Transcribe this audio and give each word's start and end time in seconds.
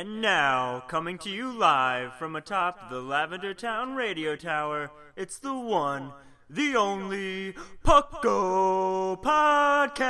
And 0.00 0.22
now, 0.22 0.82
coming 0.88 1.18
to 1.18 1.28
you 1.28 1.52
live 1.52 2.14
from 2.14 2.34
atop 2.34 2.88
the 2.88 3.02
Lavender 3.02 3.52
Town 3.52 3.94
Radio 3.94 4.34
Tower, 4.34 4.90
it's 5.14 5.36
the 5.36 5.52
one, 5.54 6.10
the 6.48 6.74
only 6.74 7.52
Pucko 7.84 9.22
Podcast. 9.22 10.06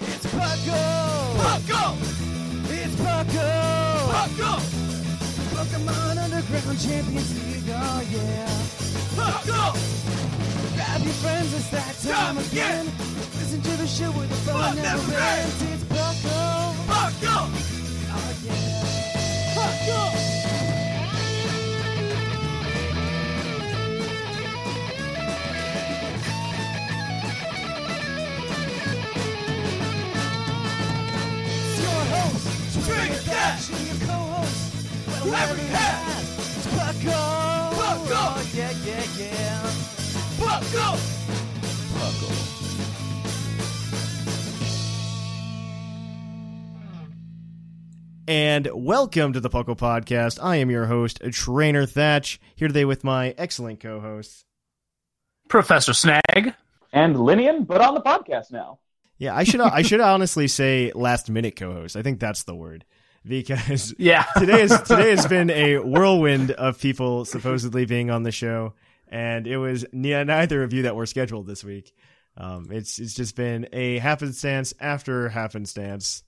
It's 0.00 0.26
Pucko! 0.26 1.36
Pucko! 1.38 1.94
It's 2.72 2.96
Pucko! 2.96 4.10
Pucko! 4.10 4.83
Pokemon 5.74 6.18
Underground 6.22 6.78
Champions 6.78 7.34
League, 7.34 7.64
oh 7.68 8.02
yeah. 8.10 8.46
Pucko! 9.16 9.74
Grab 10.74 11.02
your 11.02 11.12
friends, 11.14 11.52
it's 11.52 11.68
that 11.70 11.96
time 11.98 12.38
again. 12.38 12.86
Listen 13.34 13.60
to 13.60 13.76
the 13.78 13.86
show 13.86 14.10
with 14.12 14.28
the 14.28 14.36
fun 14.50 14.76
never 14.76 15.12
ends. 15.12 15.62
It's 15.62 15.84
Pucko! 15.84 16.74
Pucko! 16.86 17.50
Oh 18.10 18.32
yeah. 18.44 18.84
Pucko! 19.54 20.34
It's 33.56 33.70
your 33.70 34.23
host, 35.24 35.46
Trigger 35.46 35.56
Dash, 35.56 35.56
and 35.56 35.56
your 35.56 35.56
co-host, 35.56 35.56
whoever 35.56 35.56
you 35.56 35.68
have. 35.68 36.22
It's 36.38 36.66
Pucko! 36.66 37.70
Pucko! 37.74 38.14
Oh, 38.16 38.50
yeah, 38.54 38.70
yeah, 38.84 39.04
yeah. 39.18 39.70
Pucko! 40.38 40.98
Pucko. 41.94 42.30
And 48.26 48.68
welcome 48.72 49.34
to 49.34 49.40
the 49.40 49.50
Puckle 49.50 49.76
Podcast. 49.76 50.38
I 50.42 50.56
am 50.56 50.70
your 50.70 50.86
host, 50.86 51.20
Trainer 51.32 51.84
Thatch, 51.86 52.40
here 52.56 52.68
today 52.68 52.86
with 52.86 53.04
my 53.04 53.34
excellent 53.36 53.80
co-hosts. 53.80 54.44
Professor 55.48 55.92
Snag. 55.92 56.54
and 56.92 57.16
Linian, 57.16 57.66
but 57.66 57.82
on 57.82 57.94
the 57.94 58.00
podcast 58.00 58.50
now. 58.50 58.78
Yeah, 59.18 59.36
I 59.36 59.44
should 59.44 59.60
I 59.60 59.82
should 59.82 60.00
honestly 60.00 60.48
say 60.48 60.90
last 60.94 61.30
minute 61.30 61.54
co-host. 61.56 61.96
I 61.96 62.02
think 62.02 62.18
that's 62.18 62.44
the 62.44 62.54
word 62.54 62.84
because 63.26 63.94
Yeah. 63.98 64.24
today 64.38 64.62
is 64.62 64.80
today 64.82 65.10
has 65.10 65.26
been 65.26 65.50
a 65.50 65.78
whirlwind 65.78 66.50
of 66.52 66.78
people 66.80 67.24
supposedly 67.24 67.84
being 67.86 68.10
on 68.10 68.22
the 68.22 68.32
show, 68.32 68.74
and 69.08 69.46
it 69.46 69.56
was 69.56 69.84
neither 69.92 70.62
of 70.62 70.72
you 70.72 70.82
that 70.82 70.96
were 70.96 71.06
scheduled 71.06 71.46
this 71.46 71.64
week. 71.64 71.92
Um, 72.36 72.68
it's 72.70 72.98
it's 72.98 73.14
just 73.14 73.36
been 73.36 73.68
a 73.72 73.98
happenstance 73.98 74.74
after 74.80 75.28
happenstance. 75.28 76.22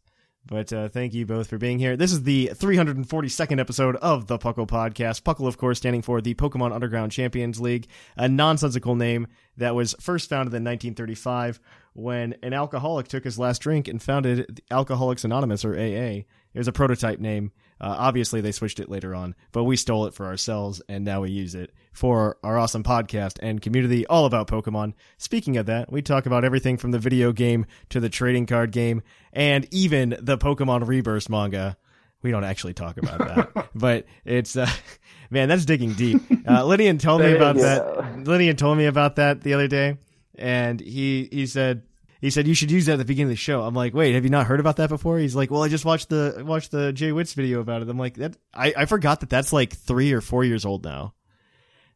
But 0.48 0.72
uh, 0.72 0.88
thank 0.88 1.12
you 1.12 1.26
both 1.26 1.48
for 1.48 1.58
being 1.58 1.80
here. 1.80 1.96
This 1.96 2.12
is 2.12 2.22
the 2.22 2.52
342nd 2.54 3.58
episode 3.58 3.96
of 3.96 4.28
the 4.28 4.38
Puckle 4.38 4.68
Podcast. 4.68 5.22
Puckle, 5.22 5.48
of 5.48 5.58
course, 5.58 5.78
standing 5.78 6.02
for 6.02 6.20
the 6.20 6.34
Pokemon 6.34 6.72
Underground 6.72 7.10
Champions 7.10 7.60
League, 7.60 7.88
a 8.16 8.28
nonsensical 8.28 8.94
name 8.94 9.26
that 9.56 9.74
was 9.74 9.96
first 9.98 10.28
founded 10.28 10.54
in 10.54 10.62
1935 10.62 11.58
when 11.96 12.34
an 12.42 12.52
alcoholic 12.52 13.08
took 13.08 13.24
his 13.24 13.38
last 13.38 13.60
drink 13.62 13.88
and 13.88 14.02
founded 14.02 14.60
Alcoholics 14.70 15.24
Anonymous, 15.24 15.64
or 15.64 15.74
AA. 15.74 16.24
It 16.52 16.58
was 16.58 16.68
a 16.68 16.72
prototype 16.72 17.20
name. 17.20 17.52
Uh, 17.80 17.94
obviously, 17.98 18.42
they 18.42 18.52
switched 18.52 18.80
it 18.80 18.90
later 18.90 19.14
on, 19.14 19.34
but 19.52 19.64
we 19.64 19.76
stole 19.76 20.06
it 20.06 20.14
for 20.14 20.26
ourselves, 20.26 20.82
and 20.90 21.04
now 21.04 21.22
we 21.22 21.30
use 21.30 21.54
it 21.54 21.72
for 21.92 22.36
our 22.42 22.58
awesome 22.58 22.82
podcast 22.82 23.38
and 23.40 23.62
community 23.62 24.06
all 24.06 24.26
about 24.26 24.46
Pokemon. 24.46 24.92
Speaking 25.16 25.56
of 25.56 25.66
that, 25.66 25.90
we 25.90 26.02
talk 26.02 26.26
about 26.26 26.44
everything 26.44 26.76
from 26.76 26.90
the 26.90 26.98
video 26.98 27.32
game 27.32 27.64
to 27.88 27.98
the 27.98 28.10
trading 28.10 28.44
card 28.44 28.72
game, 28.72 29.02
and 29.32 29.66
even 29.70 30.16
the 30.20 30.38
Pokemon 30.38 30.86
Rebirth 30.86 31.30
manga. 31.30 31.78
We 32.22 32.30
don't 32.30 32.44
actually 32.44 32.74
talk 32.74 32.96
about 32.96 33.18
that, 33.18 33.68
but 33.74 34.04
it's 34.24 34.56
uh, 34.56 34.70
man, 35.30 35.48
that's 35.48 35.64
digging 35.64 35.92
deep. 35.94 36.20
Uh, 36.46 36.64
Lydian 36.64 36.98
told 36.98 37.22
me 37.22 37.34
about 37.34 37.56
that. 37.56 38.24
Lydian 38.26 38.56
told 38.56 38.76
me 38.78 38.86
about 38.86 39.16
that 39.16 39.42
the 39.42 39.54
other 39.54 39.68
day, 39.68 39.96
and 40.38 40.80
he 40.80 41.28
he 41.30 41.46
said 41.46 41.82
he 42.20 42.30
said 42.30 42.46
you 42.46 42.54
should 42.54 42.70
use 42.70 42.86
that 42.86 42.94
at 42.94 42.98
the 42.98 43.04
beginning 43.04 43.30
of 43.30 43.36
the 43.36 43.36
show. 43.36 43.62
I'm 43.62 43.74
like, 43.74 43.94
wait, 43.94 44.14
have 44.14 44.24
you 44.24 44.30
not 44.30 44.46
heard 44.46 44.60
about 44.60 44.76
that 44.76 44.88
before? 44.88 45.18
He's 45.18 45.36
like, 45.36 45.50
well, 45.50 45.62
I 45.62 45.68
just 45.68 45.84
watched 45.84 46.08
the 46.08 46.42
watched 46.46 46.70
the 46.70 46.92
JWittz 46.92 47.34
video 47.34 47.60
about 47.60 47.82
it. 47.82 47.88
I'm 47.88 47.98
like, 47.98 48.14
that 48.14 48.36
I 48.54 48.72
I 48.76 48.84
forgot 48.86 49.20
that 49.20 49.30
that's 49.30 49.52
like 49.52 49.74
three 49.74 50.12
or 50.12 50.20
four 50.20 50.44
years 50.44 50.64
old 50.64 50.84
now. 50.84 51.14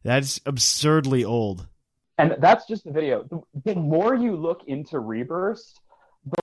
That's 0.03 0.39
absurdly 0.45 1.25
old. 1.25 1.67
And 2.17 2.35
that's 2.39 2.67
just 2.67 2.83
the 2.83 2.91
video. 2.91 3.23
The, 3.23 3.41
the 3.65 3.75
more 3.75 4.15
you 4.15 4.35
look 4.35 4.61
into 4.67 4.99
Rebirth, 4.99 5.63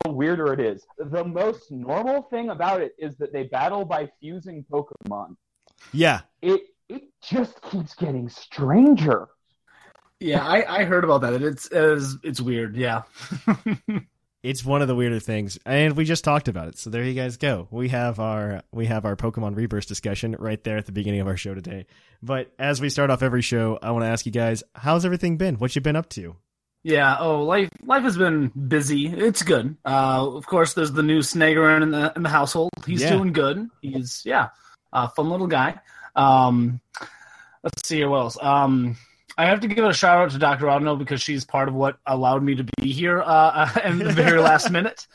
the 0.05 0.11
weirder 0.11 0.53
it 0.53 0.61
is. 0.61 0.85
The 0.99 1.25
most 1.25 1.71
normal 1.71 2.23
thing 2.23 2.51
about 2.51 2.81
it 2.81 2.95
is 2.99 3.17
that 3.19 3.33
they 3.33 3.45
battle 3.45 3.85
by 3.85 4.09
fusing 4.21 4.65
Pokemon. 4.71 5.37
Yeah, 5.93 6.23
It 6.43 6.63
it 6.89 7.03
just 7.23 7.61
keeps 7.63 7.95
getting 7.95 8.29
stranger. 8.29 9.29
Yeah, 10.21 10.45
I, 10.45 10.81
I 10.81 10.85
heard 10.85 11.05
about 11.05 11.21
that. 11.21 11.41
It's 11.43 11.69
it's, 11.71 12.17
it's 12.25 12.41
weird. 12.41 12.77
Yeah. 12.77 13.03
it's 14.43 14.65
one 14.65 14.83
of 14.83 14.89
the 14.89 14.95
weirder 14.95 15.21
things, 15.21 15.59
and 15.65 15.97
we 15.97 16.05
just 16.05 16.25
talked 16.25 16.49
about 16.49 16.69
it. 16.69 16.79
So 16.79 16.91
there 16.91 17.05
you 17.05 17.15
guys 17.15 17.37
go. 17.37 17.69
We 17.71 17.89
have 17.91 18.19
our 18.19 18.63
we 18.73 18.87
have 18.87 19.05
our 19.05 19.15
Pokemon 19.17 19.57
Rebirth 19.57 19.87
discussion 19.87 20.35
right 20.39 20.63
there 20.65 20.77
at 20.77 20.87
the 20.87 20.93
beginning 20.93 21.21
of 21.21 21.27
our 21.29 21.37
show 21.37 21.55
today. 21.55 21.87
But 22.23 22.53
as 22.59 22.81
we 22.81 22.89
start 22.89 23.11
off 23.11 23.23
every 23.23 23.43
show, 23.43 23.79
I 23.81 23.93
want 23.93 24.05
to 24.05 24.09
ask 24.09 24.27
you 24.27 24.33
guys, 24.33 24.63
how's 24.75 25.05
everything 25.05 25.37
been? 25.37 25.55
What 25.57 25.75
you 25.77 25.83
been 25.83 25.97
up 25.97 26.09
to? 26.11 26.35
Yeah. 26.83 27.17
Oh, 27.21 27.43
life 27.43 27.69
life 27.85 28.03
has 28.03 28.17
been 28.17 28.49
busy. 28.49 29.07
It's 29.07 29.43
good. 29.43 29.77
Uh, 29.85 30.27
of 30.37 30.47
course, 30.47 30.75
there's 30.75 30.93
the 30.93 31.03
new 31.03 31.21
Snaggerin 31.21 31.83
in 31.83 31.91
the 31.91 32.13
in 32.17 32.23
the 32.23 32.29
household. 32.29 32.71
He's 32.87 33.03
Yeah. 33.03 33.11
doing 33.11 33.33
good. 33.33 33.69
He's 33.83 34.23
yeah, 34.25 34.49
a 34.93 35.09
fun 35.09 35.31
little 35.31 35.47
guy. 35.49 35.79
Um, 36.17 36.81
let's 37.63 37.87
see. 37.87 38.05
What 38.05 38.19
else? 38.19 38.39
Um, 38.41 38.97
I 39.39 39.47
have 39.47 39.61
to 39.61 39.69
give 39.69 39.85
a 39.85 39.95
shout 39.95 40.19
out 40.19 40.31
to 40.33 40.39
Dr. 40.39 40.65
Rodno 40.67 40.99
because 40.99 41.23
she's 41.23 41.45
part 41.45 41.69
of 41.69 41.75
what 41.75 42.01
allowed 42.07 42.43
me 42.43 42.57
to 42.57 42.65
be 42.81 42.91
here 42.91 43.23
uh, 43.25 43.71
in 43.85 44.01
the 44.01 44.13
very 44.13 44.41
last 44.41 44.69
minute. 44.73 45.07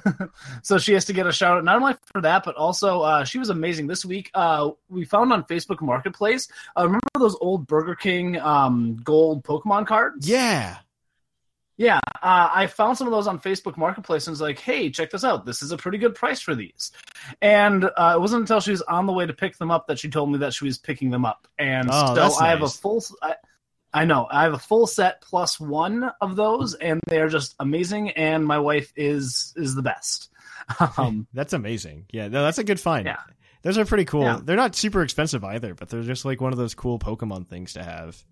so 0.62 0.78
she 0.78 0.94
has 0.94 1.04
to 1.04 1.12
get 1.12 1.26
a 1.26 1.32
shout 1.32 1.58
out 1.58 1.64
not 1.64 1.76
only 1.76 1.94
for 2.10 2.22
that, 2.22 2.44
but 2.44 2.54
also 2.56 3.02
uh, 3.02 3.24
she 3.24 3.38
was 3.38 3.50
amazing 3.50 3.86
this 3.86 4.06
week. 4.06 4.30
Uh, 4.32 4.70
we 4.88 5.04
found 5.04 5.34
on 5.34 5.44
Facebook 5.44 5.82
Marketplace. 5.82 6.48
Uh, 6.78 6.84
remember 6.84 7.06
those 7.18 7.36
old 7.42 7.66
Burger 7.66 7.94
King 7.94 8.40
um, 8.40 8.96
gold 9.04 9.44
Pokemon 9.44 9.86
cards? 9.86 10.26
Yeah, 10.26 10.78
Yeah, 11.76 12.00
uh, 12.22 12.48
I 12.50 12.68
found 12.68 12.96
some 12.96 13.06
of 13.06 13.12
those 13.12 13.26
on 13.26 13.38
Facebook 13.38 13.76
Marketplace 13.76 14.26
and 14.26 14.32
was 14.32 14.40
like, 14.40 14.58
"Hey, 14.58 14.88
check 14.88 15.10
this 15.10 15.24
out! 15.24 15.44
This 15.44 15.60
is 15.60 15.72
a 15.72 15.76
pretty 15.76 15.98
good 15.98 16.14
price 16.14 16.40
for 16.40 16.54
these." 16.54 16.90
And 17.42 17.84
uh, 17.84 18.14
it 18.16 18.20
wasn't 18.20 18.40
until 18.40 18.60
she 18.60 18.70
was 18.70 18.80
on 18.82 19.04
the 19.04 19.12
way 19.12 19.26
to 19.26 19.34
pick 19.34 19.58
them 19.58 19.70
up 19.70 19.88
that 19.88 19.98
she 19.98 20.08
told 20.08 20.32
me 20.32 20.38
that 20.38 20.54
she 20.54 20.64
was 20.64 20.78
picking 20.78 21.10
them 21.10 21.26
up. 21.26 21.46
And 21.58 21.90
Oh, 21.92 22.14
so 22.14 22.42
I 22.42 22.48
have 22.48 22.62
a 22.62 22.68
full. 22.68 23.04
I, 23.22 23.34
I 23.92 24.04
know 24.04 24.26
I 24.30 24.42
have 24.42 24.52
a 24.52 24.58
full 24.58 24.86
set 24.86 25.22
plus 25.22 25.58
one 25.58 26.10
of 26.20 26.36
those, 26.36 26.74
and 26.74 27.00
they 27.08 27.20
are 27.20 27.28
just 27.28 27.54
amazing. 27.58 28.10
And 28.10 28.44
my 28.44 28.58
wife 28.58 28.92
is 28.96 29.52
is 29.56 29.74
the 29.74 29.82
best. 29.82 30.30
Um, 30.98 31.26
that's 31.32 31.54
amazing. 31.54 32.04
Yeah, 32.12 32.28
no, 32.28 32.42
that's 32.42 32.58
a 32.58 32.64
good 32.64 32.78
find. 32.78 33.06
Yeah. 33.06 33.16
Those 33.62 33.78
are 33.78 33.86
pretty 33.86 34.04
cool. 34.04 34.22
Yeah. 34.22 34.38
They're 34.42 34.54
not 34.56 34.74
super 34.76 35.02
expensive 35.02 35.42
either, 35.42 35.74
but 35.74 35.88
they're 35.88 36.02
just 36.02 36.26
like 36.26 36.42
one 36.42 36.52
of 36.52 36.58
those 36.58 36.74
cool 36.74 36.98
Pokemon 36.98 37.48
things 37.48 37.72
to 37.72 37.82
have. 37.82 38.22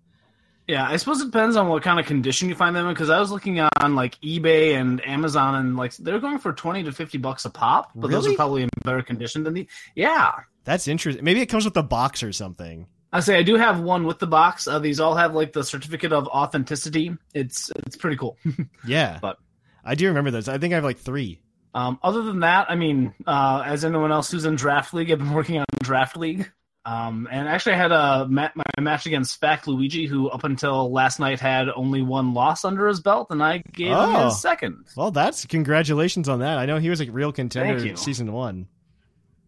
Yeah, 0.67 0.87
I 0.87 0.97
suppose 0.97 1.21
it 1.21 1.31
depends 1.31 1.55
on 1.55 1.69
what 1.69 1.81
kind 1.81 1.99
of 1.99 2.05
condition 2.05 2.49
you 2.49 2.55
find 2.55 2.75
them 2.75 2.85
in. 2.87 2.93
Because 2.93 3.09
I 3.09 3.19
was 3.19 3.31
looking 3.31 3.59
on 3.59 3.95
like 3.95 4.19
eBay 4.21 4.75
and 4.75 5.05
Amazon, 5.07 5.55
and 5.55 5.77
like 5.77 5.95
they're 5.95 6.19
going 6.19 6.39
for 6.39 6.53
twenty 6.53 6.83
to 6.83 6.91
fifty 6.91 7.17
bucks 7.17 7.45
a 7.45 7.49
pop. 7.49 7.91
But 7.95 8.11
those 8.11 8.27
are 8.27 8.33
probably 8.33 8.63
in 8.63 8.69
better 8.83 9.01
condition 9.01 9.43
than 9.43 9.53
the. 9.53 9.67
Yeah, 9.95 10.31
That's 10.65 10.87
interesting. 10.87 11.23
Maybe 11.23 11.41
it 11.41 11.45
comes 11.47 11.65
with 11.65 11.77
a 11.77 11.83
box 11.83 12.21
or 12.21 12.33
something. 12.33 12.87
I 13.11 13.21
say 13.21 13.37
I 13.37 13.43
do 13.43 13.55
have 13.55 13.79
one 13.79 14.05
with 14.05 14.19
the 14.19 14.27
box. 14.27 14.67
Uh, 14.67 14.79
these 14.79 14.99
all 14.99 15.15
have 15.15 15.33
like 15.33 15.53
the 15.53 15.63
certificate 15.63 16.11
of 16.13 16.27
authenticity. 16.27 17.15
It's 17.33 17.71
it's 17.85 17.95
pretty 17.95 18.17
cool. 18.17 18.37
Yeah, 18.87 19.19
But- 19.21 19.37
I 19.85 19.95
do 19.95 20.07
remember 20.07 20.31
those. 20.31 20.49
I 20.49 20.57
think 20.57 20.73
I 20.73 20.75
have 20.75 20.83
like 20.83 20.97
three. 20.99 21.39
um, 21.73 21.97
other 22.03 22.21
than 22.23 22.41
that, 22.41 22.69
I 22.69 22.75
mean, 22.75 23.13
uh, 23.25 23.63
as 23.65 23.85
anyone 23.85 24.11
else 24.11 24.29
who's 24.29 24.43
in 24.45 24.55
draft 24.55 24.93
league, 24.93 25.09
I've 25.11 25.19
been 25.19 25.31
working 25.31 25.59
on 25.59 25.65
draft 25.81 26.17
league. 26.17 26.51
Um, 26.85 27.27
and 27.31 27.47
actually, 27.49 27.73
I 27.73 27.77
had 27.77 27.91
a 27.91 28.27
ma- 28.29 28.49
my 28.55 28.63
match 28.81 29.05
against 29.05 29.39
Spack 29.39 29.67
Luigi, 29.67 30.05
who 30.05 30.29
up 30.29 30.43
until 30.45 30.89
last 30.91 31.19
night 31.19 31.39
had 31.41 31.67
only 31.75 32.01
one 32.01 32.33
loss 32.33 32.63
under 32.65 32.87
his 32.87 32.99
belt, 33.01 33.27
and 33.29 33.43
I 33.43 33.57
gave 33.73 33.87
him 33.87 33.97
Oh. 33.97 34.25
his 34.25 34.39
second. 34.41 34.87
Well, 34.95 35.11
that's 35.11 35.45
congratulations 35.45 36.27
on 36.29 36.39
that. 36.39 36.57
I 36.57 36.65
know 36.65 36.77
he 36.77 36.89
was 36.89 37.01
a 37.01 37.09
real 37.11 37.31
contender 37.33 37.95
season 37.97 38.31
one. 38.33 38.67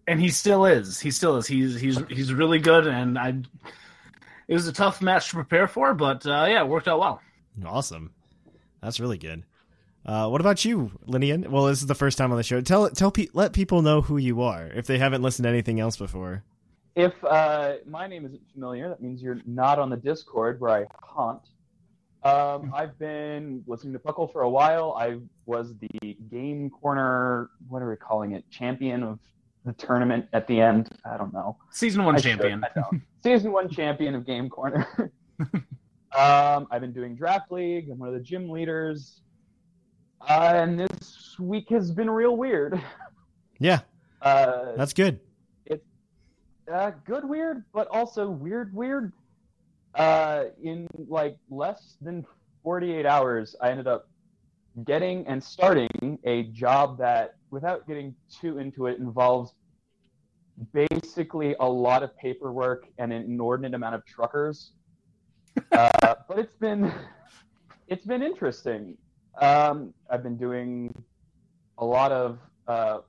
And 0.10 0.20
he 0.20 0.30
still 0.30 0.66
is. 0.66 1.00
He 1.00 1.12
still 1.12 1.38
is. 1.38 1.46
He's 1.46 1.80
he's 1.80 2.00
he's 2.10 2.34
really 2.34 2.60
good, 2.60 2.88
and 2.88 3.18
I. 3.18 3.36
It 4.48 4.54
was 4.56 4.68
a 4.68 4.74
tough 4.74 5.00
match 5.02 5.30
to 5.30 5.36
prepare 5.36 5.68
for, 5.68 5.94
but 5.94 6.26
uh, 6.26 6.48
yeah, 6.50 6.62
it 6.62 6.68
worked 6.68 6.88
out 6.88 7.00
well. 7.00 7.22
Awesome. 7.64 8.12
That's 8.82 9.00
really 9.00 9.20
good. 9.20 9.44
Uh, 10.04 10.28
what 10.28 10.42
about 10.42 10.66
you, 10.66 10.92
Linian? 11.08 11.48
Well, 11.50 11.66
this 11.66 11.82
is 11.82 11.86
the 11.86 11.94
first 11.94 12.18
time 12.18 12.32
on 12.32 12.38
the 12.38 12.44
show. 12.44 12.60
Tell 12.62 12.90
tell 12.90 13.12
pe- 13.12 13.28
let 13.34 13.54
people 13.54 13.84
know 13.84 14.02
who 14.02 14.18
you 14.18 14.42
are 14.42 14.66
if 14.66 14.88
they 14.88 14.98
haven't 14.98 15.22
listened 15.22 15.44
to 15.44 15.50
anything 15.50 15.80
else 15.80 15.96
before. 15.96 16.44
If 16.96 17.14
uh, 17.24 17.76
my 17.86 18.08
name 18.08 18.26
isn't 18.26 18.42
familiar, 18.52 18.90
that 18.90 19.02
means 19.02 19.22
you're 19.22 19.42
not 19.46 19.78
on 19.78 19.92
the 19.92 19.98
Discord 19.98 20.60
where 20.60 20.72
I 20.72 20.86
haunt. 21.04 21.44
Um, 22.24 22.74
I've 22.76 22.98
been 22.98 23.64
listening 23.68 23.94
to 23.94 24.00
Puckle 24.00 24.34
for 24.34 24.42
a 24.42 24.50
while. 24.50 24.98
I 25.00 25.20
was 25.46 25.74
the 25.78 26.18
Game 26.32 26.72
Corner, 26.72 27.52
what 27.70 27.84
are 27.84 27.90
we 27.90 27.96
calling 27.96 28.32
it, 28.34 28.44
champion 28.50 29.04
of 29.04 29.20
the 29.70 29.86
tournament 29.86 30.28
at 30.34 30.48
the 30.48 30.60
end. 30.60 30.90
I 31.06 31.18
don't 31.18 31.34
know. 31.34 31.58
Season 31.72 32.04
one 32.04 32.16
I 32.16 32.20
should, 32.20 32.40
champion. 32.40 32.64
I 32.64 32.70
don't. 32.76 33.02
Season 33.24 33.52
one 33.52 33.70
champion 33.70 34.16
of 34.16 34.26
Game 34.26 34.50
Corner. 34.50 34.88
um, 35.40 36.68
I've 36.72 36.82
been 36.82 36.94
doing 36.94 37.16
Draft 37.16 37.52
League. 37.52 37.90
I'm 37.90 38.00
one 38.00 38.10
of 38.10 38.16
the 38.16 38.22
gym 38.22 38.50
leaders. 38.50 39.22
Uh, 40.22 40.54
and 40.56 40.80
this 40.80 41.38
week 41.40 41.70
has 41.70 41.92
been 41.92 42.10
real 42.10 42.36
weird. 42.36 42.82
Yeah, 43.60 43.80
Uh, 44.22 44.76
that's 44.76 44.94
good. 44.94 45.20
It's 45.66 45.86
uh, 46.72 46.92
good 47.06 47.24
weird, 47.24 47.64
but 47.74 47.88
also 47.88 48.30
weird 48.30 48.74
weird. 48.74 49.14
Uh, 49.96 50.46
in 50.62 50.88
like 51.08 51.38
less 51.50 51.96
than 52.02 52.26
48 52.64 53.06
hours, 53.06 53.56
I 53.62 53.70
ended 53.72 53.88
up 53.88 54.08
getting 54.86 55.26
and 55.28 55.44
starting 55.44 56.20
a 56.26 56.44
job 56.44 56.98
that, 57.00 57.36
without 57.50 57.88
getting 57.88 58.14
too 58.30 58.60
into 58.60 58.88
it, 58.88 59.00
involves 59.00 59.54
basically 60.74 61.56
a 61.60 61.68
lot 61.68 62.04
of 62.04 62.16
paperwork 62.18 62.88
and 62.98 63.12
an 63.14 63.24
inordinate 63.24 63.74
amount 63.74 63.96
of 63.96 64.06
truckers. 64.06 64.72
uh, 65.72 66.16
but 66.28 66.40
it's 66.40 66.56
been 66.56 66.92
it's 67.88 68.06
been 68.06 68.22
interesting. 68.22 68.98
Um, 69.42 69.94
I've 70.10 70.24
been 70.24 70.38
doing 70.38 70.94
a 71.78 71.86
lot 71.86 72.12
of 72.12 72.40
uh, 72.68 73.00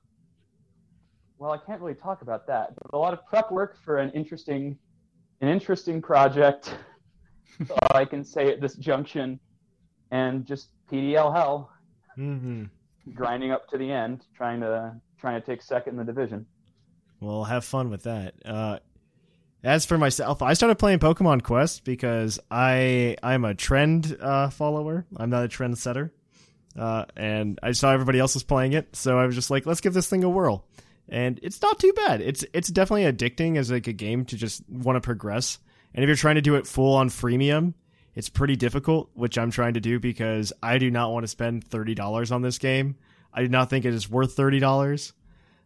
well, 1.39 1.53
I 1.53 1.59
can't 1.59 1.81
really 1.81 1.95
talk 1.95 2.23
about 2.23 2.47
that, 2.49 2.75
but 2.75 2.97
a 2.97 2.99
lot 2.99 3.15
of 3.15 3.27
prep 3.27 3.51
work 3.51 3.77
for 3.83 3.97
an 3.97 4.11
interesting, 4.11 4.79
an 5.41 5.49
interesting 5.49 6.03
project. 6.03 6.75
All 7.71 7.97
I 7.97 8.05
can 8.05 8.23
say 8.23 8.49
at 8.49 8.61
this 8.61 8.75
junction, 8.77 9.41
and 10.11 10.47
just 10.47 10.69
PDL 10.91 11.35
hell, 11.35 11.73
hmm 12.15 12.65
grinding 13.15 13.51
up 13.51 13.69
to 13.69 13.79
the 13.79 13.91
end, 13.91 14.27
trying 14.37 14.61
to 14.61 14.95
trying 15.19 15.41
to 15.41 15.47
take 15.47 15.63
second 15.63 15.99
in 15.99 16.07
the 16.07 16.13
division. 16.13 16.47
Well, 17.21 17.45
have 17.45 17.65
fun 17.65 17.91
with 17.91 18.05
that. 18.05 18.35
Uh, 18.45 18.79
as 19.63 19.85
for 19.85 19.99
myself, 19.99 20.41
I 20.41 20.55
started 20.55 20.77
playing 20.77 21.01
Pokemon 21.01 21.43
Quest 21.43 21.85
because 21.85 22.41
I 22.51 23.17
I'm 23.23 23.45
a 23.45 23.55
trend 23.55 24.17
uh, 24.21 24.49
follower. 24.49 25.07
I'm 25.17 25.29
not 25.29 25.45
a 25.45 25.49
trend 25.49 25.77
setter, 25.77 26.15
uh, 26.79 27.05
and 27.15 27.59
I 27.63 27.73
saw 27.73 27.93
everybody 27.93 28.19
else 28.19 28.35
was 28.35 28.43
playing 28.43 28.73
it, 28.73 28.97
so 28.97 29.19
I 29.19 29.27
was 29.27 29.35
just 29.35 29.51
like, 29.51 29.67
let's 29.67 29.83
give 29.83 29.93
this 29.93 30.09
thing 30.09 30.25
a 30.25 30.31
whirl. 30.31 30.67
And 31.11 31.41
it's 31.43 31.61
not 31.61 31.79
too 31.79 31.93
bad. 31.93 32.23
It's 32.23 32.45
it's 32.55 32.69
definitely 32.69 33.13
addicting 33.13 33.59
as 33.59 33.71
like 33.71 33.87
a 33.87 33.93
game 33.93 34.25
to 34.27 34.37
just 34.37 34.67
want 34.69 34.97
to 34.97 35.01
progress. 35.01 35.59
And 35.93 36.03
if 36.03 36.09
you're 36.09 36.17
trying 36.17 36.37
to 36.37 36.41
do 36.41 36.55
it 36.55 36.67
full 36.67 36.95
on 36.95 37.11
freemium, 37.11 37.75
it's 38.15 38.29
pretty 38.29 38.57
difficult, 38.57 39.11
which 39.15 39.37
I'm 39.37 39.51
trying 39.51 39.75
to 39.75 39.81
do 39.81 40.01
because 40.01 40.53
I 40.63 40.79
do 40.79 40.91
not 40.91 41.13
want 41.13 41.25
to 41.25 41.29
spend 41.29 41.65
thirty 41.65 41.95
dollars 41.95 42.33
on 42.33 42.41
this 42.41 42.59
game. 42.59 42.97
I 43.35 43.43
do 43.43 43.49
not 43.49 43.69
think 43.69 43.85
it 43.85 43.93
is 43.93 44.09
worth 44.09 44.33
thirty 44.35 44.59
dollars. 44.59 45.13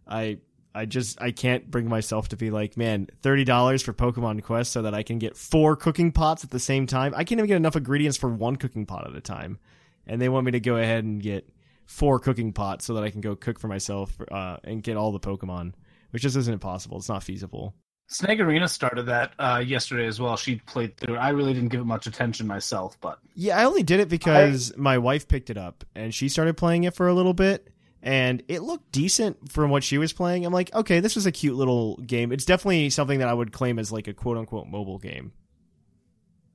I 0.08 0.38
I 0.74 0.86
just 0.86 1.20
I 1.20 1.30
can't 1.30 1.70
bring 1.70 1.88
myself 1.88 2.28
to 2.28 2.36
be 2.36 2.50
like, 2.50 2.76
man, 2.76 3.08
thirty 3.22 3.44
dollars 3.44 3.82
for 3.82 3.92
Pokemon 3.92 4.42
Quest 4.42 4.72
so 4.72 4.82
that 4.82 4.94
I 4.94 5.02
can 5.02 5.18
get 5.18 5.36
four 5.36 5.76
cooking 5.76 6.10
pots 6.10 6.42
at 6.44 6.50
the 6.50 6.58
same 6.58 6.86
time. 6.86 7.14
I 7.16 7.24
can't 7.24 7.38
even 7.38 7.48
get 7.48 7.56
enough 7.56 7.76
ingredients 7.76 8.16
for 8.16 8.28
one 8.28 8.56
cooking 8.56 8.86
pot 8.86 9.06
at 9.08 9.16
a 9.16 9.20
time, 9.20 9.58
and 10.06 10.20
they 10.20 10.28
want 10.28 10.46
me 10.46 10.52
to 10.52 10.60
go 10.60 10.76
ahead 10.76 11.04
and 11.04 11.22
get 11.22 11.48
four 11.86 12.18
cooking 12.18 12.52
pots 12.52 12.84
so 12.84 12.94
that 12.94 13.04
I 13.04 13.10
can 13.10 13.20
go 13.20 13.36
cook 13.36 13.58
for 13.58 13.68
myself 13.68 14.16
uh, 14.30 14.56
and 14.64 14.82
get 14.82 14.96
all 14.96 15.12
the 15.12 15.20
Pokemon, 15.20 15.74
which 16.10 16.22
just 16.22 16.36
isn't 16.36 16.60
possible. 16.60 16.96
It's 16.96 17.08
not 17.08 17.22
feasible. 17.22 17.74
Snake 18.06 18.40
Arena 18.40 18.68
started 18.68 19.04
that 19.04 19.32
uh, 19.38 19.62
yesterday 19.64 20.06
as 20.06 20.20
well. 20.20 20.36
She 20.36 20.56
played 20.56 20.96
through. 20.96 21.14
it. 21.14 21.18
I 21.18 21.30
really 21.30 21.54
didn't 21.54 21.70
give 21.70 21.80
it 21.80 21.86
much 21.86 22.06
attention 22.06 22.46
myself, 22.46 22.98
but 23.00 23.18
Yeah, 23.34 23.58
I 23.58 23.64
only 23.64 23.82
did 23.82 24.00
it 24.00 24.08
because 24.08 24.76
my 24.76 24.98
wife 24.98 25.26
picked 25.26 25.48
it 25.48 25.56
up 25.56 25.84
and 25.94 26.12
she 26.14 26.28
started 26.28 26.56
playing 26.56 26.84
it 26.84 26.94
for 26.94 27.08
a 27.08 27.14
little 27.14 27.32
bit 27.32 27.68
and 28.04 28.42
it 28.48 28.62
looked 28.62 28.92
decent 28.92 29.50
from 29.50 29.70
what 29.70 29.82
she 29.82 29.96
was 29.96 30.12
playing. 30.12 30.44
I'm 30.44 30.52
like, 30.52 30.72
okay, 30.74 31.00
this 31.00 31.16
is 31.16 31.24
a 31.24 31.32
cute 31.32 31.56
little 31.56 31.96
game. 31.96 32.32
It's 32.32 32.44
definitely 32.44 32.90
something 32.90 33.18
that 33.18 33.28
I 33.28 33.32
would 33.32 33.50
claim 33.50 33.78
as 33.78 33.90
like 33.90 34.06
a 34.06 34.12
quote 34.12 34.36
unquote 34.36 34.68
mobile 34.68 34.98
game. 34.98 35.32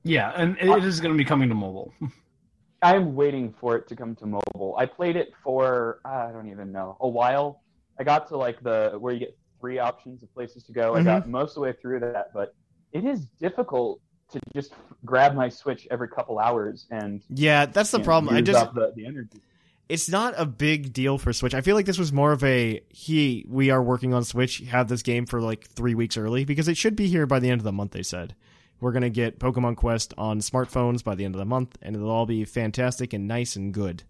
yeah, 0.04 0.32
and 0.36 0.56
it, 0.60 0.68
it 0.68 0.84
is 0.84 1.00
going 1.00 1.12
to 1.12 1.18
be 1.18 1.24
coming 1.24 1.48
to 1.48 1.54
mobile. 1.54 1.92
I'm 2.82 3.14
waiting 3.14 3.52
for 3.60 3.76
it 3.76 3.88
to 3.88 3.96
come 3.96 4.14
to 4.16 4.26
mobile. 4.26 4.76
I 4.78 4.86
played 4.86 5.16
it 5.16 5.32
for 5.42 6.00
uh, 6.04 6.28
I 6.28 6.32
don't 6.32 6.48
even 6.48 6.70
know 6.70 6.96
a 7.00 7.08
while. 7.08 7.62
I 7.98 8.04
got 8.04 8.28
to 8.28 8.36
like 8.36 8.62
the 8.62 8.96
where 8.98 9.12
you 9.12 9.18
get 9.18 9.36
three 9.60 9.80
options 9.80 10.22
of 10.22 10.32
places 10.32 10.62
to 10.64 10.72
go. 10.72 10.94
I 10.94 11.02
got 11.02 11.22
mm-hmm. 11.22 11.32
most 11.32 11.50
of 11.50 11.54
the 11.56 11.60
way 11.62 11.72
through 11.72 12.00
that, 12.00 12.32
but 12.32 12.54
it 12.92 13.04
is 13.04 13.26
difficult 13.40 14.00
to 14.30 14.40
just 14.54 14.72
grab 15.04 15.34
my 15.34 15.48
Switch 15.48 15.88
every 15.90 16.08
couple 16.08 16.38
hours 16.38 16.86
and 16.92 17.22
Yeah, 17.28 17.66
that's 17.66 17.90
the 17.90 17.98
you 17.98 18.02
know, 18.02 18.06
problem. 18.06 18.34
I 18.34 18.40
just 18.40 18.58
up 18.58 18.74
the, 18.74 18.92
the 18.94 19.04
energy. 19.04 19.40
It's 19.90 20.08
not 20.08 20.34
a 20.36 20.46
big 20.46 20.92
deal 20.92 21.18
for 21.18 21.32
Switch. 21.32 21.54
I 21.54 21.60
feel 21.60 21.74
like 21.76 21.86
this 21.86 21.98
was 21.98 22.12
more 22.12 22.32
of 22.32 22.42
a 22.44 22.80
he 22.88 23.44
we 23.48 23.70
are 23.70 23.82
working 23.82 24.14
on 24.14 24.24
Switch, 24.24 24.58
have 24.60 24.88
this 24.88 25.02
game 25.02 25.26
for 25.26 25.40
like 25.40 25.66
3 25.66 25.94
weeks 25.94 26.16
early 26.16 26.44
because 26.44 26.68
it 26.68 26.76
should 26.76 26.96
be 26.96 27.06
here 27.08 27.26
by 27.26 27.38
the 27.40 27.50
end 27.50 27.60
of 27.60 27.64
the 27.64 27.72
month 27.72 27.92
they 27.92 28.02
said. 28.02 28.34
We're 28.80 28.92
going 28.92 29.02
to 29.02 29.10
get 29.10 29.38
Pokemon 29.38 29.76
Quest 29.76 30.14
on 30.16 30.38
smartphones 30.40 31.04
by 31.04 31.14
the 31.14 31.24
end 31.26 31.34
of 31.34 31.38
the 31.38 31.44
month 31.44 31.76
and 31.82 31.94
it'll 31.94 32.10
all 32.10 32.24
be 32.24 32.44
fantastic 32.46 33.12
and 33.12 33.28
nice 33.28 33.56
and 33.56 33.74
good. 33.74 34.04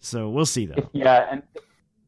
So, 0.00 0.30
we'll 0.30 0.46
see 0.46 0.66
though. 0.66 0.88
Yeah, 0.92 1.28
and 1.30 1.42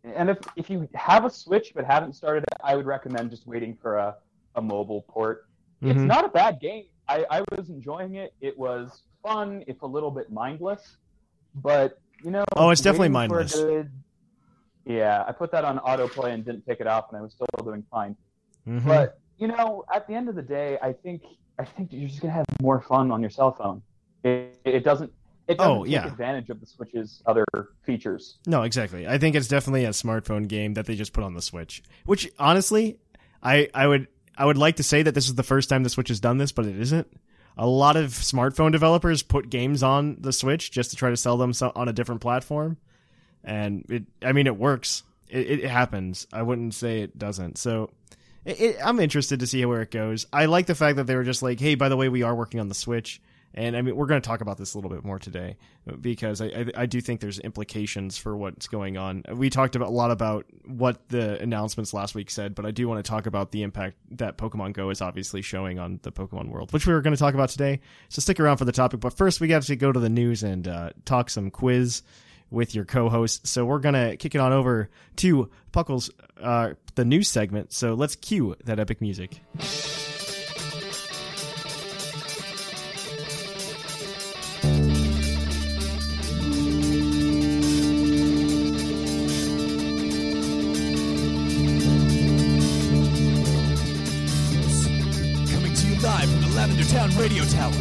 and 0.03 0.31
if 0.31 0.39
if 0.57 0.71
you 0.71 0.89
have 0.95 1.25
a 1.25 1.31
Switch 1.31 1.73
but 1.75 1.85
haven't 1.85 2.15
started 2.15 2.43
it, 2.45 2.59
I 2.63 2.75
would 2.77 2.87
recommend 2.87 3.31
just 3.31 3.47
waiting 3.47 3.77
for 3.81 3.97
a, 3.97 4.17
a 4.57 4.63
mobile 4.63 5.03
port. 5.09 5.47
It's 5.83 5.99
Mhm. 5.99 6.07
not 6.07 6.25
a 6.25 6.29
bad 6.29 6.61
game. 6.61 6.85
I, 7.09 7.25
I 7.31 7.43
was 7.51 7.69
enjoying 7.71 8.15
it. 8.15 8.33
It 8.41 8.59
was 8.59 9.03
fun. 9.23 9.63
It's 9.67 9.83
a 9.83 9.87
little 9.87 10.11
bit 10.11 10.31
mindless, 10.33 10.97
but 11.57 12.01
you 12.25 12.31
know. 12.31 12.45
Oh, 12.57 12.71
it's 12.71 12.81
definitely 12.81 13.11
waiting 13.11 13.29
for 13.31 13.37
a 13.37 13.45
mindless. 13.45 13.55
good- 13.61 13.91
yeah, 14.87 15.25
I 15.27 15.33
put 15.33 15.51
that 15.53 15.65
on 15.65 15.79
autoplay 15.79 16.33
and 16.35 16.45
didn't 16.45 16.67
take 16.67 16.81
it 16.81 16.87
off, 16.87 17.07
and 17.11 17.19
I 17.19 17.23
was 17.23 17.33
still 17.33 17.47
doing 17.63 17.85
fine. 17.91 18.17
Mhm. 18.69 18.85
But 18.85 19.19
you 19.39 19.49
know, 19.49 19.85
at 19.95 20.07
the 20.07 20.15
end 20.15 20.29
of 20.29 20.35
the 20.35 20.43
day, 20.43 20.79
I 20.83 20.93
think 20.93 21.23
I 21.59 21.65
think 21.65 21.93
you're 21.93 22.09
just 22.09 22.21
gonna 22.21 22.33
have 22.35 22.47
more 22.63 22.81
fun 22.81 23.11
on 23.11 23.21
your 23.21 23.31
cell 23.31 23.53
phone. 23.53 23.83
It, 24.25 24.59
it 24.65 24.85
doesn't. 24.85 25.13
It 25.47 25.59
doesn't 25.59 25.73
Oh, 25.73 25.85
take 25.85 25.93
yeah. 25.93 26.07
advantage 26.07 26.49
of 26.49 26.59
the 26.61 26.67
Switch's 26.67 27.23
other 27.27 27.45
features. 27.83 28.39
No, 28.47 28.63
exactly. 28.63 29.07
I 29.07 29.19
think 29.19 29.37
it's 29.37 29.47
definitely 29.49 29.85
a 29.85 29.91
smartphone 29.91 30.49
game 30.49 30.73
that 30.75 30.87
they 30.87 30.95
just 30.97 31.13
put 31.13 31.23
on 31.23 31.35
the 31.35 31.43
Switch. 31.43 31.83
Which 32.07 32.31
honestly, 32.39 32.99
I 33.43 33.69
I 33.75 33.87
would 33.87 34.09
I 34.37 34.47
would 34.47 34.57
like 34.59 34.77
to 34.77 34.83
say 34.83 35.03
that 35.03 35.15
this 35.15 35.27
is 35.29 35.35
the 35.35 35.43
first 35.43 35.69
time 35.69 35.83
the 35.83 35.91
Switch 35.91 36.09
has 36.09 36.19
done 36.21 36.39
this, 36.39 36.51
but 36.53 36.67
it 36.67 36.79
isn't. 36.79 37.07
A 37.57 37.67
lot 37.67 37.97
of 37.97 38.11
smartphone 38.11 38.73
developers 38.73 39.23
put 39.23 39.49
games 39.49 39.83
on 39.83 40.17
the 40.21 40.33
Switch 40.33 40.71
just 40.71 40.91
to 40.91 40.97
try 40.97 41.11
to 41.11 41.17
sell 41.17 41.37
them 41.37 41.53
on 41.77 41.89
a 41.89 41.93
different 41.93 42.21
platform, 42.21 42.79
and 43.45 43.85
it 43.89 44.05
I 44.23 44.33
mean 44.33 44.47
it 44.47 44.57
works. 44.57 45.03
It, 45.29 45.61
it 45.61 45.65
happens. 45.65 46.27
I 46.33 46.43
wouldn't 46.43 46.75
say 46.75 47.01
it 47.01 47.19
doesn't. 47.19 47.59
So. 47.59 47.91
It, 48.47 48.77
I'm 48.85 49.01
interested 49.01 49.41
to 49.41 49.47
see 49.47 49.65
where 49.65 49.81
it 49.81 49.91
goes. 49.91 50.27
I 50.31 50.45
like 50.45 50.67
the 50.67 50.75
fact 50.75 50.97
that 50.97 51.07
they 51.07 51.17
were 51.17 51.25
just 51.25 51.43
like, 51.43 51.59
"Hey, 51.59 51.77
by 51.77 51.89
the 51.89 51.97
way, 51.97 52.11
we 52.11 52.23
are 52.23 52.35
working 52.35 52.61
on 52.61 52.69
the 52.69 52.75
Switch," 52.75 53.19
And 53.55 53.77
I 53.77 53.83
mean, 53.83 53.95
we're 53.95 54.07
going 54.07 54.21
to 54.21 54.27
talk 54.27 54.41
about 54.41 54.59
this 54.59 54.75
a 54.75 54.79
little 54.79 54.91
bit 54.91 55.05
more 55.05 55.19
today 55.19 55.57
because 56.01 56.41
I, 56.41 56.47
I, 56.47 56.67
I 56.79 56.87
do 56.87 57.01
think 57.01 57.21
there's 57.21 57.39
implications 57.39 58.19
for 58.19 58.37
what's 58.37 58.67
going 58.67 58.97
on. 58.97 59.23
We 59.33 59.49
talked 59.49 59.77
about 59.77 59.89
a 59.89 59.93
lot 59.93 60.11
about 60.11 60.47
what 60.67 61.09
the 61.09 61.41
announcements 61.41 61.95
last 61.95 62.15
week 62.15 62.31
said, 62.31 62.55
but 62.55 62.67
I 62.67 62.73
do 62.73 62.89
want 62.89 63.05
to 63.05 63.09
talk 63.09 63.27
about 63.27 63.53
the 63.53 63.63
impact 63.63 63.97
that 64.13 64.37
Pokemon 64.39 64.73
Go 64.73 64.91
is 64.91 65.01
obviously 65.01 65.41
showing 65.41 65.79
on 65.79 66.01
the 66.03 66.11
Pokemon 66.11 66.49
world, 66.49 66.73
which 66.73 66.87
we 66.87 66.93
were 66.93 67.01
going 67.01 67.15
to 67.15 67.21
talk 67.21 67.35
about 67.35 67.49
today. 67.49 67.81
So 68.09 68.21
stick 68.21 68.41
around 68.41 68.57
for 68.57 68.65
the 68.65 68.73
topic. 68.73 69.01
But 69.01 69.17
first, 69.17 69.41
we 69.41 69.47
got 69.47 69.63
to 69.63 69.77
go 69.77 69.93
to 69.93 70.01
the 70.01 70.11
news 70.11 70.43
and 70.43 70.67
uh, 70.67 70.91
talk 71.05 71.31
some 71.31 71.51
quiz 71.51 72.03
with 72.51 72.75
your 72.75 72.85
co-host. 72.85 73.47
So 73.47 73.65
we're 73.65 73.81
gonna 73.81 74.17
kick 74.17 74.35
it 74.35 74.39
on 74.39 74.53
over 74.53 74.89
to 75.17 75.51
Puckle's 75.73 76.11
uh, 76.41 76.75
the 76.95 77.05
news 77.05 77.29
segment. 77.29 77.73
So 77.73 77.95
let's 77.95 78.17
cue 78.17 78.55
that 78.65 78.79
epic 78.79 79.01
music. 79.01 79.41
Tower. 97.45 97.73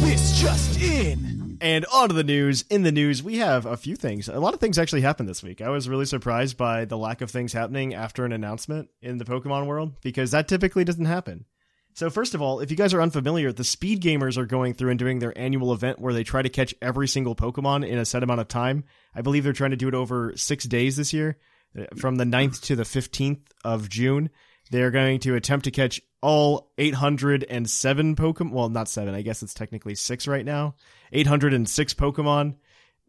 This 0.00 0.40
just 0.40 0.80
in. 0.80 1.58
And 1.60 1.84
on 1.92 2.08
to 2.08 2.14
the 2.14 2.24
news. 2.24 2.64
In 2.70 2.84
the 2.84 2.92
news, 2.92 3.22
we 3.22 3.36
have 3.38 3.66
a 3.66 3.76
few 3.76 3.94
things. 3.94 4.28
A 4.28 4.40
lot 4.40 4.54
of 4.54 4.60
things 4.60 4.78
actually 4.78 5.02
happened 5.02 5.28
this 5.28 5.42
week. 5.42 5.60
I 5.60 5.68
was 5.68 5.88
really 5.88 6.06
surprised 6.06 6.56
by 6.56 6.86
the 6.86 6.96
lack 6.96 7.20
of 7.20 7.30
things 7.30 7.52
happening 7.52 7.92
after 7.92 8.24
an 8.24 8.32
announcement 8.32 8.88
in 9.02 9.18
the 9.18 9.24
Pokemon 9.24 9.66
world 9.66 10.00
because 10.00 10.30
that 10.30 10.48
typically 10.48 10.84
doesn't 10.84 11.04
happen. 11.04 11.44
So, 11.92 12.08
first 12.08 12.34
of 12.34 12.40
all, 12.40 12.60
if 12.60 12.70
you 12.70 12.76
guys 12.76 12.94
are 12.94 13.02
unfamiliar, 13.02 13.52
the 13.52 13.64
Speed 13.64 14.00
Gamers 14.00 14.38
are 14.38 14.46
going 14.46 14.74
through 14.74 14.90
and 14.90 14.98
doing 14.98 15.18
their 15.18 15.36
annual 15.36 15.72
event 15.72 15.98
where 15.98 16.14
they 16.14 16.24
try 16.24 16.40
to 16.40 16.48
catch 16.48 16.74
every 16.80 17.08
single 17.08 17.34
Pokemon 17.34 17.86
in 17.86 17.98
a 17.98 18.04
set 18.04 18.22
amount 18.22 18.40
of 18.40 18.48
time. 18.48 18.84
I 19.14 19.22
believe 19.22 19.44
they're 19.44 19.52
trying 19.52 19.72
to 19.72 19.76
do 19.76 19.88
it 19.88 19.94
over 19.94 20.32
six 20.36 20.64
days 20.64 20.96
this 20.96 21.12
year, 21.12 21.36
uh, 21.78 21.84
from 21.96 22.16
the 22.16 22.24
9th 22.24 22.62
to 22.62 22.76
the 22.76 22.84
15th 22.84 23.42
of 23.64 23.88
June. 23.88 24.30
They're 24.70 24.90
going 24.90 25.18
to 25.20 25.34
attempt 25.34 25.64
to 25.64 25.70
catch 25.70 26.00
all 26.22 26.72
807 26.78 28.16
Pokemon. 28.16 28.52
Well, 28.52 28.68
not 28.68 28.88
seven. 28.88 29.14
I 29.14 29.22
guess 29.22 29.42
it's 29.42 29.54
technically 29.54 29.94
six 29.94 30.28
right 30.28 30.44
now. 30.44 30.76
806 31.12 31.94
Pokemon, 31.94 32.56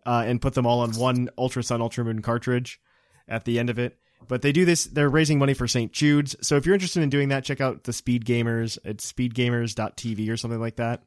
uh, 0.06 0.24
and 0.26 0.42
put 0.42 0.54
them 0.54 0.66
all 0.66 0.82
on 0.82 0.92
one 0.94 1.30
Ultra 1.38 1.64
Sun 1.64 1.82
Ultra 1.82 2.04
Moon 2.04 2.22
cartridge 2.22 2.82
at 3.28 3.46
the 3.46 3.60
end 3.60 3.70
of 3.70 3.80
it. 3.80 3.98
But 4.28 4.42
they 4.42 4.52
do 4.52 4.66
this. 4.66 4.86
They're 4.86 5.10
raising 5.10 5.40
money 5.40 5.54
for 5.54 5.68
St. 5.68 5.92
Jude's. 5.92 6.36
So 6.42 6.56
if 6.56 6.66
you're 6.66 6.76
interested 6.76 7.04
in 7.04 7.10
doing 7.10 7.30
that, 7.30 7.44
check 7.44 7.62
out 7.62 7.84
the 7.84 7.94
Speed 7.94 8.26
Gamers 8.26 8.78
at 8.86 8.98
speedgamers.tv 8.98 10.30
or 10.30 10.38
something 10.38 10.60
like 10.60 10.76
that. 10.78 11.04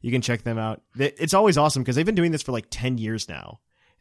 You 0.00 0.12
can 0.12 0.22
check 0.22 0.42
them 0.42 0.58
out. 0.58 0.82
It's 0.96 1.34
always 1.34 1.58
awesome 1.58 1.82
because 1.82 1.96
they've 1.96 2.06
been 2.06 2.14
doing 2.14 2.32
this 2.32 2.42
for 2.42 2.52
like 2.52 2.66
10 2.70 2.98
years 2.98 3.28
now. 3.28 3.60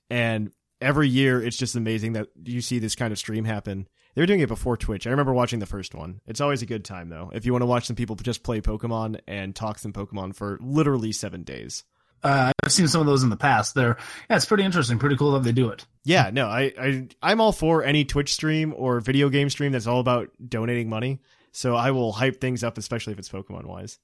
And 0.09 0.51
every 0.79 1.09
year 1.09 1.41
it's 1.41 1.57
just 1.57 1.75
amazing 1.75 2.13
that 2.13 2.27
you 2.43 2.61
see 2.61 2.79
this 2.79 2.95
kind 2.95 3.11
of 3.11 3.17
stream 3.17 3.45
happen. 3.45 3.87
They 4.17 4.23
were 4.23 4.25
doing 4.27 4.39
it 4.39 4.47
before 4.47 4.77
Twitch. 4.77 5.05
I 5.05 5.11
remember 5.11 5.31
watching 5.31 5.59
the 5.59 5.67
first 5.67 5.93
one. 5.93 6.21
It's 6.25 6.41
always 6.41 6.63
a 6.63 6.65
good 6.65 6.83
time 6.83 7.09
though. 7.09 7.29
If 7.35 7.45
you 7.45 7.51
want 7.51 7.61
to 7.61 7.67
watch 7.67 7.85
some 7.85 7.95
people 7.95 8.15
just 8.15 8.41
play 8.41 8.61
Pokemon 8.61 9.19
and 9.27 9.55
talk 9.55 9.77
some 9.77 9.93
Pokemon 9.93 10.33
for 10.35 10.57
literally 10.59 11.11
seven 11.11 11.43
days. 11.43 11.83
Uh, 12.23 12.51
I've 12.65 12.71
seen 12.71 12.87
some 12.87 13.01
of 13.01 13.05
those 13.05 13.21
in 13.21 13.29
the 13.29 13.37
past. 13.37 13.75
They're 13.75 13.95
yeah, 14.27 14.37
it's 14.37 14.45
pretty 14.47 14.63
interesting, 14.63 14.97
pretty 14.97 15.17
cool 15.17 15.33
that 15.33 15.43
they 15.43 15.51
do 15.51 15.69
it. 15.69 15.85
Yeah, 16.03 16.31
no, 16.33 16.47
I, 16.47 16.73
I 16.81 17.07
I'm 17.21 17.39
all 17.39 17.51
for 17.51 17.83
any 17.83 18.05
Twitch 18.05 18.33
stream 18.33 18.73
or 18.75 19.01
video 19.01 19.29
game 19.29 19.51
stream 19.51 19.71
that's 19.71 19.85
all 19.85 19.99
about 19.99 20.31
donating 20.43 20.89
money. 20.89 21.19
So 21.51 21.75
I 21.75 21.91
will 21.91 22.11
hype 22.11 22.41
things 22.41 22.63
up, 22.63 22.79
especially 22.79 23.13
if 23.13 23.19
it's 23.19 23.29
Pokemon 23.29 23.67
wise. 23.67 23.99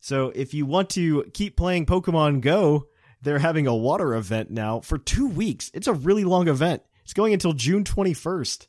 So 0.00 0.28
if 0.34 0.52
you 0.52 0.66
want 0.66 0.90
to 0.90 1.24
keep 1.32 1.56
playing 1.56 1.86
Pokemon 1.86 2.42
Go, 2.42 2.88
they're 3.22 3.38
having 3.38 3.66
a 3.66 3.74
water 3.74 4.14
event 4.14 4.50
now 4.50 4.80
for 4.80 4.98
two 4.98 5.26
weeks. 5.28 5.70
It's 5.72 5.86
a 5.86 5.94
really 5.94 6.24
long 6.24 6.48
event. 6.48 6.82
It's 7.02 7.14
going 7.14 7.32
until 7.32 7.54
June 7.54 7.84
21st. 7.84 8.66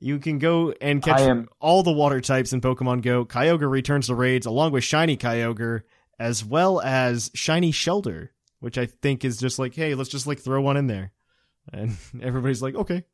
You 0.00 0.18
can 0.18 0.38
go 0.38 0.72
and 0.80 1.02
catch 1.02 1.20
am- 1.20 1.48
all 1.60 1.82
the 1.82 1.92
water 1.92 2.20
types 2.20 2.52
in 2.52 2.60
Pokemon 2.60 3.02
Go. 3.02 3.24
Kyogre 3.24 3.70
returns 3.70 4.08
to 4.08 4.14
raids 4.14 4.46
along 4.46 4.72
with 4.72 4.84
Shiny 4.84 5.16
Kyogre, 5.16 5.82
as 6.18 6.44
well 6.44 6.80
as 6.80 7.30
Shiny 7.34 7.72
Shellder, 7.72 8.28
which 8.60 8.76
I 8.78 8.86
think 8.86 9.24
is 9.24 9.38
just 9.38 9.58
like, 9.58 9.74
hey, 9.74 9.94
let's 9.94 10.10
just 10.10 10.26
like 10.26 10.40
throw 10.40 10.60
one 10.60 10.76
in 10.76 10.86
there. 10.88 11.12
And 11.72 11.96
everybody's 12.22 12.60
like, 12.62 12.74
okay. 12.74 13.04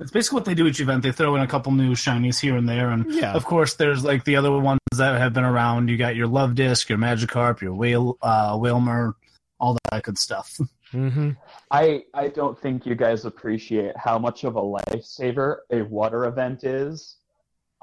It's 0.00 0.10
basically 0.10 0.36
what 0.36 0.44
they 0.46 0.54
do 0.54 0.66
each 0.66 0.80
event. 0.80 1.02
They 1.04 1.12
throw 1.12 1.36
in 1.36 1.42
a 1.42 1.46
couple 1.46 1.70
new 1.70 1.92
shinies 1.92 2.40
here 2.40 2.56
and 2.56 2.68
there, 2.68 2.90
and 2.90 3.12
Yeah. 3.12 3.34
of 3.34 3.44
course, 3.44 3.74
there's 3.74 4.02
like 4.02 4.24
the 4.24 4.34
other 4.36 4.50
ones 4.50 4.80
that 4.96 5.16
have 5.20 5.32
been 5.32 5.44
around. 5.44 5.88
You 5.90 5.96
got 5.96 6.16
your 6.16 6.26
Luvdisc, 6.26 6.88
your 6.88 6.98
Magikarp, 6.98 7.60
your 7.60 7.74
Whale, 7.74 8.18
uh, 8.20 8.56
Wailmer, 8.60 9.14
all 9.60 9.76
that 9.92 10.02
good 10.02 10.18
stuff. 10.18 10.58
Mm-hmm. 10.92 11.30
I 11.70 12.04
I 12.14 12.28
don't 12.28 12.58
think 12.58 12.86
you 12.86 12.94
guys 12.94 13.24
appreciate 13.24 13.96
how 13.96 14.18
much 14.18 14.44
of 14.44 14.56
a 14.56 14.60
lifesaver 14.60 15.58
a 15.70 15.82
water 15.82 16.26
event 16.26 16.64
is. 16.64 17.16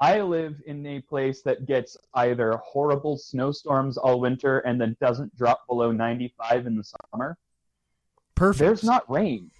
I 0.00 0.22
live 0.22 0.56
in 0.66 0.86
a 0.86 1.00
place 1.00 1.42
that 1.42 1.66
gets 1.66 1.96
either 2.14 2.56
horrible 2.64 3.18
snowstorms 3.18 3.98
all 3.98 4.18
winter 4.18 4.60
and 4.60 4.80
then 4.80 4.96
doesn't 4.98 5.36
drop 5.36 5.66
below 5.68 5.92
95 5.92 6.66
in 6.66 6.76
the 6.76 6.84
summer. 7.12 7.36
Perfect. 8.34 8.60
There's 8.60 8.84
not 8.84 9.10
rain, 9.10 9.50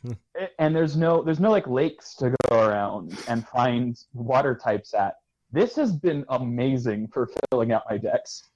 and 0.59 0.75
there's 0.75 0.97
no 0.97 1.23
there's 1.23 1.40
no 1.40 1.50
like 1.50 1.66
lakes 1.66 2.14
to 2.14 2.35
go 2.49 2.66
around 2.66 3.19
and 3.28 3.47
find 3.49 4.02
water 4.14 4.54
types 4.54 4.95
at. 4.95 5.16
This 5.52 5.76
has 5.76 5.92
been 5.92 6.25
amazing 6.30 7.09
for 7.09 7.28
filling 7.50 7.73
out 7.73 7.83
my 7.90 7.99
dex. 7.99 8.50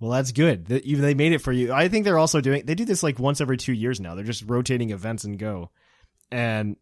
Well, 0.00 0.10
that's 0.10 0.32
good. 0.32 0.66
That 0.66 0.84
They 0.84 1.14
made 1.14 1.32
it 1.32 1.38
for 1.40 1.52
you. 1.52 1.72
I 1.72 1.88
think 1.88 2.04
they're 2.04 2.18
also 2.18 2.40
doing. 2.40 2.66
They 2.66 2.74
do 2.74 2.84
this 2.84 3.02
like 3.02 3.18
once 3.18 3.40
every 3.40 3.56
two 3.56 3.72
years 3.72 4.00
now. 4.00 4.14
They're 4.14 4.24
just 4.24 4.44
rotating 4.46 4.90
events 4.90 5.24
and 5.24 5.38
go, 5.38 5.70
and 6.30 6.76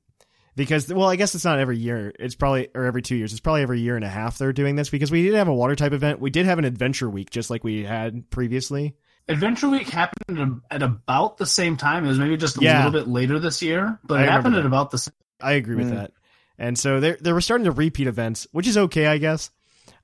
because 0.56 0.92
well, 0.92 1.08
I 1.08 1.16
guess 1.16 1.34
it's 1.34 1.44
not 1.44 1.58
every 1.58 1.78
year. 1.78 2.12
It's 2.18 2.34
probably 2.34 2.68
or 2.74 2.84
every 2.84 3.02
two 3.02 3.16
years. 3.16 3.32
It's 3.32 3.40
probably 3.40 3.62
every 3.62 3.80
year 3.80 3.96
and 3.96 4.04
a 4.04 4.08
half 4.08 4.38
they're 4.38 4.52
doing 4.52 4.76
this 4.76 4.90
because 4.90 5.10
we 5.10 5.22
did 5.22 5.34
have 5.34 5.48
a 5.48 5.54
water 5.54 5.76
type 5.76 5.92
event. 5.92 6.20
We 6.20 6.30
did 6.30 6.46
have 6.46 6.58
an 6.58 6.64
adventure 6.64 7.08
week 7.08 7.30
just 7.30 7.50
like 7.50 7.62
we 7.64 7.84
had 7.84 8.30
previously. 8.30 8.94
Adventure 9.26 9.70
Week 9.70 9.88
happened 9.88 10.60
at 10.70 10.82
about 10.82 11.38
the 11.38 11.46
same 11.46 11.78
time. 11.78 12.04
It 12.04 12.08
was 12.08 12.18
maybe 12.18 12.36
just 12.36 12.58
a 12.58 12.60
Yeah. 12.62 12.84
little 12.84 13.00
bit 13.00 13.08
later 13.08 13.38
this 13.38 13.62
year, 13.62 13.98
but 14.04 14.20
I 14.20 14.24
it 14.24 14.28
happened 14.28 14.54
that. 14.54 14.60
at 14.60 14.66
about 14.66 14.90
the 14.90 14.98
same. 14.98 15.14
I 15.40 15.52
agree 15.52 15.76
with 15.76 15.86
Mm. 15.88 15.94
that. 15.94 16.10
And 16.58 16.78
so 16.78 17.00
they 17.00 17.12
they 17.20 17.32
were 17.32 17.40
starting 17.40 17.64
to 17.64 17.70
repeat 17.70 18.06
events, 18.06 18.46
which 18.52 18.66
is 18.68 18.76
okay, 18.76 19.06
I 19.06 19.16
guess. 19.18 19.50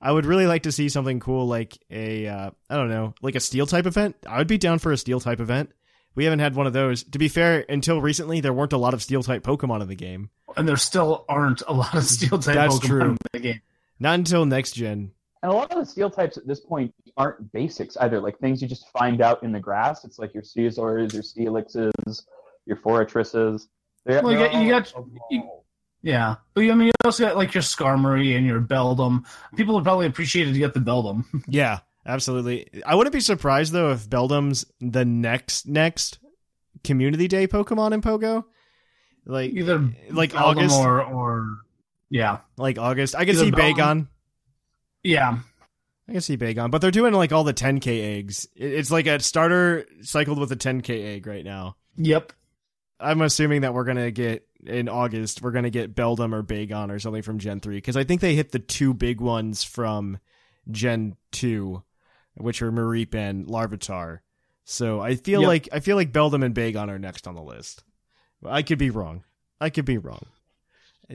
I 0.01 0.11
would 0.11 0.25
really 0.25 0.47
like 0.47 0.63
to 0.63 0.71
see 0.71 0.89
something 0.89 1.19
cool 1.19 1.47
like 1.47 1.77
a 1.91 2.27
uh, 2.27 2.51
I 2.69 2.75
don't 2.75 2.89
know, 2.89 3.13
like 3.21 3.35
a 3.35 3.39
steel 3.39 3.65
type 3.67 3.85
event. 3.85 4.15
I 4.27 4.37
would 4.39 4.47
be 4.47 4.57
down 4.57 4.79
for 4.79 4.91
a 4.91 4.97
steel 4.97 5.19
type 5.19 5.39
event. 5.39 5.71
We 6.15 6.25
haven't 6.25 6.39
had 6.39 6.55
one 6.55 6.67
of 6.67 6.73
those. 6.73 7.03
To 7.03 7.19
be 7.19 7.27
fair, 7.29 7.63
until 7.69 8.01
recently 8.01 8.41
there 8.41 8.51
weren't 8.51 8.73
a 8.73 8.77
lot 8.77 8.93
of 8.93 9.01
steel 9.01 9.23
type 9.23 9.43
Pokemon 9.43 9.81
in 9.81 9.87
the 9.87 9.95
game. 9.95 10.29
And 10.57 10.67
there 10.67 10.75
still 10.75 11.23
aren't 11.29 11.61
a 11.67 11.71
lot 11.73 11.95
of 11.95 12.03
Steel 12.03 12.37
type 12.37 12.55
That's 12.55 12.79
Pokemon 12.79 12.85
true. 12.87 13.01
in 13.11 13.17
the 13.31 13.39
game. 13.39 13.61
Not 13.99 14.15
until 14.15 14.45
next 14.45 14.73
gen. 14.73 15.11
And 15.43 15.51
a 15.51 15.55
lot 15.55 15.71
of 15.71 15.77
the 15.79 15.85
steel 15.85 16.09
types 16.09 16.35
at 16.37 16.45
this 16.45 16.59
point 16.59 16.93
aren't 17.15 17.51
basics 17.53 17.95
either, 17.97 18.19
like 18.19 18.37
things 18.39 18.61
you 18.61 18.67
just 18.67 18.89
find 18.89 19.21
out 19.21 19.41
in 19.43 19.51
the 19.53 19.59
grass. 19.61 20.03
It's 20.03 20.19
like 20.19 20.33
your 20.33 20.43
Scizors, 20.43 21.13
your 21.13 21.23
Steelixes, 21.23 22.23
your 22.65 22.75
Forretresses. 22.77 23.67
They're, 24.05 24.21
Well, 24.21 24.33
you 24.33 24.37
they're 24.39 24.49
got- 24.49 24.61
you 24.63 24.69
got- 24.71 24.93
you- 25.31 25.49
Yeah, 26.03 26.35
but 26.55 26.61
I 26.63 26.73
mean, 26.73 26.87
you 26.87 26.91
also 27.05 27.25
got 27.25 27.35
like 27.37 27.53
your 27.53 27.61
Skarmory 27.63 28.35
and 28.35 28.45
your 28.45 28.59
Beldum. 28.59 29.23
People 29.55 29.75
would 29.75 29.83
probably 29.83 30.07
appreciate 30.07 30.47
it 30.47 30.53
to 30.53 30.59
get 30.59 30.73
the 30.73 30.79
Beldum. 30.79 31.25
Yeah, 31.47 31.79
absolutely. 32.05 32.67
I 32.85 32.95
wouldn't 32.95 33.13
be 33.13 33.19
surprised 33.19 33.71
though 33.73 33.91
if 33.91 34.09
Beldum's 34.09 34.65
the 34.79 35.05
next 35.05 35.67
next 35.67 36.17
community 36.83 37.27
day 37.27 37.47
Pokemon 37.47 37.93
in 37.93 38.01
Pogo. 38.01 38.45
Like 39.25 39.51
Either 39.51 39.89
like 40.09 40.31
Beldum 40.31 40.41
August 40.41 40.75
or 40.79 41.03
or 41.03 41.57
yeah, 42.09 42.39
like 42.57 42.79
August. 42.79 43.15
I 43.15 43.25
can 43.25 43.35
Either 43.35 43.45
see 43.45 43.51
Beldum- 43.51 43.75
Bagon. 43.77 44.07
yeah. 45.03 45.37
I 46.09 46.13
can 46.13 46.21
see 46.21 46.35
Bagon, 46.35 46.71
but 46.71 46.81
they're 46.81 46.91
doing 46.91 47.13
like 47.13 47.31
all 47.31 47.43
the 47.45 47.53
10k 47.53 48.17
eggs. 48.17 48.47
It's 48.55 48.91
like 48.91 49.05
a 49.07 49.19
starter 49.21 49.85
cycled 50.01 50.39
with 50.39 50.51
a 50.51 50.57
10k 50.57 50.89
egg 51.15 51.27
right 51.27 51.45
now. 51.45 51.77
Yep. 51.97 52.33
I'm 52.99 53.21
assuming 53.21 53.61
that 53.61 53.73
we're 53.73 53.85
gonna 53.85 54.11
get 54.11 54.45
in 54.65 54.87
August. 54.89 55.41
We're 55.41 55.51
gonna 55.51 55.69
get 55.69 55.95
Beldum 55.95 56.33
or 56.33 56.43
Bagon 56.43 56.89
or 56.91 56.99
something 56.99 57.21
from 57.23 57.39
Gen 57.39 57.59
three 57.59 57.77
because 57.77 57.97
I 57.97 58.03
think 58.03 58.21
they 58.21 58.35
hit 58.35 58.51
the 58.51 58.59
two 58.59 58.93
big 58.93 59.21
ones 59.21 59.63
from 59.63 60.19
Gen 60.69 61.15
two, 61.31 61.83
which 62.35 62.61
are 62.61 62.71
Mareep 62.71 63.13
and 63.15 63.47
Larvitar. 63.47 64.19
So 64.63 65.01
I 65.01 65.15
feel 65.15 65.41
Yep. 65.41 65.47
like 65.47 65.69
I 65.73 65.79
feel 65.79 65.95
like 65.95 66.11
Beldum 66.13 66.43
and 66.45 66.55
Bagon 66.55 66.89
are 66.89 66.99
next 66.99 67.27
on 67.27 67.35
the 67.35 67.41
list. 67.41 67.83
I 68.45 68.61
could 68.61 68.77
be 68.79 68.89
wrong. 68.89 69.23
I 69.59 69.69
could 69.69 69.85
be 69.85 69.97
wrong. 69.97 70.25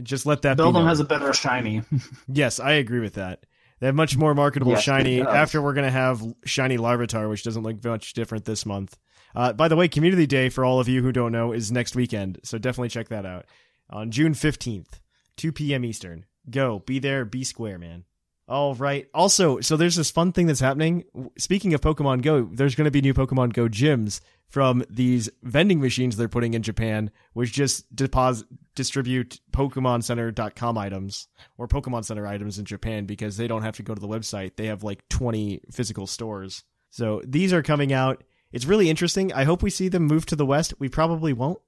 Just 0.02 0.26
let 0.26 0.42
that 0.42 0.56
be 0.56 0.62
Beldum 0.62 0.86
has 0.86 1.00
a 1.00 1.04
better 1.04 1.32
shiny. 1.32 1.82
Yes, 2.28 2.60
I 2.60 2.72
agree 2.72 3.00
with 3.00 3.14
that. 3.14 3.46
They 3.80 3.86
have 3.86 3.94
much 3.94 4.16
more 4.16 4.34
marketable 4.34 4.72
Yes, 4.72 4.82
shiny. 4.82 5.20
After 5.22 5.60
we're 5.62 5.74
gonna 5.74 5.90
have 5.90 6.22
shiny 6.44 6.76
Larvitar, 6.78 7.28
which 7.28 7.42
doesn't 7.44 7.62
look 7.62 7.82
much 7.84 8.12
different 8.14 8.44
this 8.44 8.66
month. 8.66 8.96
Uh, 9.36 9.52
by 9.52 9.68
the 9.68 9.76
way, 9.76 9.86
Community 9.86 10.26
Day 10.26 10.48
for 10.48 10.64
all 10.64 10.80
of 10.80 10.88
you 10.88 11.02
who 11.02 11.12
don't 11.12 11.30
know 11.30 11.52
is 11.52 11.70
next 11.70 11.94
weekend, 11.94 12.40
so 12.42 12.58
definitely 12.58 12.88
check 12.88 13.08
that 13.08 13.26
out 13.26 13.44
on 13.90 14.10
June 14.10 14.34
fifteenth, 14.34 14.98
two 15.36 15.52
p.m. 15.52 15.84
Eastern. 15.84 16.24
Go, 16.50 16.80
be 16.80 16.98
there, 16.98 17.24
be 17.24 17.44
square, 17.44 17.78
man. 17.78 18.04
All 18.48 18.76
right. 18.76 19.08
Also, 19.12 19.60
so 19.60 19.76
there's 19.76 19.96
this 19.96 20.10
fun 20.10 20.32
thing 20.32 20.46
that's 20.46 20.60
happening. 20.60 21.04
Speaking 21.36 21.74
of 21.74 21.80
Pokemon 21.80 22.22
Go, 22.22 22.42
there's 22.44 22.76
going 22.76 22.84
to 22.84 22.92
be 22.92 23.00
new 23.02 23.12
Pokemon 23.12 23.52
Go 23.52 23.68
gyms 23.68 24.20
from 24.48 24.84
these 24.88 25.28
vending 25.42 25.80
machines 25.80 26.16
they're 26.16 26.28
putting 26.28 26.54
in 26.54 26.62
Japan, 26.62 27.10
which 27.32 27.52
just 27.52 27.94
deposit 27.94 28.46
distribute 28.76 29.40
PokemonCenter.com 29.50 30.78
items 30.78 31.26
or 31.58 31.66
Pokemon 31.66 32.04
Center 32.04 32.26
items 32.26 32.60
in 32.60 32.64
Japan 32.64 33.04
because 33.06 33.36
they 33.36 33.48
don't 33.48 33.62
have 33.62 33.76
to 33.76 33.82
go 33.82 33.94
to 33.94 34.00
the 34.00 34.06
website. 34.06 34.54
They 34.56 34.66
have 34.66 34.84
like 34.84 35.08
20 35.08 35.62
physical 35.72 36.06
stores. 36.06 36.62
So 36.90 37.22
these 37.26 37.52
are 37.52 37.62
coming 37.62 37.92
out. 37.92 38.22
It's 38.56 38.64
really 38.64 38.88
interesting. 38.88 39.34
I 39.34 39.44
hope 39.44 39.62
we 39.62 39.68
see 39.68 39.88
them 39.88 40.04
move 40.04 40.24
to 40.26 40.34
the 40.34 40.46
West. 40.46 40.72
We 40.78 40.88
probably 40.88 41.34
won't. 41.34 41.58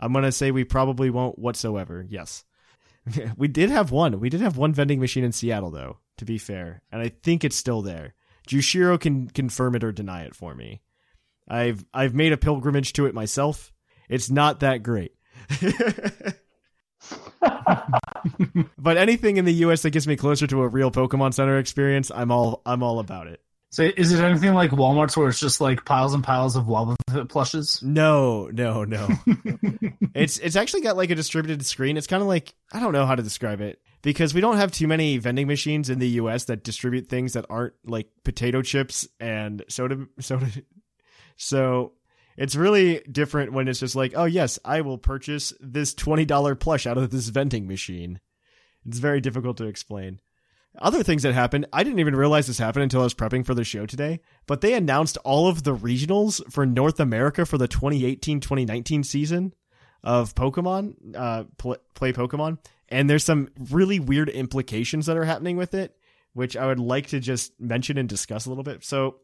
I'm 0.00 0.14
going 0.14 0.24
to 0.24 0.32
say 0.32 0.50
we 0.50 0.64
probably 0.64 1.10
won't 1.10 1.38
whatsoever. 1.38 2.06
Yes. 2.08 2.42
we 3.36 3.48
did 3.48 3.68
have 3.68 3.90
one. 3.90 4.18
We 4.18 4.30
did 4.30 4.40
have 4.40 4.56
one 4.56 4.72
vending 4.72 4.98
machine 4.98 5.24
in 5.24 5.32
Seattle, 5.32 5.70
though, 5.70 5.98
to 6.16 6.24
be 6.24 6.38
fair. 6.38 6.80
And 6.90 7.02
I 7.02 7.10
think 7.10 7.44
it's 7.44 7.54
still 7.54 7.82
there. 7.82 8.14
Jushiro 8.48 8.98
can 8.98 9.28
confirm 9.28 9.74
it 9.74 9.84
or 9.84 9.92
deny 9.92 10.22
it 10.22 10.34
for 10.34 10.54
me. 10.54 10.80
I've 11.46 11.84
I've 11.92 12.14
made 12.14 12.32
a 12.32 12.38
pilgrimage 12.38 12.94
to 12.94 13.04
it 13.04 13.14
myself. 13.14 13.70
It's 14.08 14.30
not 14.30 14.60
that 14.60 14.82
great. 14.82 15.12
but 18.78 18.96
anything 18.96 19.36
in 19.36 19.44
the 19.44 19.52
US 19.52 19.82
that 19.82 19.90
gets 19.90 20.06
me 20.06 20.16
closer 20.16 20.46
to 20.46 20.62
a 20.62 20.68
real 20.68 20.90
Pokemon 20.90 21.34
Center 21.34 21.58
experience, 21.58 22.10
I'm 22.14 22.32
all 22.32 22.62
I'm 22.64 22.82
all 22.82 23.00
about 23.00 23.26
it. 23.26 23.42
So 23.70 23.82
is 23.82 24.12
it 24.12 24.24
anything 24.24 24.54
like 24.54 24.70
Walmart's 24.70 25.16
where 25.16 25.28
it's 25.28 25.40
just 25.40 25.60
like 25.60 25.84
piles 25.84 26.14
and 26.14 26.24
piles 26.24 26.56
of 26.56 26.64
Wobbuffet 26.64 27.28
plushes? 27.28 27.82
No, 27.82 28.46
no, 28.46 28.84
no. 28.84 29.08
it's 30.14 30.38
it's 30.38 30.56
actually 30.56 30.80
got 30.80 30.96
like 30.96 31.10
a 31.10 31.14
distributed 31.14 31.64
screen. 31.66 31.96
It's 31.98 32.06
kind 32.06 32.22
of 32.22 32.28
like 32.28 32.54
I 32.72 32.80
don't 32.80 32.92
know 32.92 33.04
how 33.04 33.14
to 33.14 33.22
describe 33.22 33.60
it 33.60 33.78
because 34.00 34.32
we 34.32 34.40
don't 34.40 34.56
have 34.56 34.72
too 34.72 34.86
many 34.86 35.18
vending 35.18 35.46
machines 35.46 35.90
in 35.90 35.98
the 35.98 36.08
US 36.08 36.44
that 36.44 36.64
distribute 36.64 37.08
things 37.08 37.34
that 37.34 37.44
aren't 37.50 37.74
like 37.84 38.08
potato 38.24 38.62
chips 38.62 39.06
and 39.20 39.62
soda 39.68 40.06
soda 40.18 40.46
so 41.36 41.92
it's 42.36 42.56
really 42.56 43.00
different 43.10 43.52
when 43.52 43.68
it's 43.68 43.80
just 43.80 43.96
like, 43.96 44.12
"Oh 44.16 44.24
yes, 44.24 44.58
I 44.64 44.82
will 44.82 44.98
purchase 44.98 45.52
this 45.60 45.94
$20 45.94 46.54
plush 46.54 46.86
out 46.86 46.98
of 46.98 47.10
this 47.10 47.28
vending 47.28 47.66
machine." 47.66 48.20
It's 48.86 48.98
very 48.98 49.20
difficult 49.20 49.56
to 49.58 49.66
explain. 49.66 50.20
Other 50.80 51.02
things 51.02 51.24
that 51.24 51.34
happened, 51.34 51.66
I 51.72 51.82
didn't 51.82 51.98
even 51.98 52.14
realize 52.14 52.46
this 52.46 52.58
happened 52.58 52.84
until 52.84 53.00
I 53.00 53.04
was 53.04 53.14
prepping 53.14 53.44
for 53.44 53.54
the 53.54 53.64
show 53.64 53.84
today, 53.84 54.20
but 54.46 54.60
they 54.60 54.74
announced 54.74 55.18
all 55.18 55.48
of 55.48 55.64
the 55.64 55.74
regionals 55.74 56.40
for 56.52 56.64
North 56.66 57.00
America 57.00 57.44
for 57.44 57.58
the 57.58 57.66
2018-2019 57.68 59.04
season 59.04 59.54
of 60.04 60.34
Pokemon, 60.34 60.94
uh, 61.16 61.44
play, 61.56 61.76
play 61.94 62.12
Pokemon, 62.12 62.58
and 62.88 63.10
there's 63.10 63.24
some 63.24 63.48
really 63.70 63.98
weird 63.98 64.28
implications 64.28 65.06
that 65.06 65.16
are 65.16 65.24
happening 65.24 65.56
with 65.56 65.74
it, 65.74 65.96
which 66.32 66.56
I 66.56 66.66
would 66.66 66.80
like 66.80 67.08
to 67.08 67.18
just 67.18 67.58
mention 67.60 67.98
and 67.98 68.08
discuss 68.08 68.46
a 68.46 68.48
little 68.48 68.64
bit. 68.64 68.84
So, 68.84 69.16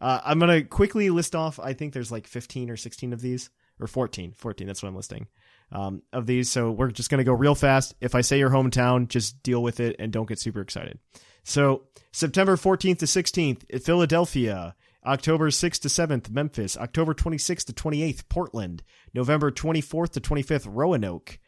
uh, 0.00 0.20
I'm 0.24 0.40
going 0.40 0.50
to 0.50 0.68
quickly 0.68 1.08
list 1.10 1.36
off, 1.36 1.60
I 1.60 1.72
think 1.72 1.92
there's 1.92 2.12
like 2.12 2.26
15 2.26 2.68
or 2.68 2.76
16 2.76 3.12
of 3.12 3.20
these, 3.20 3.48
or 3.78 3.86
14, 3.86 4.32
14, 4.36 4.66
that's 4.66 4.82
what 4.82 4.88
I'm 4.88 4.96
listing 4.96 5.28
um, 5.72 6.02
of 6.12 6.26
these. 6.26 6.50
So 6.50 6.70
we're 6.70 6.90
just 6.90 7.10
going 7.10 7.18
to 7.18 7.24
go 7.24 7.32
real 7.32 7.54
fast. 7.54 7.94
If 8.00 8.14
I 8.14 8.20
say 8.20 8.38
your 8.38 8.50
hometown, 8.50 9.08
just 9.08 9.42
deal 9.42 9.62
with 9.62 9.80
it 9.80 9.96
and 9.98 10.12
don't 10.12 10.28
get 10.28 10.38
super 10.38 10.60
excited. 10.60 10.98
So 11.44 11.84
September 12.12 12.56
14th 12.56 12.98
to 12.98 13.06
16th, 13.06 13.82
Philadelphia. 13.82 14.74
October 15.04 15.50
6th 15.50 15.80
to 15.82 15.88
7th, 15.88 16.30
Memphis. 16.30 16.76
October 16.76 17.14
26th 17.14 17.66
to 17.66 17.72
28th, 17.72 18.28
Portland. 18.28 18.82
November 19.14 19.52
24th 19.52 20.10
to 20.10 20.20
25th, 20.20 20.66
Roanoke. 20.68 21.38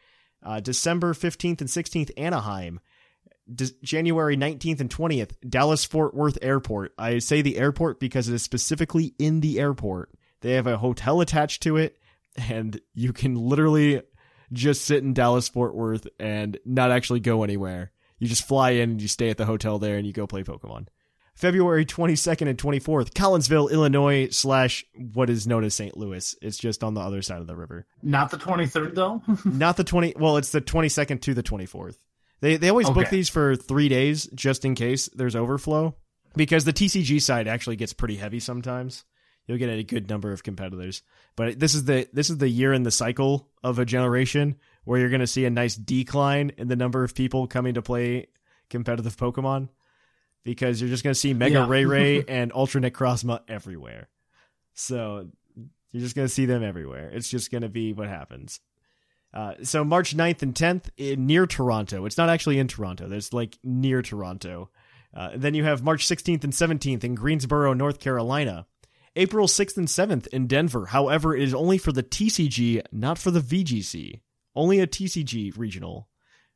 Uh, 0.41 0.61
December 0.61 1.13
15th 1.13 1.59
and 1.59 1.69
16th, 1.69 2.11
Anaheim. 2.15 2.79
De- 3.53 3.71
January 3.83 4.37
19th 4.37 4.79
and 4.79 4.89
20th, 4.89 5.31
Dallas 5.47 5.83
Fort 5.83 6.13
Worth 6.13 6.37
Airport. 6.41 6.93
I 6.97 7.19
say 7.19 7.41
the 7.41 7.57
airport 7.57 7.99
because 7.99 8.29
it 8.29 8.35
is 8.35 8.43
specifically 8.43 9.13
in 9.19 9.41
the 9.41 9.59
airport. 9.59 10.11
They 10.41 10.53
have 10.53 10.67
a 10.67 10.77
hotel 10.77 11.19
attached 11.19 11.63
to 11.63 11.75
it, 11.75 11.97
and 12.49 12.79
you 12.93 13.13
can 13.13 13.35
literally 13.35 14.01
just 14.51 14.85
sit 14.85 15.03
in 15.03 15.13
Dallas 15.13 15.47
Fort 15.47 15.75
Worth 15.75 16.07
and 16.19 16.57
not 16.65 16.91
actually 16.91 17.19
go 17.19 17.43
anywhere. 17.43 17.91
You 18.17 18.27
just 18.27 18.47
fly 18.47 18.71
in 18.71 18.91
and 18.91 19.01
you 19.01 19.07
stay 19.07 19.29
at 19.29 19.37
the 19.37 19.45
hotel 19.45 19.79
there 19.79 19.97
and 19.97 20.05
you 20.05 20.13
go 20.13 20.27
play 20.27 20.43
Pokemon. 20.43 20.87
February 21.35 21.85
22nd 21.85 22.49
and 22.49 22.57
24th, 22.57 23.13
Collinsville, 23.13 23.71
Illinois, 23.71 24.27
slash 24.29 24.83
what 25.13 25.29
is 25.29 25.47
known 25.47 25.63
as 25.63 25.73
St. 25.73 25.95
Louis. 25.95 26.35
It's 26.41 26.57
just 26.57 26.83
on 26.83 26.95
the 26.95 26.99
other 26.99 27.21
side 27.21 27.39
of 27.39 27.47
the 27.47 27.55
river. 27.55 27.85
Not 28.03 28.29
the 28.29 28.37
23rd, 28.37 28.93
though? 28.93 29.21
Not 29.45 29.77
the 29.77 29.85
20, 29.85 30.15
well, 30.17 30.35
it's 30.35 30.51
the 30.51 30.59
22nd 30.59 31.21
to 31.21 31.33
the 31.33 31.43
24th. 31.43 31.97
They, 32.41 32.57
they 32.57 32.69
always 32.69 32.89
book 32.89 33.09
these 33.09 33.29
for 33.29 33.55
three 33.55 33.87
days 33.87 34.27
just 34.33 34.65
in 34.65 34.75
case 34.75 35.09
there's 35.13 35.35
overflow 35.35 35.95
because 36.35 36.65
the 36.65 36.73
TCG 36.73 37.21
side 37.21 37.47
actually 37.47 37.75
gets 37.77 37.93
pretty 37.93 38.17
heavy 38.17 38.39
sometimes. 38.39 39.05
You'll 39.49 39.57
get 39.57 39.69
a 39.71 39.81
good 39.81 40.07
number 40.07 40.31
of 40.31 40.43
competitors, 40.43 41.01
but 41.35 41.59
this 41.59 41.73
is 41.73 41.85
the 41.85 42.07
this 42.13 42.29
is 42.29 42.37
the 42.37 42.47
year 42.47 42.71
in 42.71 42.83
the 42.83 42.91
cycle 42.91 43.49
of 43.63 43.79
a 43.79 43.85
generation 43.85 44.57
where 44.83 44.99
you're 44.99 45.09
going 45.09 45.21
to 45.21 45.27
see 45.27 45.43
a 45.45 45.49
nice 45.49 45.73
decline 45.75 46.51
in 46.59 46.67
the 46.67 46.75
number 46.75 47.03
of 47.03 47.15
people 47.15 47.47
coming 47.47 47.73
to 47.73 47.81
play 47.81 48.27
competitive 48.69 49.17
Pokemon 49.17 49.69
because 50.43 50.79
you're 50.79 50.89
just 50.91 51.03
going 51.03 51.15
to 51.15 51.19
see 51.19 51.33
Mega 51.33 51.55
Yeah. 51.55 51.67
Ray 51.67 51.85
Ray 51.85 52.23
and 52.27 52.51
Ultra 52.53 52.79
Necrozma 52.79 53.41
everywhere. 53.47 54.07
So 54.75 55.29
you're 55.91 56.03
just 56.03 56.15
going 56.15 56.27
to 56.27 56.33
see 56.33 56.45
them 56.45 56.63
everywhere. 56.63 57.09
It's 57.09 57.27
just 57.27 57.49
going 57.49 57.63
to 57.63 57.69
be 57.69 57.91
what 57.91 58.07
happens. 58.07 58.59
Uh, 59.33 59.53
so 59.63 59.83
March 59.83 60.15
9th 60.15 60.43
and 60.43 60.53
10th 60.53 60.89
in, 60.95 61.25
near 61.25 61.47
Toronto. 61.47 62.05
It's 62.05 62.19
not 62.19 62.29
actually 62.29 62.59
in 62.59 62.67
Toronto. 62.67 63.07
There's 63.07 63.33
like 63.33 63.57
near 63.63 64.03
Toronto. 64.03 64.69
Uh, 65.11 65.31
then 65.35 65.55
you 65.55 65.63
have 65.63 65.81
March 65.81 66.07
16th 66.07 66.43
and 66.43 66.53
17th 66.53 67.03
in 67.03 67.15
Greensboro, 67.15 67.73
North 67.73 67.99
Carolina. 67.99 68.67
April 69.15 69.47
6th 69.47 69.77
and 69.77 69.87
7th 69.87 70.27
in 70.27 70.47
Denver. 70.47 70.87
However, 70.87 71.35
it 71.35 71.43
is 71.43 71.53
only 71.53 71.77
for 71.77 71.91
the 71.91 72.03
TCG, 72.03 72.81
not 72.91 73.17
for 73.17 73.31
the 73.31 73.41
VGC. 73.41 74.21
Only 74.55 74.79
a 74.79 74.87
TCG 74.87 75.57
regional, 75.57 76.09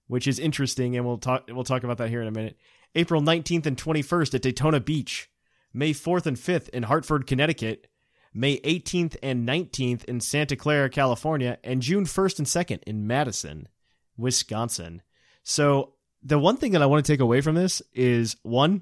which 0.08 0.28
is 0.28 0.40
interesting, 0.40 0.96
and 0.96 1.06
we'll 1.06 1.18
talk 1.18 1.46
we'll 1.48 1.64
talk 1.64 1.84
about 1.84 1.98
that 2.00 2.10
here 2.10 2.22
in 2.22 2.28
a 2.28 2.32
minute. 2.32 2.58
April 2.96 3.22
19th 3.22 3.66
and 3.66 3.78
21st 3.78 4.36
at 4.36 4.42
Daytona 4.42 4.80
Beach. 4.80 5.30
May 5.74 5.92
4th 5.92 6.26
and 6.26 6.38
5th 6.38 6.70
in 6.70 6.84
Hartford, 6.84 7.26
Connecticut. 7.26 7.88
May 8.34 8.58
18th 8.60 9.16
and 9.22 9.48
19th 9.48 10.06
in 10.06 10.20
Santa 10.20 10.56
Clara, 10.56 10.90
California, 10.90 11.60
and 11.64 11.82
June 11.82 12.06
1st 12.06 12.40
and 12.40 12.48
2nd 12.48 12.84
in 12.84 13.06
Madison, 13.06 13.68
Wisconsin. 14.18 15.04
So, 15.44 15.94
the 16.24 16.40
one 16.40 16.58
thing 16.58 16.72
that 16.72 16.82
I 16.82 16.88
want 16.88 17.06
to 17.06 17.12
take 17.12 17.20
away 17.20 17.42
from 17.42 17.56
this 17.56 17.82
is 17.94 18.36
one, 18.42 18.82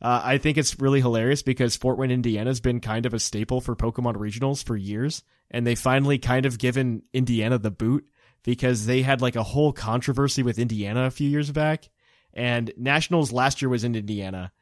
uh, 0.00 0.20
I 0.24 0.38
think 0.38 0.58
it's 0.58 0.78
really 0.78 1.00
hilarious 1.00 1.42
because 1.42 1.76
Fort 1.76 1.98
Wayne, 1.98 2.10
Indiana 2.10 2.50
has 2.50 2.60
been 2.60 2.80
kind 2.80 3.06
of 3.06 3.14
a 3.14 3.18
staple 3.18 3.60
for 3.60 3.74
Pokemon 3.74 4.16
regionals 4.16 4.62
for 4.62 4.76
years, 4.76 5.22
and 5.50 5.66
they 5.66 5.74
finally 5.74 6.18
kind 6.18 6.46
of 6.46 6.58
given 6.58 7.02
Indiana 7.12 7.58
the 7.58 7.70
boot 7.70 8.08
because 8.44 8.86
they 8.86 9.02
had 9.02 9.20
like 9.20 9.36
a 9.36 9.42
whole 9.42 9.72
controversy 9.72 10.42
with 10.42 10.58
Indiana 10.58 11.04
a 11.04 11.10
few 11.10 11.28
years 11.28 11.50
back, 11.50 11.88
and 12.32 12.72
Nationals 12.76 13.32
last 13.32 13.60
year 13.60 13.68
was 13.68 13.84
in 13.84 13.96
Indiana, 13.96 14.52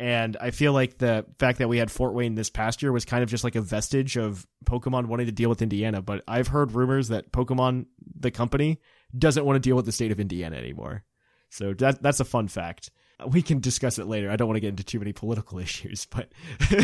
and 0.00 0.34
I 0.40 0.50
feel 0.50 0.72
like 0.72 0.96
the 0.96 1.26
fact 1.38 1.58
that 1.58 1.68
we 1.68 1.76
had 1.76 1.90
Fort 1.90 2.14
Wayne 2.14 2.34
this 2.34 2.48
past 2.48 2.80
year 2.80 2.90
was 2.90 3.04
kind 3.04 3.22
of 3.22 3.28
just 3.28 3.44
like 3.44 3.54
a 3.54 3.60
vestige 3.60 4.16
of 4.16 4.46
Pokemon 4.64 5.08
wanting 5.08 5.26
to 5.26 5.32
deal 5.32 5.50
with 5.50 5.60
Indiana. 5.60 6.00
But 6.00 6.24
I've 6.26 6.48
heard 6.48 6.72
rumors 6.72 7.08
that 7.08 7.32
Pokemon, 7.32 7.84
the 8.18 8.30
company, 8.30 8.80
doesn't 9.16 9.44
want 9.44 9.56
to 9.56 9.60
deal 9.60 9.76
with 9.76 9.84
the 9.84 9.92
state 9.92 10.10
of 10.10 10.18
Indiana 10.18 10.56
anymore. 10.56 11.04
So 11.50 11.74
that 11.74 12.00
that's 12.02 12.20
a 12.20 12.24
fun 12.24 12.48
fact. 12.48 12.90
We 13.28 13.42
can 13.42 13.60
discuss 13.60 13.98
it 13.98 14.06
later. 14.06 14.30
I 14.30 14.36
don't 14.36 14.48
want 14.48 14.56
to 14.56 14.60
get 14.60 14.68
into 14.68 14.84
too 14.84 14.98
many 14.98 15.12
political 15.12 15.58
issues, 15.66 16.06
but 16.06 16.30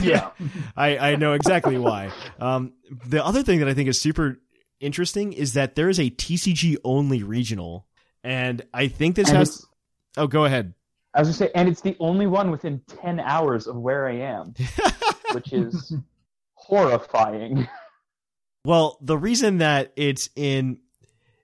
Yeah. 0.02 0.30
I, 0.76 0.98
I 0.98 1.16
know 1.16 1.32
exactly 1.32 1.78
why. 1.78 2.10
Um, 2.40 2.72
the 3.06 3.24
other 3.24 3.42
thing 3.42 3.58
that 3.60 3.68
I 3.68 3.74
think 3.74 3.88
is 3.88 4.00
super 4.00 4.38
interesting 4.80 5.32
is 5.32 5.54
that 5.54 5.74
there 5.74 5.88
is 5.88 5.98
a 5.98 6.10
TCG 6.10 6.76
only 6.84 7.22
regional, 7.22 7.86
and 8.22 8.62
I 8.74 8.88
think 8.88 9.16
this 9.16 9.28
And 9.28 9.38
has. 9.38 9.64
Oh, 10.16 10.26
go 10.26 10.44
ahead. 10.44 10.74
I 11.14 11.20
was 11.20 11.28
gonna 11.28 11.36
say, 11.38 11.50
and 11.54 11.68
it's 11.68 11.80
the 11.80 11.96
only 11.98 12.26
one 12.26 12.50
within 12.50 12.80
ten 13.02 13.20
hours 13.20 13.66
of 13.66 13.76
where 13.76 14.06
I 14.06 14.16
am, 14.16 14.54
which 15.32 15.52
is 15.52 15.94
horrifying. 16.54 17.68
Well, 18.64 18.98
the 19.00 19.16
reason 19.16 19.58
that 19.58 19.92
it's 19.96 20.28
in 20.36 20.78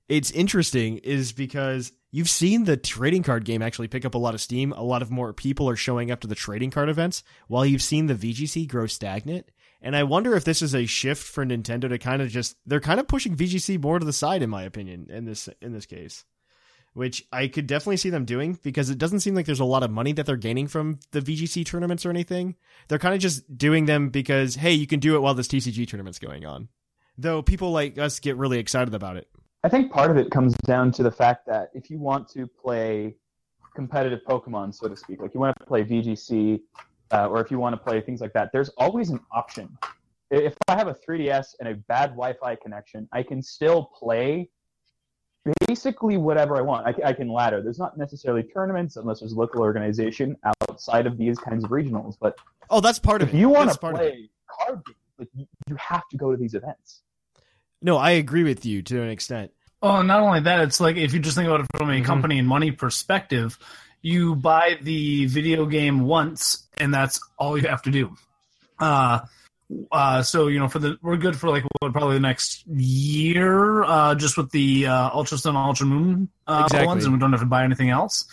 it's 0.09 0.31
interesting 0.31 0.99
is 0.99 1.33
because 1.33 1.93
you've 2.13 2.31
seen 2.31 2.65
the 2.65 2.77
trading 2.77 3.25
card 3.25 3.45
game 3.45 3.63
actually 3.63 3.89
pick 3.89 4.05
up 4.05 4.15
a 4.15 4.19
lot 4.19 4.35
of 4.35 4.41
steam. 4.41 4.73
A 4.73 4.83
lot 4.83 5.03
of 5.03 5.11
more 5.11 5.33
people 5.33 5.69
are 5.69 5.75
showing 5.75 6.13
up 6.13 6.21
to 6.21 6.29
the 6.29 6.37
trading 6.37 6.71
card 6.71 6.89
events 6.89 7.25
while 7.49 7.67
you've 7.67 7.83
seen 7.83 8.07
the 8.07 8.15
VGC 8.15 8.69
grow 8.69 8.87
stagnant. 8.87 9.51
And 9.81 9.97
I 9.97 10.05
wonder 10.05 10.37
if 10.37 10.45
this 10.45 10.63
is 10.63 10.77
a 10.77 10.87
shift 10.87 11.25
for 11.25 11.45
Nintendo 11.45 11.89
to 11.89 11.99
kind 11.99 12.23
of 12.23 12.29
just 12.29 12.57
they're 12.65 12.79
kind 12.79 13.01
of 13.01 13.09
pushing 13.09 13.37
VGC 13.37 13.83
more 13.83 13.99
to 13.99 14.07
the 14.07 14.13
side 14.13 14.43
in 14.43 14.51
my 14.51 14.63
opinion 14.63 15.09
in 15.11 15.25
this 15.25 15.49
in 15.61 15.73
this 15.73 15.87
case. 15.87 16.25
Which 16.95 17.27
I 17.33 17.49
could 17.49 17.67
definitely 17.67 17.97
see 17.97 18.11
them 18.11 18.27
doing 18.27 18.59
because 18.63 18.91
it 18.91 18.99
doesn't 18.99 19.21
seem 19.21 19.35
like 19.35 19.47
there's 19.47 19.61
a 19.61 19.65
lot 19.65 19.83
of 19.83 19.91
money 19.91 20.13
that 20.13 20.27
they're 20.27 20.37
gaining 20.37 20.69
from 20.69 21.01
the 21.13 21.23
VGC 21.23 21.65
tournaments 21.65 22.05
or 22.05 22.11
anything. 22.11 22.55
They're 22.89 22.99
kind 22.99 23.15
of 23.15 23.21
just 23.21 23.57
doing 23.57 23.87
them 23.87 24.11
because 24.11 24.57
hey, 24.57 24.73
you 24.73 24.87
can 24.87 25.01
do 25.01 25.17
it 25.17 25.21
while 25.21 25.33
this 25.33 25.49
TCG 25.49 25.89
tournament's 25.89 26.19
going 26.19 26.45
on 26.45 26.69
though 27.19 27.43
people 27.43 27.71
like 27.73 27.99
us 27.99 28.21
get 28.21 28.37
really 28.37 28.59
excited 28.59 28.95
about 28.95 29.17
it. 29.17 29.29
I 29.65 29.69
think 29.69 29.93
part 29.93 30.11
of 30.11 30.17
it 30.17 30.31
comes 30.31 30.55
down 30.67 30.91
to 30.93 31.03
the 31.03 31.11
fact 31.11 31.47
that 31.47 31.71
if 31.75 31.89
you 31.91 31.99
want 31.99 32.29
to 32.31 32.47
play 32.47 33.15
competitive 33.77 34.21
Pokemon, 34.29 34.75
so 34.75 34.89
to 34.89 34.97
speak, 34.97 35.23
like 35.23 35.35
you 35.35 35.41
want 35.41 35.57
to 35.59 35.65
play 35.67 35.85
VGC, 35.85 36.61
uh, 37.13 37.29
or 37.29 37.41
if 37.41 37.51
you 37.51 37.59
want 37.59 37.75
to 37.75 37.77
play 37.81 38.01
things 38.01 38.21
like 38.21 38.33
that, 38.33 38.51
there's 38.53 38.71
always 38.71 39.11
an 39.11 39.21
option. 39.31 39.69
If 40.31 40.57
I 40.67 40.77
have 40.77 40.89
a 40.89 40.95
3DS 40.95 41.55
and 41.61 41.69
a 41.69 41.75
bad 41.75 42.11
Wi-Fi 42.11 42.57
connection, 42.57 43.09
I 43.13 43.23
can 43.23 43.41
still 43.43 43.85
play 43.85 44.49
basically 45.69 46.17
whatever 46.17 46.57
I 46.57 46.61
want. 46.63 46.87
I 47.05 47.13
can 47.13 47.29
ladder. 47.29 47.63
There's 47.63 47.79
not 47.79 47.97
necessarily 47.99 48.43
tournaments 48.43 48.97
unless 48.97 49.21
there's 49.21 49.35
local 49.35 49.61
organization 49.61 50.37
outside 50.71 51.07
of 51.07 51.19
these 51.19 51.39
kinds 51.39 51.65
of 51.65 51.71
regionals. 51.71 52.17
But 52.21 52.37
Oh, 52.71 52.81
that's 52.81 52.99
part 52.99 53.23
of 53.23 53.29
if 53.29 53.35
it. 53.35 53.39
you 53.39 53.49
want 53.49 53.67
That's 53.67 53.77
to 53.77 53.81
part 53.81 53.95
of 53.97 54.01
it. 54.01 54.13
play 54.13 54.31
card 54.49 54.83
games, 54.87 54.97
like 55.19 55.29
you, 55.35 55.47
you 55.69 55.77
have 55.77 56.09
to 56.11 56.17
go 56.17 56.31
to 56.31 56.37
these 56.37 56.55
events. 56.55 57.03
No, 57.83 57.97
I 57.97 58.13
agree 58.13 58.45
with 58.45 58.65
you 58.65 58.83
to 58.83 59.03
an 59.03 59.09
extent. 59.11 59.51
Oh, 59.83 59.97
and 59.97 60.09
not 60.09 60.21
only 60.21 60.41
that, 60.41 60.61
it's 60.61 60.81
like 60.81 60.97
if 60.97 61.13
you 61.13 61.19
just 61.19 61.37
think 61.37 61.49
about 61.49 61.61
it 61.61 61.67
from 61.77 61.91
a 61.91 62.01
Mhm. 62.01 62.05
company 62.05 62.39
and 62.39 62.47
money 62.47 62.71
perspective, 62.71 63.59
you 64.01 64.37
buy 64.37 64.79
the 64.81 65.27
video 65.27 65.67
game 65.67 66.01
once, 66.01 66.69
and 66.79 66.95
that's 66.95 67.21
all 67.39 67.59
you 67.59 67.67
have 67.69 67.83
to 67.83 67.91
do. 67.91 68.15
Uh, 68.79 69.21
uh, 69.91 70.23
so 70.23 70.47
you 70.49 70.59
know, 70.61 70.69
for 70.69 70.79
the 70.79 70.97
we're 71.03 71.17
good 71.17 71.35
for 71.37 71.49
like 71.51 71.65
what, 71.81 71.93
probably 71.93 72.15
the 72.15 72.21
next 72.21 72.65
year, 72.69 73.83
uh, 73.85 74.15
just 74.15 74.37
with 74.37 74.51
the 74.51 74.87
uh, 74.87 75.11
Ultra 75.13 75.39
Sun, 75.39 75.57
Ultra 75.57 75.87
Moon 75.87 76.29
uh, 76.47 76.63
Exactly. 76.65 76.87
ones, 76.87 77.05
and 77.05 77.13
we 77.15 77.19
don't 77.19 77.33
have 77.33 77.41
to 77.41 77.47
buy 77.47 77.65
anything 77.65 77.91
else. 77.91 78.25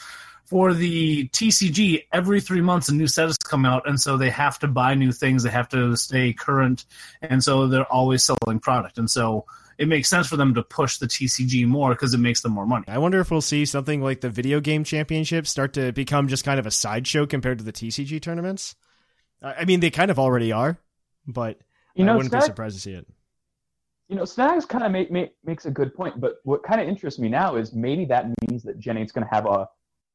For 0.49 0.73
the 0.73 1.27
TCG, 1.27 2.05
every 2.11 2.41
three 2.41 2.61
months 2.61 2.89
a 2.89 2.95
new 2.95 3.05
set 3.05 3.27
has 3.27 3.37
come 3.37 3.65
out, 3.65 3.87
and 3.87 4.01
so 4.01 4.17
they 4.17 4.31
have 4.31 4.57
to 4.59 4.67
buy 4.67 4.95
new 4.95 5.11
things. 5.11 5.43
They 5.43 5.51
have 5.51 5.69
to 5.69 5.95
stay 5.95 6.33
current, 6.33 6.85
and 7.21 7.43
so 7.43 7.67
they're 7.67 7.85
always 7.93 8.23
selling 8.23 8.59
product, 8.59 8.97
and 8.97 9.07
so 9.07 9.45
it 9.77 9.87
makes 9.87 10.09
sense 10.09 10.25
for 10.25 10.37
them 10.37 10.55
to 10.55 10.63
push 10.63 10.97
the 10.97 11.05
TCG 11.05 11.67
more 11.67 11.91
because 11.91 12.15
it 12.15 12.17
makes 12.17 12.41
them 12.41 12.51
more 12.53 12.65
money. 12.65 12.85
I 12.87 12.97
wonder 12.97 13.19
if 13.19 13.29
we'll 13.29 13.41
see 13.41 13.63
something 13.65 14.01
like 14.01 14.21
the 14.21 14.29
video 14.31 14.59
game 14.59 14.83
championships 14.83 15.51
start 15.51 15.73
to 15.73 15.91
become 15.91 16.27
just 16.27 16.43
kind 16.43 16.59
of 16.59 16.65
a 16.65 16.71
sideshow 16.71 17.27
compared 17.27 17.59
to 17.59 17.63
the 17.63 17.71
TCG 17.71 18.19
tournaments. 18.19 18.75
I 19.43 19.53
I 19.53 19.65
mean, 19.65 19.81
they 19.81 19.91
kind 19.91 20.09
of 20.09 20.17
already 20.17 20.51
are, 20.51 20.79
but 21.27 21.59
You 21.93 22.05
know, 22.05 22.13
I 22.13 22.15
wouldn't 22.15 22.33
be 22.33 22.41
surprised 22.41 22.75
to 22.75 22.81
see 22.81 22.93
it. 22.93 23.07
you 24.07 24.15
know, 24.15 24.25
Snags 24.25 24.65
kind 24.65 24.83
of 24.83 24.91
make, 24.91 25.11
make, 25.11 25.33
makes 25.45 25.67
a 25.67 25.71
good 25.71 25.93
point, 25.93 26.19
but 26.19 26.37
what 26.43 26.63
kind 26.63 26.81
of 26.81 26.87
interests 26.87 27.19
me 27.19 27.29
now 27.29 27.55
is 27.55 27.71
maybe 27.71 28.03
that 28.05 28.25
means 28.49 28.63
that 28.63 28.79
Gen 28.79 28.95
8's 28.95 29.11
going 29.11 29.27
to 29.27 29.33
have 29.33 29.45
a, 29.45 29.69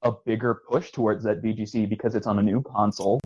a 0.04 0.12
bigger 0.24 0.62
push 0.70 0.92
towards 0.92 1.24
that 1.24 1.42
VGC 1.42 1.88
because 1.88 2.14
it's 2.14 2.26
on 2.26 2.38
a 2.38 2.42
new 2.42 2.62
console. 2.62 3.20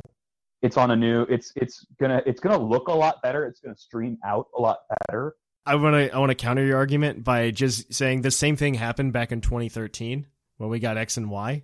It's 0.63 0.77
on 0.77 0.91
a 0.91 0.97
new. 0.97 1.23
It's 1.23 1.53
it's 1.57 1.87
gonna 2.01 2.23
it's 2.27 2.41
gonna 2.41 2.59
look 2.59 2.89
a 2.89 2.93
lot 2.93 3.23
better. 3.23 3.45
It's 3.47 3.61
gonna 3.61 3.77
stream 3.77 4.19
out 4.25 4.47
a 4.57 4.61
lot 4.61 4.79
better. 5.09 5.35
I 5.67 5.75
want 5.75 5.95
to 5.95 6.15
I 6.15 6.19
want 6.19 6.31
to 6.31 6.35
counter 6.35 6.65
your 6.65 6.79
argument 6.79 7.23
by 7.23 7.51
just 7.51 7.93
saying 7.93 8.23
the 8.23 8.31
same 8.31 8.57
thing 8.57 8.75
happened 8.75 9.13
back 9.13 9.33
in 9.33 9.41
2013 9.41 10.27
when 10.57 10.71
we 10.71 10.79
got 10.79 10.97
X 10.97 11.17
and 11.17 11.31
Y. 11.31 11.63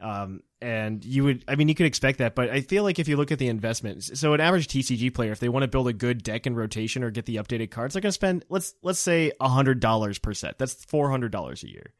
Um, 0.00 0.42
and 0.60 1.04
you 1.04 1.24
would, 1.24 1.44
I 1.46 1.54
mean, 1.54 1.68
you 1.68 1.74
could 1.76 1.86
expect 1.86 2.18
that, 2.18 2.34
but 2.34 2.50
I 2.50 2.60
feel 2.60 2.82
like 2.82 2.98
if 2.98 3.06
you 3.06 3.16
look 3.16 3.30
at 3.30 3.38
the 3.38 3.48
investment, 3.48 4.02
so 4.02 4.32
an 4.32 4.40
average 4.40 4.66
TCG 4.66 5.14
player, 5.14 5.30
if 5.30 5.38
they 5.38 5.48
want 5.48 5.62
to 5.62 5.68
build 5.68 5.86
a 5.86 5.92
good 5.92 6.24
deck 6.24 6.46
in 6.46 6.56
rotation 6.56 7.04
or 7.04 7.10
get 7.10 7.26
the 7.26 7.36
updated 7.36 7.70
cards, 7.70 7.94
they're 7.94 8.00
going 8.00 8.08
to 8.08 8.12
spend 8.12 8.44
let's 8.48 8.74
let's 8.82 8.98
say 8.98 9.32
hundred 9.40 9.80
dollars 9.80 10.18
per 10.18 10.34
set. 10.34 10.58
That's 10.58 10.74
four 10.86 11.08
hundred 11.10 11.30
dollars 11.30 11.62
a 11.62 11.70
year, 11.70 11.92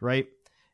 right? 0.00 0.26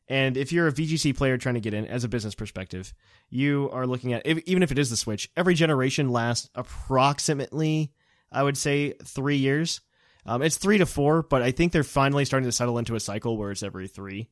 And 0.07 0.37
if 0.37 0.51
you're 0.51 0.67
a 0.67 0.71
VGC 0.71 1.17
player 1.17 1.37
trying 1.37 1.55
to 1.55 1.61
get 1.61 1.73
in 1.73 1.87
as 1.87 2.03
a 2.03 2.09
business 2.09 2.35
perspective, 2.35 2.93
you 3.29 3.69
are 3.73 3.87
looking 3.87 4.13
at 4.13 4.21
if, 4.25 4.37
even 4.45 4.61
if 4.61 4.71
it 4.71 4.77
is 4.77 4.89
the 4.89 4.97
Switch, 4.97 5.29
every 5.35 5.55
generation 5.55 6.09
lasts 6.09 6.49
approximately, 6.53 7.91
I 8.31 8.43
would 8.43 8.57
say, 8.57 8.93
three 9.03 9.37
years. 9.37 9.81
Um, 10.27 10.41
it's 10.41 10.57
three 10.57 10.77
to 10.77 10.85
four, 10.85 11.23
but 11.23 11.41
I 11.41 11.51
think 11.51 11.71
they're 11.71 11.83
finally 11.83 12.25
starting 12.25 12.47
to 12.47 12.51
settle 12.51 12.77
into 12.77 12.95
a 12.95 12.99
cycle 12.99 13.37
where 13.37 13.51
it's 13.51 13.63
every 13.63 13.87
three, 13.87 14.29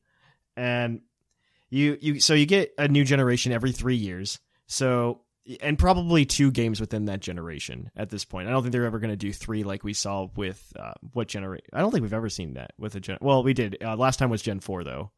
and 0.56 1.00
you 1.70 1.96
you 2.00 2.20
so 2.20 2.34
you 2.34 2.46
get 2.46 2.72
a 2.78 2.88
new 2.88 3.04
generation 3.04 3.52
every 3.52 3.70
three 3.70 3.94
years. 3.94 4.40
So 4.66 5.20
and 5.60 5.78
probably 5.78 6.24
two 6.24 6.50
games 6.50 6.80
within 6.80 7.04
that 7.04 7.20
generation 7.20 7.90
at 7.96 8.10
this 8.10 8.24
point. 8.24 8.48
I 8.48 8.50
don't 8.50 8.62
think 8.62 8.72
they're 8.72 8.86
ever 8.86 8.98
going 8.98 9.10
to 9.10 9.16
do 9.16 9.32
three 9.32 9.62
like 9.62 9.84
we 9.84 9.92
saw 9.92 10.28
with 10.36 10.72
uh, 10.78 10.94
what 11.12 11.28
generation. 11.28 11.66
I 11.72 11.80
don't 11.80 11.90
think 11.90 12.02
we've 12.02 12.14
ever 12.14 12.30
seen 12.30 12.54
that 12.54 12.72
with 12.78 12.94
a 12.94 13.00
gen. 13.00 13.18
Well, 13.20 13.42
we 13.42 13.52
did 13.52 13.76
uh, 13.84 13.96
last 13.96 14.18
time 14.18 14.30
was 14.30 14.42
Gen 14.42 14.60
four 14.60 14.84
though. 14.84 15.10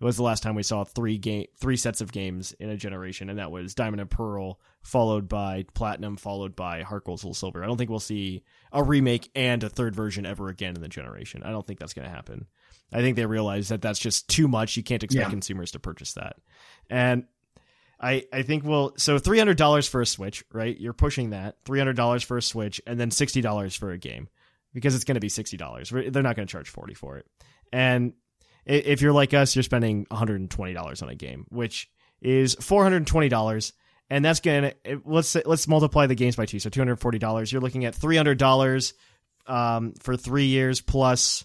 It 0.00 0.04
was 0.04 0.16
the 0.16 0.22
last 0.22 0.42
time 0.42 0.54
we 0.54 0.62
saw 0.62 0.82
three 0.84 1.18
game 1.18 1.46
three 1.58 1.76
sets 1.76 2.00
of 2.00 2.10
games 2.10 2.52
in 2.58 2.70
a 2.70 2.76
generation, 2.76 3.28
and 3.28 3.38
that 3.38 3.50
was 3.50 3.74
Diamond 3.74 4.00
and 4.00 4.08
Pearl, 4.10 4.58
followed 4.82 5.28
by 5.28 5.66
Platinum, 5.74 6.16
followed 6.16 6.56
by 6.56 6.82
Heart 6.82 7.04
Gold 7.04 7.20
Soul 7.20 7.34
Silver. 7.34 7.62
I 7.62 7.66
don't 7.66 7.76
think 7.76 7.90
we'll 7.90 8.00
see 8.00 8.42
a 8.72 8.82
remake 8.82 9.30
and 9.34 9.62
a 9.62 9.68
third 9.68 9.94
version 9.94 10.24
ever 10.24 10.48
again 10.48 10.74
in 10.74 10.80
the 10.80 10.88
generation. 10.88 11.42
I 11.42 11.50
don't 11.50 11.66
think 11.66 11.78
that's 11.78 11.92
going 11.92 12.08
to 12.08 12.14
happen. 12.14 12.46
I 12.92 13.02
think 13.02 13.16
they 13.16 13.26
realize 13.26 13.68
that 13.68 13.82
that's 13.82 13.98
just 13.98 14.28
too 14.28 14.48
much. 14.48 14.76
You 14.76 14.82
can't 14.82 15.02
expect 15.04 15.26
Yeah. 15.26 15.30
consumers 15.30 15.72
to 15.72 15.78
purchase 15.78 16.14
that, 16.14 16.36
and 16.88 17.24
I 18.00 18.24
I 18.32 18.40
think 18.42 18.64
we'll 18.64 18.94
so 18.96 19.18
three 19.18 19.38
hundred 19.38 19.58
dollars 19.58 19.86
for 19.86 20.00
a 20.00 20.06
Switch, 20.06 20.42
right? 20.50 20.78
You're 20.80 20.94
pushing 20.94 21.30
that 21.30 21.56
three 21.66 21.78
hundred 21.78 21.96
dollars 21.96 22.22
for 22.22 22.38
a 22.38 22.42
Switch, 22.42 22.80
and 22.86 22.98
then 22.98 23.10
sixty 23.10 23.42
dollars 23.42 23.76
for 23.76 23.90
a 23.90 23.98
game 23.98 24.28
because 24.72 24.94
it's 24.94 25.04
going 25.04 25.16
to 25.16 25.20
be 25.20 25.28
sixty 25.28 25.58
dollars. 25.58 25.90
They're 25.90 26.22
not 26.22 26.36
going 26.36 26.48
to 26.48 26.50
charge 26.50 26.70
forty 26.70 26.94
for 26.94 27.18
it, 27.18 27.26
and 27.70 28.14
if 28.64 29.00
you're 29.02 29.12
like 29.12 29.34
us, 29.34 29.54
you're 29.56 29.62
spending 29.62 30.06
one 30.08 30.18
hundred 30.18 30.40
and 30.40 30.50
twenty 30.50 30.72
dollars 30.72 31.02
on 31.02 31.08
a 31.08 31.14
game, 31.14 31.46
which 31.50 31.90
is 32.20 32.54
four 32.60 32.82
hundred 32.82 33.06
and 34.10 34.24
that's 34.24 34.40
gonna 34.40 34.72
it- 34.84 35.06
let's 35.06 35.34
let's 35.34 35.68
multiply 35.68 36.06
the 36.06 36.14
games 36.14 36.36
by 36.36 36.46
two, 36.46 36.58
so 36.58 36.68
two 36.68 36.80
hundred 36.80 36.96
forty 37.00 37.18
dollars. 37.18 37.52
You're 37.52 37.62
looking 37.62 37.84
at 37.84 37.94
three 37.94 38.16
hundred 38.16 38.38
dollars 38.38 38.94
um, 39.46 39.94
for 40.00 40.16
three 40.16 40.46
years 40.46 40.80
plus 40.80 41.44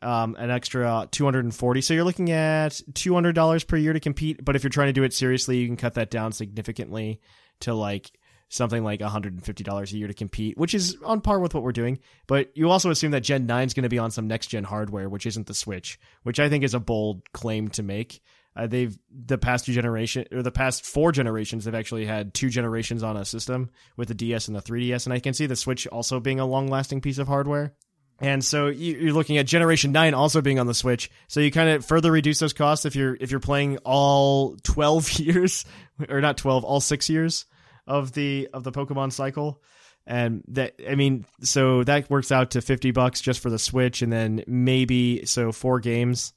um, 0.00 0.34
an 0.36 0.50
extra 0.50 1.06
240 1.12 1.80
so 1.80 1.94
you're 1.94 2.02
looking 2.02 2.32
at 2.32 2.72
$200 2.72 3.66
per 3.68 3.76
year 3.76 3.92
to 3.92 4.00
compete. 4.00 4.44
But 4.44 4.56
if 4.56 4.64
you're 4.64 4.70
trying 4.70 4.88
to 4.88 4.92
do 4.92 5.04
it 5.04 5.14
seriously 5.14 5.58
you 5.58 5.66
can 5.66 5.76
cut 5.76 5.94
that 5.94 6.10
down 6.10 6.32
significantly 6.32 7.20
to 7.60 7.74
like 7.74 8.10
something 8.52 8.84
like 8.84 9.00
$150 9.00 9.92
a 9.92 9.96
year 9.96 10.06
to 10.08 10.14
compete 10.14 10.58
which 10.58 10.74
is 10.74 10.96
on 11.04 11.20
par 11.22 11.40
with 11.40 11.54
what 11.54 11.62
we're 11.62 11.72
doing. 11.72 11.98
But 12.26 12.54
you 12.54 12.70
also 12.70 12.90
assume 12.90 13.12
that 13.12 13.20
gen 13.22 13.46
9 13.46 13.66
is 13.66 13.74
going 13.74 13.84
to 13.84 13.88
be 13.88 13.98
on 13.98 14.10
some 14.10 14.28
next 14.28 14.48
gen 14.48 14.64
hardware 14.64 15.08
which 15.08 15.26
isn't 15.26 15.46
the 15.46 15.54
switch 15.54 15.98
which 16.22 16.38
i 16.38 16.48
think 16.48 16.62
is 16.62 16.74
a 16.74 16.80
bold 16.80 17.22
claim 17.32 17.68
to 17.70 17.82
make. 17.82 18.20
Uh, 18.54 18.66
they've 18.66 18.98
the 19.10 19.38
past 19.38 19.64
two 19.64 19.72
generation 19.72 20.26
or 20.30 20.42
the 20.42 20.50
past 20.50 20.84
four 20.84 21.10
generations 21.12 21.64
they've 21.64 21.74
actually 21.74 22.04
had 22.04 22.34
two 22.34 22.50
generations 22.50 23.02
on 23.02 23.16
a 23.16 23.24
system 23.24 23.70
with 23.96 24.08
the 24.08 24.14
ds 24.14 24.46
and 24.48 24.54
the 24.56 24.60
3ds 24.60 25.06
and 25.06 25.14
i 25.14 25.18
can 25.18 25.32
see 25.32 25.46
the 25.46 25.56
switch 25.56 25.86
also 25.86 26.20
being 26.20 26.38
a 26.38 26.44
long 26.46 26.68
lasting 26.68 27.00
piece 27.00 27.18
of 27.18 27.26
hardware. 27.28 27.72
And 28.20 28.44
so 28.44 28.68
you- 28.68 28.98
you're 28.98 29.14
looking 29.14 29.38
at 29.38 29.46
Generation 29.46 29.90
Nine 29.90 30.14
also 30.14 30.42
being 30.42 30.60
on 30.60 30.68
the 30.68 30.74
Switch. 30.74 31.10
So 31.26 31.40
you 31.40 31.50
kind 31.50 31.70
of 31.70 31.84
further 31.84 32.12
reduce 32.12 32.38
those 32.38 32.52
costs 32.52 32.84
if 32.84 32.94
you're 32.94 33.16
if 33.20 33.32
you're 33.32 33.40
playing 33.40 33.78
all 33.78 34.54
12 34.62 35.12
years 35.18 35.64
or 36.08 36.20
not 36.20 36.36
12, 36.36 36.62
all 36.62 36.78
six 36.80 37.08
years 37.10 37.46
of 37.86 38.12
the 38.12 38.48
of 38.52 38.64
the 38.64 38.72
Pokemon 38.72 39.12
cycle. 39.12 39.62
And 40.06 40.42
that 40.48 40.74
I 40.88 40.96
mean, 40.96 41.24
so 41.42 41.84
that 41.84 42.10
works 42.10 42.32
out 42.32 42.52
to 42.52 42.60
50 42.60 42.90
bucks 42.90 43.20
just 43.20 43.40
for 43.40 43.50
the 43.50 43.58
Switch, 43.58 44.02
and 44.02 44.12
then 44.12 44.42
maybe 44.46 45.24
so 45.26 45.52
four 45.52 45.78
games. 45.80 46.32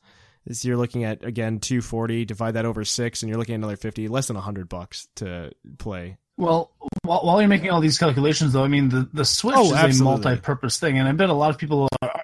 You're 0.61 0.77
looking 0.77 1.03
at 1.03 1.23
again 1.23 1.59
240. 1.59 2.25
Divide 2.25 2.51
that 2.51 2.65
over 2.65 2.85
six, 2.85 3.23
and 3.23 3.29
you're 3.29 3.39
looking 3.39 3.55
at 3.55 3.59
another 3.59 3.77
50, 3.77 4.07
less 4.09 4.27
than 4.27 4.35
100 4.35 4.69
bucks 4.69 5.07
to 5.15 5.51
play. 5.79 6.17
Well, 6.37 6.71
while, 7.03 7.21
while 7.25 7.41
you're 7.41 7.47
making 7.47 7.71
all 7.71 7.81
these 7.81 7.97
calculations, 7.97 8.53
though, 8.53 8.63
I 8.63 8.67
mean 8.67 8.89
the 8.89 9.09
the 9.11 9.25
Switch 9.25 9.55
Oh, 9.57 9.65
is 9.67 9.71
absolutely. 9.73 10.01
a 10.01 10.03
multi-purpose 10.03 10.77
thing, 10.77 10.99
and 10.99 11.07
I 11.07 11.13
bet 11.13 11.29
a 11.29 11.33
lot 11.33 11.49
of 11.49 11.57
people 11.57 11.87
are. 12.01 12.21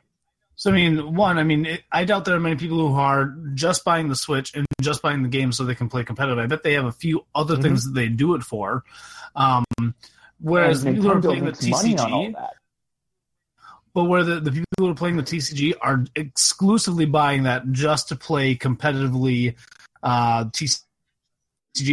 So 0.62 0.70
I 0.70 0.76
mean, 0.76 1.16
one, 1.16 1.40
I 1.40 1.44
mean, 1.44 1.66
it, 1.66 1.82
I 1.92 2.06
doubt 2.06 2.26
there 2.26 2.36
are 2.36 2.40
many 2.40 2.56
people 2.56 2.88
who 2.88 2.94
are 2.94 3.36
just 3.56 3.84
buying 3.84 4.10
the 4.10 4.16
Switch 4.16 4.54
and 4.56 4.64
just 4.80 5.02
buying 5.02 5.24
the 5.24 5.28
game 5.28 5.52
so 5.52 5.64
they 5.64 5.74
can 5.74 5.90
play 5.90 6.04
competitive. 6.04 6.38
I 6.38 6.46
bet 6.46 6.62
they 6.62 6.74
have 6.74 6.86
a 6.86 6.92
few 6.92 7.26
other 7.34 7.56
Mm-hmm. 7.56 7.64
things 7.64 7.86
that 7.86 7.96
they 7.96 8.10
do 8.10 8.36
it 8.36 8.44
for. 8.44 8.84
Um, 9.36 9.66
whereas 10.40 10.84
people 10.84 11.02
who 11.02 11.10
are 11.10 11.20
playing 11.20 11.46
the 11.46 11.52
makes 11.52 11.84
on 11.84 12.14
all 12.14 12.26
TCG, 12.28 12.34
that. 12.36 12.54
but 13.96 14.04
where 14.04 14.24
the, 14.24 14.40
the 14.40 14.52
people 14.52 14.68
who 14.78 14.90
are 14.92 14.94
playing 14.94 15.18
the 15.18 15.24
TCG 15.24 15.74
are 15.82 16.06
exclusively 16.16 17.08
buying 17.08 17.42
that 17.42 17.72
just 17.72 18.10
to 18.10 18.16
play 18.16 18.56
competitively 18.56 19.56
uh, 20.04 20.44
TCG, 20.46 20.84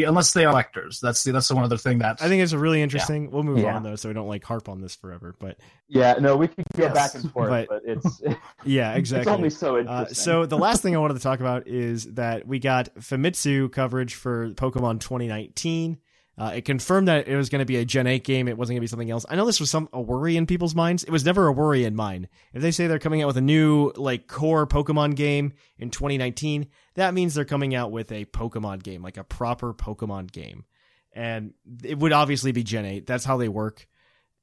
unless 0.04 0.32
they 0.32 0.44
are 0.44 0.50
collectors. 0.52 1.00
That's 1.00 1.22
the, 1.24 1.32
that's 1.32 1.48
the 1.48 1.54
one 1.54 1.64
other 1.64 1.76
thing 1.76 1.98
that 1.98 2.20
I 2.20 2.28
think 2.28 2.42
it's 2.42 2.52
a 2.52 2.58
really 2.58 2.82
interesting. 2.82 3.30
We'll 3.30 3.42
move 3.44 3.58
Yeah. 3.58 3.76
on 3.76 3.82
though, 3.82 3.96
so 3.96 4.08
we 4.08 4.14
don't 4.14 4.28
like 4.28 4.44
harp 4.44 4.68
on 4.68 4.80
this 4.80 4.94
forever. 4.96 5.34
But 5.38 5.58
Yeah, 5.88 6.14
no, 6.20 6.36
we 6.36 6.48
could 6.48 6.64
go 6.76 6.84
Yes, 6.84 6.94
back 6.94 7.14
and 7.14 7.32
forth, 7.32 7.48
but- 7.50 7.68
but, 7.68 7.82
it's 7.84 8.20
yeah, 8.64 8.94
exactly. 8.94 9.30
it's 9.32 9.36
only 9.38 9.50
so 9.50 9.76
Uh, 9.76 9.80
interesting. 9.80 10.14
so 10.14 10.46
the 10.46 10.58
last 10.58 10.82
thing 10.82 10.94
I 10.96 10.98
wanted 10.98 11.14
to 11.14 11.20
talk 11.20 11.40
about 11.40 11.66
is 11.68 12.04
that 12.14 12.46
we 12.46 12.58
got 12.58 12.94
Famitsu 12.96 13.70
coverage 13.72 14.14
for 14.14 14.50
Pokemon 14.50 15.00
2019. 15.00 15.98
Uh, 16.38 16.52
it 16.54 16.64
confirmed 16.64 17.08
that 17.08 17.26
it 17.26 17.36
was 17.36 17.48
going 17.48 17.58
to 17.60 17.64
be 17.66 17.76
a 17.76 17.84
Gen 17.84 18.06
8 18.06 18.22
game. 18.22 18.46
It 18.46 18.56
wasn't 18.56 18.74
going 18.74 18.80
to 18.80 18.84
be 18.84 18.86
something 18.86 19.10
else. 19.10 19.26
I 19.28 19.34
know 19.34 19.44
this 19.44 19.58
was 19.58 19.70
some 19.70 19.88
a 19.92 20.00
worry 20.00 20.36
in 20.36 20.46
people's 20.46 20.74
minds. 20.74 21.02
It 21.02 21.10
was 21.10 21.24
never 21.24 21.48
a 21.48 21.52
worry 21.52 21.84
in 21.84 21.96
mine. 21.96 22.28
If 22.54 22.62
they 22.62 22.70
say 22.70 22.86
they're 22.86 22.98
coming 23.00 23.22
out 23.22 23.26
with 23.26 23.36
a 23.38 23.40
new 23.42 23.92
like 23.96 24.28
core 24.28 24.66
Pokemon 24.66 25.16
game 25.16 25.52
in 25.78 25.90
2019, 25.90 26.68
that 26.94 27.12
means 27.14 27.34
they're 27.34 27.44
coming 27.44 27.74
out 27.74 27.90
with 27.90 28.12
a 28.12 28.24
Pokemon 28.26 28.82
game, 28.84 29.02
like 29.02 29.16
a 29.16 29.24
proper 29.24 29.74
Pokemon 29.74 30.30
game. 30.30 30.64
And 31.12 31.54
it 31.82 31.98
would 31.98 32.12
obviously 32.12 32.52
be 32.52 32.62
Gen 32.62 32.84
8. 32.84 33.06
That's 33.06 33.24
how 33.24 33.36
they 33.38 33.48
work. 33.48 33.88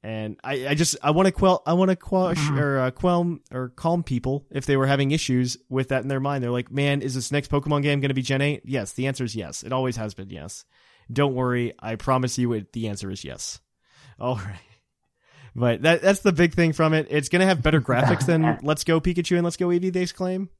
And 0.02 0.36
I, 0.44 0.68
I 0.68 0.74
just 0.74 0.96
I 1.02 1.10
want 1.12 1.26
to 1.26 1.32
quell 1.32 1.62
I 1.66 1.72
want 1.72 1.88
to 1.90 1.96
quash 1.96 2.36
Mm-hmm. 2.36 2.58
or 2.58 2.78
uh, 2.78 2.90
quell 2.90 3.38
or 3.50 3.70
calm 3.70 4.02
people 4.04 4.46
if 4.50 4.66
they 4.66 4.76
were 4.76 4.86
having 4.86 5.10
issues 5.10 5.56
with 5.68 5.88
that 5.88 6.02
in 6.02 6.08
their 6.08 6.20
mind. 6.20 6.44
They're 6.44 6.50
like, 6.50 6.70
man, 6.70 7.00
is 7.02 7.14
this 7.14 7.32
next 7.32 7.50
Pokemon 7.50 7.82
game 7.82 8.00
going 8.00 8.10
to 8.10 8.14
be 8.14 8.22
Gen 8.22 8.42
eight? 8.42 8.62
Yes, 8.66 8.92
the 8.92 9.06
answer 9.06 9.24
is 9.24 9.34
yes. 9.34 9.62
It 9.64 9.72
always 9.72 9.96
has 9.96 10.12
been 10.14 10.28
yes. 10.30 10.64
Don't 11.12 11.34
worry, 11.34 11.72
I 11.78 11.96
promise 11.96 12.38
you, 12.38 12.52
it, 12.52 12.72
the 12.72 12.88
answer 12.88 13.10
is 13.10 13.24
yes. 13.24 13.60
All 14.18 14.36
right. 14.36 14.58
But 15.54 15.82
that 15.82 16.02
that's 16.02 16.20
the 16.20 16.32
big 16.32 16.52
thing 16.52 16.74
from 16.74 16.92
it. 16.92 17.06
It's 17.08 17.30
going 17.30 17.40
to 17.40 17.46
have 17.46 17.62
better 17.62 17.80
graphics 17.80 18.26
than 18.26 18.58
Let's 18.62 18.84
Go 18.84 19.00
Pikachu 19.00 19.36
and 19.36 19.44
Let's 19.44 19.56
Go 19.56 19.68
Eevee. 19.68 19.92
They 19.92 20.04
claim, 20.06 20.50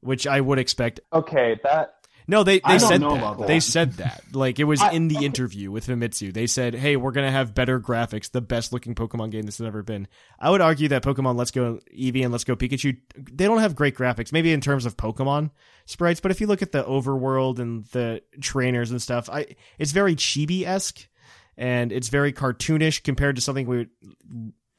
which 0.00 0.28
I 0.28 0.40
would 0.40 0.60
expect. 0.60 1.00
Okay, 1.12 1.58
that 1.64 1.94
No, 2.30 2.44
they 2.44 2.60
they 2.60 2.78
said 2.78 3.00
that. 3.00 3.38
that. 3.38 3.46
They 3.46 3.58
said 3.58 3.92
that. 3.94 4.22
Like 4.32 4.58
it 4.60 4.64
was 4.64 4.82
I- 4.82 4.90
in 4.92 5.08
the 5.08 5.24
interview 5.24 5.70
with 5.70 5.86
Famitsu. 5.86 6.32
They 6.32 6.46
said, 6.46 6.74
"Hey, 6.74 6.94
we're 6.96 7.10
gonna 7.12 7.30
have 7.30 7.54
better 7.54 7.80
graphics, 7.80 8.30
the 8.30 8.42
best 8.42 8.70
looking 8.70 8.94
Pokemon 8.94 9.30
game 9.30 9.46
this 9.46 9.56
has 9.58 9.66
ever 9.66 9.82
been." 9.82 10.06
I 10.38 10.50
would 10.50 10.60
argue 10.60 10.88
that 10.88 11.02
Pokemon 11.02 11.36
Let's 11.36 11.50
Go 11.50 11.80
Eevee 11.98 12.22
and 12.22 12.30
Let's 12.30 12.44
Go 12.44 12.54
Pikachu, 12.54 12.98
they 13.16 13.46
don't 13.46 13.60
have 13.60 13.74
great 13.74 13.96
graphics. 13.96 14.30
Maybe 14.30 14.52
in 14.52 14.60
terms 14.60 14.84
of 14.84 14.96
Pokemon 14.98 15.50
sprites, 15.86 16.20
but 16.20 16.30
if 16.30 16.40
you 16.42 16.46
look 16.46 16.60
at 16.60 16.70
the 16.72 16.84
overworld 16.84 17.58
and 17.60 17.86
the 17.86 18.20
trainers 18.42 18.90
and 18.90 19.00
stuff, 19.00 19.30
I 19.30 19.46
it's 19.78 19.92
very 19.92 20.14
chibi 20.14 20.66
esque 20.66 21.08
and 21.56 21.90
it's 21.92 22.08
very 22.08 22.34
cartoonish 22.34 23.02
compared 23.04 23.36
to 23.36 23.42
something 23.42 23.66
we 23.66 23.86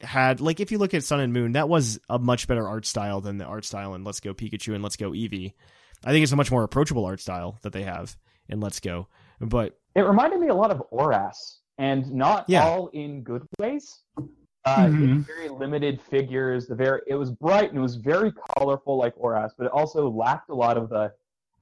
had. 0.02 0.40
Like 0.40 0.60
if 0.60 0.70
you 0.70 0.78
look 0.78 0.94
at 0.94 1.02
Sun 1.02 1.18
and 1.18 1.32
Moon, 1.32 1.52
that 1.52 1.68
was 1.68 1.98
a 2.08 2.18
much 2.20 2.46
better 2.46 2.68
art 2.68 2.86
style 2.86 3.20
than 3.20 3.38
the 3.38 3.44
art 3.44 3.64
style 3.64 3.94
in 3.94 4.04
Let's 4.04 4.20
Go 4.20 4.34
Pikachu 4.34 4.72
and 4.74 4.84
Let's 4.84 4.96
Go 4.96 5.10
Eevee. 5.10 5.54
I 6.04 6.12
think 6.12 6.22
it's 6.22 6.32
a 6.32 6.36
much 6.36 6.50
more 6.50 6.62
approachable 6.64 7.04
art 7.04 7.20
style 7.20 7.58
that 7.62 7.72
they 7.72 7.82
have 7.82 8.16
in 8.48 8.60
Let's 8.60 8.80
Go. 8.80 9.08
But 9.40 9.78
it 9.94 10.02
reminded 10.02 10.40
me 10.40 10.48
a 10.48 10.54
lot 10.54 10.70
of 10.70 10.82
Oras, 10.92 11.58
and 11.78 12.10
not 12.12 12.44
Yeah. 12.48 12.64
all 12.64 12.88
in 12.88 13.22
good 13.22 13.46
ways. 13.58 14.02
Uh, 14.66 14.88
Mhm. 14.88 15.26
very 15.26 15.48
limited 15.48 16.00
figures. 16.02 16.66
The 16.66 16.74
very 16.74 17.00
it 17.06 17.14
was 17.14 17.30
bright 17.30 17.70
and 17.70 17.78
it 17.78 17.82
was 17.82 17.96
very 17.96 18.32
colorful 18.56 18.96
like 18.98 19.14
Oras, 19.16 19.50
but 19.56 19.64
it 19.66 19.72
also 19.72 20.10
lacked 20.10 20.50
a 20.50 20.54
lot 20.54 20.76
of 20.76 20.88
the 20.90 21.12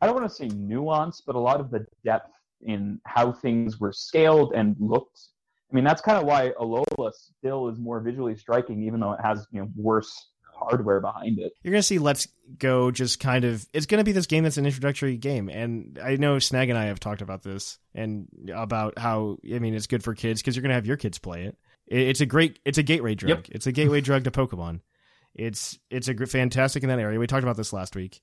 I 0.01 0.07
don't 0.07 0.15
want 0.15 0.29
to 0.29 0.35
say 0.35 0.47
nuance, 0.49 1.21
but 1.21 1.35
a 1.35 1.41
lot 1.41 1.59
of 1.61 1.71
the 1.71 1.85
depth 2.05 2.31
in 2.63 3.01
how 3.05 3.33
things 3.33 3.81
were 3.81 3.93
scaled 3.93 4.53
and 4.53 4.77
looked. 4.79 5.19
I 5.71 5.75
mean, 5.75 5.85
that's 5.85 6.01
kind 6.01 6.17
of 6.19 6.25
why 6.25 6.51
Alola 6.61 7.13
still 7.13 7.69
is 7.69 7.79
more 7.79 8.01
visually 8.01 8.37
striking, 8.37 8.83
even 8.85 9.01
though 9.01 9.13
it 9.13 9.21
has 9.21 9.47
you 9.53 9.61
know 9.61 9.69
worse 9.77 10.31
hardware 10.59 11.01
behind 11.01 11.39
it. 11.39 11.53
you're 11.63 11.73
gonna 11.73 11.83
see 11.83 11.99
Let's 11.99 12.29
Go 12.59 12.91
just 12.91 13.21
kind 13.21 13.45
of 13.45 13.67
it's 13.75 13.85
gonna 13.87 14.05
be 14.05 14.13
this 14.13 14.27
game 14.27 14.43
that's 14.45 14.57
an 14.57 14.65
introductory 14.67 15.17
game, 15.19 15.49
and 15.51 15.99
I 16.03 16.17
know 16.17 16.39
Snag 16.39 16.71
and 16.71 16.79
I 16.79 16.87
have 16.87 16.99
talked 16.99 17.21
about 17.23 17.43
this 17.43 17.79
and 17.95 18.27
about 18.55 18.99
how 18.99 19.37
I 19.55 19.59
mean 19.59 19.75
it's 19.75 19.87
good 19.87 20.03
for 20.03 20.15
kids 20.15 20.41
because 20.41 20.57
you're 20.57 20.63
gonna 20.63 20.75
have 20.75 20.87
your 20.87 20.97
kids 20.97 21.19
play 21.19 21.45
it. 21.45 21.57
It- 21.87 22.09
It's 22.09 22.21
a 22.23 22.27
great 22.27 22.59
it's 22.65 22.79
a 22.79 22.83
gateway 22.83 23.15
drug. 23.15 23.31
Yep. 23.31 23.47
It's 23.51 23.67
a 23.67 23.73
gateway 23.73 24.01
drug 24.01 24.25
to 24.25 24.31
Pokemon. 24.31 24.81
It's 25.35 25.79
it's 25.91 26.09
a 26.09 26.15
gr- 26.15 26.25
fantastic 26.27 26.83
in 26.83 26.89
that 26.89 26.99
area. 26.99 27.19
We 27.19 27.27
talked 27.27 27.43
about 27.45 27.57
this 27.59 27.73
last 27.73 27.95
week. 27.95 28.21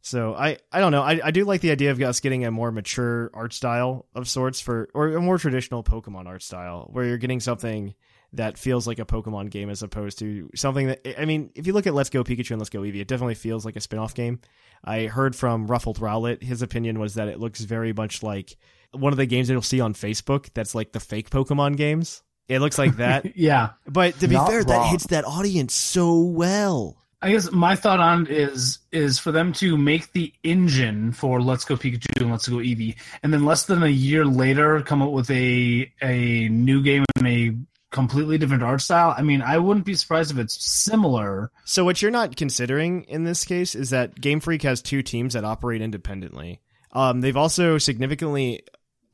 So 0.00 0.34
I, 0.34 0.58
I 0.70 0.78
don't 0.78 0.92
know. 0.92 1.02
I, 1.02 1.20
I 1.24 1.30
do 1.32 1.44
like 1.44 1.60
the 1.60 1.72
idea 1.72 1.90
of 1.90 2.00
us 2.00 2.20
getting 2.20 2.44
a 2.44 2.52
more 2.52 2.70
mature 2.70 3.30
art 3.34 3.52
style 3.52 4.06
of 4.14 4.28
sorts 4.28 4.60
for 4.60 4.88
or 4.94 5.08
a 5.08 5.20
more 5.20 5.38
traditional 5.38 5.82
Pokemon 5.82 6.26
art 6.26 6.42
style 6.44 6.88
where 6.92 7.04
you're 7.04 7.18
getting 7.18 7.40
something 7.40 7.94
that 8.34 8.58
feels 8.58 8.86
like 8.86 8.98
a 8.98 9.04
Pokemon 9.04 9.50
game 9.50 9.70
as 9.70 9.82
opposed 9.82 10.18
to 10.18 10.50
something 10.54 10.88
that 10.88 11.20
I 11.20 11.24
mean, 11.24 11.50
if 11.54 11.66
you 11.66 11.72
look 11.72 11.86
at 11.86 11.94
Let's 11.94 12.10
Go 12.10 12.22
Pikachu 12.24 12.50
and 12.52 12.60
Let's 12.60 12.70
Go 12.70 12.80
Eevee, 12.80 13.00
it 13.00 13.08
definitely 13.08 13.34
feels 13.34 13.64
like 13.64 13.76
a 13.76 13.80
spin-off 13.80 14.14
game. 14.14 14.40
I 14.84 15.06
heard 15.06 15.34
from 15.34 15.66
Ruffled 15.66 15.98
Rowlet, 15.98 16.42
his 16.42 16.62
opinion 16.62 16.98
was 16.98 17.14
that 17.14 17.28
it 17.28 17.40
looks 17.40 17.60
very 17.60 17.92
much 17.92 18.22
like 18.22 18.56
one 18.92 19.12
of 19.12 19.16
the 19.16 19.26
games 19.26 19.48
that 19.48 19.54
you'll 19.54 19.62
see 19.62 19.80
on 19.80 19.94
Facebook 19.94 20.50
that's 20.54 20.74
like 20.74 20.92
the 20.92 21.00
fake 21.00 21.30
Pokemon 21.30 21.76
games. 21.76 22.22
It 22.48 22.60
looks 22.60 22.78
like 22.78 22.96
that. 22.96 23.24
Yeah. 23.36 23.70
but 23.86 24.18
to 24.20 24.28
be 24.28 24.34
Not 24.34 24.48
fair, 24.48 24.64
that 24.64 24.86
hits 24.90 25.06
that 25.08 25.24
audience 25.24 25.74
so 25.74 26.18
well. 26.20 26.96
I 27.20 27.32
guess 27.32 27.50
my 27.50 27.74
thought 27.74 27.98
on 27.98 28.22
it 28.26 28.30
is 28.30 28.78
is 28.92 29.18
for 29.18 29.32
them 29.32 29.52
to 29.54 29.76
make 29.76 30.12
the 30.12 30.32
engine 30.44 31.10
for 31.12 31.42
Let's 31.42 31.64
Go 31.64 31.76
Pikachu 31.76 32.20
and 32.20 32.30
Let's 32.30 32.46
Go 32.48 32.56
Eevee, 32.56 32.94
and 33.24 33.32
then 33.34 33.44
less 33.44 33.64
than 33.66 33.82
a 33.82 33.88
year 33.88 34.24
later 34.24 34.80
come 34.82 35.02
up 35.02 35.10
with 35.10 35.28
a 35.30 35.92
a 36.00 36.48
new 36.48 36.80
game 36.82 37.04
and 37.16 37.26
a 37.26 37.56
completely 37.90 38.38
different 38.38 38.62
art 38.62 38.80
style. 38.80 39.14
I 39.16 39.22
mean, 39.22 39.42
I 39.42 39.58
wouldn't 39.58 39.86
be 39.86 39.94
surprised 39.94 40.30
if 40.30 40.38
it's 40.38 40.62
similar. 40.64 41.50
So 41.64 41.84
what 41.84 42.02
you're 42.02 42.10
not 42.10 42.36
considering 42.36 43.04
in 43.04 43.24
this 43.24 43.44
case 43.44 43.74
is 43.74 43.90
that 43.90 44.20
Game 44.20 44.40
Freak 44.40 44.62
has 44.62 44.82
two 44.82 45.02
teams 45.02 45.34
that 45.34 45.44
operate 45.44 45.80
independently. 45.80 46.60
Um, 46.92 47.20
they've 47.20 47.36
also 47.36 47.78
significantly 47.78 48.62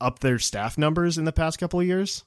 upped 0.01 0.23
their 0.23 0.39
staff 0.39 0.77
numbers 0.77 1.19
in 1.19 1.25
the 1.25 1.33
past 1.33 1.59
couple 1.59 1.81
of 1.81 1.87
years. 1.87 2.25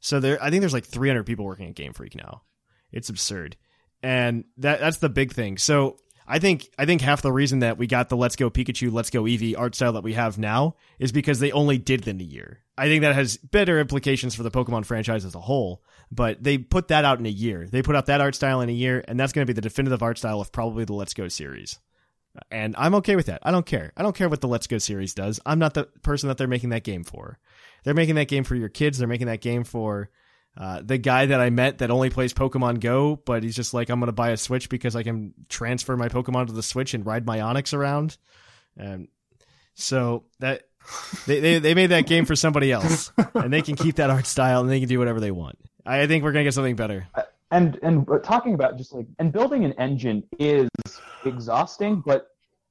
So 0.00 0.20
there, 0.20 0.42
I 0.42 0.50
think 0.50 0.60
there's 0.60 0.72
like 0.72 0.84
300 0.84 1.24
people 1.24 1.44
working 1.44 1.68
at 1.68 1.74
Game 1.74 1.92
Freak 1.92 2.16
now. 2.16 2.42
It's 2.90 3.08
absurd, 3.08 3.56
and 4.02 4.44
that 4.58 4.80
that's 4.80 4.98
the 4.98 5.08
big 5.08 5.32
thing. 5.32 5.56
So 5.56 5.96
I 6.26 6.38
think 6.38 6.68
I 6.78 6.84
think 6.84 7.00
half 7.00 7.22
the 7.22 7.32
reason 7.32 7.60
that 7.60 7.78
we 7.78 7.86
got 7.86 8.08
the 8.08 8.16
Let's 8.16 8.36
Go 8.36 8.50
Pikachu, 8.50 8.92
Let's 8.92 9.10
Go 9.10 9.22
Eevee 9.22 9.54
art 9.56 9.74
style 9.74 9.92
that 9.92 10.02
we 10.02 10.14
have 10.14 10.38
now 10.38 10.76
is 10.98 11.12
because 11.12 11.38
they 11.38 11.52
only 11.52 11.78
did 11.78 12.06
in 12.06 12.20
a 12.20 12.24
year. 12.24 12.61
I 12.76 12.86
think 12.86 13.02
that 13.02 13.14
has 13.14 13.36
better 13.36 13.78
implications 13.78 14.34
for 14.34 14.42
the 14.42 14.50
Pokemon 14.50 14.86
franchise 14.86 15.24
as 15.24 15.34
a 15.34 15.40
whole, 15.40 15.82
but 16.10 16.42
they 16.42 16.56
put 16.58 16.88
that 16.88 17.04
out 17.04 17.18
in 17.18 17.26
a 17.26 17.30
year. 17.30 17.66
They 17.66 17.82
put 17.82 17.96
out 17.96 18.06
that 18.06 18.20
art 18.20 18.34
style 18.34 18.60
in 18.62 18.68
a 18.68 18.72
year, 18.72 19.04
and 19.06 19.20
that's 19.20 19.32
going 19.32 19.46
to 19.46 19.50
be 19.50 19.54
the 19.54 19.60
definitive 19.60 20.02
art 20.02 20.18
style 20.18 20.40
of 20.40 20.52
probably 20.52 20.84
the 20.84 20.94
Let's 20.94 21.14
Go 21.14 21.28
series. 21.28 21.78
And 22.50 22.74
I'm 22.78 22.94
okay 22.96 23.14
with 23.14 23.26
that. 23.26 23.40
I 23.42 23.50
don't 23.50 23.66
care. 23.66 23.92
I 23.94 24.02
don't 24.02 24.16
care 24.16 24.28
what 24.28 24.40
the 24.40 24.48
Let's 24.48 24.66
Go 24.66 24.78
series 24.78 25.14
does. 25.14 25.38
I'm 25.44 25.58
not 25.58 25.74
the 25.74 25.84
person 26.02 26.28
that 26.28 26.38
they're 26.38 26.48
making 26.48 26.70
that 26.70 26.82
game 26.82 27.04
for. 27.04 27.38
They're 27.84 27.92
making 27.92 28.14
that 28.14 28.28
game 28.28 28.44
for 28.44 28.54
your 28.54 28.70
kids. 28.70 28.98
They're 28.98 29.08
making 29.08 29.26
that 29.26 29.42
game 29.42 29.64
for 29.64 30.08
uh, 30.56 30.80
the 30.82 30.98
guy 30.98 31.26
that 31.26 31.40
I 31.40 31.50
met 31.50 31.78
that 31.78 31.90
only 31.90 32.08
plays 32.08 32.32
Pokemon 32.32 32.80
Go, 32.80 33.16
but 33.16 33.42
he's 33.42 33.56
just 33.56 33.74
like, 33.74 33.90
I'm 33.90 34.00
going 34.00 34.08
to 34.08 34.12
buy 34.12 34.30
a 34.30 34.36
Switch 34.36 34.68
because 34.68 34.96
I 34.96 35.02
can 35.02 35.34
transfer 35.48 35.96
my 35.96 36.08
Pokemon 36.08 36.46
to 36.46 36.52
the 36.52 36.62
Switch 36.62 36.94
and 36.94 37.04
ride 37.04 37.26
my 37.26 37.38
Onix 37.38 37.74
around. 37.74 38.16
And 38.76 39.08
so 39.74 40.24
that 40.40 40.62
they, 41.26 41.40
they, 41.40 41.58
they 41.58 41.74
made 41.74 41.88
that 41.88 42.06
game 42.06 42.24
for 42.24 42.36
somebody 42.36 42.70
else, 42.72 43.12
and 43.34 43.52
they 43.52 43.62
can 43.62 43.76
keep 43.76 43.96
that 43.96 44.10
art 44.10 44.26
style 44.26 44.60
and 44.60 44.70
they 44.70 44.80
can 44.80 44.88
do 44.88 44.98
whatever 44.98 45.20
they 45.20 45.30
want. 45.30 45.58
I 45.84 46.06
think 46.06 46.22
we're 46.24 46.32
going 46.32 46.44
to 46.44 46.46
get 46.46 46.54
something 46.54 46.76
better. 46.76 47.06
and 47.50 47.78
and 47.82 48.06
talking 48.22 48.54
about 48.54 48.76
just 48.78 48.92
like 48.92 49.06
and 49.18 49.32
building 49.32 49.64
an 49.64 49.72
engine 49.74 50.22
is 50.38 50.68
exhausting 51.24 52.02
but 52.04 52.28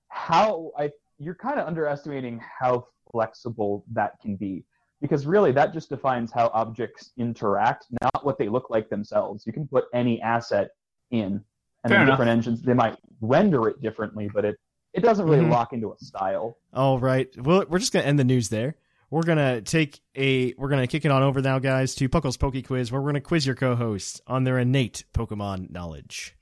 how 0.08 0.72
i 0.78 0.90
you're 1.20 1.36
kind 1.36 1.60
of 1.60 1.68
underestimating 1.68 2.42
how 2.60 2.86
flexible 3.12 3.84
that 3.92 4.20
can 4.22 4.36
be 4.36 4.64
because 5.02 5.26
really 5.26 5.52
that 5.52 5.72
just 5.74 5.90
defines 5.90 6.32
how 6.32 6.50
objects 6.54 7.12
interact 7.18 7.86
not 8.02 8.26
what 8.26 8.38
they 8.38 8.50
look 8.50 8.70
like 8.70 8.90
themselves 8.90 9.46
you 9.46 9.54
can 9.54 9.68
put 9.68 9.86
any 9.94 10.22
asset 10.22 10.70
in 11.12 11.24
and 11.24 11.42
Fair 11.84 11.90
then 11.90 12.02
enough. 12.02 12.14
different 12.14 12.32
engines 12.32 12.62
they 12.62 12.74
might 12.74 12.98
render 13.22 13.68
it 13.68 13.82
differently 13.82 14.30
but 14.34 14.46
it 14.46 14.58
it 14.94 15.02
doesn't 15.02 15.26
really 15.28 15.46
Mhm. 15.46 15.52
lock 15.52 15.74
into 15.74 15.92
a 15.92 15.98
style 15.98 16.58
All 16.74 17.00
right. 17.00 17.28
Well, 17.38 17.66
we're 17.70 17.80
just 17.80 17.94
gonna 17.94 18.06
end 18.06 18.20
the 18.20 18.24
news 18.24 18.50
there. 18.50 18.76
We're 19.10 19.24
gonna 19.24 19.62
take 19.62 20.00
a 20.16 20.54
we're 20.58 20.70
gonna 20.70 20.88
kick 20.88 21.04
it 21.06 21.12
on 21.12 21.22
over 21.24 21.42
now, 21.42 21.60
guys, 21.60 21.96
to 21.96 22.08
Puckle's 22.08 22.38
Poke 22.38 22.64
Quiz, 22.66 22.92
where 22.92 23.02
we're 23.02 23.10
gonna 23.10 23.22
quiz 23.22 23.46
your 23.46 23.56
co-hosts 23.56 24.22
on 24.28 24.44
their 24.46 24.58
innate 24.58 25.04
Pokemon 25.14 25.70
knowledge. 25.72 26.36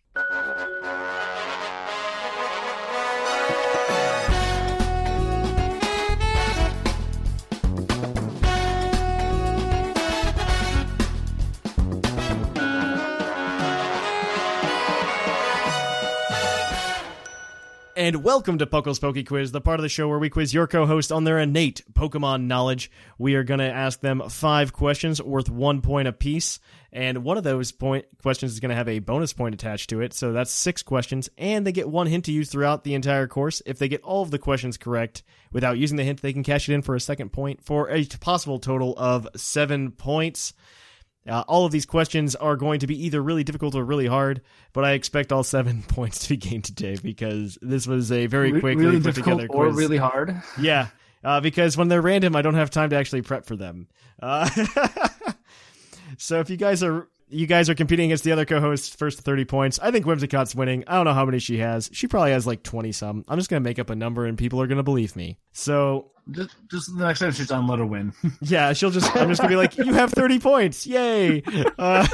And 18.00 18.24
welcome 18.24 18.58
to 18.60 18.66
Puckle's 18.66 18.98
Poke 18.98 19.26
Quiz, 19.26 19.52
the 19.52 19.60
part 19.60 19.78
of 19.78 19.82
the 19.82 19.90
show 19.90 20.08
where 20.08 20.20
we 20.20 20.30
quiz 20.30 20.54
your 20.54 20.68
co-host 20.68 21.12
on 21.12 21.26
their 21.26 21.38
innate 21.38 21.82
Pokemon 21.92 22.44
knowledge. 22.44 22.90
We 23.18 23.36
are 23.36 23.44
going 23.44 23.60
to 23.60 23.70
ask 23.70 24.00
them 24.00 24.24
five 24.30 24.72
questions 24.72 25.22
worth 25.22 25.50
one 25.50 25.82
point 25.82 26.08
apiece, 26.08 26.62
and 26.94 27.26
one 27.26 27.38
of 27.38 27.44
those 27.44 27.74
point 27.74 28.06
questions 28.22 28.54
is 28.54 28.62
going 28.62 28.70
to 28.70 28.76
have 28.76 28.88
a 28.88 29.00
bonus 29.00 29.34
point 29.34 29.54
attached 29.54 29.90
to 29.90 30.00
it. 30.00 30.14
So 30.14 30.32
that's 30.32 30.50
six 30.50 30.82
questions, 30.82 31.30
and 31.38 31.68
they 31.68 31.74
get 31.74 31.90
one 31.90 32.08
hint 32.08 32.24
to 32.24 32.32
use 32.32 32.50
throughout 32.50 32.86
the 32.86 32.94
entire 32.94 33.28
course. 33.28 33.62
If 33.66 33.80
they 33.80 33.90
get 33.90 34.02
all 34.04 34.22
of 34.22 34.32
the 34.32 34.40
questions 34.40 34.78
correct 34.78 35.22
without 35.52 35.78
using 35.78 35.98
the 35.98 36.06
hint, 36.06 36.22
they 36.22 36.32
can 36.32 36.44
cash 36.44 36.70
it 36.70 36.76
in 36.76 36.82
for 36.84 36.96
a 36.96 37.02
second 37.02 37.34
point 37.34 37.66
for 37.66 37.90
a 37.90 38.06
possible 38.06 38.60
total 38.60 38.94
of 38.98 39.28
seven 39.36 39.92
points. 39.92 40.54
Uh, 41.30 41.44
all 41.48 41.66
of 41.66 41.72
these 41.72 41.86
questions 41.86 42.36
are 42.36 42.56
going 42.56 42.80
to 42.80 42.88
be 42.88 43.06
either 43.06 43.22
really 43.22 43.44
difficult 43.44 43.76
or 43.76 43.84
really 43.84 44.08
hard, 44.08 44.42
but 44.74 44.84
I 44.84 44.92
expect 44.94 45.32
all 45.32 45.44
seven 45.44 45.84
points 45.88 46.20
to 46.20 46.30
be 46.30 46.38
gained 46.38 46.64
today 46.66 46.98
because 47.02 47.58
this 47.62 47.86
was 47.88 48.12
a 48.12 48.26
very 48.26 48.52
Re- 48.52 48.60
quickly 48.60 48.86
really 48.86 48.98
put 48.98 49.04
difficult 49.16 49.42
together 49.42 49.54
or 49.58 49.66
quiz. 49.68 49.78
really 49.78 49.98
hard. 49.98 50.42
Yeah, 50.60 50.88
uh, 51.24 51.40
because 51.42 51.78
when 51.78 51.88
they're 51.88 52.02
random, 52.02 52.36
I 52.36 52.42
don't 52.42 52.56
have 52.56 52.70
time 52.72 52.90
to 52.90 52.96
actually 52.96 53.22
prep 53.22 53.46
for 53.46 53.56
them. 53.56 53.88
Uh, 54.22 54.50
so 56.18 56.40
if 56.40 56.50
you 56.50 56.58
guys 56.58 56.84
are 56.84 57.08
you 57.30 57.46
guys 57.48 57.70
are 57.70 57.76
competing 57.76 58.06
against 58.08 58.24
the 58.24 58.32
other 58.32 58.46
co-hosts 58.46 58.96
first 58.96 59.18
to 59.18 59.24
30 59.24 59.46
points 59.46 59.80
i 59.82 59.92
think 59.92 60.06
whimsicott's 60.06 60.56
winning 60.56 60.84
i 60.88 60.96
don't 60.96 61.06
know 61.06 61.14
how 61.14 61.26
many 61.26 61.40
she 61.40 61.58
has 61.60 61.90
she 61.94 62.08
probably 62.08 62.32
has 62.32 62.48
like 62.48 62.64
20 62.64 62.92
some 62.92 63.24
i'm 63.28 63.38
just 63.38 63.50
gonna 63.50 63.60
make 63.60 63.80
up 63.80 63.90
a 63.90 63.96
number 63.96 64.26
and 64.26 64.38
people 64.38 64.62
are 64.62 64.68
gonna 64.68 64.84
believe 64.84 65.16
me 65.16 65.38
so 65.52 66.12
Just, 66.32 66.56
just 66.70 66.96
the 66.98 67.04
next 67.06 67.20
time 67.20 67.32
she's 67.32 67.52
on, 67.52 67.68
let 67.68 67.80
her 67.80 67.86
win. 67.86 68.14
yeah 68.42 68.74
she'll 68.74 68.92
just 68.92 69.16
i'm 69.16 69.30
just 69.30 69.42
gonna 69.42 69.50
be 69.52 69.56
like 69.56 69.78
you 69.78 69.94
have 69.94 70.12
30 70.12 70.40
points 70.40 70.86
yay 70.88 71.44
uh, 71.78 72.08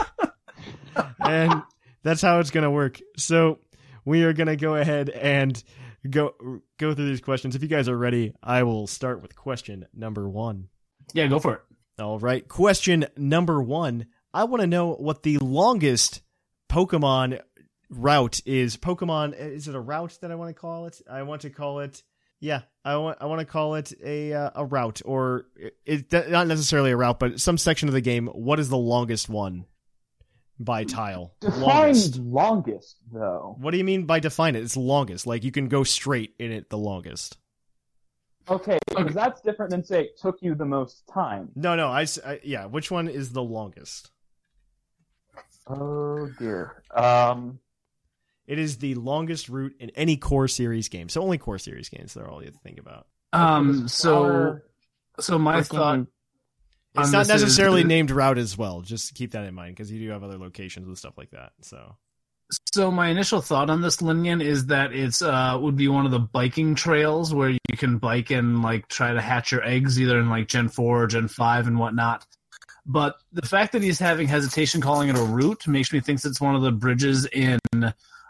and 1.20 1.64
that's 2.04 2.22
how 2.22 2.40
it's 2.40 2.52
gonna 2.52 2.72
work. 2.72 3.02
So 3.18 3.60
we 4.06 4.24
are 4.24 4.34
gonna 4.34 4.56
go 4.56 4.76
ahead 4.76 5.10
and 5.10 5.62
go 6.10 6.36
go 6.78 6.94
through 6.94 7.08
these 7.08 7.22
questions. 7.22 7.56
If 7.56 7.64
you 7.64 7.68
guys 7.68 7.90
are 7.90 7.98
ready, 7.98 8.34
I 8.44 8.64
will 8.64 8.88
start 8.88 9.22
with 9.22 9.36
question 9.36 9.88
number 9.94 10.30
one. 10.30 10.70
Yeah, 11.14 11.28
go 11.28 11.40
for 11.40 11.56
it. 11.56 11.62
All 12.00 12.20
right, 12.20 12.48
question 12.48 13.08
number 13.18 13.62
one. 13.62 14.06
I 14.36 14.44
want 14.44 14.62
to 14.62 14.68
know 14.68 14.94
what 14.94 15.24
the 15.24 15.38
longest 15.38 16.22
Pokemon 16.70 17.40
route 17.90 18.42
is. 18.46 18.76
Pokemon 18.76 19.40
is 19.40 19.68
it 19.70 19.76
a 19.76 19.80
route 19.80 20.18
that 20.22 20.30
I 20.32 20.36
want 20.36 20.50
to 20.56 20.60
call 20.60 20.88
it? 20.88 21.02
I 21.10 21.24
want 21.24 21.44
to 21.44 21.50
call 21.50 21.80
it. 21.80 22.04
Yeah, 22.42 22.64
I 22.84 22.98
want 22.98 23.18
I 23.22 23.28
want 23.28 23.40
to 23.40 23.46
call 23.46 23.76
it 23.76 23.94
a 24.04 24.34
uh, 24.34 24.50
a 24.56 24.66
route 24.66 25.02
or 25.06 25.46
it, 25.56 25.78
it 26.12 26.30
not 26.30 26.48
necessarily 26.48 26.92
a 26.92 26.98
route, 26.98 27.18
but 27.18 27.40
some 27.40 27.58
section 27.58 27.88
of 27.88 27.94
the 27.94 28.02
game. 28.02 28.28
What 28.28 28.60
is 28.60 28.68
the 28.68 28.78
longest 28.78 29.30
one 29.30 29.66
by 30.60 30.84
tile? 30.84 31.34
Define 31.40 31.62
Longest. 31.62 32.18
longest, 32.18 32.98
though. 33.12 33.56
What 33.58 33.72
do 33.72 33.78
you 33.78 33.86
mean 33.86 34.06
by 34.06 34.20
define 34.20 34.58
it? 34.58 34.64
It's 34.64 34.76
longest. 34.76 35.26
Like 35.26 35.46
you 35.46 35.52
can 35.54 35.70
go 35.70 35.84
straight 35.86 36.36
in 36.38 36.52
it 36.52 36.70
the 36.70 36.78
longest. 36.78 37.38
Okay, 38.50 38.78
'cause 38.92 39.06
Okay. 39.06 39.14
that's 39.14 39.42
different 39.42 39.72
than 39.72 39.84
say 39.84 40.02
it 40.04 40.20
took 40.20 40.42
you 40.42 40.54
the 40.56 40.66
most 40.66 41.08
time. 41.08 41.52
No, 41.56 41.76
no. 41.76 41.88
I 41.88 42.06
yeah. 42.44 42.66
Which 42.66 42.92
one 42.92 43.08
is 43.08 43.32
the 43.32 43.42
longest? 43.42 44.12
Oh 45.68 46.30
dear. 46.40 46.84
Um, 46.96 47.60
It 48.48 48.60
is 48.60 48.78
the 48.78 48.94
longest 48.96 49.50
route 49.50 49.74
in 49.80 49.90
any 49.92 50.18
core 50.18 50.48
series 50.48 50.88
game. 50.90 51.10
So 51.10 51.22
only 51.22 51.38
core 51.40 51.58
series 51.58 51.90
games. 51.90 52.14
They're 52.14 52.28
all 52.30 52.42
you 52.42 52.46
have 52.48 52.54
to 52.54 52.60
think 52.60 52.80
about. 52.80 53.08
Um, 53.34 53.88
so 53.88 54.60
so 55.20 55.40
my 55.40 55.62
freaking- 55.62 55.68
thought 55.68 56.00
It's 56.98 57.12
not 57.12 57.26
this 57.28 57.38
is- 57.38 57.42
necessarily 57.44 57.84
named 57.84 58.12
route 58.12 58.38
as 58.38 58.58
well. 58.58 58.82
Just 58.82 59.16
keep 59.16 59.32
that 59.32 59.46
in 59.46 59.54
mind 59.56 59.76
because 59.76 59.92
you 59.92 60.00
do 60.00 60.10
have 60.12 60.24
other 60.24 60.38
locations 60.38 60.88
and 60.88 60.98
stuff 60.98 61.18
like 61.18 61.32
that. 61.32 61.54
So 61.62 61.98
So 62.76 62.92
my 62.92 63.08
initial 63.08 63.42
thought 63.42 63.72
on 63.72 63.82
this 63.82 63.98
Linian 63.98 64.44
is 64.44 64.68
that 64.68 64.94
it's 64.94 65.22
uh 65.24 65.58
would 65.60 65.76
be 65.76 65.88
one 65.88 66.06
of 66.06 66.12
the 66.12 66.20
biking 66.20 66.76
trails 66.76 67.34
where 67.34 67.50
you 67.50 67.58
can 67.78 67.98
bike 67.98 68.30
and 68.30 68.62
like 68.62 68.88
try 68.88 69.12
to 69.14 69.20
hatch 69.22 69.52
your 69.52 69.64
eggs 69.66 70.00
either 70.00 70.20
in 70.20 70.30
like 70.30 70.48
Gen 70.48 70.70
four 70.70 71.04
or 71.04 71.08
Gen 71.08 71.28
five 71.28 71.66
and 71.68 71.80
whatnot. 71.80 72.26
But 72.86 73.18
the 73.32 73.46
fact 73.46 73.72
that 73.74 73.82
he's 73.82 74.00
having 74.00 74.28
hesitation 74.28 74.82
calling 74.82 75.10
it 75.10 75.18
a 75.18 75.24
route 75.24 75.68
makes 75.68 75.92
me 75.92 76.00
think 76.00 76.24
it's 76.24 76.40
one 76.40 76.56
of 76.56 76.62
the 76.62 76.72
bridges 76.72 77.26
in 77.26 77.60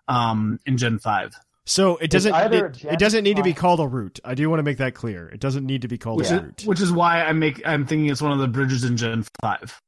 um 0.08 0.60
in 0.65 0.78
Gen 0.78 1.00
five. 1.00 1.36
So 1.65 1.98
it 1.98 2.12
doesn't. 2.12 2.34
It, 2.36 2.74
Gen 2.74 2.94
it 2.94 3.00
doesn't 3.00 3.24
need 3.24 3.38
to 3.38 3.44
be 3.44 3.54
called 3.54 3.80
a 3.80 3.88
route. 3.88 4.20
I 4.24 4.36
do 4.36 4.50
want 4.50 4.60
to 4.60 4.63
make 4.63 4.78
that 4.78 4.94
clear. 4.94 5.28
It 5.30 5.39
doesn't 5.39 5.65
need 5.65 5.82
to 5.82 5.88
be 5.88 5.98
called 5.98 6.20
Which 6.20 6.30
a 6.30 6.36
is 6.36 6.41
route. 6.41 6.63
which 6.65 6.82
is 6.82 6.91
why 6.91 7.24
I 7.24 7.34
make 7.34 7.62
I'm 7.65 7.86
thinking 7.86 8.10
it's 8.10 8.22
one 8.22 8.32
of 8.32 8.39
the 8.39 8.48
bridges 8.48 8.84
in 8.84 8.98
Gen 8.98 9.26
five. 9.41 9.80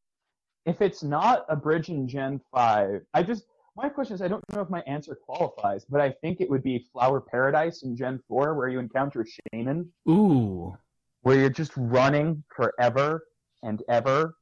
If 0.65 0.81
it's 0.81 1.03
not 1.03 1.45
a 1.47 1.55
bridge 1.55 1.89
in 1.89 2.07
Gen 2.07 2.41
five, 2.51 3.03
I 3.13 3.23
just 3.23 3.45
my 3.75 3.89
question 3.89 4.15
is 4.15 4.21
I 4.23 4.27
don't 4.27 4.43
know 4.53 4.61
if 4.61 4.69
my 4.69 4.81
answer 4.81 5.15
qualifies, 5.15 5.85
but 5.85 6.01
I 6.01 6.09
think 6.09 6.41
it 6.41 6.49
would 6.49 6.63
be 6.63 6.87
Flower 6.91 7.21
Paradise 7.21 7.83
in 7.83 7.95
Gen 7.95 8.19
four, 8.27 8.55
where 8.55 8.67
you 8.67 8.79
encounter 8.79 9.23
Shaymin, 9.53 9.87
Ooh. 10.09 10.75
where 11.21 11.39
you're 11.39 11.49
just 11.51 11.71
running 11.77 12.43
forever 12.55 13.27
and 13.61 13.83
ever 13.87 14.35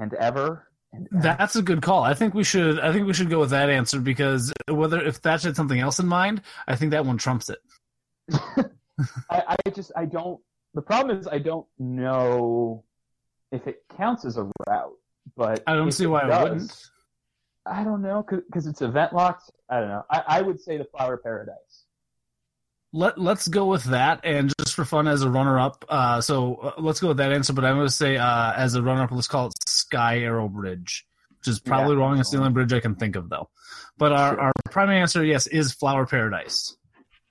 and 0.00 0.14
ever 0.14 0.66
and 0.92 1.08
ever. 1.12 1.22
That's 1.22 1.56
a 1.56 1.62
good 1.62 1.82
call. 1.82 2.02
I 2.02 2.14
think 2.14 2.34
we 2.34 2.44
should. 2.44 2.80
I 2.80 2.92
think 2.92 3.06
we 3.06 3.14
should 3.14 3.30
go 3.30 3.40
with 3.40 3.50
that 3.50 3.70
answer 3.70 4.00
because 4.00 4.52
whether 4.68 5.00
if 5.00 5.22
that 5.22 5.42
had 5.42 5.56
something 5.56 5.78
else 5.78 5.98
in 5.98 6.06
mind, 6.06 6.42
I 6.66 6.76
think 6.76 6.92
that 6.92 7.06
one 7.06 7.18
trumps 7.18 7.50
it. 7.50 7.58
I, 9.30 9.56
I 9.66 9.70
just 9.70 9.92
I 9.96 10.04
don't. 10.04 10.40
The 10.74 10.82
problem 10.82 11.18
is 11.18 11.26
I 11.26 11.38
don't 11.38 11.66
know 11.78 12.84
if 13.52 13.66
it 13.66 13.82
counts 13.96 14.24
as 14.24 14.36
a 14.36 14.50
route, 14.66 14.92
but 15.36 15.62
I 15.66 15.74
don't 15.74 15.92
see 15.92 16.04
it 16.04 16.08
why 16.08 16.24
it 16.24 16.28
does, 16.28 16.42
wouldn't. 16.42 16.90
I 17.66 17.84
don't 17.84 18.02
know 18.02 18.24
because 18.28 18.66
it's 18.66 18.82
event 18.82 19.12
locked. 19.12 19.50
I 19.68 19.80
don't 19.80 19.88
know. 19.88 20.04
I, 20.10 20.22
I 20.26 20.42
would 20.42 20.60
say 20.60 20.76
the 20.76 20.84
Flower 20.84 21.16
Paradise. 21.16 21.84
Let 22.92 23.18
Let's 23.18 23.46
go 23.46 23.66
with 23.66 23.84
that, 23.84 24.20
and 24.24 24.52
just 24.58 24.74
for 24.74 24.84
fun, 24.84 25.06
as 25.06 25.22
a 25.22 25.30
runner-up. 25.30 25.84
Uh, 25.88 26.20
so 26.20 26.56
uh, 26.56 26.72
let's 26.78 26.98
go 26.98 27.08
with 27.08 27.18
that 27.18 27.32
answer. 27.32 27.52
But 27.52 27.64
I'm 27.64 27.76
going 27.76 27.86
to 27.86 27.92
say 27.92 28.16
uh, 28.16 28.52
as 28.54 28.74
a 28.74 28.82
runner-up, 28.82 29.12
let's 29.12 29.28
call 29.28 29.46
it 29.46 29.52
Sky 29.90 30.20
Arrow 30.20 30.48
Bridge, 30.48 31.04
which 31.38 31.48
is 31.48 31.58
probably 31.60 31.96
Yeah, 31.96 32.02
wrong. 32.02 32.18
It's 32.20 32.30
the 32.30 32.38
only 32.38 32.50
bridge 32.52 32.72
I 32.72 32.78
can 32.80 32.94
think 32.94 33.16
of, 33.16 33.28
though. 33.28 33.48
But 33.98 34.12
our, 34.12 34.30
Sure. 34.34 34.40
our 34.40 34.52
primary 34.70 35.00
answer, 35.00 35.24
yes, 35.24 35.46
is 35.48 35.72
Flower 35.72 36.06
Paradise. 36.06 36.76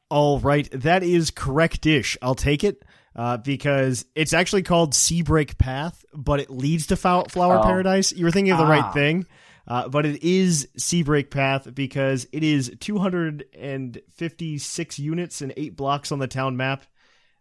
All 0.10 0.40
right, 0.40 0.70
that 0.72 1.02
is 1.04 1.32
correct-ish. 1.32 2.18
I'll 2.22 2.36
take 2.36 2.64
it 2.66 2.84
uh, 3.16 3.38
because 3.38 4.06
it's 4.16 4.34
actually 4.34 4.64
called 4.64 4.92
Seabreak 4.94 5.58
Path, 5.58 6.04
but 6.14 6.40
it 6.42 6.50
leads 6.50 6.88
to 6.88 6.96
Fou- 6.98 7.26
Flower 7.30 7.60
Oh. 7.60 7.64
Paradise. 7.64 8.12
You 8.12 8.26
were 8.26 8.32
thinking 8.32 8.52
of 8.52 8.58
the 8.60 8.66
Ah. 8.66 8.70
right 8.70 8.94
thing, 8.94 9.26
uh, 9.68 9.88
but 9.90 10.06
it 10.06 10.22
is 10.24 10.68
Seabreak 10.78 11.30
Path 11.30 11.74
because 11.74 12.28
it 12.34 12.44
is 12.44 12.72
256 12.80 15.00
units 15.00 15.42
and 15.42 15.54
eight 15.58 15.76
blocks 15.76 16.12
on 16.12 16.20
the 16.20 16.28
town 16.28 16.56
map, 16.58 16.84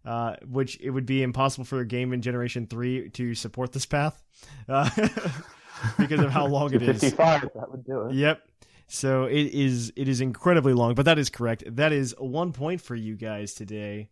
uh, 0.09 0.37
which 0.47 0.81
it 0.81 0.89
would 0.91 1.05
be 1.07 1.23
impossible 1.23 1.65
for 1.67 1.81
a 1.81 1.87
game 1.87 2.13
in 2.15 2.23
Generation 2.23 2.67
Three 2.67 3.11
to 3.11 3.35
support 3.35 3.73
this 3.73 3.85
path 3.85 4.23
uh, 4.69 4.89
because 5.99 6.21
of 6.21 6.31
how 6.31 6.47
long 6.47 6.73
it 6.73 6.83
is. 6.83 7.01
55, 7.01 7.41
that 7.55 7.71
would 7.71 7.85
do 7.85 8.07
it. 8.07 8.15
Yep. 8.15 8.43
So 8.87 9.25
it 9.25 9.53
is 9.53 9.93
it 9.97 10.09
is 10.09 10.21
incredibly 10.23 10.73
long, 10.73 10.95
but 10.95 11.05
that 11.05 11.19
is 11.19 11.29
correct. 11.29 11.63
That 11.77 11.93
is 11.93 12.15
one 12.19 12.53
point 12.53 12.81
for 12.81 12.95
you 12.95 13.17
guys 13.17 13.53
today. 13.53 14.09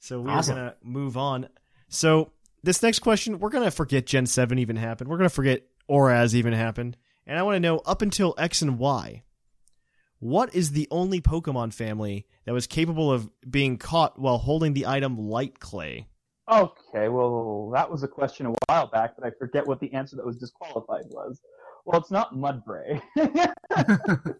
So 0.00 0.20
we're 0.20 0.30
Awesome. 0.32 0.56
gonna 0.56 0.74
move 0.82 1.16
on. 1.16 1.48
So 1.88 2.32
this 2.62 2.82
next 2.82 2.98
question, 2.98 3.38
we're 3.38 3.48
gonna 3.48 3.70
forget 3.70 4.04
Gen 4.06 4.26
Seven 4.26 4.58
even 4.58 4.76
happened. 4.76 5.08
We're 5.08 5.16
gonna 5.16 5.30
forget 5.30 5.62
ORAS 5.88 6.34
even 6.34 6.52
happened, 6.52 6.96
and 7.26 7.38
I 7.38 7.42
want 7.42 7.56
to 7.56 7.60
know 7.60 7.78
up 7.86 8.02
until 8.02 8.34
X 8.36 8.60
and 8.60 8.78
Y, 8.78 9.22
what 10.22 10.54
is 10.54 10.70
the 10.70 10.86
only 10.92 11.20
Pokemon 11.20 11.74
family 11.74 12.26
that 12.44 12.52
was 12.52 12.68
capable 12.68 13.10
of 13.10 13.28
being 13.50 13.76
caught 13.76 14.18
while 14.20 14.38
holding 14.38 14.72
the 14.72 14.86
item 14.86 15.18
Light 15.18 15.58
Clay? 15.58 16.06
Okay, 16.48 17.08
well, 17.08 17.70
that 17.74 17.90
was 17.90 18.04
a 18.04 18.08
question 18.08 18.46
a 18.46 18.54
while 18.68 18.86
back, 18.86 19.14
but 19.18 19.26
I 19.26 19.30
forget 19.36 19.66
what 19.66 19.80
the 19.80 19.92
answer 19.92 20.14
that 20.16 20.24
was 20.24 20.36
disqualified 20.36 21.06
was. 21.10 21.40
Well, 21.84 21.98
it's 22.00 22.12
not 22.12 22.34
Mudbray. 22.36 23.02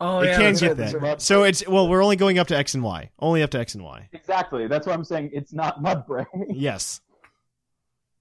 Oh 0.00 0.20
it 0.20 0.26
yeah, 0.26 0.36
can 0.36 0.42
that's 0.46 0.60
get 0.60 0.66
right, 0.68 0.76
that. 0.76 0.82
that's 0.92 0.94
right. 1.02 1.22
So 1.22 1.44
it's 1.44 1.66
well, 1.68 1.88
we're 1.88 2.02
only 2.02 2.16
going 2.16 2.38
up 2.40 2.48
to 2.48 2.56
X 2.56 2.74
and 2.74 2.82
Y, 2.82 3.10
only 3.20 3.42
up 3.44 3.50
to 3.50 3.58
X 3.60 3.74
and 3.76 3.84
Y. 3.84 4.08
exactly. 4.12 4.66
That's 4.66 4.86
what 4.88 4.92
I'm 4.94 5.04
saying. 5.04 5.30
It's 5.32 5.52
not 5.52 5.82
Mudbray. 5.82 6.26
Yes. 6.50 7.00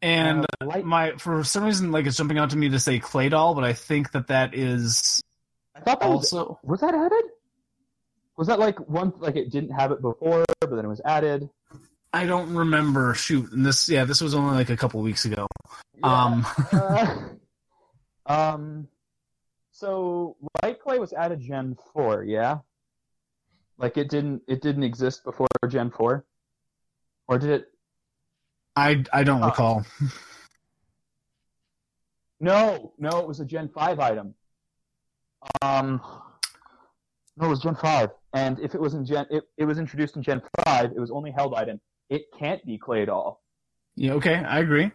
And 0.02 0.45
Uh, 0.62 0.80
my 0.84 1.13
for 1.17 1.43
some 1.43 1.63
reason, 1.63 1.91
like 1.91 2.06
it's 2.06 2.15
jumping 2.15 2.38
out 2.38 2.52
to 2.52 2.58
me 2.58 2.69
to 2.69 2.80
say 2.80 2.99
Claydol, 2.99 3.56
but 3.56 3.63
I 3.63 3.73
think 3.73 4.12
that 4.12 4.28
that 4.28 4.54
is 4.54 5.19
I 5.75 5.79
thought 5.81 5.99
that 5.99 6.09
was 6.09 6.33
also 6.33 6.59
was 6.63 6.81
that 6.81 6.93
added? 6.93 7.23
Was 8.38 8.47
that 8.47 8.59
like 8.59 8.79
one 8.89 9.13
like 9.17 9.36
it 9.36 9.51
didn't 9.51 9.71
have 9.71 9.91
it 9.91 10.01
before, 10.01 10.45
but 10.59 10.69
then 10.69 10.86
it 10.86 10.88
was 10.88 11.01
added? 11.05 11.49
I 12.12 12.25
don't 12.25 12.53
remember. 12.53 13.13
Shoot, 13.15 13.51
and 13.51 13.65
this 13.65 13.89
yeah, 13.89 14.05
this 14.05 14.21
was 14.21 14.36
only 14.36 14.53
like 14.53 14.69
a 14.69 14.77
couple 14.77 15.01
weeks 15.01 15.25
ago. 15.25 15.47
Um, 16.01 16.45
Uh, 16.71 17.17
um. 18.25 18.88
So 19.71 20.38
light 20.62 20.79
clay 20.79 20.99
was 20.99 21.13
added 21.13 21.41
Gen 21.41 21.75
four, 21.91 22.23
yeah. 22.23 22.59
Like 23.77 23.97
it 23.97 24.09
didn't 24.09 24.43
it 24.47 24.62
didn't 24.62 24.83
exist 24.83 25.23
before 25.23 25.47
Gen 25.67 25.89
four, 25.89 26.25
or 27.27 27.39
did 27.39 27.49
it? 27.49 27.65
I 28.75 29.03
I 29.12 29.23
don't 29.23 29.41
recall. 29.41 29.86
No, 32.39 32.91
no, 32.97 33.19
it 33.19 33.27
was 33.27 33.39
a 33.39 33.45
Gen 33.45 33.69
five 33.69 33.99
item. 34.01 34.36
Um. 35.62 36.01
No, 37.36 37.47
it 37.47 37.49
was 37.49 37.62
Gen 37.62 37.75
five, 37.75 38.10
and 38.34 38.60
if 38.60 38.75
it 38.75 38.82
was 38.82 38.93
in 38.93 39.06
Gen, 39.06 39.25
it, 39.32 39.43
it 39.58 39.65
was 39.65 39.79
introduced 39.79 40.15
in 40.15 40.21
Gen 40.23 40.41
five. 40.65 40.91
It 40.95 40.99
was 40.99 41.10
only 41.10 41.32
held 41.32 41.56
item. 41.56 41.82
It 42.10 42.25
can't 42.38 42.63
be 42.65 42.77
Claydol. 42.77 43.38
Yeah, 43.95 44.13
okay, 44.13 44.36
I 44.36 44.60
agree. 44.60 44.91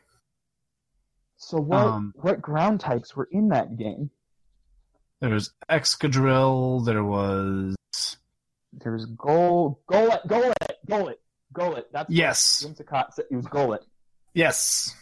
So 1.37 1.59
what 1.59 1.79
Um, 1.87 2.15
what 2.17 2.41
ground 2.41 2.81
types 2.81 3.15
were 3.17 3.29
in 3.33 3.49
that 3.49 3.77
game? 3.77 4.11
There 5.21 5.31
was 5.31 5.53
Excadrill. 5.69 6.85
There 6.85 7.03
was 7.05 7.75
There 8.73 8.93
was 8.93 9.07
Gol 9.07 9.81
Golett 9.91 10.25
Golett 10.29 10.55
Golett 10.89 11.17
Golett. 11.53 11.85
That's 11.93 12.11
Yes. 12.11 12.65
what 12.65 12.77
Whimsicott 12.77 13.15
said. 13.15 13.25
It 13.31 13.37
was 13.37 13.47
Golett. 13.47 13.81
yes. 14.35 14.95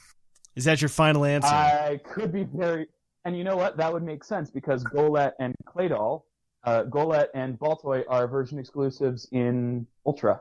Is 0.54 0.64
that 0.64 0.80
your 0.80 0.88
final 0.88 1.26
answer? 1.26 1.48
I 1.48 2.00
could 2.02 2.32
be 2.32 2.44
very, 2.44 2.86
and 3.26 3.36
you 3.36 3.42
know 3.42 3.56
what? 3.56 3.76
That 3.76 3.92
would 3.92 4.04
make 4.04 4.22
sense 4.22 4.50
because 4.50 4.84
Golett 4.84 5.32
and 5.40 5.52
Claydol, 5.66 6.22
uh, 6.62 6.84
Golett 6.84 7.26
and 7.34 7.58
Baltoy 7.58 8.04
are 8.08 8.28
version 8.28 8.60
exclusives 8.60 9.26
in 9.32 9.88
Ultra. 10.06 10.40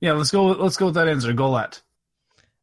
Yeah, 0.00 0.14
let's 0.14 0.32
go. 0.32 0.46
Let's 0.46 0.76
go 0.76 0.86
with 0.86 0.96
that 0.96 1.08
answer. 1.08 1.32
Golett. 1.32 1.82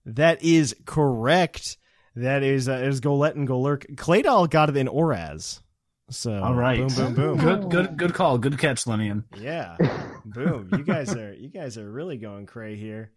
That 0.06 0.44
is 0.44 0.76
correct. 0.86 1.78
That 2.13 2.44
is 2.44 2.67
uh, 2.67 2.74
is 2.74 3.00
Golett 3.00 3.36
and 3.36 3.48
Golurk. 3.48 3.96
Claydol 3.96 4.50
got 4.50 4.67
it 4.67 4.76
in 4.76 4.89
ORAS. 4.89 5.62
So 6.10 6.34
All 6.34 6.54
right. 6.54 6.80
boom, 6.80 7.13
boom, 7.13 7.13
boom. 7.13 7.38
Good, 7.38 7.70
good, 7.70 7.98
good 7.98 8.13
call. 8.13 8.38
Good 8.38 8.60
catch, 8.60 8.86
Lenian. 8.86 9.24
Yeah, 9.38 9.77
boom. 10.25 10.67
You 10.73 10.84
guys 10.84 11.15
are 11.15 11.34
you 11.34 11.48
guys 11.48 11.77
are 11.77 11.90
really 11.90 12.17
going 12.17 12.48
cray 12.48 12.75
here. 12.75 13.12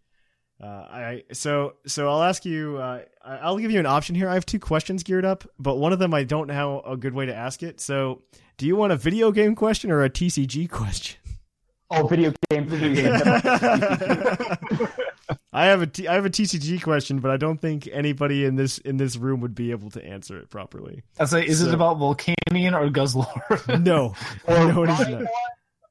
Uh, 0.63 0.67
I 0.67 1.23
so 1.33 1.75
so 1.87 2.09
I'll 2.09 2.23
ask 2.23 2.45
you. 2.45 2.77
Uh, 2.79 3.03
I- 3.25 3.37
I'll 3.39 3.59
give 3.59 3.71
you 3.71 3.81
an 3.81 3.87
option 3.87 4.15
here. 4.15 4.29
I 4.29 4.35
have 4.35 4.47
two 4.47 4.59
questions 4.61 5.03
geared 5.03 5.25
up, 5.25 5.45
but 5.59 5.77
one 5.77 5.93
of 5.93 5.99
them 5.99 6.15
I 6.15 6.25
don't 6.25 6.47
know 6.47 6.81
a 6.87 6.97
good 6.97 7.13
way 7.15 7.27
to 7.27 7.35
ask 7.35 7.63
it. 7.63 7.81
So, 7.81 8.23
do 8.57 8.67
you 8.67 8.77
want 8.77 8.93
a 8.93 8.97
video 8.97 9.33
game 9.33 9.55
question 9.55 9.91
or 9.91 10.03
a 10.05 10.11
TCG 10.11 10.71
question? 10.71 11.19
Oh, 11.91 12.07
video 12.07 12.33
game, 12.51 12.67
video 12.67 12.95
game. 12.95 13.21
I 15.53 15.67
have 15.67 15.83
a 15.83 15.87
T- 15.87 16.09
I 16.09 16.15
have 16.15 16.25
a 16.27 16.31
TCG 16.31 16.83
question, 16.83 17.21
but 17.21 17.31
I 17.31 17.37
don't 17.37 17.61
think 17.61 17.89
anybody 17.93 18.45
in 18.45 18.57
this 18.57 18.79
in 18.79 18.97
this 18.97 19.17
room 19.17 19.41
would 19.41 19.55
be 19.55 19.71
able 19.71 19.91
to 19.91 20.05
answer 20.05 20.37
it 20.39 20.51
properly. 20.51 21.03
I 21.21 21.27
say, 21.27 21.47
is 21.47 21.61
So- 21.61 21.69
it 21.69 21.75
about 21.75 21.99
Volcanion 21.99 22.73
or 22.75 22.89
Guzzlord? 22.91 23.85
No, 23.85 24.15
or 24.47 24.73
no, 24.73 24.83
it 24.85 24.91
is 24.91 24.99
not. 25.09 25.23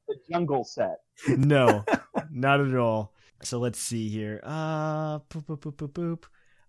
the 0.08 0.16
jungle 0.30 0.64
set. 0.64 0.96
No, 1.28 1.84
not 2.30 2.60
at 2.60 2.74
all. 2.76 3.13
So 3.44 3.58
let's 3.58 3.78
see 3.78 4.08
here. 4.08 4.40
Uh, 4.42 5.18
boop, 5.20 5.44
boop, 5.46 5.60
boop, 5.60 5.74
boop, 5.76 5.92
boop. 5.92 6.24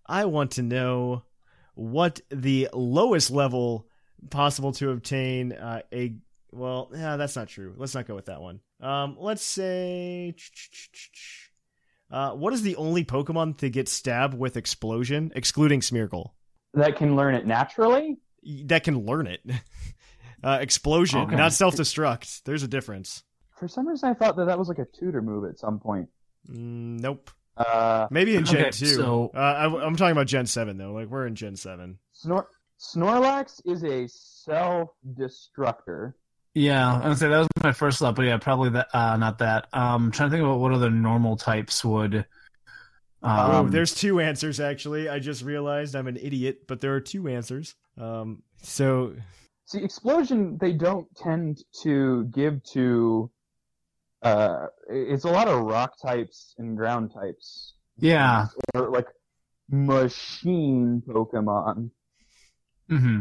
I 0.06 0.24
want 0.26 0.52
to 0.52 0.62
know 0.62 1.22
what 1.74 2.20
the 2.30 2.68
lowest 2.72 3.30
level 3.30 3.86
possible 4.30 4.72
to 4.72 4.90
obtain 4.90 5.52
uh, 5.52 5.82
a. 5.92 6.14
Well, 6.52 6.90
yeah, 6.94 7.16
that's 7.16 7.36
not 7.36 7.48
true. 7.48 7.74
Let's 7.76 7.94
not 7.94 8.06
go 8.06 8.14
with 8.14 8.26
that 8.26 8.40
one. 8.40 8.60
Um, 8.80 9.16
let's 9.18 9.42
say. 9.42 10.34
Uh, 12.10 12.30
what 12.32 12.52
is 12.52 12.62
the 12.62 12.76
only 12.76 13.04
Pokemon 13.04 13.58
to 13.58 13.68
get 13.68 13.88
stabbed 13.88 14.34
with 14.34 14.56
explosion, 14.56 15.32
excluding 15.34 15.80
Smeargle? 15.80 16.30
That 16.74 16.96
can 16.96 17.16
learn 17.16 17.34
it 17.34 17.46
naturally. 17.46 18.18
That 18.66 18.84
can 18.84 19.04
learn 19.06 19.26
it. 19.26 19.40
Uh, 20.44 20.58
explosion, 20.60 21.20
Okay. 21.22 21.34
not 21.34 21.52
self 21.54 21.74
destruct. 21.74 22.42
There's 22.44 22.62
a 22.62 22.68
difference. 22.68 23.24
For 23.58 23.66
some 23.66 23.88
reason, 23.88 24.10
I 24.10 24.14
thought 24.14 24.36
that 24.36 24.44
that 24.44 24.58
was 24.58 24.68
like 24.68 24.78
a 24.78 24.84
tutor 24.84 25.22
move 25.22 25.48
at 25.50 25.58
some 25.58 25.80
point. 25.80 26.08
Mm, 26.50 27.00
nope. 27.00 27.30
Uh, 27.56 28.06
Maybe 28.10 28.36
in 28.36 28.44
Gen 28.44 28.60
Okay, 28.62 28.70
2. 28.70 28.86
so- 28.86 29.30
uh, 29.34 29.38
I, 29.38 29.64
I'm 29.86 29.96
talking 29.96 30.12
about 30.12 30.26
Gen 30.26 30.46
7, 30.46 30.76
though. 30.76 30.92
Like, 30.92 31.08
we're 31.08 31.26
in 31.26 31.34
Gen 31.34 31.56
7. 31.56 31.98
Snor- 32.24 32.46
Snorlax 32.78 33.60
is 33.64 33.82
a 33.84 34.06
self-destructor. 34.08 36.14
yeah, 36.54 37.00
I 37.02 37.08
would 37.08 37.18
say 37.18 37.28
that 37.28 37.38
was 37.38 37.48
my 37.62 37.72
first 37.72 37.98
thought, 37.98 38.14
but 38.14 38.26
yeah, 38.26 38.36
probably 38.38 38.70
that. 38.70 38.88
Uh, 38.94 39.16
not 39.16 39.38
that. 39.38 39.68
Um, 39.72 40.10
trying 40.10 40.30
to 40.30 40.36
think 40.36 40.44
about 40.44 40.60
what 40.60 40.72
other 40.72 40.90
normal 40.90 41.36
types 41.36 41.84
would. 41.84 42.26
Um, 43.22 43.50
oh, 43.50 43.66
there's 43.68 43.94
two 43.94 44.20
answers, 44.20 44.60
actually. 44.60 45.08
I 45.08 45.18
just 45.18 45.42
realized 45.42 45.96
I'm 45.96 46.06
an 46.06 46.16
idiot, 46.18 46.66
but 46.68 46.80
there 46.80 46.94
are 46.94 47.00
two 47.00 47.28
answers. 47.28 47.74
Um, 47.98 48.42
so, 48.62 49.14
See, 49.64 49.82
explosion 49.82 50.58
they 50.60 50.72
don't 50.72 51.08
tend 51.16 51.64
to 51.82 52.24
give 52.26 52.62
to. 52.72 53.30
Uh, 54.26 54.66
it's 54.90 55.24
a 55.24 55.28
lot 55.28 55.46
of 55.46 55.62
rock 55.62 55.92
types 56.02 56.54
and 56.58 56.76
ground 56.76 57.12
types, 57.14 57.74
yeah. 57.98 58.46
or 58.74 58.90
like 58.90 59.06
machine 59.70 61.00
Pokemon. 61.06 61.90
hmm 62.88 63.20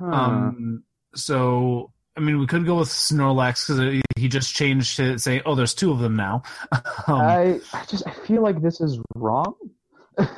Huh. 0.00 0.06
Um, 0.06 0.84
so 1.14 1.92
I 2.16 2.20
mean, 2.20 2.40
we 2.40 2.46
could 2.46 2.64
go 2.64 2.78
with 2.78 2.88
Snorlax 2.88 3.68
because 3.68 4.02
he 4.16 4.28
just 4.28 4.54
changed 4.54 4.96
to 4.96 5.18
say, 5.18 5.42
"Oh, 5.44 5.54
there's 5.54 5.74
two 5.74 5.92
of 5.92 5.98
them 5.98 6.16
now." 6.16 6.42
um, 7.06 7.20
I, 7.20 7.60
I 7.74 7.84
just 7.84 8.06
I 8.06 8.12
feel 8.26 8.42
like 8.42 8.62
this 8.62 8.80
is 8.80 8.98
wrong. 9.14 9.54
let 10.18 10.30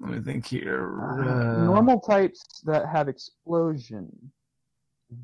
me 0.00 0.20
think 0.20 0.46
here. 0.46 0.98
Uh, 1.00 1.28
Uh, 1.28 1.64
normal 1.64 2.00
types 2.00 2.62
that 2.64 2.88
have 2.88 3.08
explosion. 3.08 4.32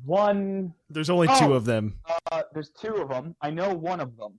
One, 0.03 0.73
there's 0.89 1.09
only 1.09 1.27
Oh. 1.29 1.39
two 1.39 1.53
of 1.53 1.65
them. 1.65 1.99
uh, 2.31 2.41
there's 2.53 2.69
two 2.71 2.95
of 2.95 3.09
them. 3.09 3.35
I 3.41 3.51
know 3.51 3.73
one 3.73 3.99
of 3.99 4.17
them 4.17 4.33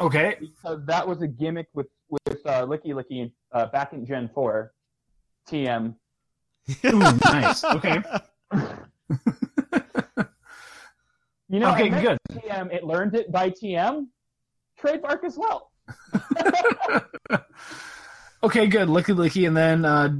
Okay. 0.00 0.36
because 0.40 0.84
that 0.86 1.06
was 1.06 1.22
a 1.22 1.26
gimmick 1.28 1.68
with 1.74 1.86
with 2.10 2.38
uh, 2.46 2.66
Lickilicky 2.66 3.32
uh, 3.52 3.66
back 3.66 3.92
in 3.92 4.04
Gen 4.06 4.28
Four. 4.34 4.72
TM. 5.48 5.94
Ooh, 6.86 6.98
nice. 7.24 7.64
Okay. 7.64 8.02
You 11.48 11.60
know, 11.60 11.72
Okay, 11.74 11.88
good. 11.90 12.18
TM. 12.32 12.72
It 12.72 12.84
learned 12.84 13.14
it 13.14 13.30
by 13.30 13.50
TM. 13.50 14.06
Trademark 14.78 15.22
as 15.24 15.38
well. 15.38 15.70
okay, 18.42 18.66
good. 18.66 18.88
Lickilicky, 18.88 19.46
and 19.46 19.56
then 19.56 19.84
uh, 19.84 20.16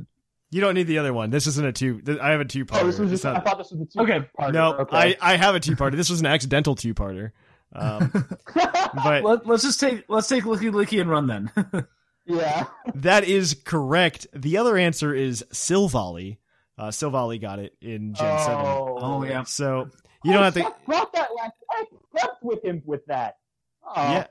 You 0.55 0.61
don't 0.61 0.75
need 0.75 0.87
the 0.87 0.99
other 0.99 1.13
one. 1.13 1.31
This 1.31 1.49
isn't 1.49 1.67
a 1.67 1.73
two. 1.73 2.01
th- 2.01 2.21
I 2.21 2.31
have 2.31 2.41
a 2.41 2.45
two 2.45 2.65
Oh, 2.71 2.87
this 2.87 2.97
was 3.01 3.09
parter. 3.09 3.11
just. 3.11 3.25
I 3.27 3.41
thought 3.41 3.59
this 3.59 3.73
was 3.73 3.81
a 3.81 3.87
two. 3.87 3.99
Okay. 4.05 4.25
No, 4.53 4.75
okay. 4.75 5.17
I, 5.21 5.33
I 5.33 5.37
have 5.37 5.57
a 5.57 5.59
two 5.59 5.75
parter. 5.75 5.97
This 5.97 6.09
was 6.09 6.21
an 6.21 6.27
accidental 6.27 6.77
two 6.77 6.95
parter. 6.95 7.33
Um, 7.73 8.13
but 8.55 9.25
let, 9.25 9.47
let's 9.49 9.65
just 9.65 9.81
take 9.81 10.05
let's 10.09 10.29
take 10.29 10.45
Lickilicky 10.45 11.01
and 11.01 11.11
run 11.11 11.27
then. 11.27 11.51
yeah. 12.27 12.67
that 12.95 13.25
is 13.25 13.57
correct. 13.65 14.29
The 14.33 14.59
other 14.59 14.77
answer 14.77 15.13
is 15.13 15.45
Silvally. 15.51 16.37
Uh, 16.79 16.91
Silvally 16.91 17.41
got 17.41 17.59
it 17.59 17.75
in 17.81 18.15
Gen 18.15 18.39
7. 18.39 18.65
oh 18.65 19.25
yeah. 19.25 19.43
So 19.43 19.91
you 20.23 20.33
don't 20.33 20.45
have 20.45 20.55
to. 20.55 20.67
I 20.67 20.73
brought 20.87 21.13
that 21.15 21.31
last. 21.37 21.55
I 21.69 21.85
prepped 22.17 22.45
with 22.45 22.65
him 22.65 22.81
with 22.87 23.05
that. 23.07 23.39
Oh. 23.85 24.03
Yeah, 24.13 24.27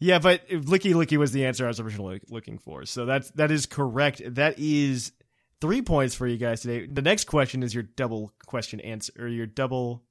yeah, 0.00 0.18
but 0.18 0.46
Lickilicky 0.50 1.16
was 1.16 1.32
the 1.32 1.46
answer 1.46 1.64
I 1.64 1.68
was 1.68 1.80
originally 1.80 2.20
looking 2.28 2.58
for. 2.58 2.84
So 2.84 3.06
that's 3.06 3.30
that 3.30 3.50
is 3.50 3.64
correct. 3.64 4.20
That 4.34 4.58
is 4.58 5.12
three 5.60 5.82
points 5.82 6.14
for 6.14 6.26
you 6.26 6.36
guys 6.36 6.60
today. 6.60 6.86
The 6.86 7.02
next 7.02 7.24
question 7.24 7.62
is 7.62 7.74
your 7.74 7.82
double 7.82 8.32
question 8.46 8.80
answer, 8.80 9.12
or 9.18 9.28
your 9.28 9.46
double, 9.46 10.02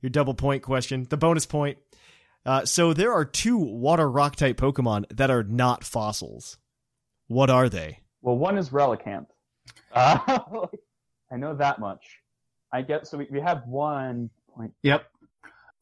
your 0.00 0.10
double 0.10 0.34
point 0.34 0.62
question. 0.62 1.06
The 1.08 1.16
bonus 1.16 1.46
point. 1.46 1.78
Uh, 2.44 2.64
so 2.64 2.92
there 2.92 3.12
are 3.12 3.24
two 3.24 3.58
water 3.58 4.08
rock 4.08 4.36
type 4.36 4.56
Pokemon 4.56 5.04
that 5.16 5.30
are 5.30 5.42
not 5.42 5.82
fossils. 5.82 6.58
What 7.26 7.50
are 7.50 7.68
they? 7.68 8.00
Well, 8.22 8.36
one 8.36 8.56
is 8.56 8.70
Relicanth. 8.70 9.26
Uh, 9.92 10.18
I 11.32 11.36
know 11.36 11.54
that 11.56 11.80
much. 11.80 12.04
I 12.72 12.82
get 12.82 13.06
so 13.06 13.18
we, 13.18 13.26
we 13.30 13.40
have 13.40 13.66
one 13.66 14.30
point. 14.54 14.72
Yep. 14.82 15.06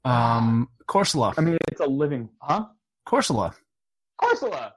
Um, 0.04 0.68
Corsola. 0.86 1.34
I 1.36 1.40
mean, 1.40 1.58
it's 1.68 1.80
a 1.80 1.86
living, 1.86 2.28
huh? 2.40 2.66
Corsola. 3.06 3.54
Corsola, 4.20 4.72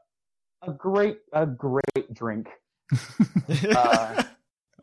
a 0.61 0.71
great, 0.71 1.19
a 1.33 1.45
great 1.45 2.13
drink. 2.13 2.47
Uh, 2.93 4.23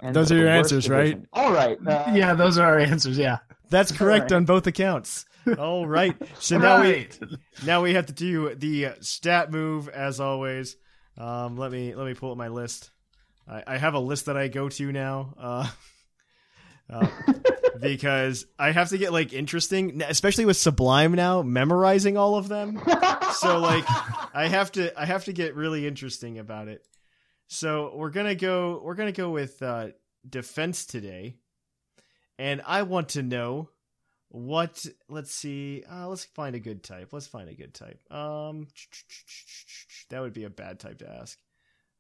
Those 0.13 0.31
are 0.33 0.37
your 0.37 0.47
worst 0.47 0.73
answers, 0.73 0.89
right? 0.91 1.19
All 1.33 1.53
right. 1.53 1.79
Uh, 1.87 2.13
Yeah, 2.15 2.35
those 2.35 2.59
are 2.59 2.67
our 2.67 2.79
answers. 2.79 3.17
Yeah. 3.17 3.39
That's 3.71 3.91
correct 3.91 4.25
Alright. 4.25 4.33
on 4.33 4.45
both 4.45 4.67
accounts. 4.67 5.25
All 5.59 5.87
right. 5.89 6.15
So 6.41 6.59
now 6.59 6.83
we 6.83 7.09
now 7.65 7.83
we 7.83 7.95
have 7.95 8.07
to 8.07 8.13
do 8.13 8.55
the 8.55 8.89
stat 9.01 9.51
move 9.51 9.89
as 9.89 10.21
always. 10.21 10.77
Um, 11.17 11.57
let 11.57 11.73
me 11.73 11.95
let 11.95 12.07
me 12.07 12.13
pull 12.15 12.33
up 12.33 12.37
my 12.37 12.49
list. 12.49 12.91
I, 13.49 13.63
I 13.67 13.77
have 13.79 13.95
a 13.95 13.99
list 13.99 14.27
that 14.27 14.37
I 14.37 14.49
go 14.49 14.69
to 14.69 14.93
now, 14.93 15.35
uh, 15.39 15.71
uh, 16.91 17.07
because 17.81 18.45
I 18.59 18.73
have 18.73 18.91
to 18.91 18.99
get 18.99 19.13
like 19.13 19.33
interesting, 19.33 20.03
especially 20.03 20.45
with 20.45 20.57
Sublime 20.59 21.13
now, 21.13 21.41
memorizing 21.43 22.17
all 22.19 22.37
of 22.37 22.49
them. 22.49 22.81
So 23.37 23.59
like, 23.59 23.85
I 24.35 24.49
have 24.49 24.73
to 24.73 24.99
I 25.01 25.07
have 25.07 25.25
to 25.27 25.33
get 25.33 25.55
really 25.55 25.87
interesting 25.87 26.39
about 26.39 26.69
it. 26.69 26.85
So 27.47 27.93
we're 27.95 28.11
gonna 28.11 28.35
go 28.35 28.81
we're 28.85 28.95
gonna 28.95 29.13
go 29.13 29.31
with 29.31 29.63
uh, 29.63 29.89
defense 30.29 30.87
today, 30.87 31.37
and 32.39 32.63
I 32.67 32.83
want 32.83 33.11
to 33.11 33.23
know 33.23 33.71
what 34.29 34.85
let's 35.09 35.33
see 35.33 35.85
uh, 35.89 36.09
let's 36.09 36.25
find 36.25 36.57
a 36.57 36.59
good 36.59 36.83
type 36.83 37.13
let's 37.13 37.29
find 37.29 37.49
a 37.49 37.55
good 37.55 37.73
type 37.73 38.01
um 38.11 38.67
that 40.11 40.21
would 40.21 40.33
be 40.33 40.43
a 40.43 40.51
bad 40.51 40.81
type 40.81 40.99
to 40.99 41.09
ask 41.09 41.39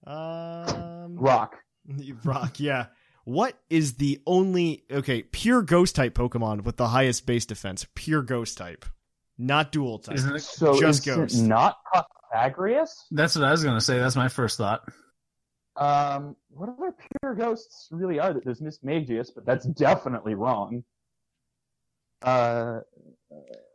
um 0.04 1.14
Rock. 1.16 1.54
rock 2.24 2.58
yeah 2.58 2.86
what 3.24 3.56
is 3.70 3.94
the 3.94 4.20
only 4.26 4.82
okay 4.90 5.22
pure 5.22 5.62
ghost 5.62 5.94
type 5.94 6.14
pokemon 6.14 6.64
with 6.64 6.76
the 6.76 6.88
highest 6.88 7.24
base 7.24 7.46
defense 7.46 7.86
pure 7.94 8.22
ghost 8.22 8.58
type 8.58 8.84
not 9.38 9.70
dual 9.72 9.98
type 10.00 10.16
Isn't 10.16 10.36
it? 10.36 10.42
So 10.42 10.80
Just 10.80 11.06
is 11.06 11.14
Ghost. 11.14 11.34
it 11.38 11.42
not 11.42 11.76
Pythagoras? 12.32 13.06
That's 13.10 13.34
what 13.36 13.44
I 13.44 13.50
was 13.50 13.64
gonna 13.64 13.80
say. 13.80 13.98
That's 13.98 14.16
my 14.16 14.28
first 14.28 14.58
thought. 14.58 14.88
Um, 15.76 16.36
what 16.50 16.68
other 16.68 16.94
pure 17.20 17.34
ghosts 17.34 17.88
really 17.90 18.18
are? 18.20 18.32
There's 18.32 18.60
Mismagius, 18.60 19.28
but 19.34 19.44
that's 19.44 19.66
definitely 19.66 20.34
wrong. 20.34 20.84
Uh, 22.22 22.80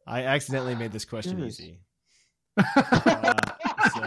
i 0.08 0.24
accidentally 0.24 0.74
made 0.74 0.92
this 0.92 1.06
question 1.06 1.38
Yes. 1.38 1.60
easy 1.60 1.80
uh, 2.58 3.34
so- 3.94 4.02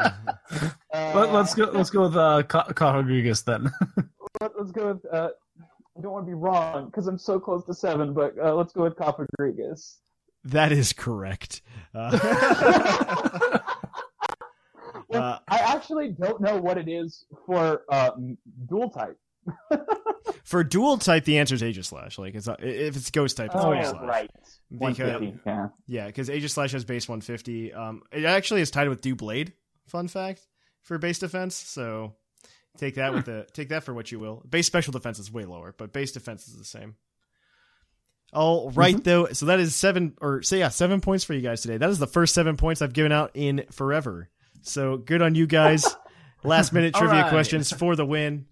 uh, 0.93 1.13
Let, 1.15 1.33
let's 1.33 1.55
go. 1.55 1.65
Let's 1.73 1.91
go 1.91 2.03
with 2.03 2.17
uh, 2.17 2.43
Ca- 2.43 2.73
Ca- 2.73 2.93
Rodriguez 2.95 3.43
then. 3.43 3.71
Let, 4.41 4.53
us 4.57 4.71
go 4.73 4.93
with. 4.95 5.05
Uh, 5.13 5.29
I 5.97 6.01
don't 6.01 6.13
want 6.13 6.27
to 6.27 6.31
be 6.31 6.35
wrong 6.35 6.87
because 6.87 7.07
I'm 7.07 7.19
so 7.19 7.39
close 7.39 7.65
to 7.67 7.73
seven, 7.75 8.13
but 8.15 8.35
uh, 8.39 8.55
let's 8.55 8.73
go 8.73 8.83
with 8.83 8.97
Cofagrigus. 8.97 9.97
that 10.45 10.73
is 10.73 10.93
correct 10.93 11.63
uh, 11.95 12.19
Well, 12.23 13.62
Uh, 15.15 15.39
I 15.49 15.59
actually 15.59 16.09
don't 16.13 16.41
know 16.41 16.57
what 16.61 16.79
it 16.79 16.89
is 16.89 17.25
for 17.47 17.83
uh, 17.89 18.11
dual 18.69 18.91
type. 18.91 19.19
for 20.45 20.63
dual 20.63 20.99
type 20.99 21.25
the 21.25 21.39
answer 21.39 21.55
is 21.57 21.63
Aegislash. 21.63 22.17
like 22.19 22.35
it's 22.35 22.47
not, 22.47 22.63
if 22.63 22.95
it's 22.97 23.11
ghost 23.11 23.37
type 23.37 23.51
it's 23.55 23.65
Oh, 23.65 23.69
Aegislash. 23.71 24.07
right. 24.07 24.31
Because- 24.71 24.99
150, 24.99 25.41
yeah. 25.45 25.67
Yeah, 25.87 26.07
because 26.07 26.29
Aegislash 26.29 26.73
has 26.73 26.85
base 26.85 27.09
150. 27.09 27.73
Um, 27.73 28.03
it 28.13 28.25
actually 28.25 28.61
is 28.61 28.71
tied 28.71 28.89
with 28.89 29.01
Doublade 29.03 29.53
Fun 29.89 30.07
fact 30.09 30.47
for 30.83 30.97
base 30.99 31.19
defense. 31.19 31.57
So 31.57 32.15
take 32.79 32.95
that 32.95 33.13
with 33.13 33.27
the 33.27 33.47
take 33.53 33.71
that 33.71 33.83
for 33.83 33.93
what 33.93 34.13
you 34.13 34.19
will. 34.21 34.43
Base 34.49 34.67
special 34.67 34.93
defense 34.93 35.19
is 35.19 35.31
way 35.33 35.45
lower, 35.45 35.75
but 35.77 35.93
base 35.93 36.13
defense 36.13 36.47
is 36.47 36.57
the 36.57 36.65
same. 36.65 36.95
All 38.33 38.71
right, 38.71 39.03
though. 39.05 39.27
So 39.33 39.47
that 39.47 39.61
is 39.61 39.75
seven, 39.77 40.17
or 40.21 40.43
say 40.43 40.61
yeah, 40.61 40.71
seven 40.71 41.01
points 41.03 41.23
for 41.25 41.35
you 41.35 41.43
guys 41.43 41.61
today. 41.61 41.77
That 41.77 41.91
is 41.91 41.99
the 41.99 42.07
first 42.07 42.33
seven 42.35 42.57
points 42.57 42.81
I've 42.81 42.95
given 42.95 43.13
out 43.13 43.33
in 43.35 43.65
forever. 43.71 44.31
So 44.63 44.97
good 44.97 45.23
on 45.23 45.35
you 45.35 45.47
guys. 45.47 45.87
Last 46.45 46.73
minute 46.73 46.95
trivia 46.95 47.23
right. 47.23 47.31
questions 47.31 47.73
for 47.73 47.95
the 47.95 48.05
win. 48.05 48.47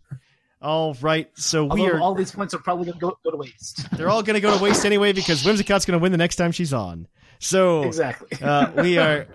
All 0.63 0.95
right, 1.01 1.31
so 1.39 1.65
we 1.65 1.71
Although 1.71 1.93
are 1.95 2.01
all 2.01 2.15
these 2.15 2.33
points 2.33 2.53
are 2.53 2.59
probably 2.59 2.85
going 2.85 2.99
to 2.99 3.01
go, 3.01 3.19
go 3.25 3.31
to 3.31 3.37
waste. 3.39 3.91
they're 3.97 4.11
all 4.11 4.23
going 4.23 4.35
to 4.35 4.41
go 4.41 4.55
to 4.57 4.63
waste 4.63 4.85
anyway 4.85 5.13
because 5.13 5.43
Whimsicott's 5.43 5.87
going 5.87 5.99
to 5.99 6.03
win 6.03 6.13
the 6.13 6.19
next 6.19 6.37
time 6.37 6.53
she's 6.53 6.75
on. 6.75 7.09
So 7.39 7.85
Exactly. 7.85 8.39
uh, 8.43 8.83
we 8.83 8.99
are 8.99 9.27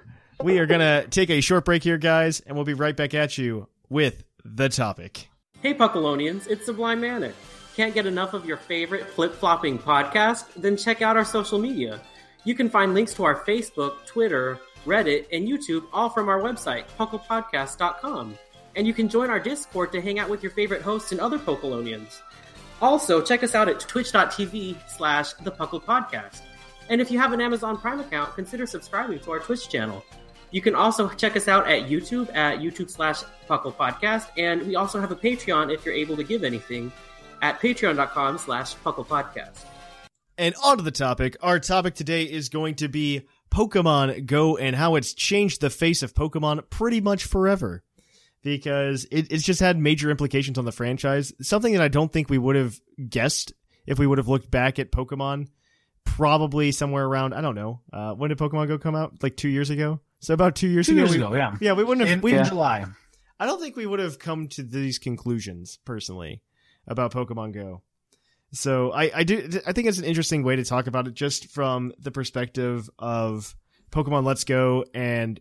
we 0.44 0.60
are 0.60 0.68
going 0.68 0.82
to 0.82 1.08
take 1.10 1.32
a 1.32 1.42
short 1.42 1.66
break 1.66 1.84
here, 1.84 1.98
guys, 1.98 2.42
and 2.42 2.56
we'll 2.56 2.66
be 2.66 2.76
right 2.76 2.96
back 2.96 3.16
at 3.16 3.40
you 3.40 3.68
with 3.90 4.24
the 4.44 4.70
topic. 4.70 5.28
Hey 5.62 5.74
Puckalonians, 5.74 6.48
it's 6.48 6.68
Sublime 6.68 7.02
Manic. 7.02 7.34
Can't 7.76 7.96
get 7.96 8.06
enough 8.06 8.34
of 8.34 8.46
your 8.46 8.58
favorite 8.58 9.10
flip 9.10 9.34
flopping 9.34 9.80
podcast? 9.80 10.46
Then 10.56 10.78
check 10.78 11.02
out 11.02 11.18
our 11.18 11.26
social 11.26 11.58
media. 11.58 12.02
You 12.44 12.54
can 12.54 12.70
find 12.70 12.94
links 12.94 13.16
to 13.16 13.24
our 13.24 13.44
Facebook, 13.44 14.06
Twitter, 14.06 14.60
Reddit, 14.86 15.26
and 15.32 15.48
YouTube 15.48 15.86
all 15.92 16.10
from 16.10 16.30
our 16.30 16.40
website, 16.40 16.86
pucklepodcast.com. 16.98 18.38
And 18.76 18.88
you 18.88 18.94
can 18.94 19.10
join 19.10 19.30
our 19.30 19.40
Discord 19.40 19.92
to 19.92 20.02
hang 20.02 20.20
out 20.20 20.30
with 20.30 20.44
your 20.44 20.52
favorite 20.52 20.82
hosts 20.82 21.12
and 21.12 21.22
other 21.22 21.38
Puckalonians. 21.38 22.22
Also, 22.82 23.22
check 23.22 23.44
us 23.44 23.56
out 23.56 23.70
at 23.70 23.80
twitch.tv 23.80 24.78
slash 24.90 25.34
the 25.34 25.52
Puckle 25.52 25.82
Podcast. 25.82 26.42
And 26.90 27.02
if 27.02 27.10
you 27.10 27.18
have 27.20 27.34
an 27.34 27.42
Amazon 27.42 27.78
Prime 27.78 28.00
account, 28.00 28.36
consider 28.36 28.68
subscribing 28.68 29.20
to 29.20 29.32
our 29.32 29.40
Twitch 29.40 29.70
channel. 29.70 30.04
You 30.52 30.62
can 30.62 30.76
also 30.76 31.10
check 31.10 31.36
us 31.36 31.48
out 31.48 31.70
at 31.70 31.90
YouTube 31.90 32.34
at 32.36 32.60
YouTube 32.60 32.90
slash 32.90 33.24
Puckle 33.50 33.74
Podcast, 33.74 34.28
and 34.38 34.62
we 34.68 34.76
also 34.76 35.00
have 35.00 35.12
a 35.12 35.16
Patreon 35.16 35.74
if 35.74 35.86
you're 35.86 35.96
able 35.96 36.16
to 36.16 36.24
give 36.24 36.44
anything 36.44 36.92
at 37.42 37.60
patreon.com 37.60 38.38
slash 38.38 38.76
Puckle 38.78 39.06
Podcast. 39.06 39.66
And 40.38 40.54
on 40.64 40.78
to 40.78 40.84
the 40.84 40.92
topic. 40.92 41.38
Our 41.42 41.60
topic 41.60 41.96
today 41.96 42.24
is 42.24 42.50
going 42.50 42.76
to 42.76 42.88
be 42.88 43.26
Pokemon 43.56 44.26
Go 44.26 44.58
and 44.58 44.76
how 44.76 44.96
it's 44.96 45.14
changed 45.14 45.62
the 45.62 45.70
face 45.70 46.04
of 46.04 46.14
Pokemon 46.14 46.70
pretty 46.70 47.00
much 47.00 47.24
forever. 47.24 47.84
Because 48.44 49.06
it, 49.06 49.32
it's 49.32 49.44
just 49.44 49.60
had 49.60 49.80
major 49.80 50.12
implications 50.12 50.58
on 50.60 50.66
the 50.66 50.72
franchise. 50.72 51.34
Something 51.42 51.74
that 51.74 51.82
I 51.82 51.88
don't 51.88 52.12
think 52.12 52.30
we 52.30 52.38
would 52.38 52.56
have 52.56 52.80
guessed 53.10 53.54
if 53.88 53.98
we 53.98 54.06
would 54.06 54.18
have 54.20 54.28
looked 54.28 54.52
back 54.52 54.78
at 54.78 54.92
Pokemon 54.92 55.48
probably 56.04 56.72
somewhere 56.72 57.06
around, 57.06 57.34
I 57.34 57.42
don't 57.42 57.56
know. 57.56 57.82
Uh, 57.92 58.14
when 58.14 58.30
did 58.30 58.38
Pokemon 58.38 58.68
Go 58.68 58.78
come 58.78 58.94
out? 58.96 59.24
Like 59.24 59.36
two 59.38 59.50
years 59.50 59.70
ago? 59.72 60.00
So 60.20 60.34
about 60.34 60.56
two 60.56 60.68
years 60.68 60.86
Two 60.88 60.94
ago. 60.94 61.02
years 61.02 61.12
we- 61.12 61.18
ago, 61.18 61.34
yeah. 61.36 61.56
Yeah, 61.60 61.74
we 61.74 61.84
wouldn't 61.84 62.08
have. 62.08 62.18
In, 62.18 62.22
we, 62.22 62.36
in 62.38 62.46
July. 62.46 62.86
I 63.40 63.46
don't 63.46 63.60
think 63.60 63.76
we 63.76 63.86
would 63.86 64.00
have 64.00 64.20
come 64.20 64.48
to 64.50 64.64
these 64.64 65.00
conclusions 65.00 65.80
personally 65.86 66.42
about 66.88 67.14
Pokemon 67.14 67.54
Go. 67.54 67.82
So 68.52 68.92
I, 68.92 69.12
I 69.14 69.24
do 69.24 69.50
I 69.68 69.74
think 69.74 69.88
it's 69.88 69.98
an 69.98 70.06
interesting 70.06 70.44
way 70.44 70.56
to 70.56 70.64
talk 70.64 70.88
about 70.88 71.08
it 71.08 71.14
just 71.14 71.50
from 71.50 71.94
the 72.00 72.12
perspective 72.12 72.90
of 72.98 73.56
Pokemon 73.92 74.26
Let's 74.26 74.44
Go 74.44 74.86
and 74.94 75.40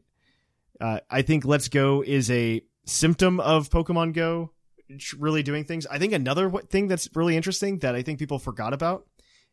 uh, 0.81 1.01
I 1.09 1.23
think 1.23 1.45
Let's 1.45 1.69
Go 1.69 2.03
is 2.03 2.31
a 2.31 2.63
symptom 2.87 3.41
of 3.41 3.71
Pokemon 3.71 4.15
Go 4.15 4.51
really 5.19 5.43
doing 5.43 5.65
things. 5.65 5.87
I 5.87 5.99
think 5.99 6.13
another 6.13 6.51
thing 6.51 6.89
that's 6.89 7.09
really 7.15 7.37
interesting 7.37 7.79
that 7.79 7.95
I 7.95 8.03
think 8.03 8.19
people 8.19 8.39
forgot 8.39 8.73
about 8.73 9.07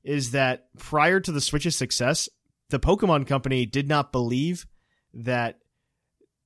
is 0.03 0.31
that 0.31 0.67
prior 0.77 1.19
to 1.19 1.31
the 1.31 1.41
Switch's 1.41 1.75
success, 1.75 2.27
the 2.69 2.79
Pokemon 2.79 3.27
company 3.27 3.65
did 3.65 3.87
not 3.87 4.11
believe 4.11 4.65
that 5.13 5.59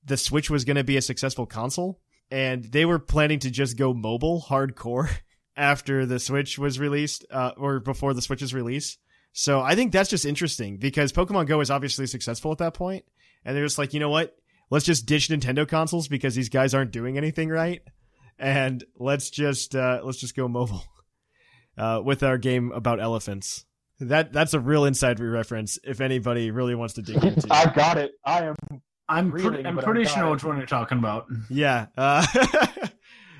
the 0.04 0.16
Switch 0.16 0.50
was 0.50 0.64
going 0.64 0.76
to 0.76 0.84
be 0.84 0.96
a 0.96 1.02
successful 1.02 1.46
console, 1.46 2.00
and 2.30 2.64
they 2.64 2.84
were 2.84 2.98
planning 2.98 3.38
to 3.40 3.50
just 3.50 3.76
go 3.76 3.92
mobile 3.94 4.44
hardcore 4.48 5.08
after 5.56 6.04
the 6.06 6.18
Switch 6.18 6.58
was 6.58 6.78
released, 6.78 7.24
uh, 7.30 7.52
or 7.56 7.80
before 7.80 8.14
the 8.14 8.22
Switch's 8.22 8.52
release. 8.54 8.98
So 9.32 9.60
I 9.60 9.74
think 9.74 9.92
that's 9.92 10.10
just 10.10 10.24
interesting 10.24 10.76
because 10.78 11.12
Pokemon 11.12 11.46
Go 11.46 11.60
is 11.60 11.70
obviously 11.70 12.06
successful 12.06 12.52
at 12.52 12.58
that 12.58 12.74
point, 12.74 13.04
and 13.44 13.56
they're 13.56 13.64
just 13.64 13.78
like, 13.78 13.92
you 13.92 14.00
know 14.00 14.10
what? 14.10 14.36
Let's 14.70 14.84
just 14.84 15.06
ditch 15.06 15.28
Nintendo 15.28 15.68
consoles 15.68 16.08
because 16.08 16.34
these 16.34 16.48
guys 16.48 16.74
aren't 16.74 16.90
doing 16.90 17.18
anything 17.18 17.48
right, 17.50 17.82
and 18.38 18.82
let's 18.98 19.30
just 19.30 19.76
uh, 19.76 20.00
let's 20.02 20.18
just 20.18 20.34
go 20.34 20.48
mobile 20.48 20.84
uh, 21.78 22.00
with 22.04 22.22
our 22.22 22.38
game 22.38 22.72
about 22.72 23.00
elephants. 23.00 23.64
That 24.00 24.32
that's 24.32 24.54
a 24.54 24.60
real 24.60 24.84
inside 24.84 25.20
reference. 25.20 25.78
If 25.84 26.00
anybody 26.00 26.50
really 26.50 26.74
wants 26.74 26.94
to 26.94 27.02
dig 27.02 27.16
into, 27.16 27.46
it. 27.46 27.46
I 27.50 27.72
got 27.72 27.98
it. 27.98 28.12
I 28.24 28.46
am. 28.46 28.56
I'm, 29.08 29.30
Reading, 29.30 29.50
pretty, 29.52 29.68
I'm 29.68 29.78
pretty 29.78 30.00
I'm 30.00 30.06
sure 30.06 30.30
which 30.32 30.42
one 30.44 30.56
you're 30.56 30.66
talking 30.66 30.98
about. 30.98 31.26
Yeah. 31.48 31.86
Uh, 31.96 32.26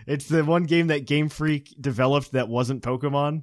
it's 0.07 0.29
the 0.29 0.45
one 0.45 0.65
game 0.65 0.89
that 0.89 1.07
Game 1.07 1.29
Freak 1.29 1.75
developed 1.81 2.33
that 2.33 2.49
wasn't 2.49 2.83
Pokemon. 2.83 3.43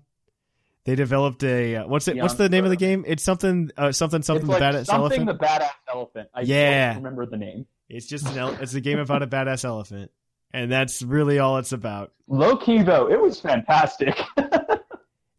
They 0.86 0.96
developed 0.96 1.44
a 1.44 1.78
uh, 1.78 1.88
what's 1.88 2.08
it? 2.08 2.18
What's 2.18 2.34
the 2.34 2.50
name 2.50 2.66
of 2.66 2.70
the 2.70 2.76
game? 2.78 3.06
It's 3.08 3.24
something 3.24 3.72
uh, 3.78 3.92
something 3.94 4.22
something 4.22 4.48
like 4.48 4.60
the 4.60 4.66
badass 4.66 4.86
something 4.86 5.22
elephant. 5.22 5.40
the 5.40 5.46
badass 5.46 5.70
elephant. 5.94 6.30
I 6.34 6.42
Yeah. 6.42 6.94
don't 6.94 7.04
remember 7.04 7.26
the 7.26 7.38
name. 7.38 7.66
It's 7.90 8.06
just 8.08 8.28
an 8.28 8.38
ele- 8.38 8.58
it's 8.60 8.74
a 8.74 8.82
game 8.82 9.00
about 9.00 9.24
a 9.24 9.28
badass 9.28 9.64
elephant, 9.64 10.12
and 10.52 10.70
that's 10.72 11.02
really 11.02 11.40
all 11.40 11.58
it's 11.58 11.72
about. 11.72 12.12
Low 12.28 12.58
key 12.58 12.82
though, 12.82 13.10
it 13.10 13.22
was 13.22 13.40
fantastic. 13.40 14.20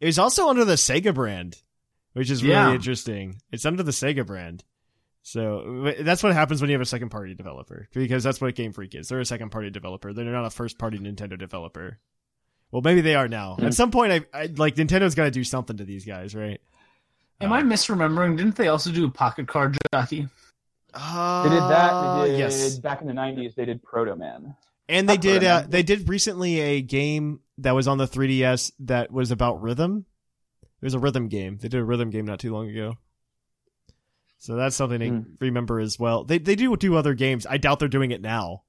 It 0.00 0.06
was 0.06 0.18
also 0.18 0.48
under 0.48 0.66
the 0.66 0.74
Sega 0.74 1.14
brand, 1.14 1.62
which 2.12 2.30
is 2.30 2.42
really 2.42 2.54
Yeah. 2.54 2.74
interesting. 2.74 3.36
It's 3.50 3.64
under 3.64 3.82
the 3.82 3.92
Sega 3.92 4.26
brand. 4.26 4.62
So 5.26 5.90
that's 6.00 6.22
what 6.22 6.34
happens 6.34 6.60
when 6.60 6.68
you 6.68 6.74
have 6.74 6.82
a 6.82 6.86
second 6.86 7.08
party 7.08 7.34
developer, 7.34 7.88
because 7.94 8.22
that's 8.22 8.42
what 8.42 8.54
Game 8.54 8.74
Freak 8.74 8.94
is. 8.94 9.08
They're 9.08 9.20
a 9.20 9.24
second 9.24 9.48
party 9.48 9.70
developer. 9.70 10.12
They're 10.12 10.26
not 10.26 10.44
a 10.44 10.50
first 10.50 10.78
party 10.78 10.98
Nintendo 10.98 11.38
developer. 11.38 11.98
Well, 12.70 12.82
maybe 12.82 13.00
they 13.00 13.14
are 13.14 13.26
now. 13.26 13.56
At 13.58 13.72
some 13.72 13.90
point, 13.90 14.12
I, 14.12 14.38
I 14.38 14.46
like 14.54 14.74
Nintendo's 14.74 15.14
got 15.14 15.24
to 15.24 15.30
do 15.30 15.42
something 15.42 15.78
to 15.78 15.84
these 15.84 16.04
guys, 16.04 16.34
right? 16.34 16.60
Am 17.40 17.54
I 17.54 17.62
misremembering? 17.62 18.36
Didn't 18.36 18.56
they 18.56 18.68
also 18.68 18.92
do 18.92 19.06
a 19.06 19.10
Pocket 19.10 19.48
Card 19.48 19.78
Jockey? 19.94 20.28
Uh, 20.92 21.42
they 21.44 21.48
did 21.48 21.62
that. 21.62 22.22
They 22.22 22.30
did 22.32 22.38
yes, 22.38 22.78
back 22.78 23.00
in 23.00 23.06
the 23.06 23.14
'90s. 23.14 23.54
They 23.54 23.64
did 23.64 23.82
Proto 23.82 24.16
Man. 24.16 24.54
and 24.90 25.08
they 25.08 25.14
I've 25.14 25.20
did. 25.20 25.42
Uh, 25.42 25.64
they 25.66 25.82
did 25.82 26.06
recently 26.06 26.60
a 26.60 26.82
game 26.82 27.40
that 27.58 27.72
was 27.72 27.88
on 27.88 27.96
the 27.96 28.06
3DS 28.06 28.72
that 28.80 29.10
was 29.10 29.30
about 29.30 29.62
rhythm. 29.62 30.04
It 30.62 30.84
was 30.84 30.94
a 30.94 30.98
rhythm 30.98 31.28
game. 31.28 31.56
They 31.62 31.68
did 31.68 31.80
a 31.80 31.84
rhythm 31.84 32.10
game 32.10 32.26
not 32.26 32.40
too 32.40 32.52
long 32.52 32.68
ago. 32.68 32.98
So 34.44 34.56
that's 34.56 34.76
something 34.76 35.00
to 35.00 35.08
Hmm. 35.08 35.20
remember 35.40 35.80
as 35.80 35.98
well. 35.98 36.22
They 36.24 36.36
they 36.36 36.54
do 36.54 36.76
do 36.76 36.96
other 36.96 37.14
games. 37.14 37.46
I 37.48 37.56
doubt 37.56 37.78
they're 37.78 37.88
doing 37.88 38.10
it 38.10 38.20
now, 38.20 38.64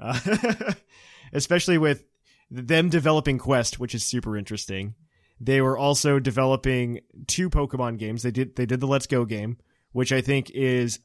uh, 0.00 0.18
especially 1.32 1.76
with 1.76 2.04
them 2.50 2.88
developing 2.88 3.36
Quest, 3.36 3.78
which 3.78 3.94
is 3.94 4.02
super 4.04 4.38
interesting. 4.38 4.94
They 5.38 5.60
were 5.60 5.76
also 5.76 6.18
developing 6.18 7.00
two 7.26 7.50
Pokemon 7.50 7.98
games. 7.98 8.22
They 8.22 8.30
did 8.30 8.56
they 8.56 8.64
did 8.64 8.80
the 8.80 8.86
Let's 8.86 9.06
Go 9.06 9.26
game, 9.26 9.58
which 9.92 10.12
I 10.12 10.22
think 10.22 10.50
is 10.50 10.98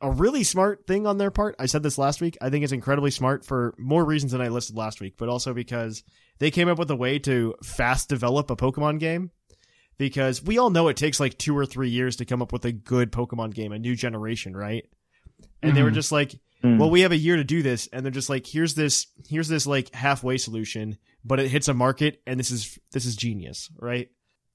a 0.00 0.10
really 0.10 0.42
smart 0.42 0.86
thing 0.86 1.06
on 1.06 1.18
their 1.18 1.30
part. 1.30 1.54
I 1.60 1.66
said 1.66 1.84
this 1.84 1.98
last 1.98 2.20
week. 2.20 2.36
I 2.40 2.50
think 2.50 2.64
it's 2.64 2.72
incredibly 2.72 3.12
smart 3.12 3.44
for 3.44 3.74
more 3.78 4.04
reasons 4.04 4.32
than 4.32 4.40
I 4.40 4.48
listed 4.48 4.76
last 4.76 5.00
week, 5.00 5.14
but 5.16 5.28
also 5.28 5.54
because 5.54 6.02
they 6.40 6.50
came 6.50 6.68
up 6.68 6.78
with 6.78 6.90
a 6.90 6.96
way 6.96 7.18
to 7.20 7.54
fast 7.62 8.08
develop 8.08 8.50
a 8.50 8.56
Pokemon 8.56 8.98
game. 8.98 9.30
Because 9.98 10.42
we 10.42 10.58
all 10.58 10.70
know 10.70 10.88
it 10.88 10.96
takes 10.96 11.18
like 11.20 11.36
two 11.38 11.56
or 11.58 11.66
three 11.66 11.90
years 11.90 12.16
to 12.16 12.24
come 12.24 12.40
up 12.40 12.52
with 12.52 12.64
a 12.64 12.72
good 12.72 13.10
Pokemon 13.12 13.52
game, 13.54 13.72
a 13.72 13.78
new 13.78 13.96
generation, 13.96 14.56
right? 14.56 14.84
And 15.62 15.76
they 15.76 15.82
were 15.82 15.90
Mhm. 15.90 15.94
just 15.94 16.12
like, 16.12 16.38
Mm. 16.62 16.78
well, 16.78 16.90
we 16.90 17.00
have 17.02 17.12
a 17.12 17.16
year 17.16 17.36
to 17.36 17.44
do 17.44 17.62
this, 17.62 17.88
and 17.92 18.04
they're 18.04 18.10
just 18.12 18.28
like, 18.28 18.46
here's 18.46 18.74
this, 18.74 19.06
here's 19.28 19.48
this 19.48 19.66
like 19.66 19.92
halfway 19.94 20.38
solution, 20.38 20.98
but 21.24 21.38
it 21.40 21.48
hits 21.50 21.68
a 21.68 21.74
market, 21.74 22.20
and 22.26 22.38
this 22.38 22.50
is 22.50 22.78
this 22.92 23.04
is 23.04 23.14
genius, 23.16 23.68
right? 23.78 24.08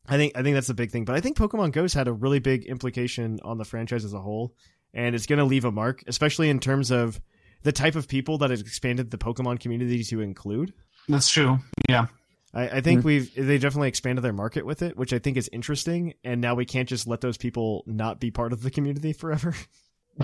I 0.07 0.17
think 0.17 0.33
I 0.35 0.43
think 0.43 0.53
that's 0.55 0.67
the 0.67 0.73
big 0.73 0.91
thing. 0.91 1.05
But 1.05 1.15
I 1.15 1.21
think 1.21 1.37
Pokemon 1.37 1.71
Go's 1.71 1.93
had 1.93 2.07
a 2.09 2.13
really 2.13 2.39
big 2.39 2.65
implication 2.65 3.39
on 3.43 3.57
the 3.57 3.63
franchise 3.65 4.03
as 4.03 4.13
a 4.13 4.19
whole, 4.21 4.53
and 4.93 5.13
it's 5.15 5.25
going 5.27 5.39
to 5.39 5.45
leave 5.45 5.63
a 5.65 5.71
mark, 5.71 6.03
especially 6.07 6.49
in 6.49 6.59
terms 6.59 6.91
of 6.91 7.21
the 7.63 7.71
type 7.71 7.95
of 7.95 8.07
people 8.09 8.37
that 8.39 8.51
it 8.51 8.59
expanded 8.59 9.11
the 9.11 9.17
Pokemon 9.17 9.59
community 9.61 10.03
to 10.03 10.19
include. 10.19 10.73
That's 11.07 11.29
true. 11.29 11.59
Yeah. 11.89 12.07
I, 12.53 12.67
I 12.69 12.81
think 12.81 13.01
Mm. 13.01 13.05
we've 13.05 13.35
they 13.35 13.57
definitely 13.57 13.87
expanded 13.87 14.23
their 14.23 14.33
market 14.33 14.65
with 14.65 14.81
it, 14.81 14.95
which 14.95 15.11
I 15.13 15.19
think 15.19 15.37
is 15.37 15.49
interesting. 15.51 16.13
And 16.23 16.39
now 16.41 16.55
we 16.55 16.65
can't 16.65 16.87
just 16.87 17.07
let 17.07 17.21
those 17.21 17.37
people 17.37 17.83
not 17.87 18.19
be 18.19 18.29
part 18.31 18.53
of 18.53 18.61
the 18.61 18.69
community 18.71 19.13
forever. 19.13 19.55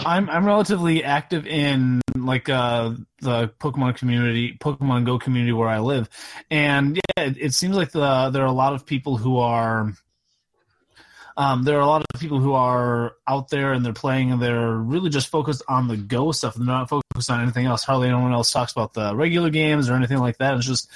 I'm 0.06 0.30
I'm 0.30 0.46
relatively 0.46 1.04
active 1.04 1.48
in 1.48 2.02
like 2.16 2.48
uh 2.48 2.92
the 3.22 3.48
Pokemon 3.60 3.98
community, 3.98 4.56
Pokemon 4.60 5.06
Go 5.06 5.18
community 5.18 5.52
where 5.54 5.68
I 5.68 5.80
live, 5.80 6.08
and 6.52 6.98
yeah, 6.98 7.24
it, 7.24 7.38
it 7.40 7.54
seems 7.56 7.76
like 7.76 7.92
the 7.92 8.30
there 8.30 8.44
are 8.44 8.48
a 8.48 8.52
lot 8.52 8.74
of 8.74 8.86
people 8.86 9.18
who 9.18 9.38
are. 9.40 9.92
Um, 11.38 11.64
there 11.64 11.78
are 11.78 11.82
a 11.82 11.88
lot 11.88 12.04
of 12.14 12.20
people 12.20 12.40
who 12.42 12.52
are 12.52 13.14
out 13.26 13.48
there 13.48 13.72
and 13.72 13.86
they're 13.86 13.94
playing 13.94 14.34
and 14.34 14.42
they're 14.42 14.76
really 14.76 15.10
just 15.10 15.30
focused 15.30 15.64
on 15.70 15.88
the 15.88 15.96
Go 15.96 16.34
stuff. 16.34 16.56
They're 16.56 16.66
not 16.66 16.90
focused 16.90 17.32
on 17.32 17.42
anything 17.42 17.66
else. 17.66 17.86
Hardly 17.86 18.10
anyone 18.10 18.34
else 18.34 18.52
talks 18.52 18.74
about 18.74 18.94
the 18.94 19.16
regular 19.16 19.50
games 19.50 19.90
or 19.90 19.94
anything 19.94 20.18
like 20.18 20.38
that. 20.40 20.58
It's 20.58 20.66
just 20.66 20.92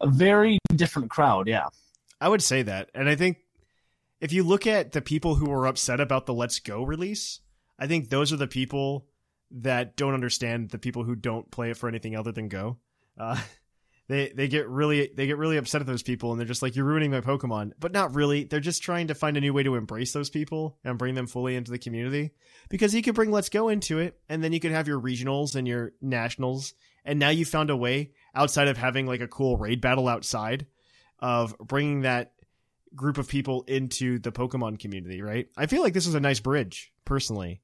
a 0.00 0.08
very 0.08 0.58
different 0.74 1.10
crowd. 1.10 1.48
Yeah. 1.48 1.66
I 2.20 2.28
would 2.28 2.42
say 2.42 2.62
that. 2.62 2.90
And 2.94 3.08
I 3.08 3.14
think 3.14 3.38
if 4.20 4.32
you 4.32 4.42
look 4.42 4.66
at 4.66 4.92
the 4.92 5.02
people 5.02 5.34
who 5.34 5.50
were 5.50 5.66
upset 5.66 6.00
about 6.00 6.26
the 6.26 6.34
Let's 6.34 6.58
Go 6.58 6.82
release, 6.82 7.40
I 7.78 7.86
think 7.86 8.08
those 8.08 8.32
are 8.32 8.38
the 8.38 8.46
people 8.46 9.06
that 9.50 9.96
don't 9.96 10.14
understand 10.14 10.70
the 10.70 10.78
people 10.78 11.04
who 11.04 11.14
don't 11.14 11.50
play 11.50 11.70
it 11.70 11.76
for 11.76 11.88
anything 11.88 12.16
other 12.16 12.32
than 12.32 12.48
Go. 12.48 12.78
Uh, 13.18 13.40
they 14.08 14.32
they 14.34 14.48
get 14.48 14.68
really 14.68 15.10
they 15.14 15.26
get 15.26 15.36
really 15.36 15.56
upset 15.56 15.80
at 15.80 15.86
those 15.86 16.02
people 16.02 16.30
and 16.30 16.40
they're 16.40 16.46
just 16.46 16.62
like 16.62 16.76
you're 16.76 16.84
ruining 16.84 17.10
my 17.10 17.20
Pokemon, 17.20 17.72
but 17.78 17.92
not 17.92 18.14
really. 18.14 18.44
They're 18.44 18.60
just 18.60 18.82
trying 18.82 19.08
to 19.08 19.14
find 19.14 19.36
a 19.36 19.40
new 19.40 19.52
way 19.52 19.62
to 19.64 19.74
embrace 19.74 20.12
those 20.12 20.30
people 20.30 20.78
and 20.84 20.98
bring 20.98 21.14
them 21.14 21.26
fully 21.26 21.56
into 21.56 21.70
the 21.70 21.78
community 21.78 22.32
because 22.68 22.94
you 22.94 23.02
could 23.02 23.14
bring 23.14 23.30
Let's 23.30 23.48
Go 23.48 23.68
into 23.68 23.98
it 23.98 24.18
and 24.28 24.42
then 24.42 24.52
you 24.52 24.60
could 24.60 24.72
have 24.72 24.88
your 24.88 25.00
regionals 25.00 25.54
and 25.54 25.68
your 25.68 25.92
nationals 26.00 26.74
and 27.04 27.18
now 27.18 27.30
you 27.30 27.44
found 27.44 27.70
a 27.70 27.76
way 27.76 28.12
outside 28.36 28.68
of 28.68 28.76
having 28.76 29.06
like 29.06 29.20
a 29.20 29.28
cool 29.28 29.56
raid 29.56 29.80
battle 29.80 30.06
outside 30.06 30.66
of 31.18 31.56
bringing 31.58 32.02
that 32.02 32.32
group 32.94 33.18
of 33.18 33.28
people 33.28 33.62
into 33.62 34.18
the 34.18 34.32
Pokemon 34.32 34.78
community, 34.78 35.22
right? 35.22 35.48
I 35.56 35.66
feel 35.66 35.82
like 35.82 35.94
this 35.94 36.06
is 36.06 36.14
a 36.14 36.20
nice 36.20 36.40
bridge, 36.40 36.92
personally. 37.04 37.60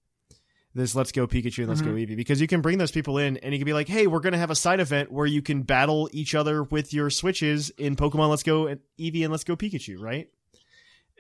This 0.75 0.95
Let's 0.95 1.13
Go 1.13 1.27
Pikachu 1.27 1.59
and 1.59 1.69
Let's 1.69 1.83
Go 1.83 1.91
mm-hmm. 1.91 2.13
Eevee 2.13 2.17
because 2.17 2.41
you 2.41 2.47
can 2.47 2.63
bring 2.63 2.79
those 2.79 2.91
people 2.91 3.19
in 3.19 3.37
and 3.37 3.53
you 3.53 3.59
can 3.59 3.67
be 3.67 3.75
like, 3.75 3.89
hey, 3.89 4.07
we're 4.07 4.21
going 4.21 4.33
to 4.33 4.39
have 4.39 4.51
a 4.51 4.55
side 4.55 4.81
event 4.81 5.13
where 5.13 5.27
you 5.27 5.43
can 5.43 5.63
battle 5.63 6.09
each 6.13 6.35
other 6.35 6.63
with 6.63 6.95
your 6.95 7.11
switches 7.11 7.69
in 7.71 7.95
Pokemon 7.95 8.31
Let's 8.31 8.43
Go 8.43 8.75
Eevee 8.99 9.23
and 9.23 9.31
Let's 9.31 9.45
Go 9.45 9.55
Pikachu, 9.55 10.01
right? 10.01 10.31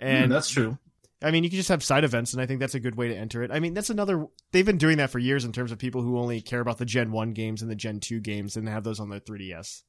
And 0.00 0.24
And 0.24 0.32
that's 0.32 0.48
true. 0.48 0.78
I 1.22 1.30
mean, 1.30 1.44
you 1.44 1.50
can 1.50 1.56
just 1.56 1.68
have 1.68 1.82
side 1.84 2.04
events, 2.04 2.32
and 2.32 2.42
I 2.42 2.46
think 2.46 2.58
that's 2.60 2.74
a 2.74 2.80
good 2.80 2.96
way 2.96 3.08
to 3.08 3.16
enter 3.16 3.42
it. 3.42 3.50
I 3.50 3.60
mean, 3.60 3.74
that's 3.74 3.90
another. 3.90 4.26
They've 4.50 4.66
been 4.66 4.78
doing 4.78 4.96
that 4.98 5.10
for 5.10 5.18
years 5.18 5.44
in 5.44 5.52
terms 5.52 5.70
of 5.72 5.78
people 5.78 6.02
who 6.02 6.18
only 6.18 6.40
care 6.40 6.60
about 6.60 6.78
the 6.78 6.84
Gen 6.84 7.12
1 7.12 7.32
games 7.32 7.62
and 7.62 7.70
the 7.70 7.74
Gen 7.76 8.00
2 8.00 8.20
games 8.20 8.56
and 8.56 8.68
have 8.68 8.84
those 8.84 8.98
on 9.00 9.08
their 9.10 9.20
3DS. 9.20 9.82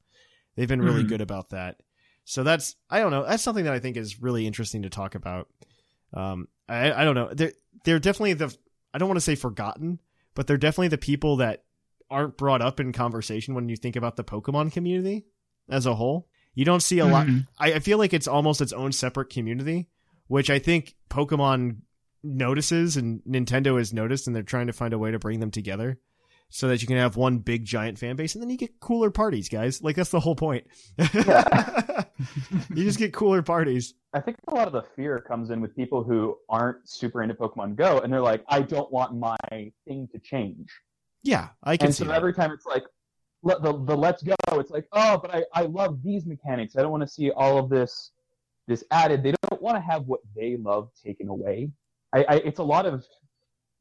They've 0.56 0.68
been 0.68 0.82
really 0.82 1.04
Mhm. 1.04 1.08
good 1.08 1.20
about 1.20 1.50
that. 1.50 1.80
So 2.24 2.42
that's, 2.42 2.76
I 2.88 3.00
don't 3.00 3.10
know, 3.10 3.26
that's 3.26 3.42
something 3.42 3.64
that 3.64 3.74
I 3.74 3.80
think 3.80 3.96
is 3.96 4.22
really 4.22 4.46
interesting 4.46 4.82
to 4.82 4.88
talk 4.90 5.14
about. 5.14 5.48
Um, 6.12 6.48
I, 6.68 6.92
I 6.92 7.04
don't 7.04 7.14
know. 7.14 7.30
They're, 7.34 7.52
they're 7.84 7.98
definitely 7.98 8.34
the, 8.34 8.56
I 8.94 8.98
don't 8.98 9.08
want 9.08 9.16
to 9.16 9.20
say 9.24 9.34
forgotten, 9.34 10.00
but 10.34 10.46
they're 10.46 10.56
definitely 10.56 10.88
the 10.88 10.98
people 10.98 11.36
that 11.36 11.64
aren't 12.10 12.36
brought 12.36 12.62
up 12.62 12.80
in 12.80 12.92
conversation 12.92 13.54
when 13.54 13.68
you 13.68 13.76
think 13.76 13.96
about 13.96 14.16
the 14.16 14.24
Pokemon 14.24 14.72
community 14.72 15.26
as 15.68 15.84
a 15.86 15.94
whole. 15.96 16.28
You 16.54 16.64
don't 16.64 16.82
see 16.82 17.00
a 17.00 17.06
lot. 17.06 17.26
Mhm. 17.26 17.46
I, 17.58 17.74
I 17.74 17.78
feel 17.80 17.98
like 17.98 18.14
it's 18.14 18.28
almost 18.28 18.60
its 18.60 18.72
own 18.72 18.92
separate 18.92 19.28
community, 19.30 19.88
which 20.28 20.50
I 20.50 20.58
think 20.58 20.94
Pokemon 21.10 21.78
notices 22.22 22.96
and 22.96 23.22
Nintendo 23.28 23.78
has 23.78 23.92
noticed, 23.92 24.26
and 24.26 24.34
they're 24.34 24.42
trying 24.42 24.66
to 24.66 24.72
find 24.72 24.92
a 24.92 24.98
way 24.98 25.10
to 25.10 25.18
bring 25.18 25.40
them 25.40 25.50
together 25.50 25.98
so 26.48 26.68
that 26.68 26.80
you 26.82 26.88
can 26.88 26.96
have 26.96 27.16
one 27.16 27.38
big 27.38 27.64
giant 27.64 27.98
fan 27.98 28.16
base, 28.16 28.34
and 28.34 28.42
then 28.42 28.50
you 28.50 28.56
get 28.56 28.78
cooler 28.80 29.10
parties, 29.10 29.48
guys. 29.48 29.82
Like 29.82 29.96
that's 29.96 30.10
the 30.10 30.20
whole 30.20 30.36
point. 30.36 30.66
you 30.98 32.84
just 32.84 32.98
get 32.98 33.12
cooler 33.12 33.42
parties. 33.42 33.94
I 34.12 34.20
think 34.20 34.36
a 34.48 34.54
lot 34.54 34.66
of 34.66 34.72
the 34.72 34.84
fear 34.94 35.20
comes 35.20 35.50
in 35.50 35.60
with 35.60 35.74
people 35.74 36.04
who 36.04 36.38
aren't 36.48 36.88
super 36.88 37.22
into 37.22 37.34
Pokemon 37.34 37.76
Go, 37.76 37.98
and 37.98 38.12
they're 38.12 38.20
like, 38.20 38.44
I 38.48 38.62
don't 38.62 38.90
want 38.92 39.14
my 39.14 39.36
thing 39.50 40.08
to 40.12 40.18
change. 40.18 40.70
Yeah, 41.22 41.48
I 41.62 41.76
can 41.76 41.86
and 41.86 41.94
see 41.94 42.04
so 42.04 42.08
that. 42.08 42.16
every 42.16 42.34
time 42.34 42.52
it's 42.52 42.66
like 42.66 42.84
let 43.44 43.62
the 43.62 43.72
the 43.72 43.96
let's 43.96 44.22
go 44.22 44.34
it's 44.52 44.70
like 44.70 44.86
oh 44.92 45.18
but 45.18 45.32
i 45.34 45.44
i 45.52 45.62
love 45.62 46.02
these 46.02 46.24
mechanics 46.26 46.76
i 46.76 46.82
don't 46.82 46.90
want 46.90 47.02
to 47.02 47.08
see 47.08 47.30
all 47.30 47.58
of 47.58 47.68
this 47.68 48.10
this 48.66 48.84
added 48.90 49.22
they 49.22 49.32
don't 49.48 49.62
want 49.62 49.76
to 49.76 49.80
have 49.80 50.02
what 50.06 50.20
they 50.36 50.56
love 50.56 50.90
taken 51.04 51.28
away 51.28 51.70
I, 52.12 52.24
I 52.24 52.34
it's 52.36 52.58
a 52.58 52.62
lot 52.62 52.86
of 52.86 53.04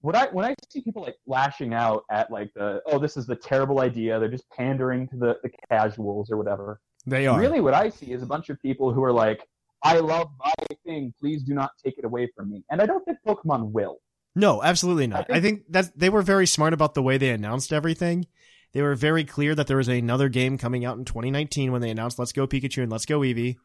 what 0.02 0.16
i 0.16 0.28
when 0.28 0.46
i 0.46 0.56
see 0.70 0.82
people 0.82 1.04
like 1.04 1.16
lashing 1.28 1.74
out 1.74 2.04
at 2.12 2.32
like 2.32 2.52
the 2.56 2.82
oh 2.86 3.00
this 3.00 3.18
is 3.18 3.26
the 3.26 3.36
terrible 3.36 3.80
idea 3.80 4.20
they're 4.20 4.30
just 4.30 4.50
pandering 4.50 5.08
to 5.10 5.16
the 5.18 5.38
the 5.44 5.52
casuals 5.70 6.32
or 6.32 6.38
whatever 6.38 6.80
They 7.06 7.28
are 7.28 7.40
really 7.40 7.62
what 7.62 7.74
i 7.74 7.90
see 7.90 8.12
is 8.12 8.24
a 8.24 8.26
bunch 8.26 8.50
of 8.50 8.62
people 8.62 8.92
who 8.94 9.04
are 9.04 9.14
like 9.14 9.48
i 9.84 10.00
love 10.00 10.30
my 10.40 10.54
thing 10.86 11.14
please 11.20 11.44
do 11.44 11.54
not 11.54 11.72
take 11.84 11.98
it 11.98 12.06
away 12.06 12.30
from 12.36 12.52
me 12.52 12.64
and 12.70 12.82
i 12.82 12.86
don't 12.86 13.04
think 13.06 13.18
pokemon 13.26 13.72
will 13.72 14.00
No, 14.36 14.64
absolutely 14.64 15.06
not. 15.08 15.30
I 15.30 15.38
I 15.38 15.42
think, 15.42 15.62
that 15.70 15.92
they 15.96 16.10
were 16.10 16.24
very 16.24 16.48
smart 16.48 16.74
about 16.74 16.96
the 16.96 17.04
way 17.04 17.20
they 17.20 17.30
announced 17.30 17.72
everything. 17.72 18.26
They 18.72 18.82
were 18.82 18.96
very 18.96 19.24
clear 19.24 19.54
that 19.54 19.68
there 19.68 19.78
was 19.78 19.88
another 19.88 20.28
game 20.28 20.58
coming 20.58 20.84
out 20.84 20.98
in 20.98 21.06
2019 21.06 21.72
when 21.72 21.82
they 21.82 21.92
announced 21.92 22.18
Let's 22.18 22.32
Go 22.32 22.48
Pikachu 22.48 22.82
and 22.82 22.92
Let's 22.92 23.06
Go 23.06 23.20
Eevee. 23.20 23.58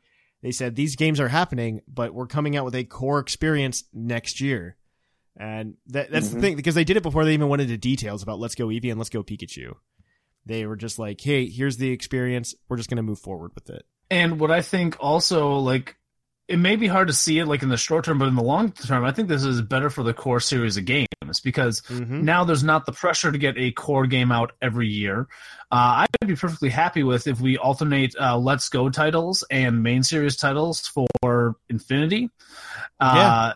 They 0.43 0.53
said 0.53 0.77
these 0.77 0.97
games 0.97 1.19
are 1.21 1.29
happening, 1.29 1.81
but 1.89 2.15
we're 2.15 2.27
coming 2.27 2.57
out 2.57 2.65
with 2.65 2.75
a 2.75 2.85
core 2.85 3.19
experience 3.19 3.85
next 3.93 4.41
year. 4.41 4.77
And 5.37 5.75
that, 5.89 6.11
that's 6.11 6.31
the 6.31 6.37
Mhm. 6.37 6.41
thing 6.41 6.57
because 6.57 6.75
they 6.75 6.85
did 6.85 6.97
it 6.97 7.03
before 7.03 7.25
they 7.25 7.35
even 7.35 7.49
went 7.49 7.63
into 7.63 7.77
details 7.77 8.23
about 8.23 8.39
Let's 8.41 8.55
Go 8.55 8.69
Eevee 8.69 8.91
and 8.91 8.99
Let's 8.99 9.11
Go 9.11 9.23
Pikachu. 9.23 9.75
They 10.47 10.65
were 10.67 10.77
just 10.77 10.99
like, 10.99 11.21
"Hey, 11.21 11.49
here's 11.49 11.77
the 11.77 11.91
experience. 11.91 12.55
We're 12.69 12.77
just 12.79 12.89
going 12.89 12.97
to 12.97 13.03
move 13.03 13.19
forward 13.19 13.53
with 13.55 13.69
it." 13.69 13.85
And 14.11 14.41
what 14.41 14.51
I 14.51 14.63
think 14.63 14.97
also 14.99 15.59
like 15.59 15.97
it 16.49 16.57
may 16.57 16.77
be 16.77 16.87
hard 16.87 17.09
to 17.09 17.15
see 17.15 17.39
it 17.39 17.47
like 17.47 17.63
in 17.63 17.69
the 17.69 17.77
short 17.77 18.07
term, 18.07 18.19
but 18.19 18.27
in 18.27 18.35
the 18.35 18.43
long 18.43 18.73
term, 18.73 19.05
I 19.05 19.13
think 19.13 19.29
this 19.29 19.45
is 19.45 19.61
better 19.61 19.91
for 19.91 20.03
the 20.03 20.15
core 20.15 20.41
series 20.41 20.79
of 20.79 20.87
games 20.87 21.41
because 21.45 21.83
Mhm. 21.83 22.23
now 22.23 22.43
there's 22.45 22.65
not 22.65 22.87
the 22.87 22.93
pressure 22.93 23.31
to 23.31 23.37
get 23.37 23.59
a 23.59 23.71
core 23.73 24.07
game 24.07 24.33
out 24.33 24.53
every 24.63 24.89
year. 24.89 25.29
Uh, 25.71 26.07
I'd 26.23 26.27
be 26.27 26.37
perfectly 26.37 26.71
happy 26.71 27.03
with 27.03 27.27
if 27.27 27.39
we 27.39 27.59
alternate 27.59 28.15
uh, 28.19 28.39
Let's 28.39 28.71
Go 28.71 28.89
titles 28.89 29.45
and 29.51 29.83
main 29.83 30.03
series 30.03 30.37
titles 30.37 30.87
for 30.87 31.57
Infinity. 31.69 32.31
Uh, 32.99 33.53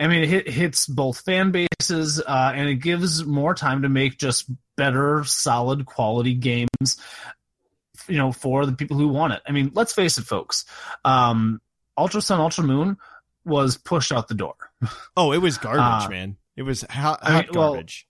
I 0.00 0.06
mean, 0.06 0.22
it 0.22 0.28
hit, 0.28 0.48
hits 0.48 0.86
both 0.86 1.20
fan 1.20 1.52
bases, 1.52 2.20
uh, 2.20 2.52
and 2.54 2.68
it 2.68 2.76
gives 2.76 3.24
more 3.24 3.54
time 3.54 3.82
to 3.82 3.88
make 3.90 4.16
just 4.16 4.50
better, 4.76 5.24
solid 5.24 5.84
quality 5.84 6.34
games 6.34 6.96
you 8.06 8.16
know, 8.16 8.32
for 8.32 8.64
the 8.64 8.72
people 8.72 8.96
who 8.96 9.08
want 9.08 9.34
it. 9.34 9.42
I 9.46 9.52
mean, 9.52 9.72
let's 9.74 9.92
face 9.92 10.16
it, 10.16 10.24
folks. 10.24 10.64
Um, 11.04 11.60
Ultra 11.98 12.22
Sun, 12.22 12.40
Ultra 12.40 12.64
Moon 12.64 12.96
was 13.44 13.76
pushed 13.76 14.12
out 14.12 14.28
the 14.28 14.34
door. 14.34 14.54
Oh, 15.16 15.32
it 15.32 15.38
was 15.38 15.58
garbage, 15.58 16.06
Uh, 16.06 16.10
man. 16.10 16.36
It 16.56 16.62
was 16.62 16.82
hot, 16.82 17.18
I 17.22 17.28
mean, 17.28 17.36
hot 17.44 17.54
well, 17.54 17.72
garbage. 17.72 18.06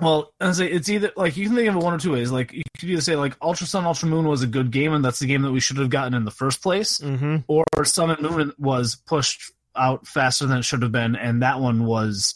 Well, 0.00 0.32
I 0.40 0.52
say 0.52 0.66
it's 0.66 0.88
either 0.88 1.12
like 1.16 1.36
you 1.36 1.46
can 1.46 1.54
think 1.54 1.68
of 1.68 1.76
it 1.76 1.82
one 1.82 1.94
or 1.94 1.98
two 1.98 2.12
ways. 2.12 2.32
Like 2.32 2.52
you 2.52 2.62
could 2.78 2.90
either 2.90 3.00
say 3.00 3.14
like 3.16 3.36
Ultra 3.40 3.66
Sun, 3.66 3.84
Ultra 3.84 4.08
Moon 4.08 4.26
was 4.26 4.42
a 4.42 4.46
good 4.46 4.70
game, 4.70 4.92
and 4.92 5.04
that's 5.04 5.20
the 5.20 5.26
game 5.26 5.42
that 5.42 5.52
we 5.52 5.60
should 5.60 5.76
have 5.78 5.90
gotten 5.90 6.14
in 6.14 6.24
the 6.24 6.30
first 6.30 6.62
place, 6.62 6.98
mm-hmm. 6.98 7.38
or 7.46 7.64
Sun 7.84 8.10
and 8.10 8.22
Moon 8.22 8.52
was 8.58 8.96
pushed 8.96 9.52
out 9.76 10.06
faster 10.06 10.46
than 10.46 10.58
it 10.58 10.64
should 10.64 10.82
have 10.82 10.92
been, 10.92 11.14
and 11.16 11.42
that 11.42 11.60
one 11.60 11.84
was, 11.84 12.34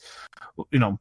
you 0.71 0.79
know, 0.79 0.99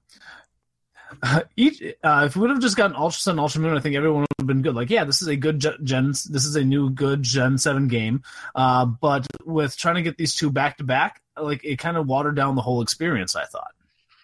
each 1.56 1.82
uh, 2.04 2.24
if 2.26 2.36
we 2.36 2.42
would 2.42 2.50
have 2.50 2.60
just 2.60 2.78
gotten 2.78 2.96
Ultra 2.96 3.20
Sun, 3.20 3.40
Ultra 3.40 3.62
Moon, 3.62 3.78
I 3.78 3.80
think 3.80 3.96
everyone 3.96 4.22
would 4.22 4.28
have 4.40 4.48
been 4.48 4.62
good. 4.62 4.76
Like, 4.76 4.90
yeah, 4.90 5.04
this 5.04 5.22
is 5.22 5.28
a 5.28 5.36
good 5.36 5.60
gen, 5.60 6.08
this 6.10 6.46
is 6.46 6.56
a 6.56 6.64
new 6.64 6.90
good 6.90 7.24
Gen 7.24 7.58
Seven 7.58 7.88
game, 7.88 8.24
uh, 8.56 8.86
but 8.86 9.28
with 9.46 9.78
trying 9.78 9.96
to 9.96 10.02
get 10.02 10.18
these 10.18 10.36
two 10.36 10.52
back 10.52 10.78
to 10.78 10.84
back, 10.84 11.22
like 11.40 11.64
it 11.64 11.78
kind 11.78 11.98
of 11.98 12.08
watered 12.08 12.36
down 12.36 12.56
the 12.56 12.62
whole 12.62 12.82
experience. 12.82 13.36
I 13.36 13.46
thought. 13.46 13.72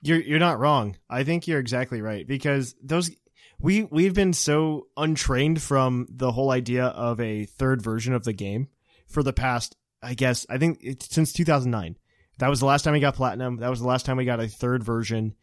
You're 0.02 0.22
you're 0.22 0.40
not 0.40 0.60
wrong. 0.60 0.98
I 1.10 1.24
think 1.24 1.48
you're 1.48 1.60
exactly 1.60 2.02
right 2.02 2.28
because 2.28 2.76
those 2.84 3.10
we 3.60 3.84
we've 3.84 4.14
been 4.14 4.34
so 4.34 4.88
untrained 4.98 5.62
from 5.62 6.08
the 6.10 6.32
whole 6.32 6.52
idea 6.52 6.86
of 6.86 7.20
a 7.22 7.46
third 7.46 7.82
version 7.82 8.14
of 8.14 8.26
the 8.26 8.34
game 8.34 8.68
for 9.08 9.24
the 9.24 9.34
past 9.34 9.76
I 10.04 10.14
guess 10.14 10.46
I 10.50 10.58
think 10.58 10.80
it's 10.82 11.10
since 11.10 11.32
2009. 11.34 11.98
That 12.40 12.50
was 12.50 12.60
the 12.60 12.66
last 12.66 12.84
time 12.84 12.94
we 12.94 13.00
got 13.00 13.16
platinum. 13.16 13.58
That 13.58 13.70
was 13.70 13.80
the 13.80 13.88
last 13.88 14.06
time 14.06 14.18
we 14.18 14.26
got 14.26 14.40
a 14.42 14.48
third 14.48 14.84
version 14.84 15.36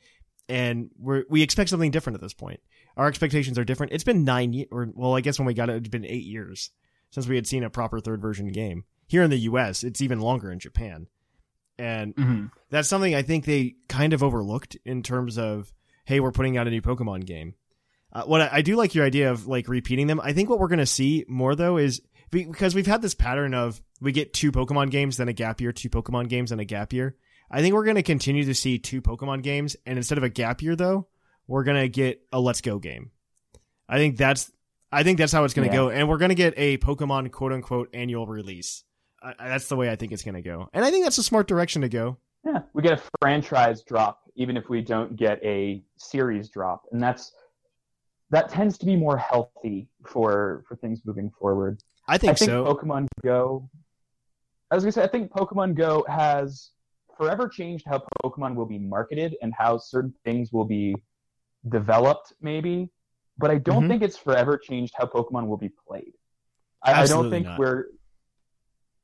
and 0.50 0.90
we 0.98 1.24
we 1.30 1.42
expect 1.42 1.70
something 1.70 1.90
different 1.90 2.14
at 2.16 2.20
this 2.20 2.34
point. 2.34 2.60
Our 2.96 3.06
expectations 3.06 3.58
are 3.58 3.64
different. 3.64 3.92
It's 3.92 4.04
been 4.04 4.24
9 4.24 4.52
years 4.52 4.68
or 4.70 4.88
well 4.94 5.14
I 5.16 5.20
guess 5.20 5.38
when 5.38 5.46
we 5.46 5.54
got 5.54 5.70
it 5.70 5.76
it's 5.76 5.88
been 5.88 6.04
8 6.04 6.10
years 6.24 6.70
since 7.10 7.26
we 7.26 7.36
had 7.36 7.46
seen 7.46 7.64
a 7.64 7.70
proper 7.70 8.00
third 8.00 8.20
version 8.20 8.48
game. 8.52 8.84
Here 9.06 9.22
in 9.22 9.30
the 9.30 9.38
US, 9.38 9.82
it's 9.82 10.00
even 10.00 10.20
longer 10.20 10.52
in 10.52 10.58
Japan. 10.58 11.06
And 11.78 12.14
Mm-hmm. 12.14 12.46
that's 12.70 12.88
something 12.88 13.14
I 13.14 13.22
think 13.22 13.44
they 13.44 13.76
kind 13.88 14.12
of 14.12 14.22
overlooked 14.22 14.76
in 14.84 15.02
terms 15.02 15.38
of, 15.38 15.72
hey, 16.04 16.20
we're 16.20 16.30
putting 16.32 16.56
out 16.58 16.66
a 16.66 16.70
new 16.70 16.82
Pokemon 16.82 17.24
game. 17.26 17.54
Uh, 18.12 18.24
what 18.24 18.40
I, 18.42 18.48
I 18.54 18.62
do 18.62 18.76
like 18.76 18.94
your 18.94 19.06
idea 19.06 19.30
of 19.30 19.46
like 19.46 19.68
repeating 19.68 20.06
them. 20.08 20.20
I 20.20 20.32
think 20.32 20.50
what 20.50 20.58
we're 20.58 20.68
going 20.68 20.78
to 20.80 20.86
see 20.86 21.24
more 21.28 21.54
though 21.54 21.78
is 21.78 22.02
because 22.30 22.74
we've 22.74 22.86
had 22.86 23.02
this 23.02 23.14
pattern 23.14 23.54
of 23.54 23.80
we 24.00 24.12
get 24.12 24.32
two 24.32 24.52
Pokemon 24.52 24.90
games, 24.90 25.16
then 25.16 25.28
a 25.28 25.32
gap 25.32 25.60
year, 25.60 25.72
two 25.72 25.88
Pokemon 25.88 26.28
games, 26.28 26.50
then 26.50 26.60
a 26.60 26.64
gap 26.64 26.92
year. 26.92 27.16
I 27.50 27.60
think 27.62 27.74
we're 27.74 27.84
going 27.84 27.96
to 27.96 28.02
continue 28.02 28.44
to 28.44 28.54
see 28.54 28.78
two 28.78 29.02
Pokemon 29.02 29.42
games, 29.42 29.76
and 29.86 29.96
instead 29.98 30.18
of 30.18 30.24
a 30.24 30.28
gap 30.28 30.62
year 30.62 30.76
though, 30.76 31.08
we're 31.46 31.64
going 31.64 31.80
to 31.80 31.88
get 31.88 32.22
a 32.32 32.38
Let's 32.40 32.60
Go 32.60 32.78
game. 32.78 33.10
I 33.88 33.96
think 33.98 34.16
that's 34.16 34.52
I 34.92 35.02
think 35.02 35.18
that's 35.18 35.32
how 35.32 35.44
it's 35.44 35.54
going 35.54 35.68
to 35.68 35.74
Yeah. 35.74 35.80
go, 35.82 35.90
and 35.90 36.08
we're 36.08 36.18
going 36.18 36.30
to 36.30 36.34
get 36.34 36.54
a 36.56 36.78
Pokemon 36.78 37.30
quote 37.32 37.52
unquote 37.52 37.88
annual 37.94 38.26
release. 38.26 38.84
I, 39.22 39.34
that's 39.38 39.68
the 39.68 39.76
way 39.76 39.90
I 39.90 39.96
think 39.96 40.12
it's 40.12 40.22
going 40.22 40.34
to 40.36 40.42
go, 40.42 40.68
and 40.72 40.84
I 40.84 40.90
think 40.90 41.04
that's 41.04 41.18
a 41.18 41.22
smart 41.22 41.46
direction 41.48 41.82
to 41.82 41.88
go. 41.88 42.16
Yeah, 42.44 42.60
we 42.72 42.82
get 42.82 42.92
a 42.98 43.02
franchise 43.20 43.82
drop 43.82 44.22
even 44.36 44.56
if 44.56 44.68
we 44.70 44.80
don't 44.80 45.16
get 45.16 45.42
a 45.44 45.82
series 45.96 46.48
drop, 46.48 46.84
and 46.92 47.02
that's 47.02 47.32
that 48.30 48.48
tends 48.48 48.78
to 48.78 48.86
be 48.86 48.94
more 48.96 49.18
healthy 49.18 49.88
for 50.06 50.64
for 50.68 50.76
things 50.76 51.02
moving 51.04 51.30
forward. 51.38 51.82
I 52.08 52.16
think, 52.16 52.30
I 52.32 52.34
think 52.34 52.48
so. 52.50 52.64
Pokemon 52.64 53.08
Go. 53.22 53.68
I 54.70 54.74
was 54.76 54.84
gonna 54.84 54.92
say 54.92 55.02
I 55.02 55.08
think 55.08 55.30
Pokemon 55.32 55.74
Go 55.74 56.04
has 56.08 56.70
forever 57.20 57.48
changed 57.48 57.84
how 57.86 58.02
Pokemon 58.24 58.54
will 58.54 58.64
be 58.64 58.78
marketed 58.78 59.36
and 59.42 59.52
how 59.56 59.76
certain 59.76 60.14
things 60.24 60.52
will 60.52 60.64
be 60.64 60.94
developed, 61.68 62.32
maybe. 62.40 62.88
But 63.36 63.50
I 63.50 63.58
don't 63.58 63.84
Mhm. 63.84 63.88
think 63.88 64.02
it's 64.02 64.16
forever 64.16 64.56
changed 64.56 64.94
how 64.96 65.04
Pokemon 65.04 65.46
will 65.46 65.58
be 65.58 65.68
played. 65.86 66.14
I, 66.82 67.02
I 67.02 67.06
don't 67.06 67.28
think 67.30 67.46
not. 67.46 67.58
we're. 67.58 67.84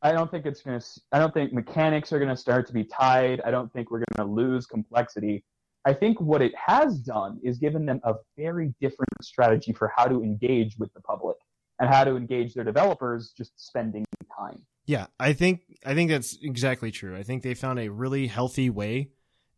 I 0.00 0.12
don't 0.12 0.30
think 0.30 0.46
it's 0.46 0.62
gonna. 0.62 0.80
I 1.12 1.18
don't 1.18 1.34
think 1.34 1.52
mechanics 1.52 2.10
are 2.12 2.18
gonna 2.18 2.36
start 2.36 2.66
to 2.68 2.72
be 2.72 2.84
tied. 2.84 3.42
I 3.42 3.50
don't 3.50 3.70
think 3.74 3.90
we're 3.90 4.04
gonna 4.14 4.30
lose 4.30 4.64
complexity. 4.66 5.44
I 5.84 5.92
think 5.92 6.18
what 6.20 6.40
it 6.40 6.54
has 6.56 6.98
done 6.98 7.38
is 7.42 7.58
given 7.58 7.84
them 7.84 8.00
a 8.04 8.14
very 8.36 8.74
different 8.80 9.10
strategy 9.22 9.72
for 9.72 9.92
how 9.94 10.06
to 10.06 10.22
engage 10.22 10.78
with 10.78 10.92
the 10.94 11.00
public 11.02 11.36
and 11.80 11.88
how 11.88 12.02
to 12.04 12.16
engage 12.16 12.54
their 12.54 12.64
developers 12.64 13.32
just 13.36 13.52
spending 13.60 14.04
time. 14.36 14.60
Yeah, 14.86 15.06
I 15.18 15.32
think 15.32 15.62
I 15.84 15.94
think 15.94 16.10
that's 16.10 16.38
exactly 16.40 16.90
true. 16.90 17.16
I 17.16 17.22
think 17.22 17.42
they 17.42 17.54
found 17.54 17.78
a 17.78 17.88
really 17.88 18.26
healthy 18.26 18.70
way 18.70 19.10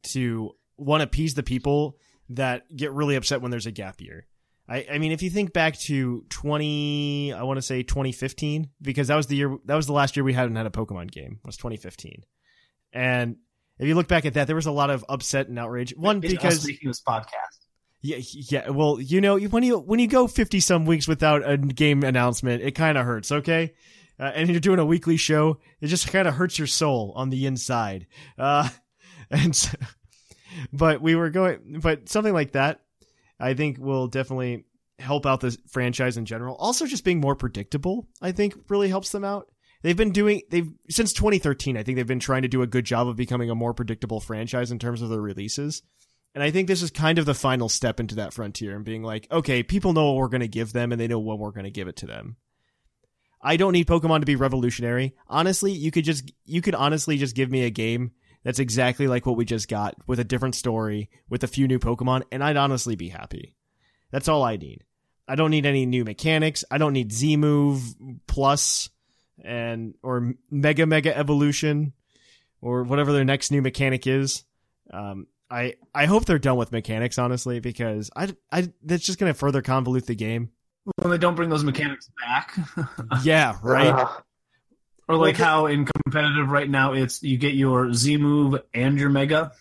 to 0.05 0.53
want 0.76 1.01
to 1.01 1.05
appease 1.05 1.35
the 1.35 1.43
people 1.43 1.99
that 2.31 2.74
get 2.74 2.93
really 2.93 3.14
upset 3.14 3.41
when 3.41 3.51
there's 3.51 3.66
a 3.66 3.70
gap 3.70 4.01
year. 4.01 4.26
I, 4.68 4.87
I 4.93 4.99
mean, 4.99 5.12
if 5.12 5.22
you 5.22 5.31
think 5.31 5.53
back 5.55 5.79
to 5.81 6.24
20, 6.29 7.33
I 7.33 7.43
want 7.43 7.57
to 7.57 7.62
say 7.62 7.83
2015, 7.83 8.68
because 8.83 9.09
that 9.09 9.16
was 9.16 9.26
the 9.26 9.37
year, 9.37 9.57
that 9.64 9.74
was 9.76 9.87
the 9.87 9.95
last 9.95 10.14
year 10.14 10.24
we 10.24 10.35
hadn't 10.35 10.57
had 10.57 10.66
a 10.66 10.70
Pokemon 10.70 11.11
game, 11.11 11.39
it 11.43 11.47
was 11.47 11.57
2015. 11.57 12.22
And 12.93 13.37
if 13.79 13.89
you 13.89 13.95
look 13.95 14.09
back 14.09 14.26
at 14.26 14.35
that, 14.35 14.47
there 14.47 14.57
was 14.57 14.66
a 14.66 14.72
lot 14.72 14.91
of 14.91 15.05
upset 15.09 15.49
and 15.49 15.59
outrage. 15.59 15.95
One, 15.97 16.22
It's 16.22 16.33
because 16.33 16.66
making 16.66 16.89
this 16.89 17.01
podcast. 17.01 17.31
yeah, 18.03 18.18
yeah. 18.20 18.68
Well, 18.70 19.01
you 19.01 19.20
know, 19.22 19.39
when 19.39 19.62
you 19.62 19.79
when 19.79 20.01
you 20.01 20.07
go 20.09 20.26
fifty 20.26 20.61
some 20.61 20.85
weeks 20.85 21.07
without 21.09 21.49
a 21.49 21.57
game 21.57 22.03
announcement, 22.03 22.62
it 22.62 22.72
kind 22.72 22.99
of 22.99 23.07
hurts. 23.07 23.31
Okay, 23.33 23.74
uh, 24.19 24.33
and 24.35 24.49
you're 24.49 24.61
doing 24.61 24.79
a 24.79 24.85
weekly 24.85 25.16
show, 25.16 25.59
it 25.81 25.89
just 25.89 26.11
kind 26.11 26.29
of 26.29 26.35
hurts 26.35 26.59
your 26.59 26.66
soul 26.66 27.12
on 27.16 27.31
the 27.31 27.47
inside. 27.47 28.07
Uh, 28.37 28.69
and 29.31 29.55
so, 29.55 29.77
but 30.73 31.01
we 31.01 31.14
were 31.14 31.31
going, 31.31 31.81
but 31.81 32.09
something 32.09 32.35
like 32.35 32.53
that, 32.53 32.81
I 33.39 33.55
think 33.55 33.79
will 33.79 34.09
definitely 34.09 34.64
help 34.99 35.27
out 35.27 35.41
the 35.41 35.57
franchise 35.69 36.16
in 36.16 36.25
general. 36.25 36.57
Also, 36.57 36.87
just 36.87 37.05
being 37.05 37.21
more 37.21 37.37
predictable, 37.37 38.09
I 38.21 38.33
think, 38.33 38.55
really 38.69 38.89
helps 38.89 39.11
them 39.11 39.25
out. 39.25 39.49
They've 39.83 39.97
been 39.97 40.11
doing 40.11 40.43
they've 40.51 40.71
since 40.91 41.12
2013. 41.12 41.77
I 41.77 41.85
think 41.85 41.97
they've 41.97 42.07
been 42.07 42.19
trying 42.19 42.43
to 42.43 42.49
do 42.49 42.62
a 42.62 42.66
good 42.66 42.85
job 42.85 43.07
of 43.07 43.16
becoming 43.16 43.49
a 43.49 43.55
more 43.55 43.75
predictable 43.75 44.21
franchise 44.21 44.73
in 44.73 44.79
terms 44.79 45.03
of 45.03 45.09
their 45.09 45.21
releases. 45.21 45.83
And 46.35 46.43
I 46.43 46.51
think 46.51 46.69
this 46.69 46.83
is 46.83 46.91
kind 46.91 47.19
of 47.19 47.27
the 47.27 47.35
final 47.35 47.69
step 47.69 48.01
into 48.01 48.16
that 48.16 48.33
frontier 48.33 48.75
and 48.77 48.85
being 48.85 49.03
like, 49.03 49.27
okay, 49.31 49.62
people 49.62 49.93
know 49.93 50.07
what 50.12 50.16
we're 50.16 50.29
going 50.29 50.41
to 50.41 50.49
give 50.49 50.73
them 50.73 50.93
and 50.93 51.01
they 51.01 51.09
know 51.09 51.19
when 51.19 51.39
we're 51.39 51.53
going 51.53 51.64
to 51.64 51.71
give 51.71 51.89
it 51.89 51.97
to 51.97 52.07
them. 52.07 52.37
I 53.41 53.57
don't 53.57 53.72
need 53.72 53.86
Pokemon 53.86 54.20
to 54.20 54.26
be 54.26 54.36
revolutionary. 54.36 55.14
Honestly, 55.28 55.72
you 55.72 55.91
could 55.91 56.05
just 56.05 56.32
you 56.45 56.61
could 56.61 56.74
honestly 56.74 57.16
just 57.16 57.36
give 57.36 57.51
me 57.51 57.64
a 57.64 57.70
game 57.70 58.12
that's 58.45 58.59
exactly 58.59 59.07
like 59.07 59.26
what 59.26 59.36
we 59.36 59.45
just 59.45 59.68
got 59.68 59.95
with 60.07 60.20
a 60.20 60.24
different 60.24 60.55
story 60.55 61.11
with 61.28 61.45
a 61.45 61.49
few 61.49 61.66
new 61.66 61.78
Pokemon 61.78 62.22
and 62.32 62.43
I'd 62.43 62.57
honestly 62.57 62.97
be 62.97 63.09
happy. 63.09 63.55
That's 64.11 64.28
all 64.28 64.43
I 64.43 64.57
need. 64.57 64.84
I 65.26 65.34
don't 65.34 65.51
need 65.51 65.66
any 65.66 65.84
new 65.86 66.05
mechanics. 66.05 66.64
I 66.70 66.78
don't 66.78 66.95
need 66.95 67.12
Z 67.12 67.36
move 67.36 67.82
plus 68.26 68.91
and 69.45 69.95
or 70.03 70.34
mega 70.51 70.86
mega 70.86 71.16
evolution 71.16 71.93
or 72.61 72.82
whatever 72.82 73.12
their 73.12 73.24
next 73.24 73.51
new 73.51 73.62
mechanic 73.62 74.07
is. 74.07 74.45
Um, 74.91 75.26
I 75.51 75.74
I 75.95 76.07
hope 76.07 76.24
they're 76.24 76.39
done 76.39 76.57
with 76.57 76.72
mechanics 76.72 77.18
honestly 77.18 77.61
because 77.61 78.11
I 78.16 78.34
I 78.51 78.72
that's 78.82 79.05
just 79.05 79.18
gonna 79.18 79.34
further 79.34 79.62
convolute 79.62 80.07
the 80.07 80.14
game. 80.14 80.51
When 80.97 81.11
they 81.11 81.18
don't 81.18 81.34
bring 81.34 81.51
those 81.51 81.64
mechanics 81.64 82.11
back, 82.20 82.57
Yeah, 83.22 83.57
right. 83.62 83.89
Uh, 83.89 84.09
or 85.09 85.16
like 85.16 85.39
Well, 85.39 85.47
how 85.47 85.66
in 85.66 85.86
competitive 85.86 86.49
right 86.51 86.68
now, 86.68 86.93
it's 86.93 87.22
you 87.22 87.39
get 87.39 87.55
your 87.55 87.93
Z 87.93 88.16
move 88.18 88.61
and 88.74 88.99
your 88.99 89.09
Mega. 89.09 89.53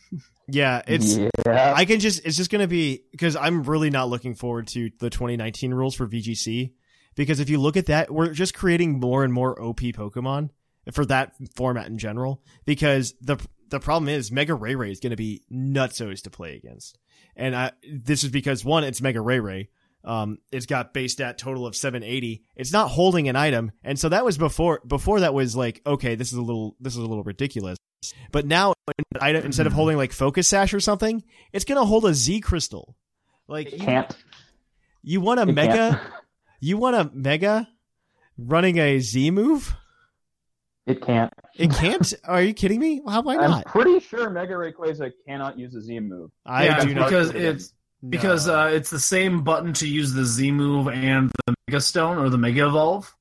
yeah, 0.47 0.81
it's 0.87 1.17
yeah. 1.45 1.73
I 1.75 1.85
can 1.85 1.99
just 1.99 2.25
it's 2.25 2.35
just 2.37 2.49
gonna 2.51 2.67
be 2.67 3.03
because 3.11 3.35
I'm 3.35 3.63
really 3.63 3.89
not 3.89 4.09
looking 4.09 4.35
forward 4.35 4.67
to 4.69 4.89
the 4.99 5.09
2019 5.09 5.73
rules 5.73 5.95
for 5.95 6.07
VGC 6.07 6.73
because 7.15 7.39
if 7.39 7.49
you 7.49 7.59
look 7.59 7.77
at 7.77 7.85
that, 7.87 8.11
we're 8.11 8.31
just 8.33 8.53
creating 8.53 8.99
more 8.99 9.23
and 9.23 9.33
more 9.33 9.59
OP 9.61 9.79
Pokemon 9.79 10.49
for 10.91 11.05
that 11.05 11.33
format 11.55 11.87
in 11.87 11.97
general. 11.97 12.41
Because 12.65 13.13
the 13.21 13.37
the 13.69 13.79
problem 13.79 14.09
is 14.09 14.31
Mega 14.31 14.53
Ray 14.53 14.75
Ray 14.75 14.91
is 14.91 14.99
gonna 14.99 15.15
be 15.15 15.43
nutsos 15.51 16.21
to 16.23 16.29
play 16.29 16.55
against, 16.55 16.97
and 17.35 17.55
I 17.55 17.71
this 17.89 18.23
is 18.23 18.31
because 18.31 18.65
one, 18.65 18.83
it's 18.83 19.01
Mega 19.01 19.21
Ray 19.21 19.39
Ray. 19.39 19.69
Um, 20.07 20.37
it's 20.51 20.65
got 20.65 20.93
base 20.93 21.11
stat 21.13 21.37
total 21.37 21.67
of 21.67 21.75
780. 21.75 22.41
It's 22.55 22.71
not 22.71 22.87
holding 22.89 23.27
an 23.27 23.35
item, 23.35 23.71
and 23.83 23.99
so 23.99 24.09
that 24.09 24.23
was 24.25 24.37
before. 24.37 24.81
Before 24.87 25.19
that 25.19 25.33
was 25.33 25.55
like, 25.55 25.81
okay, 25.85 26.15
this 26.15 26.31
is 26.31 26.37
a 26.37 26.41
little, 26.41 26.75
this 26.79 26.93
is 26.93 26.99
a 26.99 27.05
little 27.05 27.23
ridiculous. 27.25 27.77
But 28.31 28.45
now, 28.45 28.73
item, 29.19 29.43
instead 29.45 29.67
of 29.67 29.73
holding 29.73 29.97
like 29.97 30.13
Focus 30.13 30.47
Sash 30.47 30.73
or 30.73 30.79
something, 30.79 31.23
it's 31.51 31.65
gonna 31.65 31.83
hold 31.85 32.05
a 32.05 32.13
Z 32.13 32.39
Crystal. 32.39 32.95
Like 33.49 33.67
It 33.67 33.79
you, 33.79 33.85
can't. 33.85 34.17
you 35.03 35.19
want 35.21 35.39
a 35.41 35.43
It 35.43 35.53
Mega, 35.53 35.73
can't. 35.99 36.01
you 36.61 36.77
want 36.77 36.95
a 36.95 37.09
Mega 37.13 37.67
running 38.37 38.77
a 38.77 38.99
Z 38.99 39.31
move? 39.31 39.75
It 40.85 41.01
can't. 41.01 41.33
It 41.57 41.71
can't. 41.71 42.13
Are 42.25 42.41
you 42.41 42.53
kidding 42.53 42.79
me? 42.79 43.01
How 43.05 43.21
why 43.23 43.37
I'm 43.37 43.61
pretty 43.63 43.99
sure 43.99 44.29
Mega 44.29 44.53
Rayquaza 44.53 45.11
cannot 45.27 45.59
use 45.59 45.75
a 45.75 45.81
Z 45.81 45.99
move. 45.99 46.31
I 46.45 46.65
yeah, 46.65 46.85
do 46.85 46.93
not 46.93 47.09
because 47.09 47.31
believe 47.33 47.45
it. 47.45 47.55
it's 47.55 47.73
because 48.07 48.47
No. 48.47 48.59
uh, 48.61 48.67
it's 48.67 48.89
the 48.89 48.99
same 48.99 49.43
button 49.43 49.73
to 49.73 49.87
use 49.87 50.13
the 50.13 50.25
Z 50.25 50.51
move 50.51 50.87
and 50.87 51.31
the 51.45 51.53
Mega 51.67 51.81
Stone 51.81 52.17
or 52.17 52.29
the 52.29 52.37
Mega 52.37 52.67
Evolve. 52.67 53.13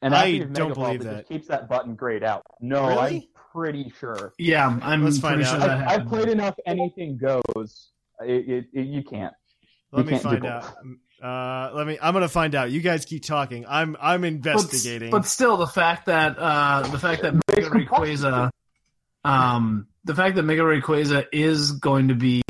And 0.00 0.14
I 0.14 0.32
after 0.36 0.38
don't 0.44 0.68
Mega 0.68 0.74
believe 0.74 1.00
Evolved, 1.00 1.00
it 1.00 1.04
that. 1.04 1.16
just 1.18 1.28
keeps 1.28 1.48
that 1.48 1.68
button 1.68 1.94
grayed 1.94 2.22
out. 2.24 2.42
No, 2.60 2.86
Really? 2.88 3.00
I'm 3.00 3.22
pretty 3.52 3.92
sure. 3.98 4.32
Yeah, 4.38 4.78
I'm 4.82 5.04
Let's 5.04 5.18
find 5.18 5.36
pretty 5.36 5.48
out. 5.50 5.58
sure 5.60 5.68
that 5.68 5.88
I've, 5.88 6.00
I've 6.02 6.06
played 6.08 6.28
enough. 6.28 6.54
Anything 6.66 7.16
goes. 7.18 7.88
It, 8.24 8.48
it, 8.48 8.66
it, 8.72 8.86
you 8.86 9.02
can't. 9.02 9.34
Let 9.92 10.04
You 10.04 10.10
me 10.12 10.18
can't 10.18 10.22
find 10.22 10.46
out. 10.46 10.74
Uh, 11.22 11.72
let 11.74 11.86
me. 11.86 11.98
I'm 12.00 12.12
gonna 12.14 12.28
find 12.28 12.54
out. 12.54 12.70
You 12.70 12.80
guys 12.80 13.04
keep 13.04 13.24
talking. 13.24 13.64
I'm 13.68 13.96
I'm 14.00 14.20
But, 14.20 14.26
investigating. 14.28 15.10
but 15.10 15.24
still, 15.26 15.56
the 15.56 15.66
fact 15.66 16.06
that 16.06 16.36
uh, 16.38 16.86
the 16.88 16.98
fact 16.98 17.22
that 17.22 17.34
Mega 17.34 17.68
Rayquaza, 17.70 18.50
um, 19.24 19.88
the 20.04 20.14
fact 20.14 20.36
that 20.36 20.44
Mega 20.44 20.62
Rayquaza 20.62 21.26
is 21.32 21.72
going 21.72 22.08
to 22.08 22.14
be 22.14 22.42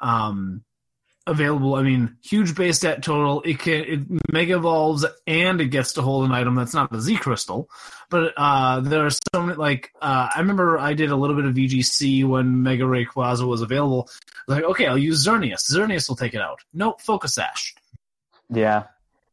um, 0.00 0.62
available. 1.26 1.74
I 1.74 1.82
mean, 1.82 2.16
huge 2.22 2.54
base 2.54 2.78
stat 2.78 3.02
total. 3.02 3.42
It 3.42 3.58
can 3.58 3.84
it 3.84 4.00
Mega 4.32 4.56
evolves 4.56 5.04
and 5.26 5.60
it 5.60 5.66
gets 5.68 5.94
to 5.94 6.02
hold 6.02 6.24
an 6.24 6.32
item 6.32 6.54
that's 6.54 6.74
not 6.74 6.90
the 6.90 7.00
Z 7.00 7.16
Crystal. 7.16 7.68
But 8.10 8.34
uh, 8.36 8.80
there 8.80 9.06
are 9.06 9.10
so 9.10 9.42
many. 9.42 9.56
Like 9.56 9.92
uh, 10.00 10.28
I 10.34 10.38
remember, 10.40 10.78
I 10.78 10.94
did 10.94 11.10
a 11.10 11.16
little 11.16 11.36
bit 11.36 11.44
of 11.46 11.54
VGC 11.54 12.26
when 12.26 12.62
Mega 12.62 12.84
Rayquaza 12.84 13.46
was 13.46 13.62
available. 13.62 14.08
I 14.10 14.52
was 14.52 14.56
like, 14.56 14.70
okay, 14.70 14.86
I'll 14.86 14.98
use 14.98 15.26
Xerneas. 15.26 15.70
Xerneas 15.70 16.08
will 16.08 16.16
take 16.16 16.34
it 16.34 16.40
out. 16.40 16.60
Nope, 16.72 17.00
Focus 17.00 17.34
Sash. 17.34 17.74
Yeah. 18.50 18.84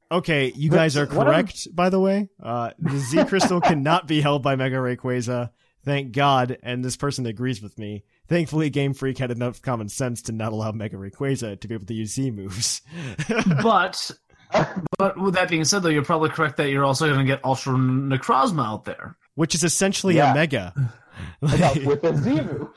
okay, 0.09 0.51
you 0.55 0.69
guys 0.69 0.95
are 0.95 1.05
correct. 1.05 1.67
By 1.75 1.89
the 1.89 1.99
way, 1.99 2.29
uh, 2.41 2.71
the 2.79 2.97
Z 2.97 3.25
Crystal 3.25 3.59
cannot 3.61 4.07
be 4.07 4.21
held 4.21 4.41
by 4.41 4.55
Mega 4.55 4.77
Rayquaza. 4.77 5.51
Thank 5.83 6.11
God, 6.11 6.57
and 6.63 6.85
this 6.85 6.95
person 6.95 7.25
agrees 7.25 7.61
with 7.61 7.77
me. 7.79 8.03
Thankfully, 8.27 8.69
Game 8.69 8.93
Freak 8.93 9.17
had 9.17 9.31
enough 9.31 9.61
common 9.61 9.89
sense 9.89 10.21
to 10.23 10.31
not 10.31 10.53
allow 10.53 10.71
Mega 10.71 10.95
Rayquaza 10.97 11.59
to 11.59 11.67
be 11.67 11.73
able 11.73 11.85
to 11.87 11.93
use 11.93 12.13
Z 12.13 12.31
moves. 12.31 12.81
but 13.63 14.11
but 14.97 15.19
with 15.19 15.33
that 15.35 15.49
being 15.49 15.63
said, 15.65 15.81
though, 15.83 15.89
you're 15.89 16.03
probably 16.03 16.29
correct 16.29 16.57
that 16.57 16.69
you're 16.69 16.85
also 16.85 17.07
going 17.07 17.19
to 17.19 17.25
get 17.25 17.43
Ultra 17.43 17.73
Necrozma 17.73 18.65
out 18.65 18.85
there 18.85 19.17
which 19.35 19.55
is 19.55 19.63
essentially 19.63 20.15
Yeah. 20.15 20.31
a 20.33 20.35
Mega. 20.35 20.73
Yeah, 21.49 21.73
with 21.85 22.03
a 22.03 22.15
Z 22.15 22.29
move. 22.41 22.67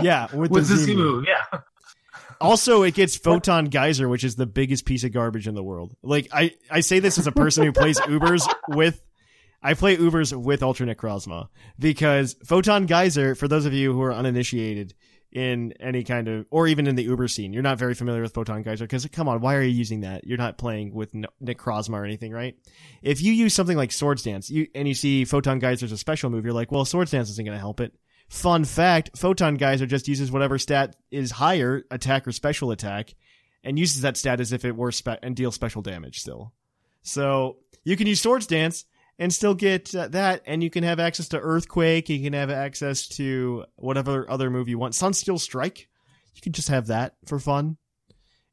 yeah, 0.00 0.26
with, 0.34 0.50
with 0.50 0.68
the 0.68 0.74
the 0.74 0.80
Z 0.80 0.84
Z 0.86 0.96
move. 0.96 1.14
move. 1.16 1.24
Yeah, 1.28 1.60
Also, 2.40 2.82
it 2.82 2.94
gets 2.94 3.16
Photon 3.16 3.66
Geyser, 3.66 4.08
which 4.08 4.24
is 4.24 4.36
the 4.36 4.46
biggest 4.46 4.84
piece 4.84 5.04
of 5.04 5.12
garbage 5.12 5.46
in 5.48 5.54
the 5.54 5.62
world. 5.62 5.96
Like 6.02 6.28
I, 6.32 6.54
I 6.70 6.80
say 6.80 6.98
this 6.98 7.18
as 7.18 7.26
a 7.26 7.32
person 7.32 7.64
who 7.64 7.72
plays 7.72 7.98
Ubers 8.00 8.46
with, 8.68 9.00
I 9.64 9.72
play 9.72 9.96
Ubers 9.96 10.36
with 10.36 10.62
alternate 10.62 10.98
Necrozma 10.98 11.48
because 11.78 12.36
Photon 12.44 12.84
Geyser, 12.84 13.34
for 13.34 13.48
those 13.48 13.64
of 13.64 13.72
you 13.72 13.94
who 13.94 14.02
are 14.02 14.12
uninitiated 14.12 14.92
in 15.32 15.72
any 15.80 16.04
kind 16.04 16.28
of, 16.28 16.46
or 16.50 16.68
even 16.68 16.86
in 16.86 16.96
the 16.96 17.02
Uber 17.04 17.28
scene, 17.28 17.54
you're 17.54 17.62
not 17.62 17.78
very 17.78 17.94
familiar 17.94 18.20
with 18.20 18.34
Photon 18.34 18.62
Geyser 18.62 18.84
because 18.84 19.06
come 19.06 19.26
on, 19.26 19.40
why 19.40 19.54
are 19.54 19.62
you 19.62 19.70
using 19.70 20.02
that? 20.02 20.26
You're 20.26 20.36
not 20.36 20.58
playing 20.58 20.92
with 20.92 21.14
N- 21.14 21.24
Necrozma 21.42 21.94
or 21.94 22.04
anything, 22.04 22.30
right? 22.30 22.56
If 23.02 23.22
you 23.22 23.32
use 23.32 23.54
something 23.54 23.76
like 23.76 23.90
Swords 23.90 24.22
Dance, 24.22 24.50
you 24.50 24.68
and 24.74 24.86
you 24.86 24.92
see 24.92 25.24
Photon 25.24 25.60
Geyser's 25.60 25.92
a 25.92 25.98
special 25.98 26.28
move, 26.28 26.44
you're 26.44 26.52
like, 26.52 26.70
well, 26.70 26.84
Swords 26.84 27.12
Dance 27.12 27.30
isn't 27.30 27.44
going 27.44 27.56
to 27.56 27.58
help 27.58 27.80
it. 27.80 27.94
Fun 28.28 28.64
fact, 28.64 29.16
Photon 29.16 29.54
Geyser 29.54 29.86
just 29.86 30.08
uses 30.08 30.30
whatever 30.30 30.58
stat 30.58 30.94
is 31.10 31.30
higher, 31.30 31.84
attack 31.90 32.28
or 32.28 32.32
special 32.32 32.70
attack, 32.70 33.14
and 33.64 33.78
uses 33.78 34.02
that 34.02 34.18
stat 34.18 34.40
as 34.40 34.52
if 34.52 34.66
it 34.66 34.76
were 34.76 34.92
spe- 34.92 35.20
and 35.22 35.34
deals 35.34 35.54
special 35.54 35.80
damage 35.80 36.20
still. 36.20 36.52
So 37.02 37.56
you 37.82 37.96
can 37.96 38.06
use 38.06 38.20
Swords 38.20 38.46
Dance 38.46 38.84
and 39.18 39.32
still 39.32 39.54
get 39.54 39.94
uh, 39.94 40.08
that, 40.08 40.42
and 40.46 40.62
you 40.62 40.70
can 40.70 40.84
have 40.84 40.98
access 41.00 41.28
to 41.28 41.38
Earthquake. 41.40 42.08
You 42.08 42.22
can 42.22 42.32
have 42.32 42.50
access 42.50 43.06
to 43.08 43.64
whatever 43.76 44.28
other 44.30 44.50
move 44.50 44.68
you 44.68 44.78
want. 44.78 44.94
Sunsteel 44.94 45.38
Strike. 45.40 45.88
You 46.34 46.42
can 46.42 46.52
just 46.52 46.68
have 46.68 46.88
that 46.88 47.14
for 47.26 47.38
fun. 47.38 47.76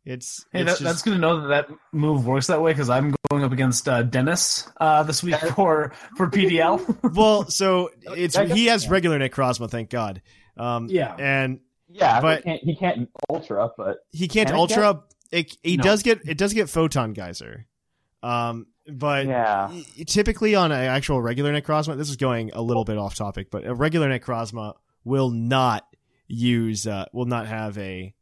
It's, 0.04 0.46
hey, 0.52 0.62
it's 0.62 0.66
that, 0.66 0.72
just- 0.72 0.84
that's 0.84 1.02
good 1.04 1.12
to 1.14 1.18
know 1.20 1.42
that 1.48 1.68
that 1.70 1.76
move 1.92 2.26
works 2.26 2.48
that 2.48 2.62
way 2.62 2.72
because 2.74 2.90
I'm 2.90 3.14
going 3.30 3.44
up 3.44 3.52
against 3.52 3.88
uh, 3.88 4.02
Dennis 4.02 4.68
uh, 4.80 5.04
this 5.04 5.22
week 5.24 5.36
for 5.56 5.94
for 6.18 6.28
PDL. 6.28 7.14
well. 7.16 7.46
So 7.50 7.92
it's 8.04 8.36
That- 8.36 8.50
he 8.52 8.66
has 8.68 8.90
regular 8.90 9.20
Necrozma, 9.20 9.70
thank 9.70 9.90
God. 9.92 10.22
Um, 10.58 10.88
Yeah. 10.90 11.16
and 11.20 11.60
Yeah, 11.88 12.20
But- 12.20 12.44
but 12.44 12.44
he 12.44 12.50
can't, 12.50 12.64
he 12.64 12.76
can't 12.76 13.10
ultra, 13.30 13.70
but 13.78 13.98
he 14.12 14.28
can't 14.28 14.50
Can 14.50 14.58
ultra. 14.58 15.04
It, 15.32 15.56
he 15.64 15.78
No. 15.78 15.84
does 15.84 16.02
get 16.04 16.22
it 16.28 16.38
does 16.38 16.54
get 16.54 16.68
photon 16.70 17.14
geyser, 17.14 17.68
um, 18.24 18.66
but 18.88 19.28
yeah. 19.28 19.72
typically 20.06 20.56
on 20.56 20.72
an 20.72 20.84
actual 20.84 21.22
regular 21.22 21.52
necrozma, 21.54 21.98
this 21.98 22.10
is 22.10 22.16
going 22.16 22.52
a 22.54 22.62
little 22.62 22.84
bit 22.84 22.98
off 22.98 23.16
topic, 23.16 23.52
but 23.52 23.66
a 23.66 23.74
regular 23.74 24.10
necrozma 24.10 24.76
will 25.04 25.30
not 25.30 25.86
use 26.28 26.88
uh, 26.88 27.06
will 27.14 27.26
not 27.26 27.48
have 27.48 27.78
a 27.78 28.14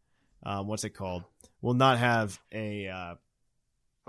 um, 0.43 0.67
what's 0.67 0.83
it 0.83 0.91
called? 0.91 1.23
Will 1.61 1.73
not 1.73 1.97
have 1.97 2.39
a 2.51 2.87
uh, 2.87 3.15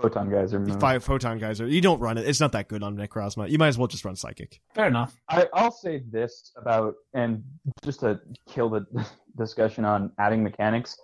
Photon 0.01 0.29
geyser 0.29 0.59
move. 0.59 0.79
five 0.79 1.03
photon 1.03 1.37
geyser. 1.37 1.67
You 1.67 1.81
don't 1.81 1.99
run 1.99 2.17
it. 2.17 2.27
It's 2.27 2.39
not 2.39 2.53
that 2.53 2.67
good 2.67 2.81
on 2.83 2.97
Necrozma. 2.97 3.49
You 3.49 3.57
might 3.57 3.67
as 3.67 3.77
well 3.77 3.87
just 3.87 4.03
run 4.03 4.15
psychic. 4.15 4.59
Fair 4.73 4.87
enough. 4.87 5.15
I, 5.29 5.47
I'll 5.53 5.71
say 5.71 6.01
this 6.09 6.51
about, 6.57 6.95
and 7.13 7.43
just 7.83 7.99
to 7.99 8.19
kill 8.49 8.69
the 8.69 8.85
discussion 9.37 9.85
on 9.85 10.11
adding 10.17 10.43
mechanics, 10.43 10.97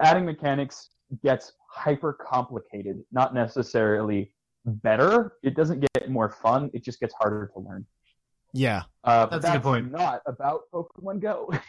adding 0.00 0.24
mechanics 0.24 0.90
gets 1.22 1.52
hyper 1.68 2.14
complicated, 2.14 3.02
not 3.12 3.34
necessarily 3.34 4.32
better. 4.66 5.32
It 5.42 5.54
doesn't 5.54 5.80
get 5.80 6.10
more 6.10 6.28
fun. 6.28 6.70
It 6.74 6.84
just 6.84 7.00
gets 7.00 7.14
harder 7.14 7.50
to 7.54 7.60
learn. 7.60 7.86
Yeah. 8.52 8.82
Uh, 9.04 9.26
but 9.26 9.42
That's 9.42 9.54
a 9.54 9.58
good 9.58 9.62
point. 9.62 9.92
not 9.92 10.22
about 10.26 10.62
Pokemon 10.72 11.20
Go. 11.20 11.52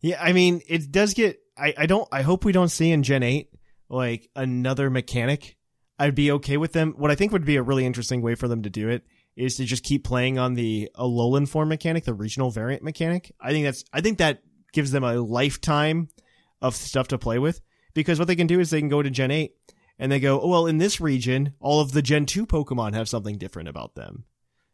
Yeah, 0.00 0.22
I 0.22 0.32
mean, 0.32 0.62
it 0.68 0.92
does 0.92 1.14
get. 1.14 1.40
I, 1.56 1.74
I 1.76 1.86
don't. 1.86 2.08
I 2.12 2.22
hope 2.22 2.44
we 2.44 2.52
don't 2.52 2.68
see 2.68 2.92
in 2.92 3.02
Gen 3.02 3.22
Eight 3.22 3.50
like 3.88 4.30
another 4.36 4.90
mechanic. 4.90 5.56
I'd 5.98 6.14
be 6.14 6.30
okay 6.32 6.56
with 6.56 6.72
them. 6.72 6.94
What 6.96 7.10
I 7.10 7.16
think 7.16 7.32
would 7.32 7.44
be 7.44 7.56
a 7.56 7.62
really 7.62 7.84
interesting 7.84 8.22
way 8.22 8.36
for 8.36 8.46
them 8.46 8.62
to 8.62 8.70
do 8.70 8.88
it 8.88 9.04
is 9.36 9.56
to 9.56 9.64
just 9.64 9.82
keep 9.82 10.04
playing 10.04 10.38
on 10.38 10.54
the 10.54 10.88
Alolan 10.96 11.48
form 11.48 11.68
mechanic, 11.68 12.04
the 12.04 12.14
regional 12.14 12.50
variant 12.50 12.84
mechanic. 12.84 13.34
I 13.40 13.50
think 13.50 13.64
that's. 13.64 13.84
I 13.92 14.00
think 14.00 14.18
that 14.18 14.42
gives 14.72 14.92
them 14.92 15.02
a 15.02 15.14
lifetime 15.14 16.08
of 16.62 16.76
stuff 16.76 17.08
to 17.08 17.18
play 17.18 17.40
with 17.40 17.60
because 17.94 18.20
what 18.20 18.28
they 18.28 18.36
can 18.36 18.46
do 18.46 18.60
is 18.60 18.70
they 18.70 18.80
can 18.80 18.88
go 18.88 19.02
to 19.02 19.10
Gen 19.10 19.32
Eight 19.32 19.54
and 19.98 20.10
they 20.12 20.20
go, 20.20 20.40
oh, 20.40 20.48
well, 20.48 20.66
in 20.66 20.78
this 20.78 21.00
region, 21.00 21.54
all 21.60 21.80
of 21.80 21.92
the 21.92 22.02
Gen 22.02 22.26
Two 22.26 22.46
Pokemon 22.46 22.94
have 22.94 23.08
something 23.08 23.38
different 23.38 23.68
about 23.68 23.94
them. 23.94 24.24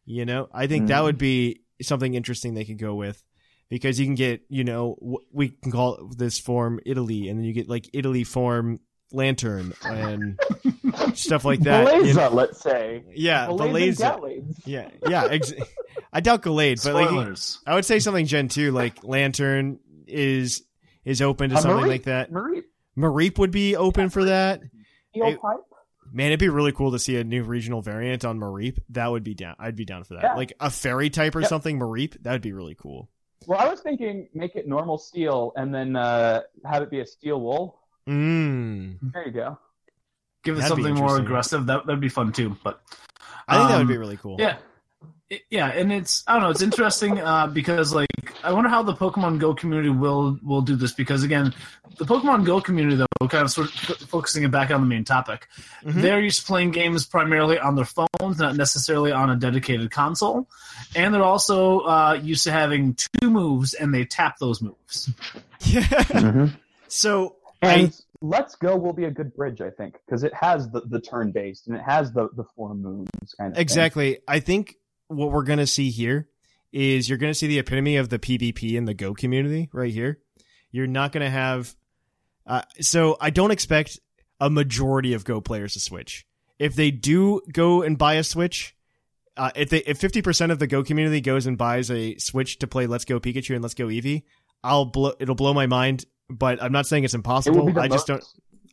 You 0.04 0.24
know, 0.24 0.48
I 0.52 0.66
think 0.66 0.88
that 0.88 1.00
Mhm. 1.00 1.04
would 1.04 1.18
be 1.18 1.60
something 1.82 2.14
interesting 2.14 2.54
they 2.54 2.64
could 2.64 2.78
go 2.78 2.94
with 2.94 3.22
because 3.70 3.98
you 3.98 4.04
can 4.06 4.14
get, 4.14 4.42
you 4.48 4.62
know, 4.64 5.18
we 5.32 5.48
can 5.48 5.72
call 5.72 6.10
this 6.16 6.38
form 6.38 6.78
Italy, 6.84 7.28
and 7.28 7.38
then 7.38 7.44
you 7.46 7.52
get 7.54 7.68
like 7.68 7.88
Italy 7.94 8.22
form 8.24 8.80
Lanturn 9.12 9.72
and 9.84 10.38
stuff 11.14 11.44
like 11.44 11.60
that. 11.60 12.04
you 12.04 12.14
know? 12.14 12.28
let's 12.30 12.60
say. 12.60 13.04
Yeah, 13.14 13.46
Beleza 13.46 14.18
Beleza. 14.20 14.56
Yeah, 14.66 14.88
yeah. 15.08 15.24
Ex- 15.30 15.52
I 16.12 16.20
doubt 16.20 16.42
Gallade, 16.42 16.82
but 16.84 16.94
like 16.94 17.38
I 17.66 17.74
would 17.74 17.84
say 17.84 17.98
something 17.98 18.26
Gen 18.26 18.48
two, 18.48 18.72
like 18.72 19.02
Lanturn 19.04 19.78
is 20.06 20.62
is 21.04 21.22
open 21.22 21.50
to 21.50 21.56
Uh, 21.56 21.60
something 21.60 21.84
Mareep- 21.86 21.88
like 21.88 22.02
that. 22.04 22.30
Mareep. 22.32 22.62
Mareep 22.98 23.38
would 23.38 23.50
be 23.50 23.74
open 23.76 24.10
for 24.10 24.24
that. 24.26 24.60
Steel 25.14 25.26
Hey, 25.26 25.36
pipe. 25.36 25.60
Man, 26.12 26.26
it'd 26.26 26.40
be 26.40 26.48
really 26.48 26.72
cool 26.72 26.92
to 26.92 26.98
see 26.98 27.16
a 27.16 27.24
new 27.24 27.42
regional 27.44 27.80
variant 27.80 28.24
on 28.24 28.38
Mareep. 28.38 28.78
That 28.90 29.10
would 29.10 29.24
be 29.24 29.34
down. 29.34 29.54
I'd 29.58 29.76
be 29.76 29.84
down 29.84 30.04
for 30.04 30.14
that. 30.14 30.22
Yeah. 30.22 30.34
Like 30.34 30.52
a 30.60 30.70
fairy 30.70 31.08
type 31.10 31.34
or 31.34 31.40
Yep. 31.40 31.48
something, 31.48 31.78
Mareep. 31.78 32.22
That 32.22 32.32
would 32.32 32.42
be 32.42 32.52
really 32.52 32.74
cool. 32.74 33.08
Well, 33.46 33.58
I 33.58 33.68
was 33.68 33.80
thinking 33.80 34.28
make 34.34 34.54
it 34.56 34.66
normal 34.68 34.98
steel 34.98 35.52
and 35.56 35.74
then 35.74 35.96
uh, 35.96 36.42
have 36.64 36.82
it 36.82 36.90
be 36.90 37.00
a 37.00 37.06
steel 37.06 37.40
wool. 37.40 37.78
Mm. 38.08 38.98
There 39.12 39.26
you 39.26 39.32
go. 39.32 39.58
Give 40.44 40.56
it 40.56 40.60
That'd 40.60 40.76
something 40.76 40.94
more 40.94 41.18
aggressive. 41.18 41.66
That 41.66 41.86
that'd 41.86 42.00
be 42.00 42.08
fun 42.10 42.32
too. 42.32 42.56
But 42.62 42.82
I 43.48 43.56
think 43.56 43.68
that 43.70 43.74
would 43.76 43.82
Um, 43.82 43.88
be 43.88 43.96
really 43.96 44.16
cool. 44.18 44.36
Yeah. 44.38 44.56
It- 45.34 45.42
yeah, 45.50 45.68
and 45.68 45.92
it's 45.92 46.22
I 46.26 46.34
don't 46.34 46.42
know, 46.42 46.50
it's 46.50 46.62
interesting 46.62 47.18
uh, 47.20 47.46
because 47.46 47.92
like 47.94 48.08
I 48.42 48.52
wonder 48.52 48.68
how 48.70 48.82
the 48.82 48.94
Pokemon 48.94 49.38
Go 49.38 49.54
community 49.54 49.88
will 49.90 50.38
will 50.42 50.60
do 50.62 50.76
this 50.76 50.92
because 50.92 51.22
again, 51.22 51.52
the 51.98 52.04
Pokemon 52.04 52.44
Go 52.44 52.60
community 52.60 52.96
though, 52.96 53.28
kind 53.28 53.44
of 53.44 53.50
sort 53.50 53.68
of 53.68 53.90
f- 53.90 54.08
focusing 54.08 54.44
it 54.44 54.50
back 54.50 54.70
on 54.70 54.80
the 54.80 54.86
main 54.86 55.04
topic, 55.04 55.48
Mhm. 55.84 56.02
they're 56.02 56.20
used 56.20 56.40
to 56.40 56.46
playing 56.46 56.70
games 56.72 57.06
primarily 57.06 57.58
on 57.58 57.74
their 57.76 57.84
phones, 57.86 58.38
not 58.38 58.56
necessarily 58.56 59.12
on 59.12 59.30
a 59.30 59.36
dedicated 59.36 59.90
console, 59.90 60.48
and 60.94 61.14
they're 61.14 61.22
also 61.22 61.80
uh, 61.80 62.18
used 62.22 62.44
to 62.44 62.52
having 62.52 62.94
two 63.20 63.30
moves 63.30 63.74
and 63.74 63.94
they 63.94 64.04
tap 64.04 64.38
those 64.38 64.60
moves. 64.62 65.10
Yeah. 65.66 66.48
So 66.88 67.36
And 67.62 67.88
I 67.88 67.92
Let's 68.20 68.54
Go 68.54 68.76
will 68.76 68.92
be 68.92 69.04
a 69.04 69.10
good 69.10 69.34
bridge, 69.34 69.60
I 69.60 69.70
think, 69.70 69.96
because 70.06 70.24
it 70.24 70.32
has 70.34 70.68
the, 70.70 70.80
the 70.82 71.00
turn 71.00 71.30
based 71.30 71.66
and 71.66 71.76
it 71.76 71.82
has 71.82 72.12
the, 72.12 72.28
the 72.34 72.44
four 72.56 72.74
moves 72.74 73.10
kind 73.38 73.50
of 73.52 73.54
thing. 73.56 73.60
exactly. 73.62 74.18
I 74.28 74.40
think 74.40 74.76
what 75.08 75.30
we're 75.30 75.44
gonna 75.44 75.66
see 75.66 75.90
here 75.90 76.28
is 76.72 77.08
you're 77.08 77.18
gonna 77.18 77.34
see 77.34 77.46
the 77.46 77.58
epitome 77.58 77.96
of 77.96 78.08
the 78.08 78.18
PvP 78.18 78.74
in 78.74 78.84
the 78.84 78.94
Go 78.94 79.14
community 79.14 79.68
right 79.72 79.92
here. 79.92 80.20
You're 80.70 80.86
not 80.86 81.12
gonna 81.12 81.30
have. 81.30 81.74
Uh, 82.46 82.62
so 82.80 83.16
I 83.20 83.30
don't 83.30 83.50
expect 83.50 83.98
a 84.40 84.50
majority 84.50 85.14
of 85.14 85.24
Go 85.24 85.40
players 85.40 85.74
to 85.74 85.80
switch. 85.80 86.26
If 86.58 86.74
they 86.74 86.90
do 86.90 87.40
go 87.52 87.82
and 87.82 87.98
buy 87.98 88.14
a 88.14 88.24
Switch, 88.24 88.76
uh, 89.36 89.50
if 89.56 89.70
they 89.70 89.78
if 89.78 89.98
fifty 89.98 90.22
percent 90.22 90.52
of 90.52 90.58
the 90.58 90.66
Go 90.66 90.84
community 90.84 91.20
goes 91.20 91.46
and 91.46 91.58
buys 91.58 91.90
a 91.90 92.16
Switch 92.18 92.58
to 92.60 92.66
play 92.66 92.86
Let's 92.86 93.04
Go 93.04 93.18
Pikachu 93.18 93.54
and 93.54 93.62
Let's 93.62 93.74
Go 93.74 93.86
Eevee, 93.86 94.22
I'll 94.62 94.84
blow. 94.84 95.12
It'll 95.18 95.34
blow 95.34 95.54
my 95.54 95.66
mind. 95.66 96.04
But 96.30 96.62
I'm 96.62 96.72
not 96.72 96.86
saying 96.86 97.04
it's 97.04 97.14
impossible. 97.14 97.72
the 97.72 97.80
I 97.80 97.88
just 97.88 98.06
don't. 98.06 98.24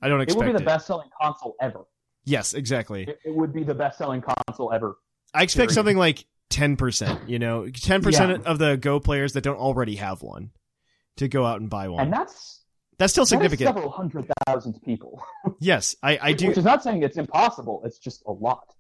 I 0.02 0.08
don't 0.08 0.22
expect 0.22 0.42
It 0.42 0.48
will 0.48 0.54
be 0.54 0.60
the 0.60 0.66
best 0.66 0.88
selling 0.88 1.10
console 1.22 1.56
ever. 1.62 1.82
Yes, 2.24 2.54
exactly. 2.54 3.04
It, 3.04 3.20
it 3.26 3.36
would 3.36 3.54
be 3.54 3.64
the 3.64 3.74
best 3.74 3.98
selling 3.98 4.22
console 4.22 4.72
ever. 4.72 4.96
I 5.34 5.44
expect 5.44 5.70
Period. 5.70 5.76
something 5.76 5.98
like 5.98 6.26
ten 6.50 6.76
percent. 6.78 7.30
You 7.30 7.40
know, 7.40 7.70
ten 7.70 8.02
percent 8.02 8.46
of 8.46 8.60
the 8.60 8.78
Go 8.78 9.00
players 9.00 9.34
that 9.34 9.42
don't 9.42 9.58
already 9.58 9.96
have 9.96 10.22
one 10.22 10.52
to 11.18 11.28
go 11.28 11.46
out 11.46 11.62
and 11.62 11.70
buy 11.70 11.88
one. 11.90 12.04
And 12.06 12.14
that's 12.14 12.62
That's 12.98 13.14
still 13.14 13.24
that 13.24 13.26
is 13.26 13.30
significant. 13.30 13.68
several 13.68 13.90
hundred 13.90 14.28
thousand 14.46 14.82
people. 14.84 15.22
yes, 15.60 15.96
I, 16.04 16.20
I 16.22 16.34
do. 16.34 16.48
Which 16.50 16.58
is 16.58 16.66
not 16.66 16.84
saying 16.84 17.04
it's 17.04 17.18
impossible. 17.18 17.82
It's 17.86 17.98
just 18.00 18.24
a 18.26 18.32
lot. 18.32 18.74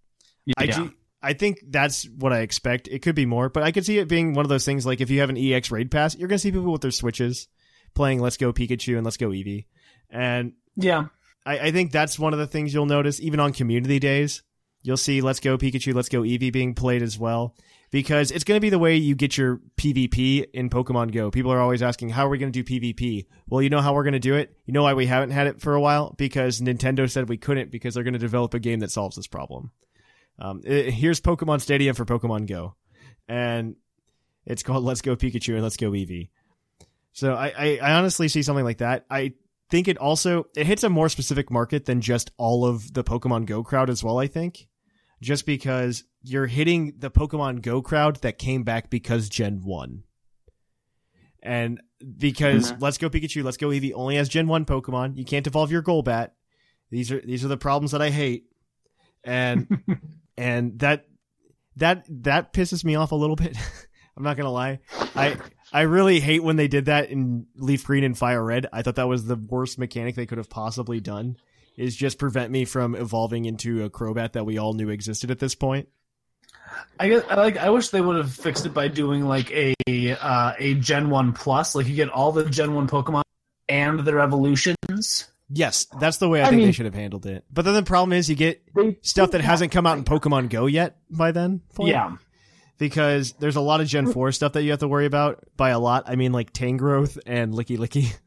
I 0.58 0.66
do. 0.66 0.94
I 1.24 1.34
think 1.34 1.60
that's 1.70 2.10
what 2.10 2.34
I 2.34 2.40
expect. 2.40 2.88
It 2.88 3.04
could 3.04 3.14
be 3.16 3.28
more, 3.28 3.48
but 3.50 3.62
I 3.62 3.72
could 3.72 3.86
see 3.86 4.00
it 4.00 4.08
being 4.08 4.34
one 4.34 4.44
of 4.44 4.50
those 4.50 4.66
things. 4.66 4.86
Like 4.88 5.02
if 5.02 5.12
you 5.12 5.20
have 5.20 5.30
an 5.30 5.38
EX 5.38 5.70
raid 5.72 5.92
pass, 5.92 6.16
you're 6.16 6.28
gonna 6.28 6.40
see 6.40 6.52
people 6.52 6.72
with 6.72 6.82
their 6.82 6.90
switches 6.92 7.48
playing 7.94 8.20
Let's 8.22 8.38
Go 8.38 8.52
Pikachu 8.52 8.96
and 8.96 9.04
Let's 9.06 9.18
Go 9.18 9.30
Eevee, 9.30 9.66
and 10.10 10.54
Yeah. 10.76 11.06
I, 11.46 11.60
I 11.60 11.72
think 11.72 11.92
that's 11.92 12.18
one 12.20 12.34
of 12.34 12.40
the 12.40 12.48
things 12.48 12.74
you'll 12.74 12.86
notice 12.86 13.20
even 13.20 13.40
on 13.40 13.52
community 13.54 14.00
days. 14.00 14.44
You'll 14.84 14.98
see 14.98 15.22
Let's 15.22 15.40
Go 15.40 15.58
Pikachu, 15.58 15.94
Let's 15.94 16.10
Go 16.10 16.22
Eevee 16.22 16.52
being 16.52 16.74
played 16.74 17.04
as 17.04 17.20
well 17.20 17.56
because 17.92 18.32
it's 18.32 18.44
going 18.44 18.56
to 18.58 18.62
be 18.62 18.70
the 18.72 18.80
way 18.80 18.96
you 18.96 19.14
get 19.16 19.38
your 19.38 19.60
PvP 19.78 20.46
in 20.54 20.70
Pokemon 20.70 21.12
Go. 21.12 21.30
People 21.30 21.52
are 21.52 21.60
always 21.60 21.84
asking, 21.84 22.10
how 22.10 22.26
are 22.26 22.30
we 22.30 22.38
going 22.40 22.52
to 22.52 22.64
do 22.64 22.80
PvP? 22.80 23.26
Well, 23.48 23.62
you 23.62 23.70
know 23.70 23.82
how 23.82 23.94
we're 23.94 24.04
going 24.04 24.14
to 24.14 24.20
do 24.20 24.36
it? 24.36 24.56
You 24.66 24.74
know 24.74 24.84
why 24.84 24.94
we 24.96 25.06
haven't 25.06 25.32
had 25.32 25.48
it 25.48 25.62
for 25.62 25.76
a 25.76 25.82
while? 25.82 26.16
Because 26.18 26.62
Nintendo 26.62 27.10
said 27.10 27.30
we 27.30 27.38
couldn't 27.38 27.70
because 27.70 27.94
they're 27.94 28.04
going 28.04 28.14
to 28.14 28.20
develop 28.20 28.54
a 28.54 28.60
game 28.60 28.80
that 28.80 28.92
solves 28.92 29.16
this 29.16 29.28
problem. 29.28 29.72
Um, 30.40 30.62
it- 30.64 30.92
here's 30.92 31.22
Pokemon 31.22 31.62
Stadium 31.62 31.94
for 31.96 32.06
Pokemon 32.06 32.48
Go. 32.48 32.76
And 33.28 33.76
it's 34.46 34.64
called 34.64 34.84
Let's 34.84 35.02
Go 35.02 35.16
Pikachu 35.16 35.54
and 35.54 35.64
Let's 35.64 35.78
Go 35.78 35.92
Eevee. 35.92 36.30
So 37.14 37.34
I, 37.34 37.54
I, 37.56 37.80
I 37.82 37.94
honestly 37.94 38.28
see 38.30 38.42
something 38.42 38.66
like 38.66 38.80
that. 38.80 39.06
I 39.12 39.34
think 39.70 39.88
it 39.88 39.98
also 39.98 40.48
it 40.56 40.66
hits 40.66 40.84
a 40.84 40.90
more 40.90 41.08
specific 41.10 41.52
market 41.52 41.86
than 41.86 42.02
just 42.02 42.32
all 42.38 42.66
of 42.66 42.94
the 42.94 43.04
Pokemon 43.04 43.46
Go 43.46 43.64
crowd 43.64 43.90
as 43.90 44.04
well, 44.04 44.18
I 44.18 44.28
think. 44.28 44.68
Just 45.22 45.46
because 45.46 46.04
you're 46.24 46.48
hitting 46.48 46.96
the 46.98 47.12
Pokemon 47.12 47.62
Go 47.62 47.82
crowd 47.82 48.18
that 48.18 48.40
came 48.40 48.64
back 48.64 48.90
because 48.90 49.30
Gen 49.30 49.62
1. 49.64 50.04
And 51.44 51.82
because 52.18 52.72
mm-hmm. 52.72 52.84
Let's 52.84 52.98
Go 52.98 53.10
Pikachu, 53.10 53.44
Let's 53.44 53.58
Go 53.58 53.68
Eevee 53.68 53.94
only 53.96 54.16
has 54.16 54.30
Gen 54.30 54.48
1 54.48 54.66
Pokemon. 54.66 55.18
You 55.18 55.26
can't 55.26 55.48
evolve 55.48 55.72
your 55.72 55.84
Golbat. 55.84 56.32
These 56.90 57.12
are 57.12 57.22
these 57.22 57.46
are 57.46 57.48
the 57.48 57.58
problems 57.58 57.92
that 57.92 58.02
I 58.02 58.10
hate. 58.10 58.46
And 59.24 59.68
and 60.38 60.80
that 60.80 61.06
that 61.78 62.06
that 62.10 62.54
pisses 62.54 62.84
me 62.84 62.96
off 62.96 63.12
a 63.12 63.16
little 63.16 63.36
bit. 63.36 63.58
I'm 64.18 64.24
not 64.24 64.38
gonna 64.38 64.52
lie. 64.52 64.80
I 65.16 65.38
I 65.72 65.82
really 65.82 66.20
hate 66.20 66.44
when 66.44 66.58
they 66.58 66.68
did 66.68 66.86
that 66.86 67.10
in 67.10 67.48
Leaf 67.56 67.86
Green 67.86 68.04
and 68.04 68.18
Fire 68.18 68.44
Red. 68.44 68.68
I 68.74 68.82
thought 68.82 68.96
that 68.96 69.08
was 69.08 69.26
the 69.26 69.38
worst 69.38 69.80
mechanic 69.80 70.16
they 70.16 70.26
could 70.26 70.38
have 70.38 70.50
possibly 70.50 71.00
done. 71.00 71.38
Is 71.82 71.96
just 71.96 72.20
prevent 72.20 72.52
me 72.52 72.66
from 72.66 72.94
evolving 72.96 73.46
into 73.46 73.84
a 73.84 73.90
Crobat 73.90 74.34
that 74.34 74.46
we 74.46 74.58
all 74.60 74.74
knew 74.74 74.90
existed 74.90 75.32
at 75.32 75.40
this 75.40 75.56
point. 75.56 75.88
I 77.00 77.10
guess 77.10 77.24
I 77.30 77.36
like. 77.36 77.58
I 77.58 77.70
wish 77.72 77.90
they 77.90 78.02
would 78.02 78.18
have 78.18 78.32
fixed 78.34 78.66
it 78.66 78.74
by 78.74 78.88
doing 78.88 79.26
like 79.26 79.52
a 79.52 79.74
uh, 79.90 80.54
a 80.60 80.76
Gen 80.76 81.10
One 81.10 81.34
Plus. 81.34 81.74
Like 81.76 81.88
you 81.88 81.96
get 81.96 82.10
all 82.10 82.32
the 82.32 82.46
Gen 82.46 82.76
One 82.76 82.88
Pokemon 82.88 83.24
and 83.68 84.00
their 84.02 84.20
evolutions. 84.20 85.28
Yes, 85.54 85.88
that's 86.00 86.18
the 86.18 86.30
way 86.30 86.42
I, 86.42 86.46
I 86.48 86.50
think 86.52 86.62
they 86.62 86.72
should 86.72 86.86
have 86.86 86.94
handled 86.94 87.26
it. 87.26 87.44
But 87.52 87.66
then 87.66 87.74
the 87.74 87.84
problem 87.84 88.14
is 88.14 88.30
you 88.30 88.36
get 88.36 88.62
They 88.74 88.98
stuff 89.02 89.32
that 89.32 89.42
hasn't 89.42 89.72
come 89.74 89.86
out 89.88 89.98
in 89.98 90.04
Pokemon 90.06 90.50
Go 90.50 90.66
yet 90.68 90.98
by 91.10 91.32
then. 91.32 91.62
for 91.74 91.88
it. 91.88 91.92
Yeah, 91.92 92.16
because 92.78 93.34
there's 93.34 93.58
a 93.58 93.62
lot 93.62 93.82
of 93.82 93.88
Gen 93.88 94.14
4 94.14 94.32
stuff 94.32 94.54
that 94.54 94.64
you 94.64 94.70
have 94.72 94.80
to 94.80 94.88
worry 94.88 95.06
about. 95.08 95.44
By 95.58 95.72
a 95.72 95.80
lot, 95.80 96.04
I 96.08 96.16
mean 96.16 96.32
like 96.32 96.54
Tangrowth 96.54 97.18
and 97.26 97.54
Lickilicky. 97.54 98.14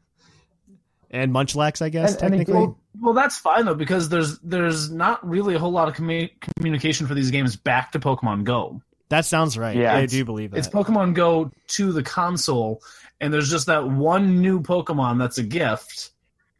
And 1.11 1.31
Munchlax, 1.31 1.81
I 1.81 1.89
guess, 1.89 2.15
And- 2.15 2.23
and 2.23 2.31
technically. 2.33 2.63
again- 2.63 2.75
well, 3.01 3.13
that's 3.13 3.37
fine 3.37 3.65
though 3.65 3.75
because 3.75 4.09
there's 4.09 4.39
there's 4.39 4.91
not 4.91 5.27
really 5.27 5.55
a 5.55 5.59
whole 5.59 5.71
lot 5.71 5.87
of 5.87 5.95
commu- 5.95 6.29
communication 6.57 7.07
for 7.07 7.13
these 7.13 7.31
games 7.31 7.55
back 7.55 7.91
to 7.93 7.99
Pokemon 7.99 8.43
Go. 8.43 8.81
that 9.09 9.25
sounds 9.25 9.57
right. 9.57 9.75
Yeah, 9.75 9.95
I 9.95 10.05
do 10.05 10.25
believe 10.25 10.51
that. 10.51 10.57
It's 10.57 10.67
Pokemon 10.67 11.13
Go 11.13 11.51
to 11.69 11.91
the 11.91 12.03
console, 12.03 12.81
and 13.21 13.33
there's 13.33 13.49
just 13.49 13.67
that 13.67 13.87
one 13.87 14.41
new 14.41 14.61
Pokemon 14.61 15.19
that's 15.19 15.37
a 15.37 15.43
gift 15.43 16.11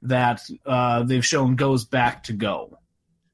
that 0.03 0.41
uh, 0.65 1.03
they've 1.03 1.25
shown 1.25 1.55
goes 1.55 1.86
back 1.86 2.23
to 2.25 2.33
Go. 2.33 2.77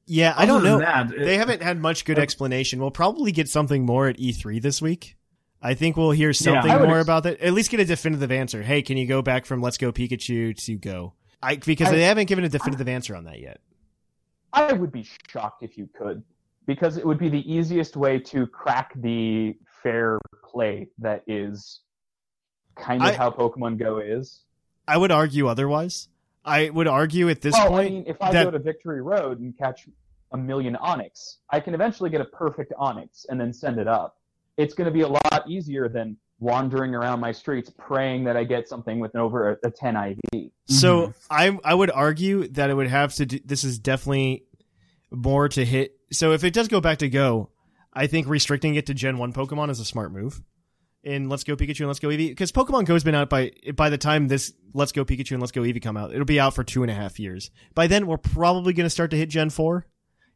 yeah, 0.06 0.32
I 0.36 0.46
don't 0.46 0.64
know. 0.64 0.78
than 0.78 0.86
that, 0.86 1.12
it- 1.12 1.24
they 1.24 1.36
haven't 1.36 1.62
had 1.62 1.78
much 1.80 2.04
good 2.04 2.18
explanation. 2.18 2.80
We'll 2.80 2.90
probably 2.90 3.32
get 3.32 3.48
something 3.48 3.84
more 3.84 4.08
at 4.08 4.16
E3 4.18 4.60
this 4.62 4.80
week. 4.80 5.16
I 5.64 5.74
think 5.74 5.96
we'll 5.96 6.10
hear 6.10 6.32
something 6.32 6.70
I 6.70 6.76
would 6.76 6.88
more 6.88 6.98
ex- 6.98 7.06
about 7.06 7.22
that. 7.24 7.40
At 7.40 7.52
least 7.52 7.70
get 7.70 7.78
a 7.78 7.84
definitive 7.84 8.32
answer. 8.32 8.62
Hey, 8.62 8.82
can 8.82 8.96
you 8.96 9.06
go 9.06 9.22
back 9.22 9.46
from 9.46 9.60
Let's 9.60 9.76
Go 9.78 9.92
Pikachu 9.92 10.56
to 10.64 10.74
Go? 10.76 11.14
I 11.42 11.56
because 11.56 11.88
I- 11.88 11.92
they 11.92 12.02
haven't 12.04 12.26
given 12.26 12.44
a 12.44 12.48
definitive 12.48 12.88
answer 12.88 13.16
on 13.16 13.24
that 13.24 13.40
yet. 13.40 13.60
I 14.52 14.72
would 14.72 14.92
be 14.92 15.06
shocked 15.28 15.62
if 15.62 15.78
you 15.78 15.88
could, 15.98 16.22
because 16.66 16.96
it 16.98 17.06
would 17.06 17.18
be 17.18 17.28
the 17.30 17.50
easiest 17.50 17.96
way 17.96 18.18
to 18.18 18.46
crack 18.46 18.92
the 18.96 19.56
fair 19.82 20.18
play 20.44 20.88
that 20.98 21.22
is 21.26 21.80
kind 22.76 23.02
of 23.02 23.08
I- 23.08 23.14
how 23.14 23.30
Pokemon 23.30 23.78
Go 23.78 23.98
is. 23.98 24.42
I 24.86 24.96
would 24.96 25.12
argue 25.12 25.46
otherwise. 25.46 26.08
I 26.44 26.70
would 26.70 26.88
argue 26.88 27.28
at 27.28 27.40
this 27.40 27.52
well, 27.52 27.68
point 27.68 27.86
I 27.86 27.90
mean, 27.90 28.04
if 28.06 28.20
I 28.20 28.32
that 28.32 28.44
go 28.44 28.50
to 28.50 28.58
Victory 28.58 29.00
Road 29.00 29.38
and 29.38 29.56
catch 29.56 29.88
a 30.32 30.36
million 30.36 30.76
Onix, 30.82 31.36
I 31.50 31.60
can 31.60 31.72
eventually 31.72 32.10
get 32.10 32.20
a 32.20 32.24
perfect 32.24 32.72
Onix 32.78 33.24
and 33.28 33.40
then 33.40 33.52
send 33.52 33.78
it 33.78 33.86
up. 33.86 34.16
It's 34.56 34.74
going 34.74 34.86
to 34.86 34.90
be 34.92 35.02
a 35.02 35.08
lot 35.08 35.44
easier 35.46 35.88
than 35.88 36.16
wandering 36.42 36.92
around 36.94 37.20
my 37.20 37.30
streets 37.30 37.70
praying 37.78 38.24
that 38.24 38.36
I 38.36 38.42
get 38.42 38.68
something 38.68 38.98
with 38.98 39.14
an 39.14 39.20
over 39.20 39.52
a, 39.52 39.68
a 39.68 39.70
10 39.70 39.96
IV. 39.96 40.50
So 40.66 41.06
mm-hmm. 41.06 41.10
I 41.30 41.58
I 41.64 41.72
would 41.72 41.90
argue 41.90 42.48
that 42.48 42.68
it 42.68 42.74
would 42.74 42.88
have 42.88 43.14
to. 43.14 43.26
Do, 43.26 43.38
this 43.44 43.64
is 43.64 43.78
definitely 43.78 44.44
more 45.10 45.48
to 45.50 45.64
hit. 45.64 45.96
So 46.10 46.32
if 46.32 46.44
it 46.44 46.52
does 46.52 46.68
go 46.68 46.80
back 46.80 46.98
to 46.98 47.08
Go, 47.08 47.50
I 47.92 48.08
think 48.08 48.26
restricting 48.28 48.74
it 48.74 48.86
to 48.86 48.94
Gen 48.94 49.18
One 49.18 49.32
Pokemon 49.32 49.70
is 49.70 49.80
a 49.80 49.84
smart 49.84 50.12
move. 50.12 50.42
In 51.04 51.28
Let's 51.28 51.42
Go 51.42 51.56
Pikachu 51.56 51.80
and 51.80 51.88
Let's 51.88 51.98
Go 51.98 52.08
Eevee, 52.08 52.28
because 52.28 52.52
Pokemon 52.52 52.84
Go's 52.84 53.02
been 53.02 53.16
out 53.16 53.28
by 53.28 53.50
by 53.74 53.90
the 53.90 53.98
time 53.98 54.28
this 54.28 54.52
Let's 54.72 54.92
Go 54.92 55.04
Pikachu 55.04 55.32
and 55.32 55.40
Let's 55.40 55.50
Go 55.50 55.62
Eevee 55.62 55.82
come 55.82 55.96
out, 55.96 56.12
it'll 56.12 56.24
be 56.24 56.38
out 56.38 56.54
for 56.54 56.62
two 56.62 56.82
and 56.82 56.90
a 56.90 56.94
half 56.94 57.18
years. 57.18 57.50
By 57.74 57.88
then, 57.88 58.06
we're 58.06 58.18
probably 58.18 58.72
going 58.72 58.86
to 58.86 58.90
start 58.90 59.10
to 59.10 59.16
hit 59.16 59.28
Gen 59.28 59.50
Four 59.50 59.86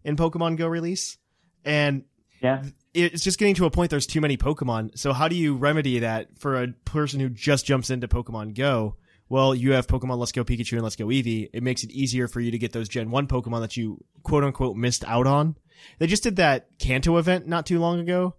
in 0.04 0.16
Pokemon 0.16 0.56
Go 0.56 0.66
release, 0.66 1.18
and 1.64 2.04
Yeah. 2.40 2.64
It's 2.96 3.22
just 3.22 3.38
getting 3.38 3.54
to 3.56 3.66
a 3.66 3.70
point 3.70 3.90
there's 3.90 4.06
too 4.06 4.20
many 4.20 4.36
Pokemon. 4.36 4.98
So 4.98 5.12
how 5.12 5.28
do 5.28 5.36
you 5.36 5.54
remedy 5.56 6.00
that 6.00 6.38
for 6.38 6.62
a 6.62 6.68
person 6.84 7.20
who 7.20 7.28
just 7.28 7.66
jumps 7.66 7.90
into 7.90 8.08
Pokemon 8.08 8.54
Go? 8.54 8.96
Well, 9.28 9.54
you 9.54 9.72
have 9.72 9.86
Pokemon 9.86 10.18
Let's 10.18 10.32
Go 10.32 10.44
Pikachu 10.44 10.74
and 10.74 10.82
Let's 10.82 10.96
Go 10.96 11.06
Eevee. 11.06 11.50
It 11.52 11.62
makes 11.62 11.82
it 11.82 11.90
easier 11.90 12.28
for 12.28 12.40
you 12.40 12.52
to 12.52 12.58
get 12.58 12.72
those 12.72 12.88
Gen 12.88 13.10
1 13.10 13.26
Pokemon 13.26 13.60
that 13.60 13.76
you 13.76 14.02
quote 14.22 14.44
unquote 14.44 14.76
missed 14.76 15.04
out 15.04 15.26
on. 15.26 15.56
They 15.98 16.06
just 16.06 16.22
did 16.22 16.36
that 16.36 16.68
Kanto 16.78 17.16
event 17.18 17.46
not 17.46 17.66
too 17.66 17.78
long 17.80 18.00
ago. 18.00 18.34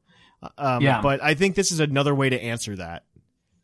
Um, 0.58 0.82
Yeah. 0.82 1.02
But 1.02 1.22
I 1.22 1.34
think 1.34 1.56
this 1.56 1.72
is 1.72 1.80
another 1.80 2.16
way 2.16 2.30
to 2.30 2.42
answer 2.42 2.76
that 2.78 3.04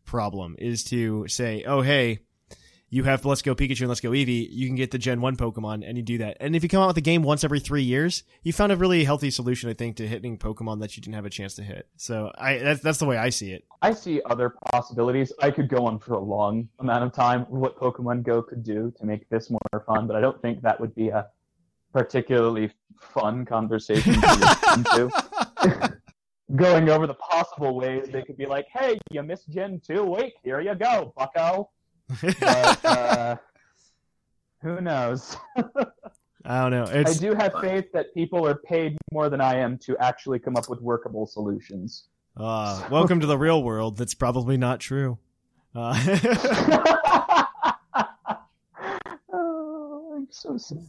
problem 0.06 0.56
is 0.60 0.84
to 0.86 1.28
say, 1.28 1.64
oh, 1.66 1.82
hey, 1.82 2.20
you 2.94 3.02
have 3.02 3.26
Let's 3.26 3.42
Go 3.42 3.56
Pikachu 3.56 3.82
and 3.82 3.90
Let's 3.90 4.02
Go 4.02 4.12
Eevee, 4.12 4.48
you 4.52 4.68
can 4.68 4.76
get 4.76 4.92
the 4.92 5.00
Gen 5.00 5.20
1 5.20 5.36
Pokemon 5.36 5.84
and 5.84 5.98
you 5.98 6.04
do 6.04 6.20
that. 6.20 6.38
And 6.40 6.56
if 6.56 6.62
you 6.62 6.70
come 6.70 6.84
out 6.84 6.90
with 6.90 6.98
a 6.98 7.02
game 7.02 7.24
once 7.24 7.44
every 7.44 7.60
three 7.60 7.82
years, 7.82 8.22
you 8.44 8.54
found 8.54 8.72
a 8.72 8.76
really 8.76 9.04
healthy 9.04 9.32
solution, 9.32 9.68
I 9.68 9.74
think, 9.74 9.96
to 9.96 10.08
hitting 10.08 10.38
Pokemon 10.38 10.80
that 10.82 10.96
you 10.96 11.02
didn't 11.02 11.16
have 11.16 11.26
a 11.26 11.30
chance 11.32 11.56
to 11.56 11.64
hit. 11.64 11.88
So 11.98 12.32
I 12.38 12.60
that's 12.60 12.82
that's 12.82 13.00
the 13.00 13.08
way 13.08 13.18
I 13.18 13.30
see 13.30 13.52
it. 13.52 13.66
I 13.82 13.94
see 13.94 14.22
other 14.28 14.54
possibilities. 14.72 15.34
I 15.42 15.50
could 15.50 15.70
go 15.70 15.88
on 15.88 15.98
for 15.98 16.14
a 16.14 16.20
long 16.20 16.70
amount 16.78 17.04
of 17.04 17.14
time 17.14 17.48
what 17.50 17.80
Pokemon 17.80 18.22
Go 18.22 18.44
could 18.44 18.64
do 18.64 18.94
to 19.00 19.06
make 19.08 19.28
this 19.28 19.50
more 19.50 19.84
fun, 19.88 20.06
but 20.06 20.16
I 20.16 20.22
don't 20.22 20.40
think 20.44 20.62
that 20.62 20.80
would 20.80 20.94
be 20.94 21.10
a 21.10 21.26
particularly 21.94 22.70
fun 23.02 23.44
conversation 23.44 24.14
to 24.14 24.36
listen 24.36 24.84
to. 24.84 26.00
Going 26.56 26.90
over 26.90 27.08
the 27.08 27.16
possible 27.16 27.76
ways 27.76 28.10
they 28.12 28.22
could 28.22 28.38
be 28.38 28.46
like, 28.46 28.68
"Hey, 28.72 29.00
you 29.10 29.24
missed 29.24 29.50
Gen 29.50 29.82
two. 29.84 30.04
Wait, 30.04 30.34
here 30.44 30.62
you 30.62 30.76
go, 30.76 31.12
Bucko." 31.18 31.72
But 32.22 32.86
uh, 32.86 33.36
who 34.62 34.82
knows? 34.82 35.36
I 36.46 36.62
don't 36.62 36.72
know. 36.72 36.86
I 36.92 37.14
do 37.14 37.34
have 37.34 37.54
faith 37.62 37.86
that 37.94 38.14
people 38.14 38.46
are 38.48 38.56
paid 38.56 38.98
more 39.12 39.30
than 39.30 39.40
I 39.42 39.56
am 39.56 39.78
to 39.80 39.98
actually 39.98 40.40
come 40.40 40.56
up 40.58 40.68
with 40.70 40.82
workable 40.82 41.26
solutions. 41.26 42.06
uh, 42.38 42.86
welcome 42.92 43.20
to 43.22 43.28
the 43.28 43.38
real 43.48 43.64
world. 43.64 43.98
That's 43.98 44.14
probably 44.14 44.58
not 44.58 44.80
true. 44.80 45.18
Uh, 45.76 45.96
oh, 49.34 50.14
I'm 50.16 50.28
so 50.32 50.58
sad. 50.58 50.80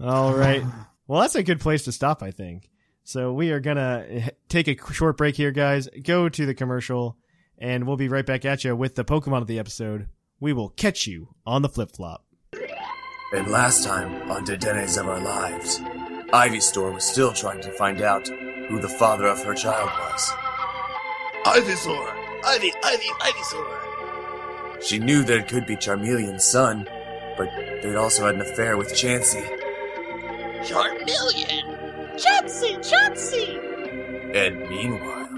all 0.00 0.34
right. 0.34 0.62
Well, 1.06 1.20
that's 1.22 1.34
a 1.34 1.42
good 1.42 1.60
place 1.60 1.84
to 1.84 1.92
stop, 1.92 2.22
I 2.22 2.30
think. 2.30 2.68
So 3.04 3.32
we 3.32 3.50
are 3.50 3.60
gonna 3.60 4.30
take 4.48 4.68
a 4.68 4.92
short 4.92 5.16
break 5.16 5.34
here, 5.36 5.50
guys. 5.50 5.88
Go 6.04 6.28
to 6.28 6.46
the 6.46 6.54
commercial, 6.54 7.16
and 7.58 7.86
we'll 7.86 7.96
be 7.96 8.08
right 8.08 8.24
back 8.24 8.44
at 8.44 8.64
you 8.64 8.76
with 8.76 8.94
the 8.94 9.04
Pokemon 9.04 9.38
of 9.42 9.46
the 9.48 9.58
episode. 9.58 10.08
We 10.42 10.52
will 10.52 10.70
catch 10.70 11.06
you 11.06 11.36
on 11.46 11.62
the 11.62 11.68
flip 11.68 11.92
flop. 11.92 12.24
And 13.32 13.46
last 13.46 13.84
time 13.84 14.28
on 14.28 14.42
Dedennes 14.42 14.96
of 14.96 15.06
Our 15.06 15.20
Lives, 15.20 15.78
Ivysaur 16.32 16.92
was 16.92 17.04
still 17.04 17.32
trying 17.32 17.60
to 17.60 17.70
find 17.70 18.02
out 18.02 18.26
who 18.26 18.80
the 18.80 18.88
father 18.88 19.28
of 19.28 19.40
her 19.44 19.54
child 19.54 19.88
was. 20.00 20.32
Ivy 21.46 21.70
Ivysaur! 21.70 22.42
Ivy, 22.44 22.72
Ivy, 22.82 23.04
Ivy 23.20 23.38
Ivysaur! 23.38 24.82
She 24.82 24.98
knew 24.98 25.22
that 25.22 25.38
it 25.38 25.48
could 25.48 25.64
be 25.64 25.76
Charmeleon's 25.76 26.42
son, 26.42 26.88
but 27.38 27.48
they'd 27.80 27.94
also 27.94 28.26
had 28.26 28.34
an 28.34 28.40
affair 28.40 28.76
with 28.76 28.88
Chansey. 28.88 29.46
Charmeleon! 30.64 32.16
Chansey! 32.16 32.78
Chansey! 32.78 34.34
And 34.34 34.68
meanwhile, 34.68 35.28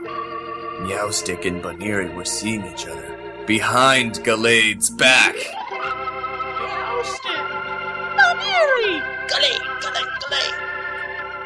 Meowstic 0.81 1.45
and 1.45 1.63
Baneri 1.63 2.15
were 2.15 2.25
seeing 2.25 2.65
each 2.65 2.87
other 2.87 3.14
behind 3.47 4.23
Gallade's 4.25 4.91
back. 4.91 5.35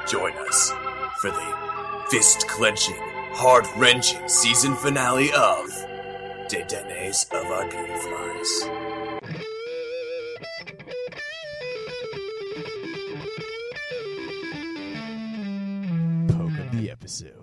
Join 0.08 0.32
us 0.38 0.72
for 1.20 1.30
the 1.30 2.06
fist 2.10 2.48
clenching, 2.48 2.96
heart 3.32 3.66
wrenching 3.76 4.26
season 4.28 4.74
finale 4.76 5.30
of 5.36 5.68
Dedennes 6.48 7.26
of 7.30 7.44
Our 7.44 7.68
the 16.78 16.90
episode. 16.90 17.37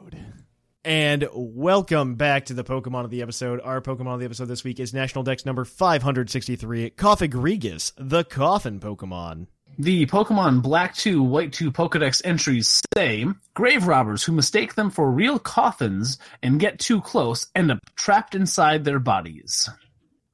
And 0.85 1.27
welcome 1.33 2.13
back 2.13 2.45
to 2.45 2.53
the 2.53 2.63
Pokemon 2.63 3.05
of 3.05 3.09
the 3.09 3.23
episode. 3.23 3.59
Our 3.59 3.81
Pokemon 3.81 4.13
of 4.13 4.19
the 4.19 4.25
episode 4.25 4.45
this 4.45 4.63
week 4.63 4.79
is 4.79 4.93
National 4.93 5.23
Dex 5.23 5.43
number 5.43 5.65
563, 5.65 6.91
Cofagrigus, 6.91 7.91
the 7.97 8.23
Coffin 8.23 8.79
Pokemon. 8.79 9.47
The 9.79 10.05
Pokemon 10.05 10.61
Black 10.61 10.93
2, 10.93 11.23
White 11.23 11.51
2 11.53 11.71
Pokedex 11.71 12.21
entries 12.23 12.83
say 12.93 13.25
grave 13.55 13.87
robbers 13.87 14.23
who 14.23 14.31
mistake 14.31 14.75
them 14.75 14.91
for 14.91 15.09
real 15.09 15.39
coffins 15.39 16.19
and 16.43 16.59
get 16.59 16.77
too 16.77 17.01
close 17.01 17.47
end 17.55 17.71
up 17.71 17.79
trapped 17.95 18.35
inside 18.35 18.83
their 18.83 18.99
bodies. 18.99 19.67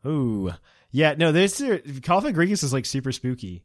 Ooh. 0.06 0.52
Yeah, 0.91 1.16
no, 1.18 1.32
this 1.32 1.62
Cofagrigus 1.62 2.62
is 2.62 2.74
like 2.74 2.86
super 2.86 3.14
spooky. 3.14 3.64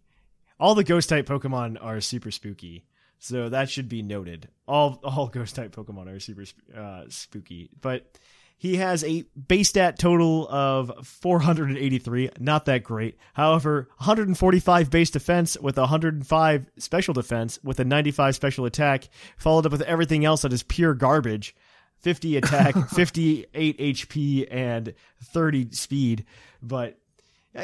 All 0.60 0.76
the 0.76 0.84
ghost 0.84 1.08
type 1.08 1.26
Pokemon 1.26 1.82
are 1.82 2.00
super 2.00 2.30
spooky. 2.30 2.84
So 3.18 3.48
that 3.48 3.70
should 3.70 3.88
be 3.88 4.02
noted. 4.02 4.48
All 4.68 5.00
all 5.02 5.28
ghost 5.28 5.56
type 5.56 5.74
Pokemon 5.74 6.14
are 6.14 6.20
super 6.20 6.44
uh, 6.76 7.04
spooky, 7.08 7.70
but 7.80 8.18
he 8.58 8.76
has 8.76 9.04
a 9.04 9.24
base 9.48 9.68
stat 9.68 9.98
total 9.98 10.48
of 10.48 11.06
483. 11.06 12.30
Not 12.40 12.64
that 12.66 12.84
great. 12.84 13.18
However, 13.34 13.88
145 13.98 14.90
base 14.90 15.10
defense 15.10 15.58
with 15.58 15.76
105 15.76 16.66
special 16.78 17.12
defense 17.14 17.58
with 17.62 17.80
a 17.80 17.84
95 17.84 18.34
special 18.34 18.64
attack, 18.64 19.08
followed 19.36 19.66
up 19.66 19.72
with 19.72 19.82
everything 19.82 20.24
else 20.24 20.42
that 20.42 20.52
is 20.52 20.62
pure 20.62 20.94
garbage. 20.94 21.54
50 22.00 22.36
attack, 22.36 22.74
58 22.90 23.78
HP, 23.78 24.46
and 24.50 24.94
30 25.24 25.72
speed. 25.72 26.24
But 26.62 26.98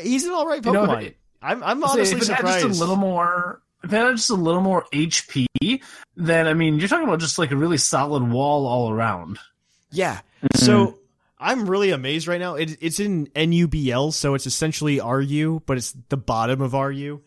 he's 0.01 0.25
an 0.25 0.33
all 0.33 0.47
right 0.47 0.65
You 0.65 0.73
know, 0.73 0.87
Pokemon. 0.87 1.15
I'm, 1.41 1.63
I'm 1.63 1.85
honestly 1.85 2.19
it 2.19 2.25
surprised. 2.25 2.67
just 2.67 2.79
a 2.79 2.81
little 2.81 2.97
more, 2.97 3.62
if 3.83 3.93
it 3.93 3.97
had 3.97 4.17
just 4.17 4.31
a 4.31 4.35
little 4.35 4.61
more 4.61 4.85
HP, 4.93 5.47
then 6.17 6.47
I 6.47 6.55
mean, 6.55 6.79
you're 6.79 6.89
talking 6.89 7.07
about 7.07 7.21
just 7.21 7.39
like 7.39 7.51
a 7.51 7.57
really 7.57 7.79
solid 7.79 8.31
wall 8.31 8.67
all 8.67 8.91
around. 8.91 9.39
Yeah. 9.91 10.21
Mm-hmm. 10.43 10.65
So 10.65 10.99
I'm 11.39 11.69
really 11.69 11.91
amazed 11.91 12.29
right 12.29 12.41
now. 12.41 12.55
It, 12.55 12.79
it's 12.81 13.01
in 13.01 13.27
NUBL, 13.29 14.13
so 14.13 14.35
it's 14.35 14.47
essentially 14.47 15.01
RU, 15.01 15.63
but 15.67 15.77
it's 15.77 15.93
the 16.09 16.17
bottom 16.17 16.61
of 16.61 16.73
RU. 16.73 17.21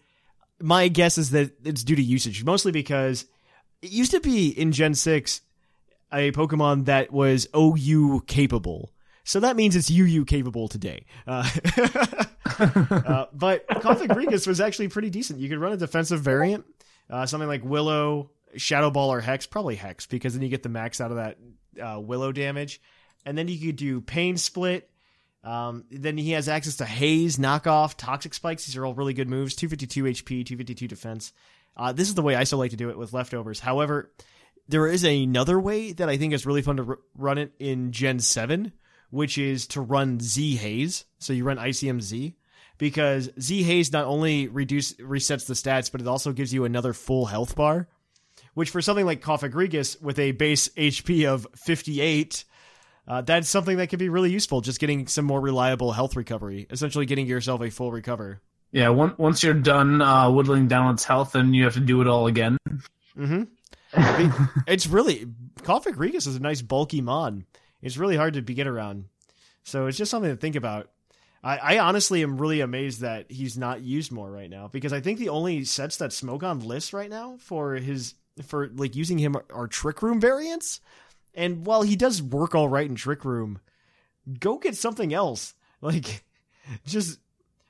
My 0.61 0.87
guess 0.87 1.17
is 1.17 1.31
that 1.31 1.51
it's 1.65 1.83
due 1.83 1.97
to 1.97 2.01
usage, 2.01 2.43
mostly 2.43 2.71
because 2.71 3.25
it 3.81 3.91
used 3.91 4.11
to 4.11 4.21
be 4.21 4.49
in 4.49 4.71
Gen 4.71 4.95
6 4.95 5.41
a 6.13 6.31
Pokemon 6.31 6.85
that 6.85 7.11
was 7.11 7.47
OU 7.55 8.21
capable. 8.27 8.91
So 9.25 9.39
that 9.41 9.55
means 9.55 9.75
it's 9.75 9.89
UU 9.89 10.25
capable 10.25 10.67
today. 10.67 11.05
Uh, 11.27 11.49
uh, 12.59 13.25
but 13.33 13.67
Config 13.67 14.47
was 14.47 14.61
actually 14.61 14.87
pretty 14.87 15.09
decent. 15.09 15.39
You 15.39 15.49
could 15.49 15.57
run 15.57 15.73
a 15.73 15.77
defensive 15.77 16.21
variant, 16.21 16.63
uh, 17.09 17.25
something 17.25 17.49
like 17.49 17.65
Willow, 17.65 18.29
Shadow 18.55 18.91
Ball, 18.91 19.11
or 19.11 19.21
Hex. 19.21 19.47
Probably 19.47 19.75
Hex, 19.75 20.05
because 20.05 20.33
then 20.33 20.43
you 20.43 20.49
get 20.49 20.63
the 20.63 20.69
max 20.69 21.01
out 21.01 21.11
of 21.11 21.17
that 21.17 21.37
uh, 21.81 21.99
Willow 21.99 22.31
damage. 22.31 22.79
And 23.25 23.35
then 23.35 23.47
you 23.47 23.59
could 23.59 23.75
do 23.75 23.99
Pain 23.99 24.37
Split. 24.37 24.89
Um, 25.43 25.85
then 25.89 26.17
he 26.17 26.31
has 26.31 26.47
access 26.47 26.77
to 26.77 26.85
Haze, 26.85 27.37
Knockoff, 27.37 27.95
Toxic 27.97 28.33
Spikes. 28.33 28.65
These 28.65 28.77
are 28.77 28.85
all 28.85 28.93
really 28.93 29.13
good 29.13 29.27
moves. 29.27 29.55
252 29.55 30.03
HP, 30.03 30.45
252 30.45 30.87
defense. 30.87 31.33
Uh, 31.75 31.91
this 31.91 32.07
is 32.07 32.15
the 32.15 32.21
way 32.21 32.35
I 32.35 32.43
still 32.43 32.59
like 32.59 32.71
to 32.71 32.77
do 32.77 32.89
it 32.89 32.97
with 32.97 33.11
leftovers. 33.13 33.59
However, 33.59 34.11
there 34.67 34.87
is 34.87 35.03
another 35.03 35.59
way 35.59 35.91
that 35.93 36.09
I 36.09 36.17
think 36.17 36.33
is 36.33 36.45
really 36.45 36.61
fun 36.61 36.77
to 36.77 36.83
r- 36.83 36.99
run 37.17 37.37
it 37.37 37.53
in 37.59 37.91
Gen 37.91 38.19
7, 38.19 38.71
which 39.15 39.37
is 39.37 39.65
to 39.67 39.79
run 39.79 40.19
Z 40.19 40.57
Haze. 40.57 41.05
So 41.19 41.31
you 41.31 41.45
run 41.45 41.57
Icium 41.57 42.01
Z 42.01 42.35
because 42.77 43.29
Z 43.39 43.63
Haze 43.63 43.93
not 43.93 44.05
only 44.05 44.49
reduce 44.49 44.91
resets 44.95 45.45
the 45.45 45.53
stats, 45.53 45.89
but 45.89 46.01
it 46.01 46.07
also 46.07 46.33
gives 46.33 46.53
you 46.53 46.65
another 46.65 46.91
full 46.91 47.25
health 47.25 47.55
bar, 47.55 47.87
which 48.55 48.69
for 48.69 48.81
something 48.81 49.05
like 49.05 49.21
Cofagrigus 49.21 50.01
with 50.01 50.19
a 50.19 50.33
base 50.33 50.67
HP 50.67 51.25
of 51.25 51.47
58, 51.55 52.43
uh, 53.07 53.21
that's 53.21 53.47
something 53.47 53.77
that 53.77 53.87
could 53.87 53.99
be 53.99 54.09
really 54.09 54.31
useful, 54.31 54.59
just 54.59 54.81
getting 54.81 55.07
some 55.07 55.23
more 55.23 55.39
reliable 55.39 55.93
health 55.93 56.17
recovery, 56.17 56.67
essentially 56.69 57.05
getting 57.05 57.25
yourself 57.25 57.61
a 57.61 57.69
full 57.69 57.93
recover. 57.93 58.41
Yeah, 58.73 58.89
one, 58.89 59.15
once 59.17 59.41
you're 59.43 59.53
done 59.53 60.01
uh, 60.01 60.29
whittling 60.29 60.67
down 60.67 60.93
its 60.93 61.05
health, 61.05 61.31
then 61.31 61.53
you 61.53 61.63
have 61.63 61.75
to 61.75 61.79
do 61.79 62.01
it 62.01 62.07
all 62.07 62.27
again. 62.27 62.57
Mm-hmm. 63.17 63.43
I 63.93 64.17
mean, 64.21 64.33
it's 64.67 64.87
really 64.87 65.25
Cofagrigus 65.61 66.27
is 66.27 66.35
a 66.35 66.41
nice 66.41 66.61
bulky 66.61 66.99
mon. 66.99 67.45
It's 67.85 67.97
really 67.97 68.15
hard 68.17 68.33
to 68.33 68.41
be 68.41 68.55
get 68.55 68.65
around, 68.65 69.05
so 69.63 69.85
it's 69.85 69.97
just 69.97 70.09
something 70.09 70.31
to 70.31 70.35
think 70.35 70.55
about. 70.55 70.89
I, 71.43 71.57
I 71.57 71.79
honestly 71.79 72.23
am 72.23 72.39
really 72.39 72.61
amazed 72.61 73.01
that 73.01 73.31
he's 73.31 73.59
not 73.59 73.81
used 73.81 74.11
more 74.11 74.31
right 74.31 74.49
now 74.49 74.67
because 74.67 74.91
I 74.91 75.01
think 75.01 75.19
the 75.19 75.29
only 75.29 75.63
sets 75.65 75.97
that 75.97 76.09
Smogon 76.09 76.65
lists 76.65 76.93
right 76.93 77.11
now 77.11 77.37
for 77.39 77.75
his 77.75 78.15
for 78.43 78.69
like 78.73 78.95
using 78.95 79.19
him 79.19 79.37
are, 79.37 79.45
are 79.53 79.67
Trick 79.67 80.01
Room 80.01 80.19
variants, 80.19 80.81
and 81.35 81.63
while 81.63 81.83
he 81.83 81.95
does 81.95 82.23
work 82.23 82.55
all 82.55 82.67
right 82.67 82.89
in 82.89 82.95
Trick 82.95 83.23
Room, 83.23 83.59
go 84.39 84.57
get 84.57 84.75
something 84.75 85.13
else. 85.13 85.53
Like, 85.81 86.23
just 86.87 87.19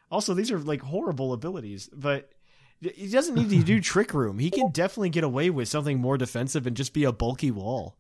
also 0.10 0.34
these 0.34 0.50
are 0.50 0.60
like 0.60 0.82
horrible 0.82 1.34
abilities, 1.34 1.90
but 1.92 2.32
he 2.80 3.10
doesn't 3.10 3.36
need 3.36 3.50
to 3.50 3.62
do 3.62 3.82
Trick 3.82 4.14
Room. 4.14 4.40
He 4.40 4.50
can 4.52 4.72
definitely 4.72 5.10
get 5.10 5.26
away 5.26 5.50
with 5.50 5.68
something 5.68 6.00
more 6.00 6.18
defensive 6.18 6.66
and 6.66 6.78
just 6.78 6.94
be 6.94 7.04
a 7.04 7.12
bulky 7.12 7.52
wall. 7.52 7.98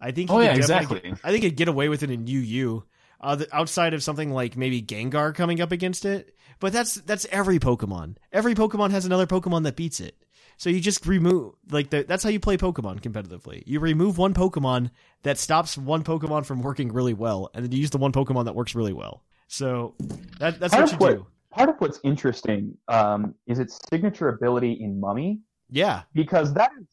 I 0.00 0.10
think. 0.12 0.30
He 0.30 0.36
Oh, 0.36 0.38
could 0.38 0.44
yeah, 0.46 0.54
definitely 0.54 0.96
exactly. 0.96 1.10
Get, 1.10 1.20
I 1.24 1.30
think 1.30 1.44
he'd 1.44 1.56
get 1.56 1.68
away 1.68 1.88
with 1.88 2.02
it 2.02 2.10
in 2.10 2.26
UU, 2.28 2.82
uh, 3.20 3.36
the, 3.36 3.56
outside 3.56 3.94
of 3.94 4.02
something 4.02 4.30
like 4.30 4.56
maybe 4.56 4.82
Gengar 4.82 5.34
coming 5.34 5.60
up 5.60 5.72
against 5.72 6.04
it. 6.04 6.34
But 6.60 6.72
that's 6.72 6.94
that's 6.94 7.26
every 7.30 7.58
Pokemon. 7.58 8.16
Every 8.32 8.54
Pokemon 8.54 8.90
has 8.90 9.04
another 9.04 9.26
Pokemon 9.26 9.62
that 9.64 9.76
beats 9.76 10.00
it. 10.00 10.16
So 10.56 10.70
you 10.70 10.80
just 10.80 11.06
remove 11.06 11.54
like 11.70 11.90
the, 11.90 12.02
that's 12.02 12.24
how 12.24 12.30
you 12.30 12.40
play 12.40 12.56
Pokemon 12.56 13.00
competitively. 13.00 13.62
You 13.64 13.78
remove 13.78 14.18
one 14.18 14.34
Pokemon 14.34 14.90
that 15.22 15.38
stops 15.38 15.78
one 15.78 16.02
Pokemon 16.02 16.46
from 16.46 16.62
working 16.62 16.92
really 16.92 17.14
well, 17.14 17.48
and 17.54 17.64
then 17.64 17.70
you 17.70 17.78
use 17.78 17.90
the 17.90 17.98
one 17.98 18.10
Pokemon 18.12 18.46
that 18.46 18.56
works 18.56 18.74
really 18.74 18.92
well. 18.92 19.22
So 19.46 19.94
that, 20.40 20.58
that's 20.58 20.74
part 20.74 20.82
what 20.84 20.92
of 20.92 20.92
you 20.92 20.98
what, 20.98 21.14
do. 21.16 21.26
Part 21.50 21.68
of 21.70 21.76
what's 21.78 22.00
interesting 22.02 22.76
um, 22.88 23.34
is 23.46 23.60
its 23.60 23.80
signature 23.88 24.28
ability 24.30 24.72
in 24.80 24.98
Mummy, 25.00 25.40
Yeah. 25.70 26.02
because 26.12 26.52
that 26.54 26.70
is 26.80 26.86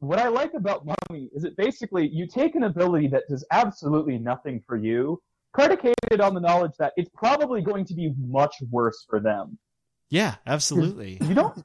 what 0.00 0.18
I 0.18 0.28
like 0.28 0.54
about 0.54 0.84
Mummy 0.84 1.30
is 1.34 1.44
it 1.44 1.56
basically 1.56 2.08
you 2.08 2.26
take 2.26 2.54
an 2.54 2.64
ability 2.64 3.08
that 3.08 3.24
does 3.28 3.44
absolutely 3.50 4.18
nothing 4.18 4.62
for 4.66 4.76
you, 4.76 5.20
predicated 5.52 6.20
on 6.20 6.34
the 6.34 6.40
knowledge 6.40 6.72
that 6.78 6.92
it's 6.96 7.10
probably 7.14 7.62
going 7.62 7.84
to 7.86 7.94
be 7.94 8.12
much 8.18 8.56
worse 8.70 9.04
for 9.08 9.20
them. 9.20 9.58
Yeah, 10.10 10.34
absolutely. 10.46 11.18
You 11.22 11.34
don't 11.34 11.64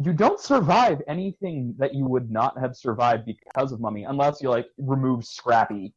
you 0.00 0.12
don't 0.12 0.38
survive 0.38 1.02
anything 1.08 1.74
that 1.78 1.94
you 1.94 2.06
would 2.06 2.30
not 2.30 2.56
have 2.58 2.76
survived 2.76 3.24
because 3.26 3.72
of 3.72 3.80
Mummy, 3.80 4.04
unless 4.04 4.40
you 4.40 4.48
like 4.48 4.66
remove 4.78 5.24
Scrappy. 5.24 5.92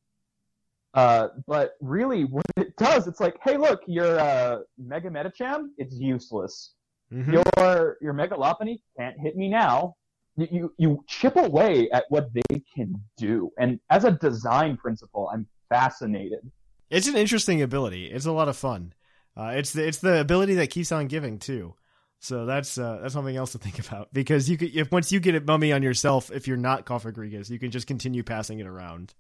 Uh, 0.94 1.30
but 1.48 1.74
really, 1.82 2.26
what 2.26 2.44
it 2.58 2.76
does, 2.78 3.08
it's 3.08 3.20
like, 3.20 3.38
hey, 3.44 3.58
look, 3.58 3.82
your 3.88 4.20
uh, 4.20 4.60
Mega 4.78 5.10
Medicham, 5.10 5.68
it's 5.78 5.96
useless. 5.96 6.74
Mhm. 7.14 7.44
Your 7.58 7.98
your 8.02 8.14
Mega 8.14 8.36
Lopunny 8.36 8.80
can't 8.98 9.20
hit 9.20 9.36
me 9.36 9.50
now. 9.50 9.96
You, 10.38 10.74
you 10.78 11.04
chip 11.08 11.36
away 11.36 11.90
at 11.92 12.06
what 12.10 12.30
they 12.34 12.64
can 12.74 12.96
do, 13.18 13.52
and 13.58 13.80
as 13.90 14.06
a 14.06 14.12
design 14.12 14.78
principle, 14.78 15.30
I'm 15.32 15.46
fascinated. 15.70 16.50
It's 16.90 17.08
an 17.08 17.16
interesting 17.16 17.62
ability. 17.62 18.06
It's 18.08 18.26
a 18.26 18.32
lot 18.32 18.48
of 18.48 18.58
fun. 18.58 18.94
Uh, 19.36 19.54
it's 19.56 19.74
the 19.74 19.88
it's 19.88 20.00
the 20.00 20.20
ability 20.20 20.56
that 20.56 20.70
keeps 20.70 20.92
on 20.92 21.08
giving 21.08 21.40
too. 21.40 21.74
So 22.20 22.46
that's 22.46 22.78
uh, 22.78 23.00
that's 23.02 23.14
something 23.14 23.36
else 23.36 23.54
to 23.54 23.58
think 23.58 23.80
about 23.80 24.14
because 24.14 24.50
you 24.50 24.58
could 24.58 24.76
if 24.76 24.92
once 24.92 25.12
you 25.12 25.20
get 25.20 25.36
it 25.36 25.46
mummy 25.46 25.72
on 25.72 25.82
yourself, 25.82 26.32
if 26.32 26.48
you're 26.48 26.58
not 26.58 26.86
Cofagrigus, 26.86 27.50
you 27.50 27.58
can 27.58 27.72
just 27.72 27.88
continue 27.88 28.24
passing 28.24 28.60
it 28.60 28.68
around, 28.68 29.14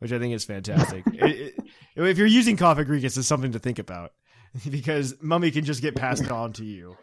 which 0.00 0.12
I 0.12 0.18
think 0.18 0.34
is 0.34 0.44
fantastic. 0.44 1.04
it, 1.12 1.54
it, 1.56 1.64
if 1.96 2.18
you're 2.18 2.26
using 2.26 2.56
Cofagrigus, 2.56 3.16
it's 3.16 3.26
something 3.26 3.52
to 3.52 3.58
think 3.58 3.78
about 3.78 4.12
because 4.70 5.14
mummy 5.22 5.50
can 5.50 5.64
just 5.64 5.80
get 5.82 5.94
passed 5.94 6.30
on 6.30 6.52
to 6.54 6.64
you, 6.64 6.96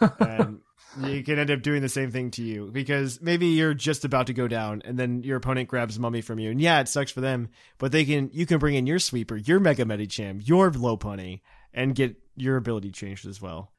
and 0.00 0.60
you 1.00 1.22
can 1.22 1.38
end 1.38 1.50
up 1.50 1.62
doing 1.62 1.82
the 1.82 1.88
same 1.88 2.10
thing 2.10 2.30
to 2.32 2.42
you 2.42 2.70
because 2.72 3.20
maybe 3.20 3.46
you're 3.46 3.74
just 3.74 4.04
about 4.04 4.26
to 4.26 4.32
go 4.32 4.48
down 4.48 4.82
and 4.84 4.98
then 4.98 5.22
your 5.22 5.36
opponent 5.36 5.68
grabs 5.68 5.98
mummy 5.98 6.20
from 6.20 6.38
you. 6.38 6.50
And 6.50 6.60
yeah 6.60 6.80
it 6.80 6.88
sucks 6.88 7.10
for 7.10 7.20
them 7.20 7.48
but 7.78 7.92
they 7.92 8.04
can 8.04 8.30
you 8.32 8.46
can 8.46 8.58
bring 8.58 8.74
in 8.74 8.86
your 8.86 8.98
sweeper 8.98 9.36
your 9.36 9.60
mega 9.60 9.84
medicham 9.84 10.46
your 10.46 10.70
lopunny 10.70 11.40
and 11.72 11.94
get 11.94 12.16
your 12.36 12.56
ability 12.56 12.90
changed 12.90 13.26
as 13.26 13.40
well. 13.40 13.72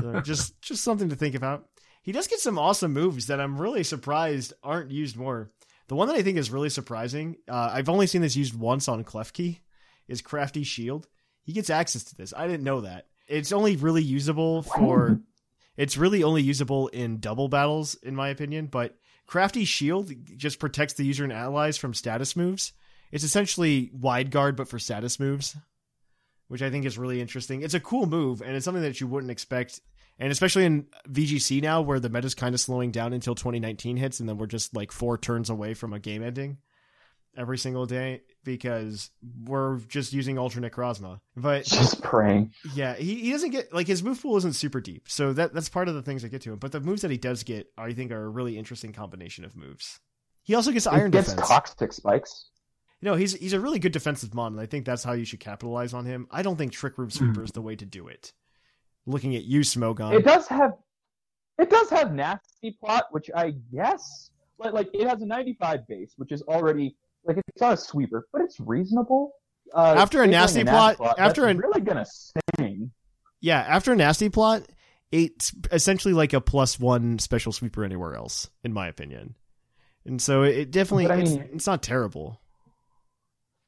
So 0.00 0.20
just 0.24 0.60
just 0.62 0.84
something 0.84 1.10
to 1.10 1.16
think 1.16 1.34
about. 1.34 1.68
He 2.02 2.12
does 2.12 2.28
get 2.28 2.40
some 2.40 2.58
awesome 2.58 2.92
moves 2.92 3.26
that 3.26 3.40
i'm 3.40 3.60
really 3.60 3.82
surprised 3.82 4.52
aren't 4.62 4.90
used 4.90 5.16
more. 5.16 5.50
The 5.88 5.96
one 5.96 6.08
that 6.08 6.16
i 6.16 6.22
think 6.22 6.38
is 6.38 6.50
really 6.50 6.70
surprising 6.70 7.36
uh, 7.48 7.70
i've 7.72 7.88
only 7.88 8.06
seen 8.06 8.22
this 8.22 8.36
used 8.36 8.58
once 8.58 8.88
on 8.88 9.04
klefki 9.04 9.58
is 10.08 10.22
crafty 10.22 10.64
shield. 10.64 11.06
He 11.42 11.52
gets 11.52 11.70
access 11.70 12.04
to 12.04 12.16
this. 12.16 12.32
I 12.34 12.46
didn't 12.46 12.64
know 12.64 12.82
that. 12.82 13.06
It's 13.26 13.52
only 13.52 13.76
really 13.76 14.02
usable 14.02 14.62
for 14.62 15.20
it's 15.76 15.96
really 15.96 16.22
only 16.22 16.42
usable 16.42 16.88
in 16.88 17.18
double 17.18 17.48
battles, 17.48 17.94
in 17.94 18.14
my 18.14 18.28
opinion, 18.28 18.66
but 18.66 18.96
Crafty 19.26 19.64
Shield 19.64 20.12
just 20.36 20.58
protects 20.58 20.94
the 20.94 21.04
user 21.04 21.24
and 21.24 21.32
allies 21.32 21.76
from 21.76 21.94
status 21.94 22.36
moves. 22.36 22.72
It's 23.10 23.24
essentially 23.24 23.90
wide 23.92 24.30
guard, 24.30 24.56
but 24.56 24.68
for 24.68 24.78
status 24.78 25.18
moves, 25.18 25.56
which 26.48 26.62
I 26.62 26.70
think 26.70 26.84
is 26.84 26.98
really 26.98 27.20
interesting. 27.20 27.62
It's 27.62 27.74
a 27.74 27.80
cool 27.80 28.06
move, 28.06 28.40
and 28.40 28.54
it's 28.54 28.64
something 28.64 28.82
that 28.82 29.00
you 29.00 29.06
wouldn't 29.06 29.30
expect, 29.30 29.80
and 30.18 30.30
especially 30.30 30.64
in 30.64 30.86
VGC 31.08 31.62
now, 31.62 31.80
where 31.80 32.00
the 32.00 32.08
meta's 32.08 32.34
kind 32.34 32.54
of 32.54 32.60
slowing 32.60 32.90
down 32.90 33.12
until 33.12 33.34
2019 33.34 33.96
hits, 33.96 34.20
and 34.20 34.28
then 34.28 34.36
we're 34.36 34.46
just 34.46 34.76
like 34.76 34.92
four 34.92 35.16
turns 35.16 35.50
away 35.50 35.74
from 35.74 35.92
a 35.92 35.98
game 36.00 36.22
ending 36.22 36.58
every 37.36 37.58
single 37.58 37.86
day 37.86 38.22
because 38.44 39.10
we're 39.44 39.78
just 39.88 40.12
using 40.12 40.38
Ultra 40.38 40.62
Necrozma. 40.62 41.20
But 41.36 41.64
Just 41.64 42.02
praying. 42.02 42.52
yeah, 42.74 42.94
he, 42.94 43.16
he 43.16 43.30
doesn't 43.32 43.50
get 43.50 43.72
like 43.72 43.86
his 43.86 44.02
move 44.02 44.20
pool 44.20 44.36
isn't 44.36 44.54
super 44.54 44.80
deep, 44.80 45.08
so 45.08 45.32
that 45.32 45.52
that's 45.54 45.68
part 45.68 45.88
of 45.88 45.94
the 45.94 46.02
things 46.02 46.22
that 46.22 46.28
get 46.28 46.42
to 46.42 46.52
him. 46.52 46.58
But 46.58 46.72
the 46.72 46.80
moves 46.80 47.02
that 47.02 47.10
he 47.10 47.16
does 47.18 47.42
get, 47.42 47.68
I 47.76 47.92
think, 47.92 48.12
are 48.12 48.24
a 48.24 48.28
really 48.28 48.56
interesting 48.58 48.92
combination 48.92 49.44
of 49.44 49.56
moves. 49.56 50.00
He 50.42 50.54
also 50.54 50.72
gets 50.72 50.86
iron 50.86 51.08
it 51.08 51.12
gets 51.12 51.30
defense. 51.30 51.48
toxic 51.48 51.92
spikes. 51.92 52.50
You 53.00 53.10
know, 53.10 53.16
he's 53.16 53.34
he's 53.34 53.52
a 53.52 53.60
really 53.60 53.78
good 53.78 53.92
defensive 53.92 54.34
mon, 54.34 54.52
and 54.52 54.60
I 54.60 54.66
think 54.66 54.84
that's 54.84 55.04
how 55.04 55.12
you 55.12 55.24
should 55.24 55.40
capitalize 55.40 55.92
on 55.94 56.04
him. 56.04 56.26
I 56.30 56.42
don't 56.42 56.56
think 56.56 56.72
Trick 56.72 56.96
Room 56.98 57.10
Sweeper 57.10 57.42
is 57.42 57.50
the 57.52 57.62
way 57.62 57.76
to 57.76 57.84
do 57.84 58.08
it. 58.08 58.32
Looking 59.06 59.36
at 59.36 59.44
you, 59.44 59.60
Smogon. 59.60 60.14
It 60.14 60.24
does 60.24 60.46
have, 60.48 60.72
it 61.58 61.68
does 61.68 61.90
have 61.90 62.14
nasty 62.14 62.76
plot, 62.80 63.04
which 63.10 63.30
I 63.36 63.54
guess, 63.72 64.30
like, 64.58 64.72
like 64.72 64.88
it 64.94 65.06
has 65.06 65.20
a 65.20 65.26
95 65.26 65.86
base, 65.86 66.14
which 66.16 66.32
is 66.32 66.40
already 66.42 66.96
like 67.26 67.38
it's 67.48 67.60
not 67.60 67.72
a 67.72 67.76
sweeper, 67.76 68.26
but 68.32 68.42
it's 68.42 68.58
reasonable. 68.60 69.32
Uh, 69.74 69.94
After 69.96 70.18
a 70.18 70.20
favoring 70.22 70.30
nasty 70.32 70.64
plot- 70.64 71.00
after 71.18 71.42
that's 71.42 71.50
an- 71.52 71.58
really 71.58 71.80
gonna 71.80 72.04
sting. 72.06 72.90
Yeah, 73.40 73.58
after 73.60 73.92
a 73.92 73.96
nasty 73.96 74.28
plot, 74.28 74.62
it's 75.10 75.52
essentially 75.72 76.14
like 76.14 76.32
a 76.32 76.40
plus 76.40 76.78
one 76.78 77.18
special 77.18 77.52
sweeper 77.52 77.84
anywhere 77.84 78.14
else, 78.14 78.48
in 78.62 78.72
my 78.72 78.88
opinion. 78.88 79.34
And 80.06 80.20
so 80.20 80.42
it 80.42 80.70
definitely 80.70 81.06
But 81.06 81.18
I 81.18 81.20
it's, 81.22 81.30
mean- 81.30 81.48
it's 81.54 81.66
not 81.66 81.82
terrible. 81.82 82.40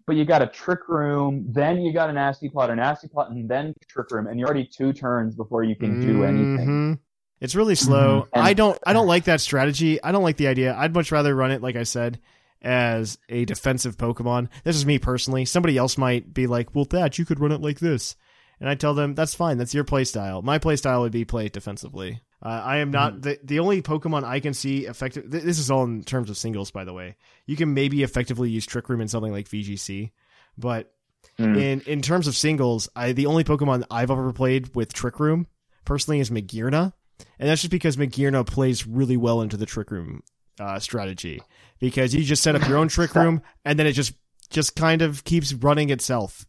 But 0.06 0.14
you 0.16 0.24
got 0.24 0.40
a 0.40 0.46
trick 0.46 0.88
room, 0.88 1.46
then 1.48 1.80
you 1.80 1.92
got 1.92 2.10
a 2.10 2.12
nasty 2.12 2.48
plot, 2.48 2.70
a 2.70 2.76
nasty 2.76 3.08
plot, 3.08 3.30
and 3.30 3.48
then 3.48 3.74
trick 3.88 4.08
room, 4.12 4.28
and 4.28 4.38
you're 4.38 4.46
already 4.48 4.64
two 4.66 4.92
turns 4.92 5.34
before 5.34 5.64
you 5.64 5.74
can 5.74 6.00
do 6.00 6.22
anything. 6.22 6.68
Mhm. 6.68 6.98
It's 7.40 7.56
really 7.56 7.74
slow. 7.74 8.22
Mhm. 8.22 8.28
And- 8.34 8.44
I 8.46 8.52
don't 8.54 8.78
I 8.86 8.92
don't 8.92 9.08
like 9.08 9.24
that 9.24 9.40
strategy. 9.40 10.00
I 10.02 10.12
don't 10.12 10.22
like 10.22 10.36
the 10.36 10.46
idea. 10.46 10.76
I'd 10.76 10.94
much 10.94 11.10
rather 11.10 11.34
run 11.34 11.50
it 11.50 11.60
like 11.60 11.74
I 11.74 11.82
said 11.82 12.20
as 12.62 13.18
a 13.28 13.44
defensive 13.44 13.96
Pokemon. 13.96 14.48
This 14.64 14.76
is 14.76 14.86
me 14.86 14.98
personally. 14.98 15.44
Somebody 15.44 15.76
else 15.76 15.96
might 15.98 16.32
be 16.34 16.46
like, 16.46 16.74
"Well, 16.74 16.84
Thatch, 16.84 17.18
you 17.18 17.24
could 17.24 17.40
run 17.40 17.52
it 17.52 17.60
like 17.60 17.78
this." 17.80 18.16
And 18.58 18.68
I 18.68 18.74
tell 18.74 18.94
them, 18.94 19.14
"That's 19.14 19.34
fine. 19.34 19.58
That's 19.58 19.74
your 19.74 19.84
playstyle. 19.84 20.42
My 20.42 20.58
playstyle 20.58 21.00
would 21.02 21.12
be 21.12 21.24
play 21.24 21.46
it 21.46 21.52
defensively." 21.52 22.20
Uh, 22.42 22.48
I 22.64 22.76
am 22.78 22.90
not 22.90 23.22
the 23.22 23.38
the 23.42 23.58
only 23.60 23.82
Pokemon 23.82 24.24
I 24.24 24.40
can 24.40 24.54
see 24.54 24.86
effective. 24.86 25.30
th- 25.30 25.42
This 25.44 25.58
is 25.58 25.70
all 25.70 25.84
in 25.84 26.04
terms 26.04 26.30
of 26.30 26.36
singles, 26.36 26.70
by 26.70 26.84
the 26.84 26.92
way. 26.92 27.16
You 27.46 27.56
can 27.56 27.74
maybe 27.74 28.02
effectively 28.02 28.50
use 28.50 28.66
Trick 28.66 28.88
Room 28.88 29.00
in 29.00 29.08
something 29.08 29.32
like 29.32 29.48
VGC, 29.48 30.12
but 30.56 30.92
Mm. 31.38 31.56
in 31.60 31.80
in 31.82 32.02
terms 32.02 32.26
of 32.28 32.36
singles, 32.36 32.88
I 32.96 33.12
the 33.12 33.26
only 33.26 33.44
Pokemon 33.44 33.84
I've 33.90 34.10
ever 34.10 34.32
played 34.32 34.74
with 34.74 34.92
Trick 34.94 35.18
Room 35.20 35.46
personally 35.84 36.20
is 36.20 36.30
Magearna, 36.30 36.92
and 37.38 37.48
that's 37.48 37.60
just 37.62 37.70
because 37.70 37.96
Magearna 37.96 38.46
plays 38.46 38.86
really 38.86 39.16
well 39.18 39.42
into 39.42 39.56
the 39.58 39.66
Trick 39.66 39.90
Room 39.90 40.22
uh, 40.58 40.78
strategy 40.78 41.40
because 41.80 42.14
you 42.14 42.22
just 42.24 42.42
set 42.42 42.54
up 42.54 42.66
your 42.68 42.78
own 42.78 42.88
Trick 42.88 43.14
Room 43.14 43.42
and 43.64 43.78
then 43.78 43.86
it 43.86 43.92
just 43.92 44.14
just 44.50 44.76
kind 44.76 45.02
of 45.02 45.24
keeps 45.24 45.52
running 45.52 45.90
itself. 45.90 46.46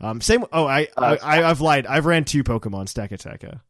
Um, 0.00 0.20
same. 0.20 0.44
Oh, 0.52 0.66
I, 0.66 0.88
Uh, 0.96 1.16
I 1.22 1.42
I've 1.42 1.60
lied. 1.60 1.86
I've 1.86 2.06
ran 2.06 2.24
two 2.24 2.42
Pokemon 2.42 2.86
Stakataka 2.86 3.60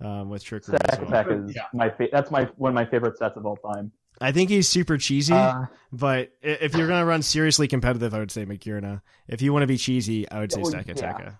um, 0.00 0.30
with 0.30 0.44
Trick 0.44 0.66
Room. 0.68 0.76
as 0.88 0.94
Stack 0.96 1.00
well. 1.00 1.08
Attack 1.08 1.48
is 1.50 1.56
my 1.72 1.90
fa- 1.90 2.08
that's 2.12 2.30
my 2.30 2.44
one 2.56 2.70
of 2.70 2.74
my 2.74 2.84
favorite 2.84 3.18
sets 3.18 3.36
of 3.36 3.44
all 3.44 3.56
time. 3.56 3.90
I 4.20 4.30
think 4.30 4.48
he's 4.50 4.68
super 4.68 4.96
cheesy, 4.96 5.34
Uh, 5.34 5.64
but 5.90 6.30
if 6.40 6.76
you're 6.76 6.86
gonna 6.86 7.04
run 7.04 7.22
seriously 7.22 7.66
competitive, 7.66 8.14
I 8.14 8.20
would 8.20 8.30
say 8.30 8.46
Magearna. 8.46 9.02
If 9.26 9.42
you 9.42 9.52
want 9.52 9.64
to 9.64 9.66
be 9.66 9.76
cheesy, 9.76 10.30
I 10.30 10.38
would 10.38 10.52
say 10.52 10.62
Stack 10.62 10.86
Stakataka. 10.86 11.18
yeah. 11.24 11.32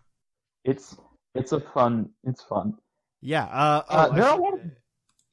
it's 0.65 0.97
it's 1.37 1.53
a 1.53 1.61
fun. 1.61 2.11
It's 2.25 2.43
fun. 2.43 2.75
Yeah. 3.21 3.45
Uh, 3.45 3.83
oh, 3.89 3.97
Uh, 3.97 4.09
I 4.13 4.21
are 4.21 4.39
a 4.39 4.43
lot 4.43 4.55
of 4.55 4.61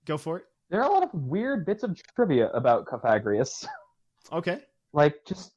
Go 0.05 0.17
for 0.19 0.37
it. 0.37 0.45
There 0.71 0.81
are 0.81 0.89
a 0.89 0.91
lot 0.91 1.03
of 1.03 1.13
weird 1.13 1.65
bits 1.65 1.83
of 1.83 1.95
trivia 2.15 2.49
about 2.51 2.87
Cofagrigus. 2.87 3.67
Okay. 4.31 4.61
like 4.93 5.15
just 5.27 5.51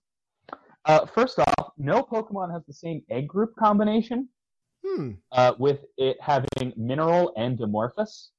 uh, 0.84 1.06
first 1.06 1.38
off, 1.38 1.72
no 1.78 2.02
Pokemon 2.02 2.52
has 2.52 2.62
the 2.66 2.74
same 2.74 3.00
egg 3.08 3.28
group 3.28 3.54
combination. 3.56 4.28
Hmm. 4.84 5.12
uh, 5.32 5.54
with 5.58 5.80
it 5.96 6.18
having 6.20 6.74
mineral 6.76 7.32
and 7.36 7.58
amorphous. 7.60 8.32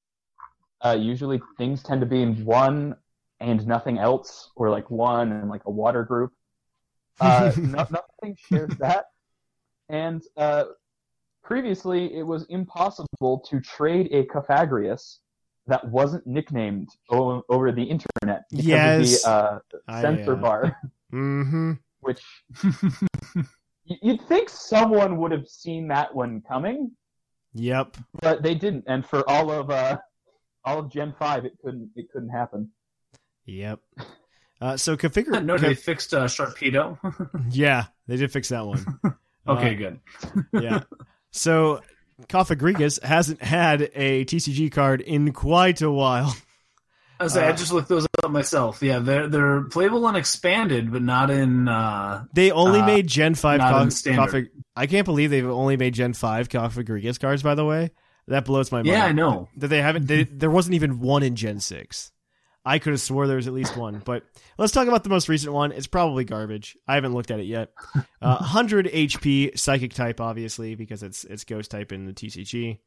Uh, 0.84 0.96
usually 1.00 1.42
things 1.58 1.82
tend 1.82 2.02
to 2.02 2.06
be 2.06 2.22
in 2.22 2.46
one 2.46 2.96
and 3.40 3.66
nothing 3.66 3.98
else, 3.98 4.52
or 4.56 4.70
like 4.70 4.92
one 4.92 5.32
and 5.32 5.50
like 5.50 5.64
a 5.66 5.72
water 5.72 6.04
group. 6.04 6.34
Uh, 7.20 7.52
no, 7.58 7.88
nothing 7.90 8.38
shares 8.38 8.70
that. 8.78 9.06
And 9.90 10.22
uh, 10.38 10.66
previously, 11.44 12.16
it 12.16 12.24
was 12.24 12.46
impossible 12.50 13.44
to 13.50 13.60
trade 13.60 14.10
a 14.12 14.26
Cofagrigus 14.26 15.18
that 15.68 15.84
wasn't 15.90 16.26
nicknamed 16.28 16.90
o- 17.10 17.44
over 17.50 17.72
the 17.72 17.84
internet 17.84 18.44
because 18.52 18.66
Yes. 18.66 19.24
of 19.26 19.62
the 19.72 19.78
uh, 19.78 19.80
I, 19.88 20.02
censor 20.02 20.34
uh, 20.34 20.36
bar, 20.36 20.78
Mm-hmm. 21.14 21.72
which 22.02 22.22
you'd 23.86 24.22
think 24.28 24.50
someone 24.50 25.18
would 25.18 25.32
have 25.32 25.48
seen 25.48 25.88
that 25.90 26.14
one 26.14 26.42
coming, 26.48 26.92
Yep. 27.54 27.98
but 28.22 28.44
they 28.44 28.56
didn't. 28.56 28.84
And 28.88 29.06
for 29.06 29.28
all 29.30 29.52
of 29.52 29.70
uh, 29.70 29.98
all 30.64 30.80
of 30.80 30.92
Gen 30.92 31.14
Five, 31.18 31.46
it 31.46 31.58
couldn't 31.64 31.92
it 31.96 32.12
couldn't 32.12 32.30
happen. 32.30 32.72
Yep. 33.46 33.80
Uh, 34.62 34.78
so 34.78 34.98
configure. 34.98 35.44
no, 35.44 35.58
they 35.58 35.76
fixed 35.76 36.14
uh, 36.14 36.26
Sharpedo. 36.26 36.98
yeah, 37.52 37.86
they 38.08 38.18
did 38.18 38.32
fix 38.32 38.50
that 38.50 38.66
one. 38.66 38.84
okay, 39.48 39.74
Uh, 39.76 39.78
good. 39.78 40.00
yeah. 40.64 40.84
So 41.32 41.82
Cofagrigus 42.24 43.02
hasn't 43.04 43.42
had 43.42 43.90
a 43.94 44.26
TCG 44.26 44.72
card 44.72 45.02
in 45.02 45.32
quite 45.34 45.82
a 45.82 45.92
while. 45.92 46.36
I 47.20 47.28
say 47.28 47.46
I 47.46 47.50
Uh, 47.52 47.56
just 47.56 47.72
looked 47.72 47.88
those 47.88 48.06
up 48.24 48.32
myself. 48.32 48.82
Yeah, 48.82 49.00
they're 49.00 49.28
they're 49.30 49.62
playable 49.64 50.08
and 50.08 50.18
expanded, 50.18 50.92
but 50.92 51.02
not 51.02 51.30
in. 51.30 51.68
Uh, 51.68 52.26
They 52.34 52.52
only 52.52 52.82
uh, 52.82 52.86
made 52.86 53.08
Gen 53.08 53.36
Five. 53.36 53.60
not 53.60 53.82
in 53.82 53.88
Kof- 53.88 53.92
standard. 53.94 54.30
Kofag- 54.34 54.50
I 54.76 54.88
can't 54.88 55.06
believe 55.06 55.30
they've 55.30 55.46
only 55.46 55.78
made 55.78 55.94
Gen 55.94 56.14
Five 56.14 56.50
Cofagrigus 56.50 57.20
cards. 57.20 57.42
By 57.42 57.56
the 57.56 57.64
way, 57.64 57.92
that 58.28 58.44
blows 58.44 58.72
my 58.72 58.80
mind. 58.80 58.88
Yeah, 58.88 59.06
I 59.06 59.12
know. 59.14 59.48
that 59.58 59.68
they 59.70 59.82
haven't. 59.82 60.08
They, 60.08 60.24
there 60.24 60.52
wasn't 60.52 60.76
even 60.76 61.00
one 61.00 61.24
in 61.24 61.36
Gen 61.38 61.60
Six. 61.62 62.12
I 62.66 62.80
could 62.80 62.92
have 62.94 63.02
swore 63.02 63.28
there 63.28 63.36
was 63.36 63.48
at 63.48 63.54
least 63.54 63.78
one, 63.78 64.02
but 64.04 64.24
let's 64.58 64.74
talk 64.74 64.88
about 64.88 65.04
the 65.04 65.10
most 65.10 65.30
recent 65.30 65.54
one. 65.54 65.72
It's 65.72 65.86
probably 65.88 66.24
garbage. 66.24 66.76
I 66.88 66.96
haven't 66.96 67.14
looked 67.14 67.30
at 67.32 67.40
it 67.40 67.46
yet. 67.46 67.72
Uh, 67.96 68.02
100 68.22 68.88
HP 68.88 69.58
psychic 69.58 69.94
type, 69.94 70.20
obviously, 70.20 70.74
because 70.76 71.04
it's 71.04 71.24
it's 71.26 71.44
ghost 71.44 71.70
type 71.72 71.92
in 71.92 72.06
the 72.06 72.14
TCG. 72.14 72.80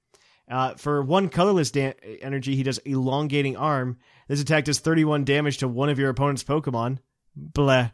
Uh, 0.51 0.75
for 0.75 1.03
one 1.03 1.29
colorless 1.29 1.71
da- 1.71 1.95
energy, 2.23 2.57
he 2.57 2.63
does 2.63 2.79
elongating 2.79 3.57
arm. 3.57 3.99
This 4.29 4.41
attack 4.41 4.65
does 4.65 4.79
31 4.81 5.25
damage 5.25 5.59
to 5.59 5.69
one 5.69 5.91
of 5.91 5.99
your 5.99 6.09
opponent's 6.11 6.43
Pokemon. 6.43 6.99
Bleh. 7.39 7.93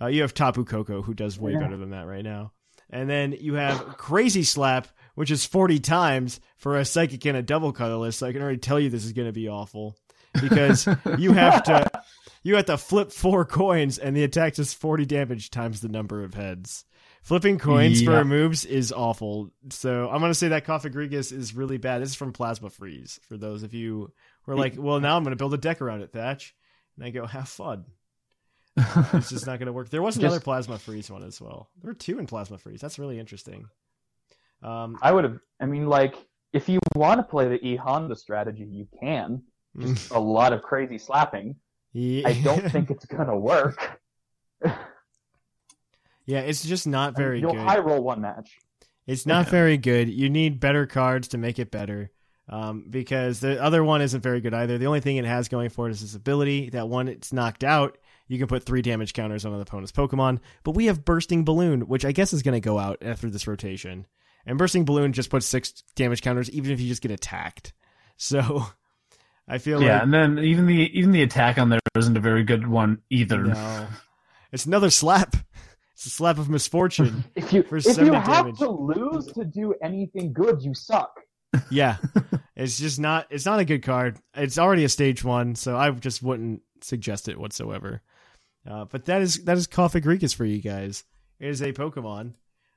Uh, 0.00 0.06
you 0.06 0.22
have 0.22 0.32
Tapu 0.32 0.64
Koko, 0.64 1.02
who 1.02 1.14
does 1.14 1.38
way 1.38 1.52
Yeah. 1.52 1.60
better 1.60 1.76
than 1.76 1.90
that 1.90 2.06
right 2.06 2.22
now. 2.24 2.52
And 2.88 3.10
then 3.10 3.32
you 3.40 3.54
have 3.54 3.96
Crazy 3.96 4.44
Slap, 4.44 4.86
which 5.16 5.30
is 5.32 5.44
40 5.44 5.80
times 5.80 6.38
for 6.56 6.78
a 6.78 6.84
psychic 6.84 7.24
and 7.26 7.36
a 7.36 7.42
double 7.42 7.72
colorless. 7.72 8.18
So 8.18 8.26
I 8.28 8.32
can 8.32 8.40
already 8.40 8.58
tell 8.58 8.78
you 8.78 8.88
this 8.88 9.04
is 9.04 9.12
going 9.12 9.26
to 9.28 9.32
be 9.32 9.48
awful 9.48 9.96
because 10.40 10.86
you 11.18 11.32
have 11.32 11.62
to 11.64 11.90
you 12.42 12.56
have 12.56 12.66
to 12.66 12.78
flip 12.78 13.12
four 13.12 13.44
coins 13.44 13.98
and 13.98 14.16
the 14.16 14.22
attack 14.24 14.54
does 14.54 14.72
40 14.72 15.04
damage 15.06 15.50
times 15.50 15.80
the 15.80 15.88
number 15.88 16.22
of 16.22 16.34
heads. 16.34 16.84
Flipping 17.22 17.58
coins 17.58 18.00
Yeah. 18.02 18.10
for 18.20 18.24
moves 18.24 18.64
is 18.64 18.92
awful. 18.92 19.50
So 19.70 20.08
I'm 20.08 20.20
going 20.20 20.30
to 20.30 20.34
say 20.34 20.48
that 20.48 20.64
Cofagrigus 20.64 21.32
is 21.32 21.54
really 21.56 21.76
bad. 21.76 22.00
This 22.02 22.10
is 22.10 22.14
from 22.14 22.32
Plasma 22.32 22.70
Freeze 22.70 23.18
for 23.28 23.36
those 23.36 23.64
of 23.64 23.74
you 23.74 24.12
who 24.42 24.52
are 24.52 24.56
like, 24.56 24.74
well, 24.78 25.00
now 25.00 25.16
I'm 25.16 25.24
going 25.24 25.32
to 25.32 25.36
build 25.36 25.54
a 25.54 25.58
deck 25.58 25.82
around 25.82 26.02
it, 26.02 26.12
Thatch. 26.12 26.54
And 26.96 27.04
I 27.04 27.10
go, 27.10 27.26
have 27.26 27.48
fun. 27.48 27.84
Uh, 28.78 29.04
it's 29.14 29.30
just 29.30 29.46
not 29.46 29.58
going 29.58 29.66
to 29.68 29.72
work. 29.72 29.88
There 29.88 30.02
was 30.02 30.16
Just- 30.16 30.22
another 30.22 30.38
Plasma 30.40 30.78
Freeze 30.78 31.10
one 31.10 31.22
as 31.22 31.40
well. 31.40 31.70
There 31.80 31.88
were 31.90 31.94
two 31.94 32.18
in 32.18 32.26
Plasma 32.26 32.58
Freeze. 32.58 32.78
That's 32.82 32.98
really 32.98 33.18
interesting. 33.18 33.70
Um, 34.62 34.98
I 35.00 35.12
would 35.12 35.24
have. 35.24 35.38
I 35.58 35.64
mean, 35.64 35.86
like 35.86 36.14
if 36.52 36.68
you 36.68 36.78
want 36.94 37.18
to 37.18 37.22
play 37.22 37.48
the 37.48 37.66
E 37.66 37.76
Honda 37.76 38.14
strategy, 38.16 38.64
you 38.64 38.86
can. 39.00 39.42
Just 39.78 40.10
a 40.10 40.18
lot 40.18 40.52
of 40.52 40.62
crazy 40.62 40.98
slapping. 40.98 41.56
yeah. 41.92 42.28
I 42.28 42.32
don't 42.42 42.68
think 42.72 42.90
it's 42.90 43.04
gonna 43.06 43.36
work. 43.36 44.00
yeah, 46.24 46.40
it's 46.40 46.64
just 46.64 46.86
not 46.86 47.16
very 47.16 47.40
You'll 47.40 47.52
good. 47.52 47.60
high 47.62 47.78
roll 47.78 48.02
one 48.02 48.20
match. 48.20 48.58
It's 49.06 49.26
not 49.26 49.48
very 49.48 49.76
good. 49.76 50.08
You 50.08 50.28
need 50.28 50.58
better 50.58 50.86
cards 50.86 51.28
to 51.28 51.38
make 51.38 51.58
it 51.58 51.70
better. 51.70 52.10
Um, 52.48 52.84
because 52.88 53.40
the 53.40 53.60
other 53.62 53.82
one 53.82 54.02
isn't 54.02 54.20
very 54.20 54.40
good 54.40 54.54
either. 54.54 54.78
The 54.78 54.86
only 54.86 55.00
thing 55.00 55.16
it 55.16 55.24
has 55.24 55.48
going 55.48 55.68
for 55.68 55.88
it 55.88 55.92
is 55.92 56.00
this 56.00 56.14
ability 56.14 56.70
that 56.70 56.88
when 56.88 57.08
it's 57.08 57.32
knocked 57.32 57.64
out, 57.64 57.98
you 58.28 58.38
can 58.38 58.46
put 58.46 58.62
three 58.64 58.82
damage 58.82 59.14
counters 59.14 59.44
on 59.44 59.52
an 59.52 59.60
opponent's 59.60 59.90
Pokemon. 59.92 60.38
But 60.62 60.72
we 60.72 60.86
have 60.86 61.04
Bursting 61.04 61.44
Balloon, 61.44 61.82
which 61.88 62.04
I 62.04 62.12
guess 62.12 62.32
is 62.32 62.42
going 62.42 62.54
to 62.54 62.60
go 62.60 62.78
out 62.78 62.98
after 63.02 63.28
this 63.30 63.48
rotation. 63.48 64.06
And 64.46 64.58
Bursting 64.58 64.84
Balloon 64.84 65.12
just 65.12 65.30
puts 65.30 65.44
six 65.46 65.82
damage 65.96 66.22
counters, 66.22 66.48
even 66.50 66.70
if 66.70 66.80
you 66.80 66.88
just 66.88 67.02
get 67.02 67.10
attacked. 67.10 67.72
So 68.16 68.64
I 69.48 69.58
feel 69.58 69.80
yeah, 69.82 69.94
like 69.94 70.02
and 70.02 70.14
then 70.14 70.38
even 70.40 70.66
the 70.66 70.90
even 70.98 71.12
the 71.12 71.22
attack 71.22 71.58
on 71.58 71.68
there 71.68 71.80
isn't 71.96 72.16
a 72.16 72.20
very 72.20 72.42
good 72.44 72.66
one 72.66 73.02
either. 73.10 73.44
no, 73.44 73.86
it's 74.52 74.66
another 74.66 74.90
slap. 74.90 75.36
It's 75.94 76.06
a 76.06 76.10
slap 76.10 76.38
of 76.38 76.48
misfortune. 76.50 77.24
If 77.36 77.52
you 77.52 77.62
For 77.62 77.76
if 77.76 77.96
you 77.98 78.12
have 78.12 78.26
damage. 78.26 78.58
to 78.58 78.70
lose 78.70 79.26
to 79.32 79.44
do 79.44 79.74
anything 79.82 80.32
good, 80.32 80.62
you 80.62 80.74
suck. 80.74 81.12
yeah 81.70 81.96
it's 82.54 82.78
just 82.78 82.98
not 82.98 83.26
it's 83.30 83.46
not 83.46 83.60
a 83.60 83.64
good 83.64 83.82
card 83.82 84.18
it's 84.34 84.58
already 84.58 84.84
a 84.84 84.88
stage 84.88 85.22
one 85.24 85.54
so 85.54 85.76
i 85.76 85.90
just 85.90 86.22
wouldn't 86.22 86.62
suggest 86.82 87.28
it 87.28 87.38
whatsoever 87.38 88.02
uh, 88.68 88.84
but 88.86 89.04
that 89.04 89.22
is 89.22 89.44
that 89.44 89.56
is 89.56 89.66
Coffee 89.66 90.00
Cofagrigus 90.00 90.34
for 90.34 90.44
you 90.44 90.60
guys 90.60 91.04
it 91.38 91.48
is 91.48 91.62
a 91.62 91.72
pokemon 91.72 92.34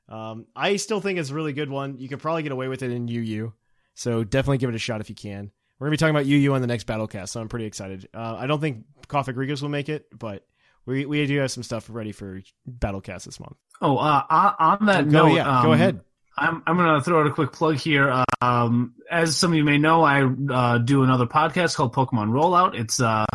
um, 0.07 0.45
i 0.55 0.75
still 0.75 1.01
think 1.01 1.19
it's 1.19 1.31
a 1.31 1.33
really 1.33 1.53
good 1.53 1.69
one 1.69 1.97
you 1.97 2.07
could 2.07 2.19
probably 2.19 2.43
get 2.43 2.51
away 2.51 2.67
with 2.67 2.83
it 2.83 2.91
in 2.91 3.07
uu 3.07 3.53
so 3.95 4.23
definitely 4.23 4.59
give 4.59 4.69
it 4.69 4.75
a 4.75 4.79
shot 4.79 5.01
if 5.01 5.09
you 5.09 5.15
can 5.15 5.51
we're 5.79 5.87
gonna 5.87 5.91
be 5.91 5.97
talking 5.97 6.15
about 6.15 6.25
uu 6.25 6.53
on 6.53 6.61
the 6.61 6.67
next 6.67 6.85
battlecast 6.87 7.29
so 7.29 7.41
i'm 7.41 7.49
pretty 7.49 7.65
excited. 7.65 8.07
Uh, 8.13 8.35
i 8.37 8.47
don't 8.47 8.61
think 8.61 8.85
Cofagrigus 9.07 9.61
will 9.61 9.69
make 9.69 9.89
it 9.89 10.07
but 10.17 10.45
we, 10.85 11.05
we 11.05 11.25
do 11.27 11.37
have 11.39 11.51
some 11.51 11.63
stuff 11.63 11.87
ready 11.89 12.11
for 12.11 12.41
battlecast 12.67 13.25
this 13.25 13.39
month. 13.39 13.55
Oh, 13.79 13.97
uh, 13.97 14.23
on 14.27 14.55
on 14.59 14.85
that 14.87 15.09
go, 15.09 15.27
note, 15.27 15.35
yeah, 15.35 15.43
go 15.61 15.69
um, 15.69 15.73
ahead 15.73 16.01
I'm 16.37 16.63
I'm 16.65 16.77
gonna 16.77 17.01
throw 17.01 17.19
out 17.19 17.27
a 17.27 17.31
quick 17.31 17.51
plug 17.51 17.75
here. 17.75 18.23
Um, 18.41 18.95
as 19.11 19.35
some 19.35 19.51
of 19.51 19.57
you 19.57 19.63
may 19.63 19.77
know, 19.77 20.03
I 20.03 20.23
uh, 20.23 20.77
do 20.77 21.03
another 21.03 21.25
podcast 21.25 21.75
called 21.75 21.93
Pokemon 21.93 22.29
Rollout. 22.29 22.79
It's 22.79 23.01
uh, 23.01 23.25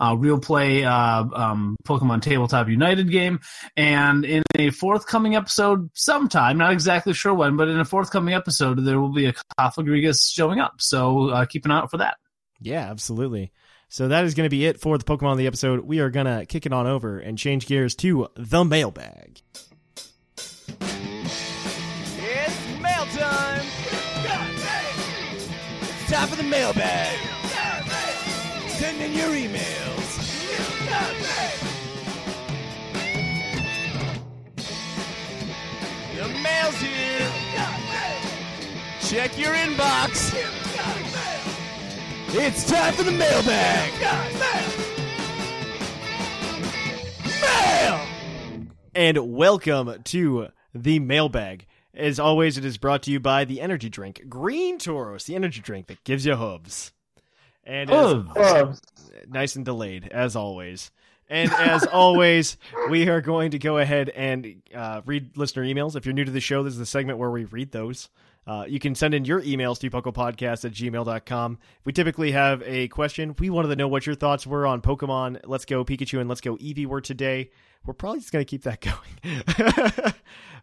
a 0.00 0.16
real 0.16 0.38
play 0.38 0.84
uh, 0.84 1.24
um, 1.24 1.76
Pokemon 1.84 2.22
Tabletop 2.22 2.68
United 2.68 3.10
game, 3.10 3.40
and 3.76 4.24
in 4.24 4.42
a 4.54 4.70
forthcoming 4.70 5.36
episode, 5.36 5.90
sometime 5.94 6.58
not 6.58 6.72
exactly 6.72 7.12
sure 7.12 7.34
when, 7.34 7.56
but 7.56 7.68
in 7.68 7.78
a 7.78 7.84
forthcoming 7.84 8.34
episode, 8.34 8.84
there 8.84 9.00
will 9.00 9.12
be 9.12 9.26
a 9.26 9.34
Cofagrigus 9.58 10.32
showing 10.32 10.60
up. 10.60 10.80
So 10.80 11.28
uh, 11.28 11.44
keep 11.44 11.64
an 11.64 11.70
eye 11.70 11.78
out 11.78 11.90
for 11.90 11.98
that. 11.98 12.16
Yeah, 12.60 12.90
absolutely. 12.90 13.52
So 13.88 14.08
that 14.08 14.24
is 14.24 14.34
going 14.34 14.46
to 14.46 14.50
be 14.50 14.66
it 14.66 14.80
for 14.80 14.98
the 14.98 15.04
Pokemon 15.04 15.32
of 15.32 15.38
the 15.38 15.46
episode. 15.46 15.80
We 15.80 16.00
are 16.00 16.10
going 16.10 16.26
to 16.26 16.46
kick 16.46 16.66
it 16.66 16.72
on 16.72 16.86
over 16.86 17.18
and 17.18 17.38
change 17.38 17.66
gears 17.66 17.94
to 17.96 18.28
the 18.34 18.64
mailbag. 18.64 19.40
Time 26.16 26.28
for 26.28 26.36
the 26.36 26.42
mailbag! 26.42 27.18
Send 28.68 29.02
in 29.02 29.12
your 29.12 29.28
emails! 29.32 30.08
The 36.16 36.28
mail's 36.42 36.76
here! 36.76 37.32
Check 39.02 39.36
your 39.38 39.52
inbox! 39.52 40.32
It's 42.28 42.64
time 42.64 42.94
for 42.94 43.02
the 43.02 43.12
mailbag! 43.12 43.92
Mail! 47.42 48.00
And 48.94 49.34
welcome 49.34 50.02
to 50.04 50.48
the 50.74 50.98
mailbag. 50.98 51.66
As 51.96 52.20
always, 52.20 52.58
it 52.58 52.64
is 52.64 52.76
brought 52.76 53.02
to 53.04 53.10
you 53.10 53.20
by 53.20 53.44
the 53.44 53.60
energy 53.60 53.88
drink 53.88 54.22
Green 54.28 54.78
Tauros, 54.78 55.24
the 55.24 55.34
energy 55.34 55.60
drink 55.60 55.86
that 55.86 56.04
gives 56.04 56.26
you 56.26 56.36
hooves. 56.36 56.92
And 57.64 57.90
Hooves. 57.90 58.80
nice 59.28 59.56
and 59.56 59.64
delayed, 59.64 60.08
as 60.12 60.36
always. 60.36 60.90
And 61.28 61.52
as 61.52 61.84
always, 61.92 62.56
we 62.90 63.08
are 63.08 63.20
going 63.20 63.50
to 63.52 63.58
go 63.58 63.78
ahead 63.78 64.08
and 64.10 64.62
uh, 64.72 65.00
read 65.04 65.36
listener 65.36 65.64
emails. 65.64 65.96
If 65.96 66.06
you're 66.06 66.12
new 66.12 66.24
to 66.24 66.30
the 66.30 66.40
show, 66.40 66.62
this 66.62 66.74
is 66.74 66.78
the 66.78 66.86
segment 66.86 67.18
where 67.18 67.30
we 67.30 67.44
read 67.44 67.72
those. 67.72 68.08
Uh, 68.46 68.64
you 68.68 68.78
can 68.78 68.94
send 68.94 69.12
in 69.12 69.24
your 69.24 69.42
emails 69.42 69.80
to 69.80 69.90
pucklepodcast 69.90 70.64
at 70.64 70.70
gmail.com. 70.72 71.58
We 71.84 71.92
typically 71.92 72.30
have 72.30 72.62
a 72.64 72.86
question. 72.88 73.34
We 73.40 73.50
wanted 73.50 73.68
to 73.68 73.76
know 73.76 73.88
what 73.88 74.06
your 74.06 74.14
thoughts 74.14 74.46
were 74.46 74.64
on 74.68 74.80
Pokemon 74.80 75.40
Let's 75.44 75.64
Go 75.64 75.84
Pikachu 75.84 76.20
and 76.20 76.28
Let's 76.28 76.40
Go 76.40 76.56
Eevee 76.56 76.86
were 76.86 77.00
today. 77.00 77.50
We're 77.84 77.94
probably 77.94 78.20
just 78.20 78.32
going 78.32 78.44
to 78.44 78.48
keep 78.48 78.62
that 78.62 78.80
going. 80.04 80.14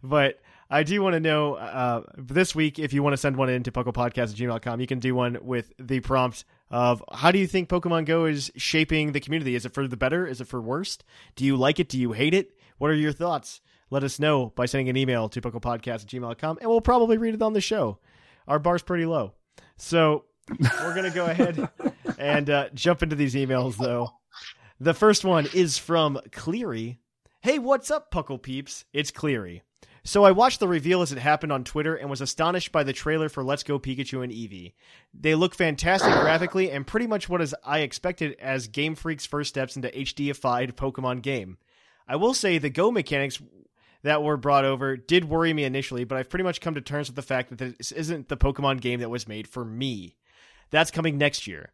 but 0.02 0.40
I 0.70 0.82
do 0.82 1.02
want 1.02 1.14
to 1.14 1.20
know 1.20 1.54
uh, 1.54 2.02
this 2.16 2.54
week, 2.54 2.78
if 2.78 2.92
you 2.92 3.02
want 3.02 3.12
to 3.12 3.18
send 3.18 3.36
one 3.36 3.48
in 3.50 3.62
to 3.64 3.72
pucklepodcast 3.72 4.18
at 4.18 4.28
gmail.com, 4.30 4.80
you 4.80 4.86
can 4.86 4.98
do 4.98 5.14
one 5.14 5.38
with 5.42 5.72
the 5.78 6.00
prompt 6.00 6.44
of 6.70 7.02
how 7.12 7.30
do 7.30 7.38
you 7.38 7.46
think 7.46 7.68
Pokemon 7.68 8.06
Go 8.06 8.24
is 8.24 8.50
shaping 8.56 9.12
the 9.12 9.20
community? 9.20 9.54
Is 9.54 9.66
it 9.66 9.74
for 9.74 9.86
the 9.86 9.96
better? 9.96 10.26
Is 10.26 10.40
it 10.40 10.48
for 10.48 10.60
worst? 10.60 11.04
Do 11.36 11.44
you 11.44 11.56
like 11.56 11.78
it? 11.78 11.88
Do 11.88 11.98
you 11.98 12.12
hate 12.12 12.34
it? 12.34 12.56
What 12.78 12.90
are 12.90 12.94
your 12.94 13.12
thoughts? 13.12 13.60
Let 13.90 14.02
us 14.02 14.18
know 14.18 14.52
by 14.56 14.66
sending 14.66 14.88
an 14.88 14.96
email 14.96 15.28
to 15.28 15.40
pucklepodcast 15.40 15.88
at 15.88 16.06
gmail.com, 16.06 16.58
and 16.60 16.68
we'll 16.68 16.80
probably 16.80 17.18
read 17.18 17.34
it 17.34 17.42
on 17.42 17.52
the 17.52 17.60
show. 17.60 17.98
Our 18.48 18.58
bar's 18.58 18.82
pretty 18.82 19.06
low. 19.06 19.34
So 19.76 20.24
we're 20.58 20.94
going 20.94 21.10
to 21.10 21.14
go 21.14 21.26
ahead 21.26 21.68
and 22.18 22.50
uh, 22.50 22.68
jump 22.74 23.02
into 23.02 23.16
these 23.16 23.34
emails, 23.34 23.76
though. 23.76 24.10
The 24.80 24.94
first 24.94 25.24
one 25.24 25.46
is 25.54 25.78
from 25.78 26.18
Cleary. 26.32 26.98
Hey, 27.40 27.58
what's 27.58 27.90
up, 27.90 28.10
Puckle 28.10 28.42
peeps? 28.42 28.84
It's 28.92 29.10
Cleary. 29.10 29.62
So 30.06 30.24
I 30.24 30.32
watched 30.32 30.60
the 30.60 30.68
reveal 30.68 31.00
as 31.00 31.12
it 31.12 31.18
happened 31.18 31.50
on 31.50 31.64
Twitter 31.64 31.94
and 31.94 32.10
was 32.10 32.20
astonished 32.20 32.72
by 32.72 32.84
the 32.84 32.92
trailer 32.92 33.30
for 33.30 33.42
Let's 33.42 33.62
Go 33.62 33.78
Pikachu 33.78 34.22
and 34.22 34.30
Eevee. 34.30 34.74
They 35.18 35.34
look 35.34 35.54
fantastic 35.54 36.12
graphically 36.12 36.70
and 36.70 36.86
pretty 36.86 37.06
much 37.06 37.26
what 37.26 37.54
I 37.64 37.78
expected 37.78 38.36
as 38.38 38.68
Game 38.68 38.96
Freak's 38.96 39.24
first 39.24 39.48
steps 39.48 39.76
into 39.76 39.88
HDified 39.88 40.72
Pokemon 40.72 41.22
game. 41.22 41.56
I 42.06 42.16
will 42.16 42.34
say 42.34 42.58
the 42.58 42.68
Go 42.68 42.92
mechanics 42.92 43.40
that 44.02 44.22
were 44.22 44.36
brought 44.36 44.66
over 44.66 44.98
did 44.98 45.24
worry 45.24 45.54
me 45.54 45.64
initially, 45.64 46.04
but 46.04 46.18
I've 46.18 46.28
pretty 46.28 46.44
much 46.44 46.60
come 46.60 46.74
to 46.74 46.82
terms 46.82 47.08
with 47.08 47.16
the 47.16 47.22
fact 47.22 47.48
that 47.48 47.78
this 47.78 47.90
isn't 47.90 48.28
the 48.28 48.36
Pokemon 48.36 48.82
game 48.82 49.00
that 49.00 49.08
was 49.08 49.26
made 49.26 49.48
for 49.48 49.64
me. 49.64 50.16
That's 50.70 50.90
coming 50.90 51.16
next 51.16 51.46
year. 51.46 51.72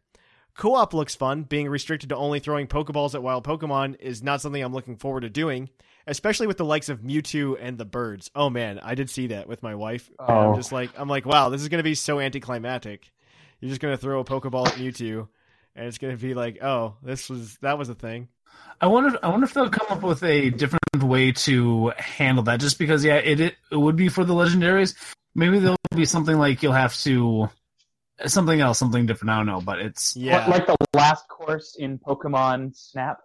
Co 0.55 0.75
op 0.75 0.93
looks 0.93 1.15
fun. 1.15 1.43
Being 1.43 1.67
restricted 1.67 2.07
to 2.09 2.15
only 2.15 2.39
throwing 2.39 2.67
Pokeballs 2.67 3.13
at 3.13 3.23
wild 3.23 3.43
Pokemon 3.43 3.99
is 3.99 4.23
not 4.23 4.39
something 4.39 4.63
I'm 4.63 4.73
looking 4.73 4.95
forward 4.95 5.21
to 5.21 5.29
doing, 5.29 5.69
especially 6.07 6.47
with 6.47 6.57
the 6.57 6.65
likes 6.65 6.89
of 6.89 7.01
Mewtwo 7.01 7.57
and 7.59 7.77
the 7.77 7.85
birds. 7.85 8.31
Oh 8.35 8.49
man, 8.49 8.79
I 8.79 8.95
did 8.95 9.09
see 9.09 9.27
that 9.27 9.47
with 9.47 9.63
my 9.63 9.75
wife. 9.75 10.09
Oh. 10.19 10.51
I'm 10.51 10.55
just 10.55 10.71
like, 10.71 10.89
I'm 10.97 11.09
like, 11.09 11.25
wow, 11.25 11.49
this 11.49 11.61
is 11.61 11.69
going 11.69 11.79
to 11.79 11.83
be 11.83 11.95
so 11.95 12.19
anticlimactic. 12.19 13.11
You're 13.59 13.69
just 13.69 13.81
going 13.81 13.93
to 13.93 14.01
throw 14.01 14.19
a 14.19 14.25
Pokeball 14.25 14.67
at 14.67 14.73
Mewtwo, 14.73 15.27
and 15.75 15.87
it's 15.87 15.97
going 15.97 16.15
to 16.15 16.21
be 16.21 16.33
like, 16.33 16.63
oh, 16.63 16.95
this 17.03 17.29
was 17.29 17.57
that 17.61 17.77
was 17.77 17.89
a 17.89 17.95
thing. 17.95 18.27
I 18.79 18.87
wonder. 18.87 19.17
I 19.21 19.29
wonder 19.29 19.45
if 19.45 19.53
they'll 19.53 19.69
come 19.69 19.87
up 19.89 20.03
with 20.03 20.23
a 20.23 20.49
different 20.49 20.81
way 21.03 21.31
to 21.31 21.93
handle 21.97 22.43
that. 22.45 22.59
Just 22.59 22.79
because, 22.79 23.05
yeah, 23.05 23.15
it 23.15 23.39
it, 23.39 23.55
it 23.71 23.77
would 23.77 23.95
be 23.95 24.09
for 24.09 24.25
the 24.25 24.33
legendaries. 24.33 24.95
Maybe 25.35 25.59
there'll 25.59 25.77
be 25.95 26.05
something 26.05 26.37
like 26.37 26.63
you'll 26.63 26.73
have 26.73 26.95
to 27.01 27.49
something 28.25 28.59
else, 28.59 28.79
something 28.79 29.05
different. 29.05 29.31
I 29.31 29.37
don't 29.37 29.45
know, 29.45 29.61
but 29.61 29.79
it's 29.79 30.15
Yeah. 30.15 30.45
Like 30.47 30.67
the 30.67 30.75
last 30.93 31.27
course 31.27 31.75
in 31.77 31.99
Pokemon 31.99 32.75
Snap, 32.75 33.19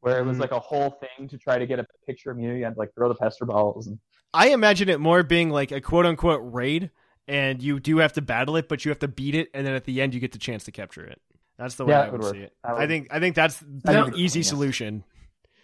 where 0.00 0.18
it 0.18 0.24
was 0.26 0.36
Mhm. 0.38 0.40
like 0.40 0.52
a 0.52 0.58
whole 0.60 0.90
thing 0.90 1.28
to 1.28 1.38
try 1.38 1.58
to 1.58 1.66
get 1.66 1.78
a 1.78 1.86
picture 2.06 2.30
of 2.30 2.36
Mew. 2.38 2.52
You 2.54 2.64
had 2.64 2.74
to 2.74 2.78
like 2.78 2.94
throw 2.94 3.08
the 3.08 3.14
pester 3.14 3.44
balls. 3.44 3.86
And... 3.86 3.98
I 4.34 4.48
imagine 4.50 4.88
it 4.88 5.00
more 5.00 5.22
being 5.22 5.50
like 5.50 5.72
a 5.72 5.80
quote 5.80 6.06
unquote 6.06 6.40
raid, 6.42 6.90
and 7.28 7.62
you 7.62 7.80
do 7.80 7.98
have 7.98 8.12
to 8.14 8.22
battle 8.22 8.56
it, 8.56 8.68
but 8.68 8.84
you 8.84 8.90
have 8.90 8.98
to 9.00 9.08
beat 9.08 9.34
it, 9.34 9.48
and 9.54 9.66
then 9.66 9.74
at 9.74 9.84
the 9.84 10.00
end 10.00 10.14
you 10.14 10.20
get 10.20 10.32
the 10.32 10.38
chance 10.38 10.64
to 10.64 10.72
capture 10.72 11.04
it. 11.04 11.20
That's 11.58 11.74
the 11.74 11.84
way 11.84 11.92
Yeah, 11.92 12.00
I 12.02 12.10
would 12.10 12.22
would 12.22 12.30
see 12.32 12.40
work. 12.40 12.46
it. 12.48 12.52
Would- 12.68 12.78
I 12.82 12.86
think 12.86 13.08
I 13.10 13.20
think 13.20 13.34
that's 13.36 13.60
That 13.60 13.92
the 13.92 14.02
would- 14.04 14.16
easy 14.16 14.40
yeah. 14.40 14.44
solution. 14.46 15.04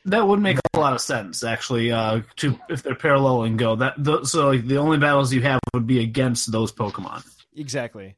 that 0.05 0.29
would 0.29 0.39
make 0.41 0.57
a 0.75 0.79
lot 0.79 0.93
of 0.93 1.01
sense 1.01 1.43
actually. 1.43 1.91
Uh, 1.91 2.21
to 2.37 2.57
if 2.69 2.83
they're 2.83 2.95
parallel 2.95 3.43
and 3.43 3.59
go 3.59 3.75
that 3.77 3.95
the, 3.99 4.25
so 4.25 4.49
like 4.51 4.67
the 4.67 4.77
only 4.77 4.99
battles 4.99 5.33
you 5.33 5.43
have 5.43 5.59
would 5.75 5.87
be 5.87 6.01
against 6.01 6.53
those 6.53 6.71
Pokemon. 6.71 7.25
Exactly. 7.57 8.15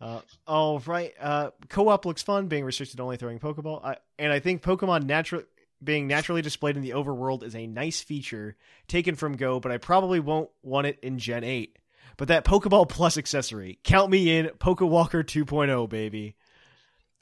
Uh, 0.00 0.20
all 0.46 0.78
right. 0.80 1.12
Uh, 1.20 1.50
co-op 1.68 2.04
looks 2.04 2.22
fun, 2.22 2.48
being 2.48 2.64
restricted 2.64 2.98
to 2.98 3.02
only 3.02 3.16
throwing 3.16 3.38
Pokeball. 3.38 3.84
I, 3.84 3.96
and 4.18 4.32
I 4.32 4.40
think 4.40 4.62
Pokemon 4.62 5.04
natural 5.04 5.42
being 5.82 6.06
naturally 6.06 6.42
displayed 6.42 6.76
in 6.76 6.82
the 6.82 6.90
overworld 6.90 7.42
is 7.42 7.54
a 7.54 7.66
nice 7.66 8.00
feature 8.02 8.56
taken 8.88 9.14
from 9.14 9.36
Go, 9.36 9.60
but 9.60 9.72
I 9.72 9.78
probably 9.78 10.20
won't 10.20 10.48
want 10.62 10.86
it 10.86 10.98
in 11.02 11.18
Gen 11.18 11.44
8. 11.44 11.78
But 12.16 12.28
that 12.28 12.44
Pokeball 12.44 12.88
Plus 12.90 13.16
accessory, 13.18 13.78
count 13.84 14.10
me 14.10 14.36
in. 14.38 14.46
Pokewalker 14.58 15.22
2.0, 15.24 15.88
baby. 15.88 16.34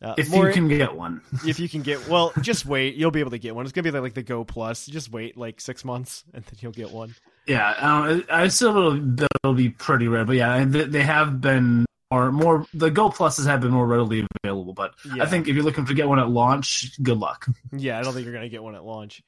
Uh, 0.03 0.15
If 0.19 0.31
more- 0.31 0.47
you 0.49 0.53
can 0.53 0.69
get 0.69 0.95
one, 0.95 1.21
if 1.47 1.59
you 1.61 1.69
can 1.69 1.83
get, 1.83 2.09
well, 2.09 2.33
just 2.43 2.67
wait. 2.67 2.95
You'll 2.97 3.11
be 3.13 3.21
able 3.21 3.31
to 3.31 3.39
get 3.39 3.55
one. 3.55 3.65
It's 3.65 3.73
gonna 3.73 3.85
be 3.85 3.91
like, 3.93 4.03
like 4.03 4.15
the 4.15 4.23
Go 4.23 4.45
Plus. 4.45 4.87
Just 4.87 5.11
wait 5.11 5.37
like 5.37 5.61
six 5.61 5.85
months, 5.85 6.25
and 6.35 6.45
then 6.45 6.55
you'll 6.59 6.73
get 6.73 6.91
one. 6.91 7.15
yeah, 7.47 7.75
I, 7.79 8.23
I 8.29 8.49
still 8.49 8.75
will, 8.75 9.01
that'll 9.01 9.55
be 9.55 9.71
pretty 9.71 10.07
rare. 10.09 10.25
But 10.25 10.37
yeah, 10.37 10.65
they 10.67 11.03
have 11.03 11.41
been 11.41 11.87
or 12.15 12.33
more. 12.33 12.67
The 12.75 12.91
Go 12.91 13.11
Pluses 13.11 13.47
have 13.47 13.61
been 13.61 13.71
more 13.71 13.87
readily 13.87 14.27
available. 14.43 14.73
But 14.73 14.95
Yeah. 15.15 15.23
I 15.23 15.27
think 15.27 15.49
if 15.49 15.55
you're 15.55 15.65
looking 15.65 15.87
to 15.87 15.95
get 15.95 16.09
one 16.09 16.19
at 16.19 16.29
launch, 16.31 16.93
good 17.03 17.19
luck. 17.19 17.47
Yeah, 17.77 17.99
I 17.99 18.03
don't 18.03 18.13
think 18.15 18.25
you're 18.25 18.35
going 18.35 18.45
to 18.45 18.51
get 18.51 18.63
one 18.63 18.75
at 18.75 18.85
launch. 18.85 19.23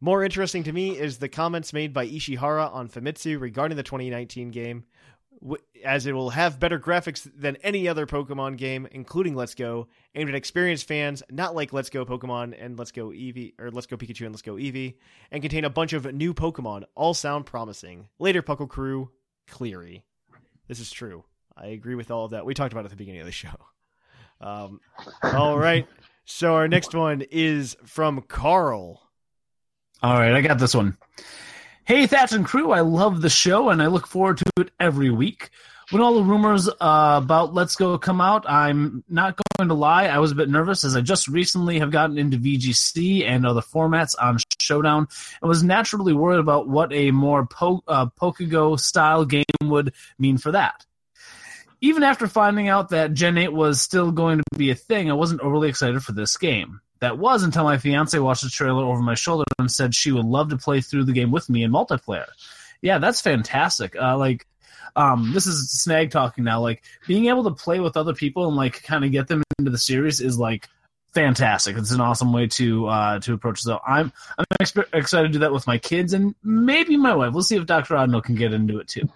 More 0.00 0.22
interesting 0.22 0.62
to 0.64 0.72
me 0.72 0.96
is 0.96 1.18
the 1.18 1.28
comments 1.28 1.72
made 1.72 1.92
by 1.92 2.06
Ishihara 2.06 2.72
on 2.72 2.88
Famitsu 2.88 3.40
regarding 3.40 3.76
the 3.76 3.82
2019 3.82 4.50
game, 4.50 4.84
as 5.84 6.06
it 6.06 6.12
will 6.12 6.30
have 6.30 6.60
better 6.60 6.78
graphics 6.78 7.28
than 7.36 7.56
any 7.56 7.88
other 7.88 8.06
Pokemon 8.06 8.58
game, 8.58 8.86
including 8.92 9.34
Let's 9.34 9.54
Go, 9.54 9.88
aimed 10.14 10.28
at 10.28 10.36
experienced 10.36 10.86
fans, 10.86 11.22
not 11.30 11.54
like 11.56 11.72
Let's 11.72 11.90
Go 11.90 12.04
Pokemon 12.04 12.54
and 12.60 12.78
Let's 12.78 12.92
Go 12.92 13.08
Eevee, 13.08 13.54
or 13.58 13.70
Let's 13.70 13.86
Go 13.86 13.96
Pikachu 13.96 14.22
and 14.26 14.32
Let's 14.34 14.42
Go 14.42 14.54
Eevee, 14.54 14.94
and 15.32 15.42
contain 15.42 15.64
a 15.64 15.70
bunch 15.70 15.92
of 15.92 16.12
new 16.14 16.32
Pokemon. 16.34 16.84
All 16.94 17.14
sound 17.14 17.46
promising. 17.46 18.08
Later, 18.18 18.42
Puckle 18.42 18.68
Crew, 18.68 19.10
Cleary. 19.48 20.04
This 20.68 20.78
is 20.80 20.90
true. 20.90 21.24
I 21.60 21.68
agree 21.68 21.94
with 21.94 22.10
all 22.10 22.26
of 22.26 22.30
that. 22.32 22.46
We 22.46 22.54
talked 22.54 22.72
about 22.72 22.82
it 22.82 22.86
at 22.86 22.90
the 22.90 22.96
beginning 22.96 23.20
of 23.20 23.26
the 23.26 23.32
show. 23.32 23.48
Um, 24.40 24.78
all 25.20 25.58
right. 25.58 25.88
So 26.24 26.54
our 26.54 26.68
next 26.68 26.94
one 26.94 27.22
is 27.22 27.76
from 27.86 28.20
Carl. 28.20 29.02
All 30.00 30.14
right, 30.14 30.32
I 30.32 30.40
got 30.42 30.60
this 30.60 30.76
one. 30.76 30.96
Hey, 31.84 32.06
Thatch 32.06 32.32
and 32.32 32.44
crew, 32.44 32.70
I 32.70 32.82
love 32.82 33.20
the 33.20 33.30
show 33.30 33.70
and 33.70 33.82
I 33.82 33.86
look 33.86 34.06
forward 34.06 34.36
to 34.36 34.44
it 34.58 34.70
every 34.78 35.10
week. 35.10 35.50
When 35.90 36.02
all 36.02 36.14
the 36.14 36.22
rumors 36.22 36.68
uh, 36.68 37.20
about 37.22 37.54
Let's 37.54 37.74
Go 37.74 37.96
come 37.98 38.20
out, 38.20 38.48
I'm 38.48 39.02
not 39.08 39.40
going 39.56 39.70
to 39.70 39.74
lie, 39.74 40.04
I 40.04 40.18
was 40.18 40.30
a 40.30 40.34
bit 40.36 40.50
nervous 40.50 40.84
as 40.84 40.94
I 40.94 41.00
just 41.00 41.26
recently 41.26 41.78
have 41.78 41.90
gotten 41.90 42.18
into 42.18 42.36
VGC 42.36 43.26
and 43.26 43.46
other 43.46 43.62
formats 43.62 44.14
on 44.20 44.36
Showdown 44.60 45.08
and 45.40 45.48
was 45.48 45.64
naturally 45.64 46.12
worried 46.12 46.40
about 46.40 46.68
what 46.68 46.92
a 46.92 47.10
more 47.10 47.46
po- 47.46 47.82
uh, 47.88 48.06
Pokego 48.20 48.78
style 48.78 49.24
game 49.24 49.44
would 49.62 49.94
mean 50.18 50.36
for 50.36 50.52
that. 50.52 50.84
Even 51.80 52.02
after 52.02 52.26
finding 52.26 52.68
out 52.68 52.88
that 52.90 53.14
Gen 53.14 53.38
8 53.38 53.52
was 53.52 53.80
still 53.80 54.10
going 54.10 54.38
to 54.38 54.58
be 54.58 54.70
a 54.70 54.74
thing, 54.74 55.10
I 55.10 55.14
wasn't 55.14 55.40
overly 55.40 55.68
excited 55.68 56.02
for 56.02 56.12
this 56.12 56.36
game. 56.36 56.80
That 57.00 57.18
was 57.18 57.44
until 57.44 57.62
my 57.62 57.78
fiance 57.78 58.18
watched 58.18 58.42
the 58.42 58.50
trailer 58.50 58.84
over 58.84 59.00
my 59.00 59.14
shoulder 59.14 59.44
and 59.58 59.70
said 59.70 59.94
she 59.94 60.10
would 60.10 60.24
love 60.24 60.50
to 60.50 60.56
play 60.56 60.80
through 60.80 61.04
the 61.04 61.12
game 61.12 61.30
with 61.30 61.48
me 61.48 61.62
in 61.62 61.70
multiplayer. 61.70 62.26
Yeah, 62.82 62.98
that's 62.98 63.20
fantastic. 63.20 63.94
Uh, 63.94 64.18
like, 64.18 64.46
um, 64.96 65.30
this 65.32 65.46
is 65.46 65.70
Snag 65.70 66.10
talking 66.10 66.42
now. 66.42 66.60
Like, 66.60 66.82
being 67.06 67.26
able 67.26 67.44
to 67.44 67.52
play 67.52 67.78
with 67.78 67.96
other 67.96 68.14
people 68.14 68.48
and 68.48 68.56
like 68.56 68.82
kind 68.82 69.04
of 69.04 69.12
get 69.12 69.28
them 69.28 69.44
into 69.58 69.70
the 69.70 69.78
series 69.78 70.20
is 70.20 70.38
like 70.38 70.68
fantastic. 71.12 71.76
It's 71.76 71.90
an 71.90 72.00
awesome 72.00 72.32
way 72.32 72.46
to 72.48 72.86
uh, 72.86 73.18
to 73.20 73.34
approach. 73.34 73.60
So 73.60 73.80
I'm 73.86 74.12
I'm 74.36 74.44
excited 74.92 75.28
to 75.28 75.32
do 75.32 75.38
that 75.40 75.52
with 75.52 75.66
my 75.66 75.78
kids 75.78 76.12
and 76.12 76.34
maybe 76.42 76.96
my 76.96 77.14
wife. 77.14 77.32
We'll 77.32 77.42
see 77.42 77.56
if 77.56 77.66
Doctor 77.66 77.94
Odno 77.94 78.22
can 78.22 78.34
get 78.34 78.52
into 78.52 78.78
it 78.78 78.88
too. 78.88 79.08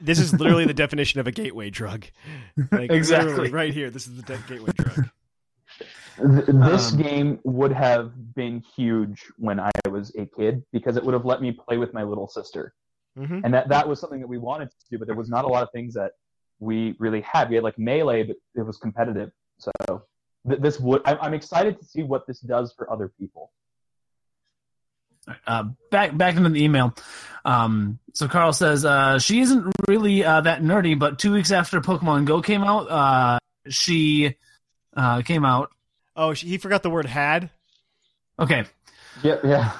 This 0.00 0.18
is 0.18 0.32
literally 0.38 0.66
the 0.66 0.74
definition 0.74 1.20
of 1.20 1.26
a 1.26 1.32
gateway 1.32 1.70
drug. 1.70 2.06
Like, 2.72 2.90
Exactly. 2.90 3.50
right 3.50 3.72
here. 3.72 3.90
This 3.90 4.06
is 4.06 4.16
the 4.16 4.22
de- 4.22 4.38
gateway 4.48 4.72
drug. 4.76 5.08
This 6.18 6.92
Um, 6.92 7.02
game 7.02 7.40
would 7.44 7.72
have 7.72 8.34
been 8.34 8.60
huge 8.74 9.24
when 9.36 9.60
I 9.60 9.70
was 9.90 10.14
a 10.16 10.24
kid 10.26 10.64
because 10.72 10.96
it 10.96 11.04
would 11.04 11.12
have 11.12 11.26
let 11.26 11.42
me 11.42 11.52
play 11.52 11.76
with 11.76 11.92
my 11.92 12.02
little 12.02 12.26
sister, 12.28 12.74
hmm 13.16 13.40
and 13.44 13.52
that 13.52 13.68
that 13.68 13.86
was 13.86 14.00
something 14.00 14.20
that 14.20 14.26
we 14.28 14.38
wanted 14.38 14.70
to 14.70 14.76
do. 14.90 14.98
But 14.98 15.06
there 15.08 15.16
was 15.16 15.28
not 15.28 15.44
a 15.44 15.48
lot 15.48 15.62
of 15.62 15.70
things 15.72 15.92
that 15.94 16.12
we 16.58 16.96
really 16.98 17.20
had. 17.20 17.50
We 17.50 17.56
had 17.56 17.64
like 17.64 17.78
melee, 17.78 18.22
but 18.22 18.36
it 18.54 18.62
was 18.62 18.78
competitive. 18.78 19.30
So 19.58 19.70
th- 20.48 20.60
this 20.60 20.80
would. 20.80 21.02
I'm, 21.04 21.18
I'm 21.20 21.34
excited 21.34 21.78
to 21.78 21.84
see 21.84 22.02
what 22.02 22.26
this 22.26 22.40
does 22.40 22.72
for 22.72 22.90
other 22.90 23.12
people. 23.20 23.52
Uh, 25.46 25.64
back 25.90 26.16
back 26.16 26.36
into 26.36 26.50
the 26.50 26.62
email. 26.62 26.94
Um, 27.44 27.98
so 28.12 28.26
Carl 28.28 28.52
says 28.52 28.84
uh, 28.84 29.18
she 29.18 29.40
isn't 29.40 29.72
really 29.88 30.24
uh, 30.24 30.40
that 30.40 30.62
nerdy, 30.62 30.98
but 30.98 31.18
two 31.18 31.32
weeks 31.32 31.52
after 31.52 31.80
Pokemon 31.80 32.24
Go 32.24 32.42
came 32.42 32.64
out, 32.64 32.90
uh, 32.90 33.38
she 33.68 34.36
uh, 34.96 35.22
came 35.22 35.44
out. 35.44 35.70
Oh, 36.16 36.34
she, 36.34 36.48
he 36.48 36.58
forgot 36.58 36.82
the 36.82 36.90
word 36.90 37.06
had. 37.06 37.50
Okay, 38.38 38.64
Yeah, 39.22 39.36
yeah. 39.44 39.72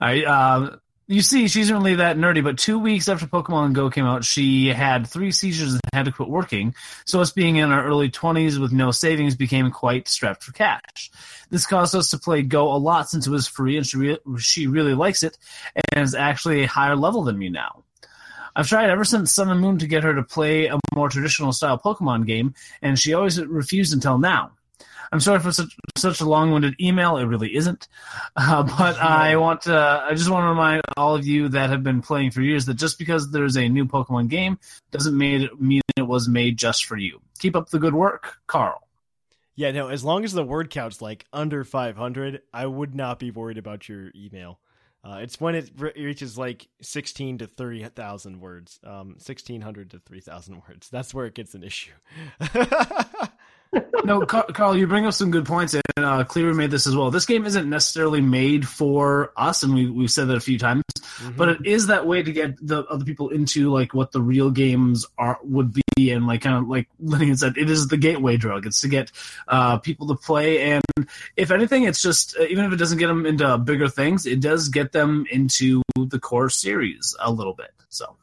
I 0.00 0.24
uh, 0.24 0.76
you 1.06 1.20
see, 1.20 1.48
she's 1.48 1.70
really 1.70 1.96
that 1.96 2.16
nerdy, 2.16 2.42
but 2.42 2.58
two 2.58 2.78
weeks 2.78 3.08
after 3.08 3.26
Pokemon 3.26 3.74
Go 3.74 3.90
came 3.90 4.06
out, 4.06 4.24
she 4.24 4.68
had 4.68 5.06
three 5.06 5.32
seizures 5.32 5.72
and 5.72 5.80
had 5.92 6.06
to 6.06 6.12
quit 6.12 6.28
working. 6.28 6.74
So 7.04 7.20
us 7.20 7.30
being 7.30 7.56
in 7.56 7.70
our 7.70 7.84
early 7.84 8.08
twenties 8.10 8.58
with 8.58 8.72
no 8.72 8.90
savings 8.90 9.34
became 9.34 9.70
quite 9.70 10.08
strapped 10.08 10.42
for 10.42 10.52
cash. 10.52 11.10
This 11.50 11.66
caused 11.66 11.94
us 11.94 12.10
to 12.10 12.18
play 12.18 12.42
Go 12.42 12.72
a 12.72 12.78
lot 12.78 13.10
since 13.10 13.26
it 13.26 13.30
was 13.30 13.46
free, 13.46 13.76
and 13.76 13.86
she 13.86 13.98
re- 13.98 14.18
she 14.38 14.66
really 14.66 14.94
likes 14.94 15.22
it, 15.22 15.36
and 15.92 16.02
is 16.02 16.14
actually 16.14 16.62
a 16.62 16.68
higher 16.68 16.96
level 16.96 17.22
than 17.24 17.38
me 17.38 17.50
now. 17.50 17.84
I've 18.56 18.68
tried 18.68 18.88
ever 18.88 19.04
since 19.04 19.32
Sun 19.32 19.50
and 19.50 19.60
Moon 19.60 19.78
to 19.78 19.86
get 19.86 20.04
her 20.04 20.14
to 20.14 20.22
play 20.22 20.66
a 20.66 20.78
more 20.94 21.08
traditional 21.08 21.52
style 21.52 21.78
Pokemon 21.78 22.26
game, 22.26 22.54
and 22.82 22.98
she 22.98 23.12
always 23.12 23.44
refused 23.44 23.92
until 23.92 24.18
now. 24.18 24.52
I'm 25.12 25.20
sorry 25.20 25.40
for 25.40 25.52
such 25.52 25.76
such 25.96 26.20
a 26.20 26.24
long-winded 26.24 26.80
email. 26.80 27.16
It 27.16 27.24
really 27.24 27.54
isn't, 27.54 27.88
uh, 28.36 28.62
but 28.62 28.98
I 29.00 29.36
want 29.36 29.62
to. 29.62 30.04
I 30.08 30.14
just 30.14 30.30
want 30.30 30.44
to 30.44 30.48
remind 30.48 30.82
all 30.96 31.14
of 31.14 31.26
you 31.26 31.48
that 31.50 31.70
have 31.70 31.82
been 31.82 32.02
playing 32.02 32.32
for 32.32 32.42
years 32.42 32.66
that 32.66 32.74
just 32.74 32.98
because 32.98 33.30
there's 33.30 33.56
a 33.56 33.68
new 33.68 33.84
Pokemon 33.84 34.28
game 34.28 34.58
doesn't 34.90 35.16
mean 35.16 35.48
mean 35.58 35.82
it 35.96 36.02
was 36.02 36.28
made 36.28 36.58
just 36.58 36.86
for 36.86 36.96
you. 36.96 37.20
Keep 37.38 37.56
up 37.56 37.70
the 37.70 37.78
good 37.78 37.94
work, 37.94 38.38
Carl. 38.46 38.80
Yeah, 39.56 39.70
no, 39.70 39.88
as 39.88 40.02
long 40.02 40.24
as 40.24 40.32
the 40.32 40.42
word 40.42 40.70
count's 40.70 41.00
like 41.00 41.26
under 41.32 41.62
500, 41.62 42.42
I 42.52 42.66
would 42.66 42.94
not 42.94 43.20
be 43.20 43.30
worried 43.30 43.58
about 43.58 43.88
your 43.88 44.10
email. 44.16 44.58
Uh, 45.04 45.18
it's 45.18 45.38
when 45.38 45.54
it 45.54 45.70
re- 45.76 45.92
reaches 45.96 46.38
like 46.38 46.66
16 46.80 47.38
to 47.38 47.46
30,000 47.46 48.40
words, 48.40 48.80
um, 48.84 49.08
1600 49.10 49.90
to 49.90 49.98
3000 49.98 50.62
words. 50.66 50.88
That's 50.88 51.12
where 51.12 51.26
it 51.26 51.34
gets 51.34 51.54
an 51.54 51.62
issue. 51.62 51.92
no, 54.04 54.24
Carl, 54.26 54.76
you 54.76 54.86
bring 54.86 55.06
up 55.06 55.14
some 55.14 55.30
good 55.30 55.46
points, 55.46 55.74
and 55.74 56.04
uh, 56.04 56.24
Cleaver 56.24 56.54
made 56.54 56.70
this 56.70 56.86
as 56.86 56.94
well. 56.96 57.10
This 57.10 57.26
game 57.26 57.46
isn't 57.46 57.68
necessarily 57.68 58.20
made 58.20 58.66
for 58.66 59.32
us, 59.36 59.62
and 59.62 59.74
we, 59.74 59.90
we've 59.90 60.10
said 60.10 60.28
that 60.28 60.36
a 60.36 60.40
few 60.40 60.58
times, 60.58 60.82
Mm-hmm. 61.14 61.36
but 61.36 61.48
it 61.48 61.64
is 61.64 61.86
that 61.86 62.08
way 62.08 62.24
to 62.24 62.32
get 62.32 62.56
the 62.66 62.84
other 62.86 63.04
people 63.04 63.28
into 63.28 63.70
like 63.70 63.94
what 63.94 64.10
the 64.10 64.20
real 64.20 64.50
games 64.50 65.06
are 65.16 65.38
would 65.44 65.72
be, 65.72 66.10
and 66.10 66.26
like 66.26 66.42
kind 66.42 66.56
of 66.56 66.68
like 66.68 66.88
Lenny 66.98 67.34
said, 67.36 67.56
it 67.56 67.70
is 67.70 67.86
the 67.86 67.96
gateway 67.96 68.36
drug. 68.36 68.66
It's 68.66 68.80
to 68.80 68.88
get 68.88 69.12
uh, 69.46 69.78
people 69.78 70.08
to 70.08 70.16
play, 70.16 70.72
and 70.72 70.82
if 71.36 71.52
anything, 71.52 71.84
it's 71.84 72.02
just 72.02 72.36
uh, 72.36 72.42
even 72.42 72.64
if 72.64 72.72
it 72.72 72.76
doesn't 72.76 72.98
get 72.98 73.06
them 73.06 73.26
into 73.26 73.56
bigger 73.58 73.88
things, 73.88 74.26
it 74.26 74.40
does 74.40 74.68
get 74.68 74.90
them 74.90 75.24
into 75.30 75.82
the 75.96 76.18
core 76.18 76.50
series 76.50 77.14
a 77.20 77.30
little 77.30 77.54
bit. 77.54 77.70
So. 77.90 78.16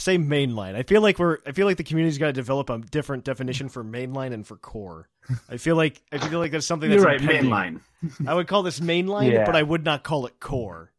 Say 0.00 0.16
mainline. 0.16 0.76
I 0.76 0.82
feel 0.82 1.02
like 1.02 1.18
we're. 1.18 1.38
I 1.46 1.52
feel 1.52 1.66
like 1.66 1.76
the 1.76 1.84
community's 1.84 2.16
got 2.16 2.28
to 2.28 2.32
develop 2.32 2.70
a 2.70 2.78
different 2.78 3.22
definition 3.24 3.68
for 3.68 3.84
mainline 3.84 4.32
and 4.32 4.46
for 4.46 4.56
core. 4.56 5.10
I 5.46 5.58
feel 5.58 5.76
like 5.76 6.00
I 6.10 6.16
feel 6.16 6.38
like 6.38 6.52
that's 6.52 6.64
something 6.64 6.88
that's 6.88 7.02
You're 7.02 7.06
right, 7.12 7.20
impending. 7.20 7.50
mainline. 7.50 8.26
I 8.26 8.32
would 8.32 8.46
call 8.48 8.62
this 8.62 8.80
mainline, 8.80 9.30
Yeah. 9.30 9.44
but 9.44 9.56
I 9.56 9.62
would 9.62 9.84
not 9.84 10.02
call 10.02 10.24
it 10.24 10.40
core. 10.40 10.90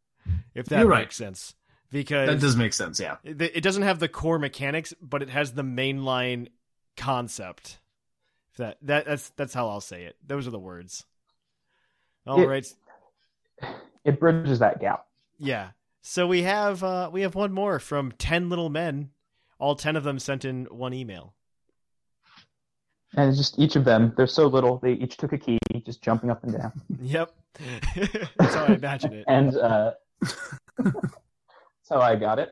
If 0.53 0.68
that 0.68 0.82
You're 0.82 0.90
makes 0.90 0.99
right. 0.99 1.14
sense, 1.14 1.56
because 1.91 2.30
That 2.30 2.40
does 2.41 2.56
make 2.56 2.73
sense, 2.73 2.99
yeah. 2.99 3.15
It, 3.23 3.41
it 3.41 3.61
doesn't 3.64 3.82
have 3.82 3.98
the 3.98 4.07
core 4.07 4.38
mechanics, 4.38 4.94
but 5.02 5.23
it 5.23 5.30
has 5.30 5.53
the 5.53 5.64
mainline 5.64 6.49
concept. 6.95 7.80
If 8.52 8.57
that 8.57 8.78
that 8.84 9.06
that's 9.06 9.30
that's 9.32 9.53
how 9.56 9.68
I'll 9.68 9.82
say 9.82 10.03
it. 10.03 10.15
Those 10.28 10.48
are 10.48 10.52
the 10.52 10.60
words. 10.60 11.07
All 12.28 12.40
It- 12.40 12.45
right. 12.45 12.73
It 14.03 14.19
bridges 14.19 14.60
that 14.60 14.80
gap. 14.80 15.07
Yeah. 15.40 15.69
So 16.02 16.28
we 16.28 16.44
have 16.44 16.84
uh 16.84 17.10
we 17.11 17.22
have 17.22 17.36
one 17.36 17.53
more 17.53 17.80
from 17.80 18.11
10 18.14 18.49
little 18.49 18.69
men. 18.69 19.11
All 19.60 19.76
10 19.76 19.95
of 19.95 20.03
them 20.03 20.18
sent 20.19 20.44
in 20.44 20.65
one 20.65 20.94
email. 20.94 21.36
And 23.15 23.30
it's 23.30 23.38
just 23.38 23.60
each 23.60 23.76
of 23.76 23.84
them, 23.84 24.14
they're 24.15 24.26
so 24.26 24.48
little, 24.48 24.80
they 24.80 24.94
each 24.94 25.18
took 25.18 25.34
a 25.34 25.38
key, 25.38 25.60
just 25.86 26.02
jumping 26.02 26.32
up 26.32 26.44
and 26.44 26.53
down. 26.53 26.72
Yep. 27.02 27.32
That's 28.38 28.56
how 28.56 28.65
I 28.65 28.73
imagine 28.73 29.14
it. 29.14 29.26
And 29.28 29.57
uh, 29.57 29.91
that's 30.78 31.90
how 31.90 31.99
I 31.99 32.15
got 32.15 32.40
it. 32.40 32.52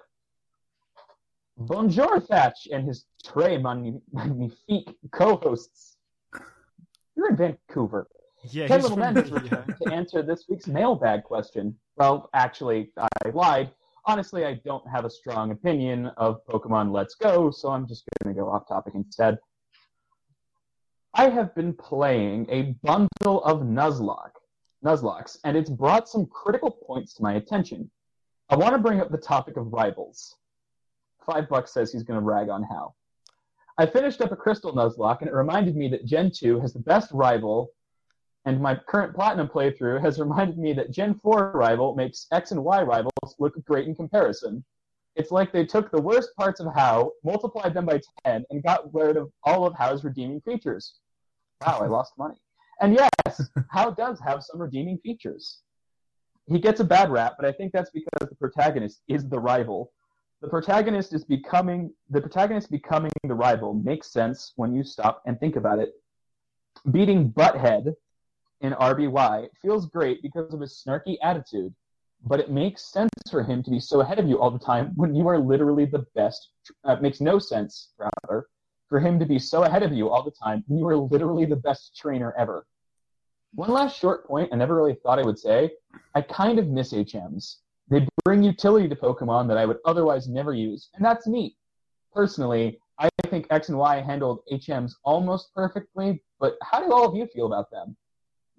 Bonjour, 1.57 2.19
Thatch, 2.19 2.67
and 2.71 2.85
his 2.85 3.05
très 3.25 3.61
magni- 3.61 4.01
magnifique 4.11 4.95
co-hosts. 5.11 5.95
You're 7.15 7.29
in 7.29 7.37
Vancouver. 7.37 8.07
Yeah, 8.43 8.67
little 8.67 8.91
from- 8.91 9.15
has 9.15 9.31
returned 9.31 9.75
to 9.81 9.93
answer 9.93 10.21
this 10.21 10.45
week's 10.47 10.67
mailbag 10.67 11.23
question. 11.23 11.77
Well, 11.97 12.29
actually, 12.33 12.91
I 12.97 13.07
lied. 13.33 13.71
Honestly, 14.05 14.45
I 14.45 14.55
don't 14.65 14.87
have 14.89 15.05
a 15.05 15.09
strong 15.09 15.51
opinion 15.51 16.07
of 16.17 16.45
Pokemon 16.45 16.91
Let's 16.91 17.15
Go, 17.15 17.51
so 17.51 17.69
I'm 17.69 17.87
just 17.87 18.03
going 18.23 18.33
to 18.33 18.39
go 18.39 18.49
off 18.49 18.67
topic 18.67 18.95
instead. 18.95 19.37
I 21.13 21.29
have 21.29 21.53
been 21.53 21.73
playing 21.73 22.47
a 22.49 22.75
bundle 22.83 23.43
of 23.43 23.61
Nuzlocke, 23.61 24.37
Nuzlocks, 24.85 25.37
and 25.43 25.57
it's 25.57 25.69
brought 25.69 26.07
some 26.07 26.25
critical 26.27 26.71
points 26.71 27.13
to 27.15 27.23
my 27.23 27.33
attention. 27.33 27.91
I 28.49 28.55
want 28.55 28.73
to 28.73 28.79
bring 28.79 29.01
up 29.01 29.11
the 29.11 29.17
topic 29.17 29.57
of 29.57 29.73
rivals. 29.73 30.35
Five 31.25 31.49
Bucks 31.49 31.73
says 31.73 31.91
he's 31.91 32.03
going 32.03 32.19
to 32.19 32.25
rag 32.25 32.49
on 32.49 32.63
Hau. 32.63 32.95
I 33.77 33.85
finished 33.85 34.21
up 34.21 34.31
a 34.31 34.35
Crystal 34.35 34.73
Nuzlocke, 34.73 35.21
and 35.21 35.29
it 35.29 35.33
reminded 35.33 35.75
me 35.75 35.87
that 35.89 36.05
Gen 36.05 36.31
2 36.33 36.59
has 36.61 36.73
the 36.73 36.79
best 36.79 37.11
rival, 37.11 37.71
and 38.49 38.59
my 38.59 38.73
current 38.73 39.13
Platinum 39.13 39.47
playthrough 39.47 40.01
has 40.01 40.19
reminded 40.19 40.57
me 40.57 40.73
that 40.73 40.89
Gen 40.89 41.13
4 41.13 41.51
rival 41.53 41.93
makes 41.93 42.25
X 42.31 42.49
and 42.49 42.63
Y 42.63 42.81
rivals 42.81 43.35
look 43.37 43.53
great 43.63 43.87
in 43.87 43.93
comparison. 43.93 44.65
It's 45.15 45.29
like 45.29 45.51
they 45.51 45.67
took 45.67 45.91
the 45.91 46.01
worst 46.01 46.35
parts 46.35 46.59
of 46.59 46.73
Hau, 46.73 47.11
multiplied 47.23 47.75
them 47.75 47.85
by 47.85 48.01
10, 48.25 48.45
and 48.49 48.63
got 48.63 48.91
rid 48.91 49.17
of 49.17 49.31
all 49.43 49.67
of 49.67 49.75
Hau's 49.75 50.03
redeeming 50.03 50.41
features. 50.41 50.95
Wow, 51.61 51.81
I 51.83 51.85
lost 51.85 52.13
money. 52.17 52.37
And 52.81 52.95
yes, 52.95 53.51
How 53.69 53.91
does 53.91 54.19
have 54.19 54.43
some 54.43 54.59
redeeming 54.59 54.97
features. 54.97 55.59
He 56.47 56.57
gets 56.57 56.79
a 56.79 56.83
bad 56.85 57.11
rap, 57.11 57.33
but 57.37 57.45
I 57.45 57.51
think 57.51 57.71
that's 57.71 57.91
because 57.91 58.29
the 58.29 58.35
protagonist 58.35 59.03
is 59.07 59.29
the 59.29 59.39
rival. 59.39 59.91
The 60.41 60.49
protagonist 60.49 61.13
is 61.13 61.23
becoming 61.23 61.93
the 62.09 62.19
protagonist 62.19 62.71
becoming 62.71 63.11
the 63.27 63.35
rival 63.35 63.75
makes 63.75 64.11
sense 64.11 64.53
when 64.55 64.73
you 64.73 64.83
stop 64.83 65.21
and 65.27 65.39
think 65.39 65.55
about 65.55 65.77
it. 65.77 65.93
Beating 66.91 67.31
Butthead 67.31 67.93
in 68.61 68.73
RBY 68.73 69.45
it 69.45 69.51
feels 69.61 69.85
great 69.87 70.21
because 70.21 70.53
of 70.53 70.61
his 70.61 70.83
snarky 70.85 71.17
attitude, 71.23 71.73
but 72.25 72.39
it 72.39 72.51
makes 72.51 72.91
sense 72.91 73.09
for 73.31 73.43
him 73.43 73.63
to 73.63 73.69
be 73.69 73.79
so 73.79 74.01
ahead 74.01 74.19
of 74.19 74.27
you 74.27 74.39
all 74.39 74.51
the 74.51 74.59
time 74.59 74.91
when 74.95 75.15
you 75.15 75.27
are 75.27 75.39
literally 75.39 75.85
the 75.85 76.05
best. 76.15 76.49
Uh, 76.87 76.93
it 76.93 77.01
makes 77.01 77.21
no 77.21 77.39
sense, 77.39 77.91
rather, 77.97 78.47
for 78.87 78.99
him 78.99 79.19
to 79.19 79.25
be 79.25 79.39
so 79.39 79.63
ahead 79.63 79.83
of 79.83 79.93
you 79.93 80.09
all 80.09 80.23
the 80.23 80.31
time 80.31 80.63
when 80.67 80.79
you 80.79 80.87
are 80.87 80.97
literally 80.97 81.45
the 81.45 81.55
best 81.55 81.95
trainer 81.95 82.33
ever. 82.37 82.65
One 83.55 83.71
last 83.71 83.97
short 83.97 84.27
point 84.27 84.49
I 84.51 84.57
never 84.57 84.75
really 84.75 84.95
thought 84.95 85.19
I 85.19 85.23
would 85.23 85.39
say. 85.39 85.71
I 86.13 86.21
kind 86.21 86.59
of 86.59 86.67
miss 86.67 86.93
HMs. 86.93 87.57
They 87.89 88.07
bring 88.23 88.43
utility 88.43 88.87
to 88.87 88.95
Pokemon 88.95 89.47
that 89.47 89.57
I 89.57 89.65
would 89.65 89.79
otherwise 89.85 90.27
never 90.27 90.53
use, 90.53 90.89
and 90.93 91.03
that's 91.03 91.25
neat. 91.25 91.55
Personally, 92.13 92.79
I 92.99 93.09
think 93.27 93.47
X 93.49 93.69
and 93.69 93.77
Y 93.77 94.01
handled 94.01 94.41
HMs 94.51 94.93
almost 95.03 95.53
perfectly, 95.55 96.21
but 96.39 96.57
how 96.61 96.85
do 96.85 96.91
all 96.91 97.07
of 97.07 97.15
you 97.15 97.25
feel 97.27 97.47
about 97.47 97.71
them? 97.71 97.95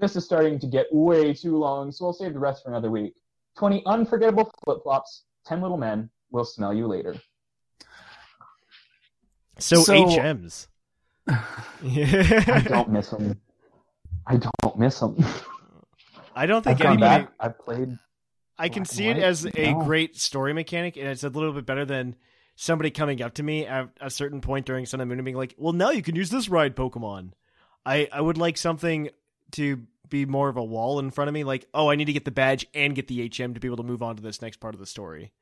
This 0.01 0.17
is 0.17 0.25
starting 0.25 0.59
to 0.61 0.67
get 0.67 0.87
way 0.93 1.35
too 1.35 1.57
long, 1.57 1.93
so 1.93 2.07
I'll 2.07 2.13
save 2.13 2.33
the 2.33 2.39
rest 2.39 2.63
for 2.65 2.71
another 2.71 2.91
week. 2.91 3.15
20 3.59 3.83
unforgettable 3.87 4.51
flip 4.65 4.79
flops, 4.83 5.25
10 5.47 5.61
little 5.61 5.77
men. 5.77 6.09
We'll 6.31 6.45
smell 6.45 6.73
you 6.73 6.87
later. 6.87 7.17
So, 9.59 9.83
So- 9.83 9.93
HMs. 10.07 10.69
I 11.29 12.65
don't 12.67 12.91
miss 12.91 13.11
them. 13.11 13.39
I 14.27 14.37
don't 14.37 14.79
miss 14.79 14.99
them. 14.99 15.17
I 16.35 16.47
don't 16.47 16.67
I've 16.67 16.79
think 16.79 16.89
anybody 16.89 17.25
back. 17.25 17.33
I've 17.39 17.59
played. 17.59 17.99
I 18.59 18.69
can 18.69 18.85
see 18.85 19.09
it 19.09 19.17
as 19.19 19.47
a 19.57 19.73
No. 19.73 19.83
great 19.85 20.17
story 20.17 20.53
mechanic, 20.53 20.97
and 20.97 21.07
it's 21.09 21.25
a 21.25 21.29
little 21.29 21.53
bit 21.53 21.67
better 21.67 21.85
than 21.85 22.17
somebody 22.57 22.91
coming 22.91 23.23
up 23.23 23.35
to 23.35 23.43
me 23.43 23.67
at 23.67 23.89
a 24.01 24.11
certain 24.11 24.41
point 24.41 24.67
during 24.67 24.87
Sun 24.87 25.01
and 25.01 25.09
Moon 25.09 25.19
and 25.19 25.25
being 25.25 25.37
like, 25.37 25.55
"Well, 25.59 25.73
now 25.73 25.91
you 25.91 26.03
can 26.03 26.15
use 26.17 26.31
this 26.31 26.49
ride 26.49 26.75
Pokemon." 26.77 27.33
I 27.87 28.09
I 28.13 28.21
would 28.21 28.37
like 28.39 28.57
something 28.59 29.11
to 29.53 29.87
be 30.09 30.27
more 30.27 30.49
of 30.49 30.57
a 30.57 30.65
wall 30.65 30.99
in 30.99 31.11
front 31.11 31.29
of 31.29 31.35
me, 31.35 31.45
like, 31.45 31.67
"Oh, 31.73 31.89
I 31.91 31.95
need 31.95 32.07
to 32.07 32.13
get 32.13 32.25
the 32.25 32.31
badge 32.31 32.67
and 32.75 32.95
get 32.95 33.09
the 33.09 33.23
HM 33.23 33.55
to 33.55 33.61
be 33.61 33.69
able 33.69 33.77
to 33.77 33.83
move 33.83 34.03
on 34.03 34.17
to 34.17 34.23
this 34.23 34.43
next 34.43 34.59
part 34.59 34.75
of 34.75 34.81
the 34.81 34.87
story." 34.87 35.33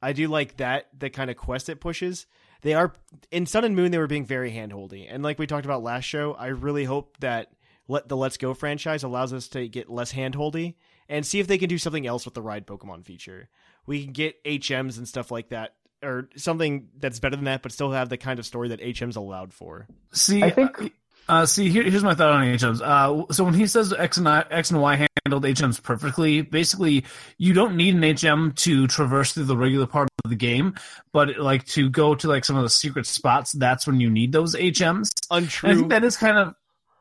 I 0.00 0.12
do 0.12 0.28
like 0.28 0.58
that 0.58 0.88
the 0.96 1.10
kind 1.10 1.30
of 1.30 1.36
quest 1.36 1.68
it 1.68 1.80
pushes. 1.80 2.26
They 2.62 2.74
are 2.74 2.92
in 3.32 3.46
Sun 3.46 3.64
and 3.64 3.74
Moon. 3.74 3.90
They 3.90 3.98
were 3.98 4.06
being 4.06 4.24
very 4.24 4.52
handholdy, 4.52 5.06
and 5.08 5.22
like 5.22 5.38
we 5.38 5.46
talked 5.46 5.64
about 5.64 5.82
last 5.82 6.04
show, 6.04 6.34
I 6.34 6.46
really 6.48 6.84
hope 6.84 7.16
that 7.18 7.52
let 7.88 8.08
the 8.08 8.16
Let's 8.16 8.36
Go 8.36 8.54
franchise 8.54 9.02
allows 9.02 9.32
us 9.32 9.48
to 9.48 9.66
get 9.68 9.90
less 9.90 10.12
handholdy 10.12 10.74
and 11.08 11.26
see 11.26 11.40
if 11.40 11.46
they 11.46 11.58
can 11.58 11.68
do 11.68 11.78
something 11.78 12.06
else 12.06 12.24
with 12.24 12.34
the 12.34 12.42
ride 12.42 12.66
Pokemon 12.66 13.04
feature. 13.04 13.48
We 13.86 14.04
can 14.04 14.12
get 14.12 14.44
HMs 14.44 14.98
and 14.98 15.08
stuff 15.08 15.30
like 15.30 15.48
that, 15.48 15.74
or 16.02 16.28
something 16.36 16.88
that's 16.98 17.18
better 17.18 17.34
than 17.36 17.46
that, 17.46 17.62
but 17.62 17.72
still 17.72 17.90
have 17.92 18.10
the 18.10 18.18
kind 18.18 18.38
of 18.38 18.46
story 18.46 18.68
that 18.68 18.80
HMs 18.80 19.16
allowed 19.16 19.52
for. 19.54 19.88
See, 20.12 20.42
I 20.42 20.50
think- 20.50 20.92
Uh, 21.28 21.44
see, 21.44 21.68
here, 21.68 21.82
here's 21.82 22.02
my 22.02 22.14
thought 22.14 22.32
on 22.32 22.44
HMs. 22.46 22.80
Uh, 22.80 23.30
so 23.32 23.44
when 23.44 23.54
he 23.54 23.66
says 23.66 23.92
X 23.92 24.16
and 24.16 24.28
I, 24.28 24.44
X 24.50 24.70
and 24.70 24.80
Y 24.80 25.06
handled 25.24 25.44
HMs 25.44 25.82
perfectly, 25.82 26.40
basically 26.40 27.04
you 27.36 27.52
don't 27.52 27.76
need 27.76 27.94
an 27.94 28.02
HM 28.02 28.52
to 28.52 28.86
traverse 28.86 29.32
through 29.32 29.44
the 29.44 29.56
regular 29.56 29.86
part 29.86 30.08
of 30.24 30.30
the 30.30 30.36
game, 30.36 30.74
but 31.12 31.36
like 31.38 31.66
to 31.66 31.90
go 31.90 32.14
to 32.14 32.28
like 32.28 32.44
some 32.44 32.56
of 32.56 32.62
the 32.62 32.70
secret 32.70 33.06
spots, 33.06 33.52
that's 33.52 33.86
when 33.86 34.00
you 34.00 34.08
need 34.10 34.32
those 34.32 34.54
HMs. 34.56 35.10
Untrue. 35.30 35.68
And 35.68 35.76
I 35.76 35.80
think 35.80 35.90
that 35.90 36.04
is 36.04 36.16
kind 36.16 36.38
of 36.38 36.54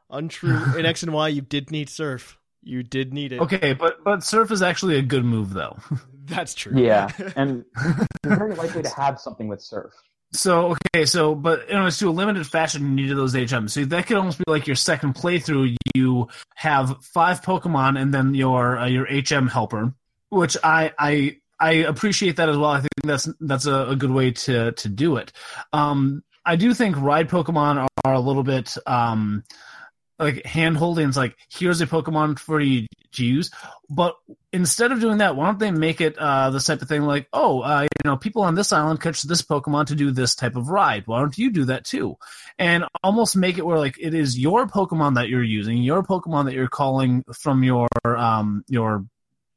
Untrue. 0.10 0.78
In 0.78 0.86
X 0.86 1.04
and 1.04 1.14
Y, 1.14 1.28
you 1.30 1.42
did 1.42 1.72
need 1.72 1.90
Surf. 1.90 2.38
You 2.64 2.84
did 2.84 3.14
need 3.14 3.32
it. 3.32 3.40
okay, 3.42 3.74
but 3.74 4.04
but 4.04 4.24
Surf 4.24 4.52
is 4.52 4.62
actually 4.62 4.98
a 4.98 5.02
good 5.02 5.24
move 5.24 5.54
though. 5.54 5.78
That's 6.26 6.54
true. 6.54 6.78
Yeah, 6.78 7.10
and 7.38 7.64
you're 8.26 8.36
very 8.36 8.56
likely 8.56 8.84
to 8.84 8.90
have 8.90 9.20
something 9.20 9.48
with 9.48 9.62
Surf. 9.62 9.94
So 10.34 10.76
okay, 10.94 11.06
so 11.06 11.36
but 11.36 11.68
you 11.70 11.76
know, 11.76 11.86
it's 11.86 12.00
to 12.00 12.10
a 12.10 12.12
limited 12.12 12.46
fashion 12.46 12.84
you 12.84 12.90
needed 12.90 13.18
those 13.18 13.34
HMs. 13.34 13.72
So 13.72 13.86
that 13.86 14.08
could 14.08 14.18
almost 14.18 14.38
be 14.38 14.44
like 14.48 14.68
your 14.68 14.76
second 14.76 15.16
playthrough. 15.16 15.76
You 15.96 16.28
have 16.56 17.04
five 17.04 17.42
Pokemon 17.42 18.00
and 18.00 18.14
then 18.14 18.34
your 18.34 18.78
uh, 18.78 18.88
your 18.88 19.06
HM 19.06 19.48
helper, 19.48 19.94
which 20.30 20.58
I 20.64 20.92
I 21.00 21.38
I 21.60 21.72
appreciate 21.72 22.36
that 22.36 22.50
as 22.50 22.58
well. 22.58 22.72
I 22.72 22.80
think 22.80 22.90
that's 23.04 23.30
that's 23.40 23.66
a, 23.66 23.88
a 23.90 23.96
good 23.96 24.12
way 24.12 24.32
to 24.32 24.74
to 24.74 24.90
do 24.90 25.16
it. 25.16 25.32
Um, 25.72 26.24
I 26.46 26.56
do 26.56 26.74
think 26.74 26.98
ride 26.98 27.30
Pokemon 27.30 27.78
are, 27.78 27.88
are 28.06 28.14
a 28.14 28.20
little 28.20 28.44
bit 28.44 28.76
um, 28.86 29.44
like 30.20 30.46
hand 30.46 30.78
holding. 30.78 31.08
It's 31.08 31.18
like 31.18 31.36
here's 31.50 31.82
a 31.82 31.88
Pokemon 31.88 32.40
for 32.40 32.60
you 32.60 32.88
to 33.14 33.26
use, 33.26 33.52
but 33.90 34.16
instead 34.52 34.92
of 34.92 35.00
doing 35.00 35.20
that, 35.20 35.36
why 35.36 35.46
don't 35.46 35.60
they 35.60 35.72
make 35.72 36.02
it 36.02 36.18
uh, 36.18 36.50
the 36.50 36.60
type 36.60 36.82
of 36.82 36.88
thing 36.88 37.04
like, 37.04 37.28
oh, 37.34 37.62
uh, 37.62 37.84
you 37.84 38.10
know, 38.10 38.18
people 38.18 38.42
on 38.42 38.56
this 38.56 38.74
island 38.74 39.02
catch 39.02 39.22
this 39.24 39.42
Pokemon 39.42 39.88
to 39.88 39.96
do 39.96 40.12
this 40.12 40.36
type 40.36 40.56
of 40.56 40.70
ride. 40.70 41.04
Why 41.06 41.20
don't 41.20 41.38
you 41.38 41.52
do 41.52 41.66
that 41.66 41.86
too? 41.86 42.18
And 42.58 42.86
almost 43.04 43.36
make 43.36 43.58
it 43.58 43.66
where 43.66 43.78
like 43.78 43.98
it 44.00 44.14
is 44.14 44.38
your 44.40 44.68
Pokemon 44.68 45.16
that 45.16 45.30
you're 45.30 45.44
using, 45.44 45.78
your 45.78 46.04
Pokemon 46.04 46.46
that 46.46 46.54
you're 46.54 46.68
calling 46.68 47.24
from 47.34 47.64
your 47.64 47.88
um 48.06 48.64
your 48.68 49.06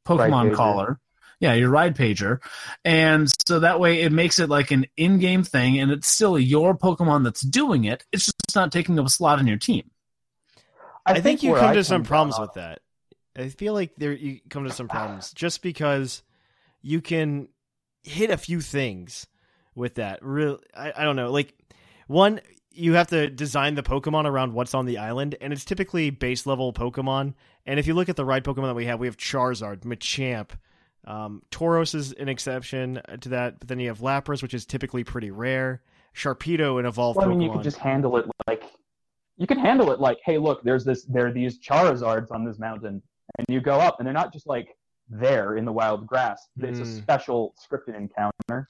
Pokemon 0.07 0.51
pager. 0.51 0.55
caller. 0.55 1.01
Yeah, 1.41 1.55
your 1.55 1.71
ride 1.71 1.97
pager. 1.97 2.41
And 2.85 3.27
so 3.49 3.61
that 3.61 3.81
way 3.81 4.03
it 4.03 4.13
makes 4.13 4.39
it 4.39 4.51
like 4.51 4.71
an 4.73 4.85
in 4.99 5.19
game 5.19 5.43
thing 5.43 5.81
and 5.81 5.91
it's 5.91 6.07
still 6.07 6.39
your 6.39 6.77
Pokemon 6.77 7.25
that's 7.25 7.41
doing 7.41 7.85
it. 7.85 8.05
It's 8.13 8.27
just 8.27 8.55
not 8.55 8.73
taking 8.73 8.99
up 8.99 9.07
a 9.07 9.11
slot 9.11 9.39
in 9.39 9.47
your 9.47 9.57
team. 9.57 9.91
I, 11.07 11.21
think, 11.21 11.43
you 11.43 11.55
come 11.55 11.71
I 11.71 11.75
to 11.75 11.85
some 11.85 12.05
problems 12.05 12.39
with 12.39 12.55
that. 12.55 12.81
I 13.37 13.49
feel 13.49 13.75
like 13.75 13.95
there 13.97 14.13
you 14.13 14.41
come 14.49 14.65
to 14.65 14.73
some 14.73 14.89
problems 14.89 15.33
just 15.35 15.63
because 15.63 16.23
you 16.83 17.01
can 17.01 17.49
hit 18.03 18.31
a 18.31 18.37
few 18.37 18.61
things 18.61 19.27
with 19.75 19.97
that. 19.97 20.19
Real, 20.23 20.59
I, 20.75 20.93
I 20.97 21.05
don't 21.05 21.17
know. 21.17 21.31
Like 21.31 21.55
one, 22.07 22.41
you 22.73 22.95
have 22.95 23.09
to 23.09 23.29
design 23.29 23.75
the 23.75 23.83
Pokemon 23.83 24.27
around 24.27 24.53
what's 24.53 24.75
on 24.75 24.87
the 24.87 24.99
island, 24.99 25.37
and 25.41 25.53
it's 25.53 25.65
typically 25.65 26.11
base 26.11 26.47
level 26.47 26.73
Pokemon. 26.73 27.35
And 27.67 27.79
if 27.79 27.87
you 27.87 27.95
look 27.95 28.09
at 28.09 28.17
the 28.17 28.25
ride 28.25 28.45
Pokemon 28.45 28.67
that 28.69 28.75
we 28.75 28.87
have, 28.87 29.01
we 29.01 29.07
have 29.07 29.17
Charizard, 29.17 29.81
Machamp. 29.81 30.51
Um, 31.05 31.43
Tauros 31.51 31.95
is 31.95 32.13
an 32.13 32.29
exception 32.29 33.01
to 33.21 33.29
that, 33.31 33.59
but 33.59 33.69
then 33.69 33.81
you 33.81 33.89
have 33.89 34.01
Lapras, 34.01 34.43
which 34.43 34.55
is 34.55 34.67
typically 34.67 35.05
pretty 35.05 35.31
rare. 35.31 35.83
Sharpedo, 36.15 36.79
an 36.79 36.87
evolved 36.87 37.17
Well, 37.17 37.27
I 37.27 37.29
Pokemon. 37.29 37.39
mean, 37.39 37.41
you 37.41 37.53
could 37.53 37.63
just 37.63 37.79
handle 37.79 38.17
it 38.17 38.27
like 38.47 38.65
you 39.41 39.47
can 39.47 39.59
handle 39.59 39.91
it 39.91 40.01
like, 40.01 40.19
hey, 40.25 40.37
look, 40.37 40.63
there's 40.63 40.85
this, 40.85 41.05
there 41.05 41.27
are 41.27 41.33
these 41.33 41.59
Charizards 41.59 42.31
on 42.31 42.45
this 42.45 42.59
mountain, 42.59 43.03
and 43.39 43.47
you 43.49 43.61
go 43.61 43.81
up, 43.81 43.99
and 43.99 44.07
they're 44.07 44.13
not 44.13 44.35
just 44.35 44.47
like 44.47 44.77
there 45.09 45.57
in 45.57 45.65
the 45.65 45.73
wild 45.73 46.07
grass. 46.07 46.47
It's 46.59 46.79
a 46.79 46.85
Hmm. 46.85 46.97
special 46.99 47.55
scripted 47.59 47.97
encounter. 47.97 48.69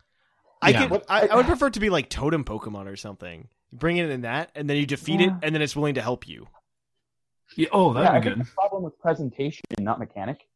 I 0.62 0.70
Yeah. 0.70 0.86
could. 0.86 1.02
I, 1.08 1.26
I 1.26 1.34
would 1.34 1.46
prefer 1.46 1.66
it 1.66 1.72
to 1.74 1.80
be 1.80 1.90
like 1.90 2.08
Totem 2.08 2.44
Pokemon 2.44 2.86
or 2.86 2.94
something. 2.94 3.48
Bring 3.72 3.96
it 3.96 4.08
in 4.10 4.20
that, 4.22 4.52
and 4.54 4.70
then 4.70 4.76
you 4.76 4.86
defeat 4.86 5.20
it, 5.20 5.32
and 5.42 5.52
then 5.54 5.60
it's 5.60 5.74
willing 5.74 5.94
to 5.96 6.02
help 6.02 6.28
you. 6.28 6.46
Yeah, 7.56 7.68
oh, 7.72 7.92
that'd 7.92 8.06
yeah, 8.08 8.18
be 8.20 8.24
think 8.24 8.36
good. 8.36 8.46
the 8.46 8.50
problem 8.52 8.82
with 8.84 8.98
presentation, 9.00 9.62
not 9.80 9.98
mechanic. 9.98 10.46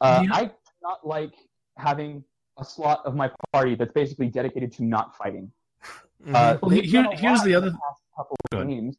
Uh, 0.00 0.24
Yeah. 0.26 0.34
I 0.34 0.44
do 0.46 0.52
not 0.82 1.06
like 1.06 1.32
having 1.76 2.24
a 2.58 2.64
slot 2.64 3.02
of 3.04 3.14
my 3.14 3.30
party 3.52 3.76
that's 3.76 3.92
basically 3.92 4.26
dedicated 4.26 4.72
to 4.72 4.84
not 4.84 5.16
fighting. 5.16 5.52
Mm-hmm. 6.24 6.34
Uh, 6.34 6.56
Well, 6.62 6.70
here- 6.70 7.12
here's 7.12 7.42
the 7.42 7.50
in 7.50 7.56
other- 7.56 7.70
past 7.70 8.02
couple 8.16 8.36
of 8.52 8.66
games 8.66 8.96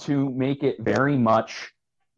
to 0.00 0.30
make 0.30 0.62
it 0.62 0.76
very 0.80 1.16
much 1.16 1.72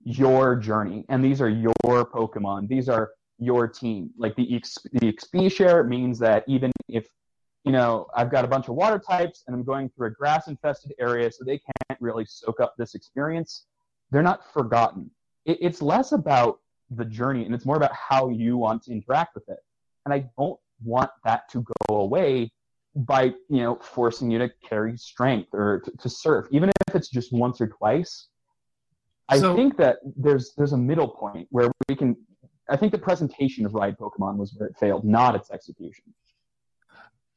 your 0.04 0.56
journey, 0.56 1.04
and 1.08 1.24
these 1.24 1.40
are 1.40 1.48
your 1.48 1.72
Pokemon. 1.84 2.68
These 2.68 2.88
are 2.88 3.10
your 3.38 3.68
team. 3.68 4.10
Like 4.16 4.34
the 4.36 4.56
X, 4.56 4.78
the 4.92 5.12
XP 5.12 5.52
share 5.52 5.84
means 5.84 6.18
that 6.20 6.44
even 6.46 6.72
if 6.88 7.06
you 7.64 7.72
know 7.72 8.06
I've 8.14 8.30
got 8.30 8.44
a 8.44 8.48
bunch 8.48 8.68
of 8.68 8.74
water 8.74 8.98
types 8.98 9.44
and 9.46 9.54
I'm 9.54 9.64
going 9.64 9.90
through 9.90 10.08
a 10.08 10.10
grass 10.10 10.48
infested 10.48 10.94
area, 10.98 11.30
so 11.30 11.44
they 11.44 11.60
can't 11.88 12.00
really 12.00 12.24
soak 12.24 12.60
up 12.60 12.74
this 12.76 12.94
experience. 12.94 13.66
They're 14.10 14.22
not 14.22 14.52
forgotten. 14.52 15.10
It, 15.44 15.58
it's 15.60 15.82
less 15.82 16.12
about 16.12 16.60
the 16.90 17.04
journey 17.04 17.44
and 17.44 17.54
it's 17.54 17.64
more 17.64 17.76
about 17.76 17.92
how 17.92 18.28
you 18.28 18.56
want 18.56 18.82
to 18.84 18.92
interact 18.92 19.34
with 19.34 19.48
it. 19.48 19.58
And 20.04 20.12
I 20.12 20.28
don't 20.38 20.58
want 20.84 21.10
that 21.24 21.48
to 21.52 21.64
go 21.88 21.96
away 21.96 22.52
by 22.94 23.24
you 23.48 23.62
know 23.62 23.76
forcing 23.76 24.30
you 24.30 24.38
to 24.38 24.50
carry 24.68 24.96
strength 24.96 25.48
or 25.52 25.80
to, 25.80 25.90
to 25.98 26.08
surf, 26.08 26.46
even 26.50 26.70
if 26.88 26.94
it's 26.94 27.08
just 27.08 27.32
once 27.32 27.60
or 27.60 27.68
twice. 27.68 28.28
I 29.28 29.38
So- 29.38 29.54
think 29.56 29.76
that 29.78 29.98
there's 30.16 30.52
there's 30.56 30.72
a 30.72 30.78
middle 30.78 31.08
point 31.08 31.48
where 31.50 31.70
we 31.88 31.96
can. 31.96 32.16
I 32.68 32.76
think 32.76 32.92
the 32.92 32.98
presentation 32.98 33.66
of 33.66 33.74
Ride 33.74 33.96
Pokemon 33.98 34.36
was 34.36 34.54
where 34.56 34.68
it 34.68 34.76
failed, 34.78 35.04
not 35.04 35.34
its 35.34 35.50
execution. 35.50 36.04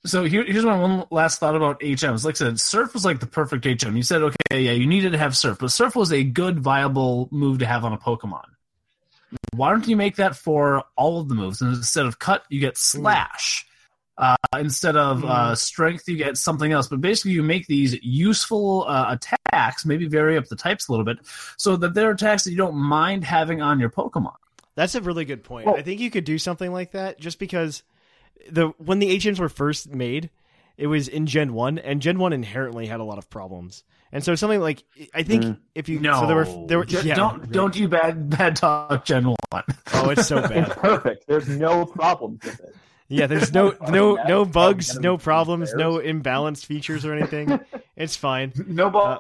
So 0.06 0.24
here, 0.24 0.44
here's 0.46 0.64
my 0.64 0.80
one 0.80 1.06
last 1.10 1.40
thought 1.40 1.56
about 1.56 1.80
HMs. 1.80 2.24
Like 2.24 2.36
I 2.36 2.38
said, 2.38 2.60
Surf 2.60 2.94
was 2.94 3.04
like 3.06 3.20
the 3.20 3.26
perfect 3.26 3.66
HM. 3.66 3.96
You 3.98 4.04
said, 4.04 4.22
okay, 4.22 4.62
yeah, 4.62 4.72
you 4.72 4.86
needed 4.86 5.14
to 5.14 5.18
have 5.18 5.36
Surf, 5.36 5.58
but 5.60 5.72
Surf 5.72 5.96
was 5.96 6.14
a 6.14 6.24
good, 6.24 6.60
viable 6.60 7.28
move 7.32 7.58
to 7.60 7.66
have 7.66 7.84
on 7.84 7.92
a 7.92 7.98
Pokemon. 7.98 8.44
Why 9.56 9.72
don't 9.72 9.88
you 9.88 9.96
make 9.96 10.18
that 10.18 10.36
for 10.36 10.84
all 10.96 11.20
of 11.20 11.28
the 11.28 11.34
moves? 11.34 11.60
And 11.62 11.74
instead 11.74 12.06
of 12.06 12.20
Cut, 12.20 12.44
you 12.50 12.60
get 12.60 12.78
Slash. 12.78 13.66
Uh, 14.18 14.36
instead 14.58 14.96
of 14.96 15.26
uh, 15.26 15.54
Strength, 15.56 16.08
you 16.08 16.16
get 16.18 16.38
something 16.38 16.72
else. 16.72 16.88
But 16.88 17.02
basically, 17.02 17.32
you 17.32 17.44
make 17.44 17.68
these 17.68 18.02
useful 18.02 18.86
uh, 18.88 19.18
attacks, 19.18 19.86
maybe 19.86 20.08
vary 20.08 20.38
up 20.38 20.46
the 20.46 20.56
types 20.56 20.88
a 20.88 20.92
little 20.92 21.06
bit, 21.06 21.18
so 21.58 21.76
that 21.76 21.94
they're 21.94 22.12
attacks 22.12 22.46
that 22.46 22.52
you 22.52 22.58
don't 22.58 22.76
mind 22.76 23.24
having 23.26 23.62
on 23.62 23.80
your 23.80 23.90
Pokemon. 23.90 24.36
That's 24.76 24.96
a 24.96 25.02
really 25.02 25.26
good 25.26 25.44
point. 25.44 25.66
Well- 25.66 25.76
I 25.76 25.82
think 25.82 26.00
you 26.00 26.12
could 26.12 26.24
do 26.24 26.38
something 26.38 26.72
like 26.72 26.92
that 26.92 27.20
just 27.20 27.40
because 27.40 27.84
the 28.50 28.68
when 28.78 29.00
the 29.00 29.18
HMs 29.18 29.40
were 29.40 29.50
first 29.50 29.90
made, 29.90 30.30
it 30.78 30.88
was 30.88 31.08
in 31.08 31.26
Gen 31.26 31.54
One, 31.54 31.78
and 31.78 32.02
Gen 32.02 32.20
One 32.20 32.34
inherently 32.34 32.86
had 32.86 33.00
a 33.00 33.04
lot 33.04 33.18
of 33.18 33.30
problems. 33.30 33.84
And 34.12 34.24
so 34.24 34.36
something 34.36 34.62
like 34.62 34.84
I 35.14 35.24
think 35.24 35.58
if 35.74 35.90
you 35.90 36.00
No, 36.00 36.22
so 36.22 36.28
there 36.28 36.36
were 36.38 36.68
there 36.68 36.78
were 36.78 36.86
yeah, 36.86 37.16
don't 37.16 37.52
don't 37.52 37.76
you 37.76 37.90
bad 37.90 38.30
bad 38.30 38.56
talk 38.56 39.04
Gen 39.04 39.26
One. 39.26 39.64
oh 39.94 40.10
it's 40.10 40.28
so 40.28 40.38
It's 40.38 40.48
bad 40.48 40.70
perfect. 40.78 41.28
There's 41.28 41.50
no 41.50 41.86
problems 41.86 42.40
with 42.46 42.60
it. 42.62 42.76
Yeah 43.08 43.28
there's 43.28 43.54
no 43.54 43.76
no 43.90 44.16
no 44.28 44.46
bugs 44.46 44.98
no 45.00 45.18
problems 45.18 45.74
no 45.74 45.98
imbalanced 45.98 46.66
features 46.66 47.06
or 47.06 47.14
anything. 47.14 47.60
It's 47.98 48.18
fine. 48.18 48.52
No 48.68 48.90
ball. 48.90 49.06
Uh, 49.06 49.20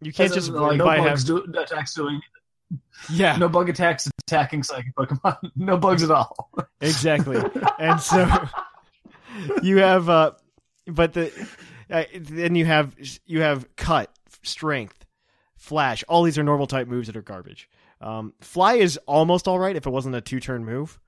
you 0.00 0.12
can't 0.12 0.32
just 0.34 0.50
like, 0.50 0.76
no 0.76 0.86
bugs 0.86 1.20
have 1.20 1.24
do, 1.24 1.36
attacks 1.56 1.94
doing 1.94 2.20
yeah. 3.10 3.36
No 3.36 3.48
bug 3.48 3.68
attacks 3.68 4.08
attacking 4.26 4.64
psychic 4.64 4.92
Pokemon. 4.96 5.52
no 5.54 5.76
bugs 5.76 6.02
at 6.02 6.10
all. 6.10 6.50
exactly. 6.80 7.40
And 7.78 8.00
so 8.00 8.28
you 9.62 9.78
have 9.78 10.08
uh 10.08 10.32
but 10.88 11.12
the 11.12 11.30
uh, 11.90 12.04
then 12.12 12.56
you 12.56 12.64
have 12.64 12.96
you 13.24 13.40
have 13.40 13.68
cut 13.76 14.10
strength 14.42 15.06
flash 15.56 16.02
all 16.08 16.24
these 16.24 16.38
are 16.38 16.42
normal 16.42 16.66
type 16.66 16.88
moves 16.88 17.06
that 17.06 17.16
are 17.16 17.22
garbage. 17.22 17.68
Um 18.00 18.32
fly 18.40 18.74
is 18.74 18.98
almost 19.06 19.46
all 19.46 19.60
right 19.60 19.76
if 19.76 19.86
it 19.86 19.90
wasn't 19.90 20.16
a 20.16 20.20
two 20.20 20.40
turn 20.40 20.64
move 20.64 20.98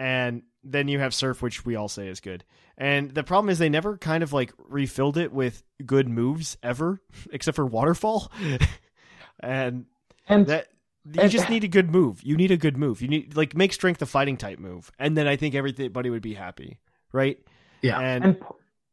and 0.00 0.42
then 0.64 0.88
you 0.88 0.98
have 0.98 1.14
surf 1.14 1.40
which 1.42 1.64
we 1.64 1.76
all 1.76 1.88
say 1.88 2.08
is 2.08 2.18
good 2.20 2.42
and 2.76 3.10
the 3.12 3.22
problem 3.22 3.48
is 3.50 3.58
they 3.58 3.68
never 3.68 3.96
kind 3.98 4.22
of 4.22 4.32
like 4.32 4.52
refilled 4.68 5.16
it 5.16 5.32
with 5.32 5.62
good 5.86 6.08
moves 6.08 6.56
ever 6.62 7.00
except 7.32 7.54
for 7.56 7.66
waterfall 7.66 8.32
and 9.40 9.86
And 10.28 10.46
that 10.46 10.68
you 11.04 11.20
and- 11.22 11.30
just 11.30 11.48
need 11.48 11.64
a 11.64 11.68
good 11.68 11.90
move. 11.90 12.22
You 12.22 12.36
need 12.36 12.50
a 12.50 12.56
good 12.56 12.76
move. 12.76 13.00
You 13.00 13.08
need 13.08 13.36
like 13.36 13.56
make 13.56 13.72
strength 13.72 14.02
a 14.02 14.06
fighting 14.06 14.36
type 14.36 14.58
move, 14.58 14.92
and 14.98 15.16
then 15.16 15.26
I 15.26 15.36
think 15.36 15.54
everybody 15.54 16.10
would 16.10 16.20
be 16.22 16.34
happy, 16.34 16.78
right? 17.12 17.38
Yeah. 17.80 17.98
and, 17.98 18.24
and 18.24 18.36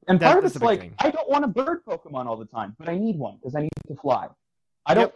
and 0.08 0.22
part 0.22 0.38
of 0.40 0.46
it's 0.46 0.54
the 0.58 0.64
like 0.64 0.80
thing. 0.80 0.96
I 1.00 1.12
don't 1.12 1.30
want 1.30 1.44
a 1.44 1.48
bird 1.50 1.84
Pokemon 1.86 2.26
all 2.28 2.38
the 2.38 2.46
time, 2.46 2.76
but 2.80 2.88
I 2.88 2.98
need 2.98 3.18
one 3.18 3.36
because 3.38 3.56
I 3.56 3.62
need 3.64 3.70
to 3.88 3.96
fly. 3.96 4.30
I 4.86 4.94
don't. 4.94 5.04
Yep. 5.04 5.16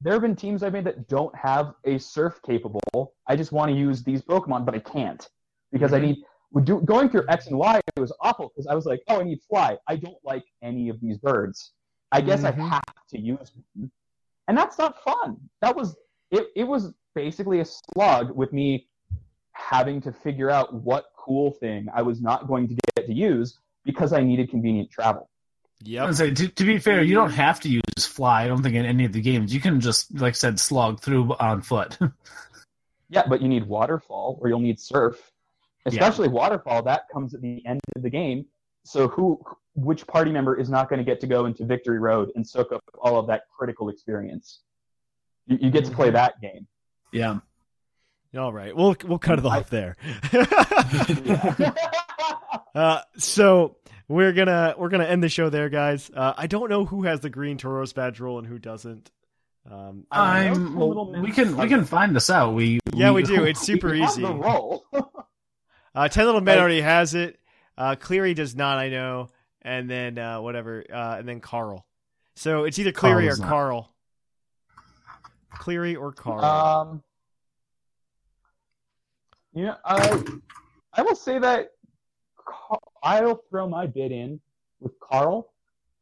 There 0.00 0.12
have 0.12 0.22
been 0.22 0.36
teams 0.36 0.62
I've 0.62 0.72
made 0.72 0.84
that 0.84 1.08
don't 1.08 1.34
have 1.36 1.74
a 1.84 1.98
surf 1.98 2.40
capable. 2.46 3.14
I 3.26 3.34
just 3.34 3.50
want 3.50 3.70
to 3.70 3.76
use 3.76 4.02
these 4.04 4.22
Pokemon, 4.22 4.64
but 4.64 4.74
I 4.74 4.78
can't 4.78 5.28
because 5.72 5.92
Mm-hmm. 5.92 6.04
I 6.04 6.06
need. 6.06 6.64
do, 6.64 6.80
going 6.82 7.10
through 7.10 7.24
X 7.28 7.48
and 7.48 7.58
Y, 7.58 7.80
it 7.96 8.00
was 8.00 8.12
awful 8.20 8.50
because 8.54 8.66
I 8.66 8.74
was 8.74 8.86
like, 8.86 9.02
oh, 9.08 9.20
I 9.20 9.24
need 9.24 9.40
fly. 9.48 9.76
I 9.86 9.96
don't 9.96 10.16
like 10.24 10.44
any 10.62 10.88
of 10.88 11.00
these 11.00 11.18
birds. 11.18 11.72
I 12.12 12.20
guess 12.22 12.42
Mhm. 12.42 12.60
I 12.60 12.64
have 12.74 13.06
to 13.10 13.18
use 13.18 13.52
one, 13.74 13.90
and 14.46 14.56
that's 14.56 14.78
not 14.78 15.02
fun. 15.02 15.36
That 15.60 15.76
was 15.76 15.96
it. 16.30 16.48
It 16.56 16.64
was 16.64 16.94
basically 17.14 17.60
a 17.60 17.64
slog 17.66 18.30
with 18.34 18.52
me 18.52 18.88
having 19.52 20.00
to 20.02 20.12
figure 20.12 20.50
out 20.50 20.72
what 20.72 21.06
cool 21.16 21.50
thing 21.50 21.88
I 21.92 22.00
was 22.02 22.22
not 22.22 22.46
going 22.46 22.68
to 22.68 22.74
get 22.96 23.06
to 23.06 23.12
use 23.12 23.58
because 23.84 24.12
I 24.12 24.22
needed 24.22 24.48
convenient 24.48 24.90
travel. 24.90 25.28
I 25.84 25.88
yep, 25.88 26.14
to, 26.14 26.48
to 26.48 26.64
be 26.64 26.78
fair, 26.78 27.02
you 27.02 27.14
don't 27.14 27.30
have 27.30 27.60
to 27.60 27.68
use 27.68 27.82
fly. 28.06 28.44
I 28.44 28.48
don't 28.48 28.62
think 28.62 28.74
in 28.74 28.84
any 28.84 29.04
of 29.04 29.12
the 29.12 29.20
games 29.20 29.54
you 29.54 29.60
can 29.60 29.80
just, 29.80 30.12
like 30.14 30.30
I 30.30 30.34
said, 30.34 30.58
slog 30.60 31.00
through 31.00 31.34
on 31.38 31.62
foot. 31.62 31.98
Yeah, 33.10 33.22
but 33.26 33.40
you 33.40 33.48
need 33.48 33.66
waterfall 33.66 34.38
or 34.42 34.48
you'll 34.48 34.60
need 34.60 34.78
surf. 34.78 35.16
Especially 35.86 36.28
waterfall, 36.28 36.82
that 36.82 37.04
comes 37.10 37.32
at 37.32 37.40
the 37.40 37.64
end 37.64 37.80
of 37.96 38.02
the 38.02 38.10
game. 38.10 38.44
So 38.84 39.08
who 39.08 39.40
which 39.74 40.06
party 40.06 40.30
member 40.30 40.54
is 40.60 40.68
not 40.68 40.90
going 40.90 40.98
to 40.98 41.04
get 41.04 41.20
to 41.20 41.26
go 41.26 41.46
into 41.46 41.64
Victory 41.64 41.98
Road 41.98 42.30
and 42.34 42.46
soak 42.46 42.70
up 42.72 42.82
all 43.00 43.18
of 43.18 43.26
that 43.28 43.44
critical 43.56 43.88
experience? 43.88 44.60
You, 45.46 45.56
you 45.62 45.70
get 45.70 45.86
to 45.86 45.90
play 45.90 46.10
that 46.10 46.38
game. 46.42 46.66
yeah. 47.10 47.38
all 48.36 48.52
right. 48.52 48.76
We'll 48.76 48.94
we'll 49.06 49.18
cut 49.18 49.38
it 49.38 49.46
I- 49.46 49.58
off 49.60 49.70
there. 49.70 49.96
uh, 52.74 53.00
so 53.16 53.76
we're 54.08 54.32
gonna 54.32 54.74
we're 54.78 54.88
gonna 54.88 55.04
end 55.04 55.22
the 55.22 55.28
show 55.28 55.50
there, 55.50 55.68
guys. 55.68 56.10
Uh, 56.14 56.34
I 56.36 56.46
don't 56.46 56.68
know 56.70 56.84
who 56.84 57.02
has 57.04 57.20
the 57.20 57.30
green 57.30 57.58
Tauros 57.58 57.94
badge 57.94 58.20
roll 58.20 58.38
and 58.38 58.46
who 58.46 58.58
doesn't. 58.58 59.10
Um, 59.70 60.06
I 60.10 60.44
don't 60.44 60.74
know. 60.74 60.90
I'm. 60.92 60.94
Well, 60.96 61.22
we 61.22 61.30
can 61.30 61.56
we 61.56 61.68
can 61.68 61.84
find 61.84 62.16
this 62.16 62.30
out. 62.30 62.54
We 62.54 62.80
yeah, 62.94 63.10
we 63.12 63.22
do. 63.22 63.44
It's 63.44 63.60
super 63.66 63.90
can 63.90 64.02
easy. 64.04 64.22
the 64.22 64.34
roll. 64.34 64.84
Uh, 65.94 66.06
Ten 66.06 66.26
Little 66.26 66.40
Men 66.40 66.56
Like- 66.56 66.60
already 66.60 66.80
has 66.80 67.14
it. 67.14 67.40
Uh, 67.76 67.96
Cleary 67.96 68.32
does 68.32 68.54
not, 68.54 68.78
I 68.78 68.88
know. 68.88 69.30
And 69.62 69.90
then 69.90 70.16
uh, 70.16 70.40
whatever, 70.40 70.84
uh, 70.92 71.16
and 71.18 71.28
then 71.28 71.40
Carl. 71.40 71.84
So 72.36 72.64
it's 72.64 72.78
either 72.78 72.92
Carl 72.92 73.14
Cleary 73.14 73.28
or 73.30 73.36
not. 73.36 73.48
Carl. 73.48 73.92
Cleary 75.54 75.96
or 75.96 76.12
Carl. 76.12 76.44
Um, 76.44 77.02
you 79.54 79.64
know, 79.64 79.76
I 79.84 80.22
I 80.92 81.02
will 81.02 81.16
say 81.16 81.38
that 81.40 81.70
Car- 82.46 82.78
I'll 83.02 83.42
throw 83.50 83.68
my 83.68 83.86
bid 83.86 84.12
in 84.12 84.40
with 84.80 84.98
Carl. 85.00 85.52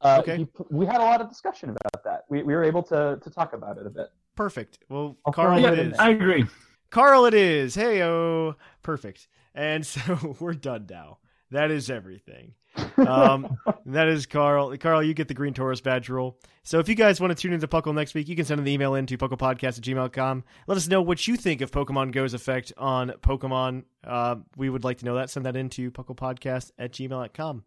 Uh, 0.01 0.19
Okay. 0.21 0.37
he- 0.39 0.49
we 0.71 0.87
had 0.87 0.97
a 1.01 1.05
lot 1.05 1.21
of 1.21 1.29
discussion 1.29 1.71
about 1.71 2.05
that. 2.05 2.25
We, 2.29 2.43
we 2.43 2.55
were 2.55 2.65
able 2.65 2.83
to, 2.85 3.19
to 3.23 3.31
talk 3.31 3.53
about 3.55 3.79
it 3.79 3.87
a 3.87 3.91
bit. 3.91 4.09
Perfect. 4.35 4.79
Well, 4.89 5.17
I'll 5.25 5.33
Carl 5.33 5.65
it 5.65 5.79
is. 5.79 5.95
I 5.99 6.11
agree. 6.11 6.45
Carl 6.91 7.25
it 7.25 7.35
is. 7.35 7.75
Hey 7.75 8.03
oh, 8.03 8.57
perfect. 8.83 9.29
And 9.55 9.85
so 9.95 10.37
we're 10.39 10.53
done 10.55 10.87
now. 10.91 11.19
That 11.51 11.71
is 11.71 11.91
everything. 11.91 12.53
Um, 12.99 13.59
that 13.87 14.09
is 14.09 14.27
Carl. 14.27 14.77
Carl, 14.79 15.03
you 15.03 15.15
get 15.15 15.29
the 15.29 15.35
Green 15.35 15.55
Tauros 15.55 15.83
badge 15.83 16.09
roll. 16.09 16.39
So 16.63 16.79
if 16.79 16.89
you 16.89 16.95
guys 16.95 17.21
want 17.21 17.31
to 17.31 17.41
tune 17.41 17.53
into 17.53 17.69
Puckle 17.69 17.95
next 17.95 18.15
week, 18.15 18.29
you 18.29 18.35
can 18.35 18.45
send 18.45 18.61
an 18.61 18.67
email 18.67 18.95
in 18.95 19.07
to 19.07 19.17
pucklepodcast 19.17 19.79
at 19.79 19.85
gmail.com. 19.85 20.45
Let 20.67 20.77
us 20.77 20.89
know 20.89 21.01
what 21.03 21.27
you 21.29 21.37
think 21.37 21.61
of 21.61 21.71
Pokemon 21.71 22.13
Go's 22.13 22.35
effect 22.35 22.73
on 22.77 23.11
Pokemon. 23.23 23.85
Uh, 24.03 24.37
we 24.57 24.69
would 24.69 24.83
like 24.83 24.99
to 24.99 25.05
know 25.05 25.15
that. 25.17 25.31
Send 25.31 25.47
that 25.47 25.57
in 25.57 25.69
to 25.71 25.91
pucklepodcast 25.91 26.73
at 26.79 26.93
gmail.com. 26.93 27.65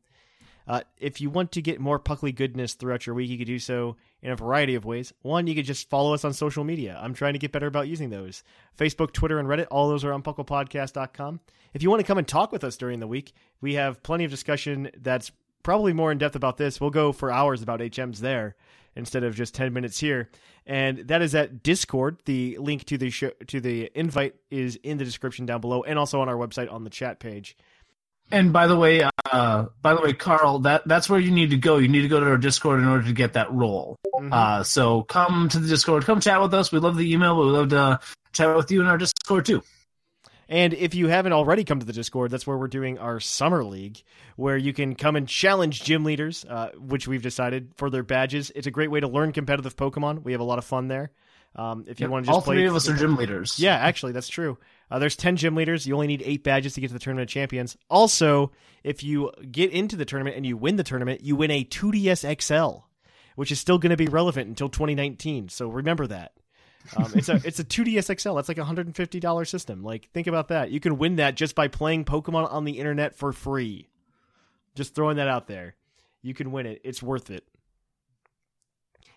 Uh, 0.69 0.81
if 0.99 1.19
you 1.19 1.31
want 1.31 1.51
to 1.51 1.63
get 1.63 1.79
more 1.79 1.99
Puckly 1.99 2.33
goodness 2.33 2.75
throughout 2.75 3.07
your 3.07 3.15
week, 3.15 3.27
you 3.27 3.39
could 3.39 3.47
do 3.47 3.57
so 3.57 3.97
in 4.21 4.29
a 4.29 4.35
variety 4.35 4.75
of 4.75 4.85
ways. 4.85 5.11
One, 5.23 5.47
you 5.47 5.55
could 5.55 5.65
just 5.65 5.89
follow 5.89 6.13
us 6.13 6.23
on 6.23 6.31
social 6.31 6.63
media. 6.63 6.99
I'm 7.01 7.15
trying 7.15 7.33
to 7.33 7.39
get 7.39 7.51
better 7.51 7.65
about 7.65 7.87
using 7.87 8.11
those. 8.11 8.43
Facebook, 8.77 9.11
Twitter, 9.11 9.39
and 9.39 9.47
Reddit, 9.47 9.65
all 9.71 9.89
those 9.89 10.05
are 10.05 10.13
on 10.13 10.21
pucklepodcast.com. 10.21 11.39
If 11.73 11.81
you 11.81 11.89
want 11.89 12.01
to 12.01 12.05
come 12.05 12.19
and 12.19 12.27
talk 12.27 12.51
with 12.51 12.63
us 12.63 12.77
during 12.77 12.99
the 12.99 13.07
week, 13.07 13.33
we 13.61 13.73
have 13.73 14.03
plenty 14.03 14.25
of 14.25 14.31
discussion 14.31 14.91
that's 14.95 15.31
probably 15.63 15.91
more 15.91 16.11
in 16.11 16.19
depth 16.19 16.35
about 16.35 16.57
this. 16.57 16.79
We'll 16.79 16.91
go 16.91 17.11
for 17.13 17.31
hours 17.31 17.63
about 17.63 17.79
HMs 17.79 18.19
there 18.19 18.55
instead 18.95 19.23
of 19.23 19.35
just 19.35 19.55
10 19.55 19.73
minutes 19.73 19.99
here. 19.99 20.29
And 20.67 20.99
that 21.07 21.23
is 21.23 21.33
at 21.33 21.63
Discord. 21.63 22.21
The 22.25 22.59
link 22.59 22.83
to 22.85 22.97
the 22.99 23.09
show, 23.09 23.31
to 23.47 23.59
the 23.59 23.89
invite 23.95 24.35
is 24.51 24.75
in 24.83 24.99
the 24.99 25.05
description 25.05 25.47
down 25.47 25.61
below 25.61 25.81
and 25.81 25.97
also 25.97 26.21
on 26.21 26.29
our 26.29 26.35
website 26.35 26.71
on 26.71 26.83
the 26.83 26.91
chat 26.91 27.19
page. 27.19 27.57
And 28.31 28.53
by 28.53 28.67
the 28.67 28.75
way, 28.77 29.07
uh, 29.31 29.65
by 29.81 29.93
the 29.93 30.01
way, 30.01 30.13
Carl, 30.13 30.59
that 30.59 30.87
that's 30.87 31.09
where 31.09 31.19
you 31.19 31.31
need 31.31 31.49
to 31.49 31.57
go. 31.57 31.77
You 31.77 31.87
need 31.87 32.01
to 32.01 32.07
go 32.07 32.19
to 32.19 32.25
our 32.27 32.37
Discord 32.37 32.79
in 32.79 32.87
order 32.87 33.05
to 33.05 33.13
get 33.13 33.33
that 33.33 33.51
role. 33.51 33.95
Mhm. 34.19 34.31
Uh, 34.31 34.63
so 34.63 35.03
come 35.03 35.49
to 35.49 35.59
the 35.59 35.67
Discord, 35.67 36.05
come 36.05 36.19
chat 36.19 36.41
with 36.41 36.53
us. 36.53 36.71
We 36.71 36.79
love 36.79 36.95
the 36.95 37.11
email, 37.11 37.35
but 37.35 37.45
we 37.45 37.51
love 37.51 37.69
to 37.69 37.99
chat 38.33 38.55
with 38.55 38.71
you 38.71 38.81
in 38.81 38.87
our 38.87 38.97
Discord 38.97 39.45
too. 39.45 39.63
And 40.47 40.73
if 40.73 40.95
you 40.95 41.07
haven't 41.07 41.33
already 41.33 41.63
come 41.63 41.79
to 41.79 41.85
the 41.85 41.93
Discord, 41.93 42.31
that's 42.31 42.47
where 42.47 42.57
we're 42.57 42.67
doing 42.67 42.97
our 42.97 43.19
summer 43.19 43.63
league, 43.63 44.01
where 44.35 44.57
you 44.57 44.73
can 44.73 44.95
come 44.95 45.15
and 45.15 45.27
challenge 45.27 45.83
gym 45.83 46.03
leaders, 46.03 46.43
uh, 46.45 46.69
which 46.75 47.07
we've 47.07 47.21
decided 47.21 47.71
for 47.77 47.91
their 47.91 48.01
badges. 48.01 48.51
It's 48.55 48.65
a 48.65 48.71
great 48.71 48.89
way 48.89 48.99
to 48.99 49.07
learn 49.07 49.31
competitive 49.31 49.75
Pokemon. 49.75 50.23
We 50.23 50.31
have 50.31 50.41
a 50.41 50.45
lot 50.45 50.57
of 50.57 50.65
fun 50.65 50.87
there. 50.87 51.11
Um, 51.55 51.85
if 51.87 51.99
you 51.99 52.05
Yep, 52.05 52.11
want 52.11 52.25
to 52.25 52.31
just 52.31 52.35
all 52.35 52.41
play, 52.41 52.55
three 52.55 52.67
of 52.67 52.75
us 52.75 52.89
are 52.89 52.95
gym 52.95 53.15
leaders. 53.15 53.59
Yeah, 53.59 53.75
actually, 53.75 54.11
that's 54.11 54.27
true. 54.27 54.57
Uh, 54.91 54.99
there's 54.99 55.15
ten 55.15 55.35
gym 55.35 55.55
leaders. 55.55 55.85
You 55.85 55.93
only 55.93 56.07
need 56.07 56.23
eight 56.25 56.43
badges 56.43 56.73
to 56.73 56.81
get 56.81 56.87
to 56.87 56.93
the 56.93 56.99
tournament 56.99 57.29
of 57.29 57.33
champions. 57.33 57.77
Also, 57.89 58.51
if 58.83 59.03
you 59.03 59.31
get 59.51 59.71
into 59.71 59.95
the 59.95 60.05
tournament 60.05 60.35
and 60.35 60.45
you 60.45 60.57
win 60.57 60.77
the 60.77 60.83
tournament, 60.83 61.21
you 61.23 61.35
win 61.35 61.51
a 61.51 61.63
2DS 61.63 62.41
XL, 62.41 62.85
which 63.35 63.51
is 63.51 63.59
still 63.59 63.77
going 63.77 63.91
to 63.91 63.97
be 63.97 64.07
relevant 64.07 64.47
until 64.47 64.69
2019. 64.69 65.49
So 65.49 65.69
remember 65.69 66.07
that. 66.07 66.33
Um, 66.97 67.11
it's 67.15 67.29
a 67.29 67.35
it's 67.43 67.59
a 67.59 67.63
2DS 67.63 68.19
XL. 68.19 68.35
That's 68.35 68.49
like 68.49 68.57
a 68.57 68.65
hundred 68.65 68.87
and 68.87 68.95
fifty 68.95 69.19
dollar 69.19 69.45
system. 69.45 69.83
Like 69.83 70.09
think 70.11 70.27
about 70.27 70.47
that. 70.49 70.71
You 70.71 70.79
can 70.79 70.97
win 70.97 71.17
that 71.17 71.35
just 71.35 71.55
by 71.55 71.67
playing 71.67 72.05
Pokemon 72.05 72.51
on 72.51 72.65
the 72.65 72.79
internet 72.79 73.15
for 73.15 73.31
free. 73.31 73.89
Just 74.75 74.95
throwing 74.95 75.17
that 75.17 75.27
out 75.27 75.47
there. 75.47 75.75
You 76.21 76.33
can 76.33 76.51
win 76.51 76.65
it. 76.65 76.81
It's 76.83 77.03
worth 77.03 77.29
it. 77.29 77.45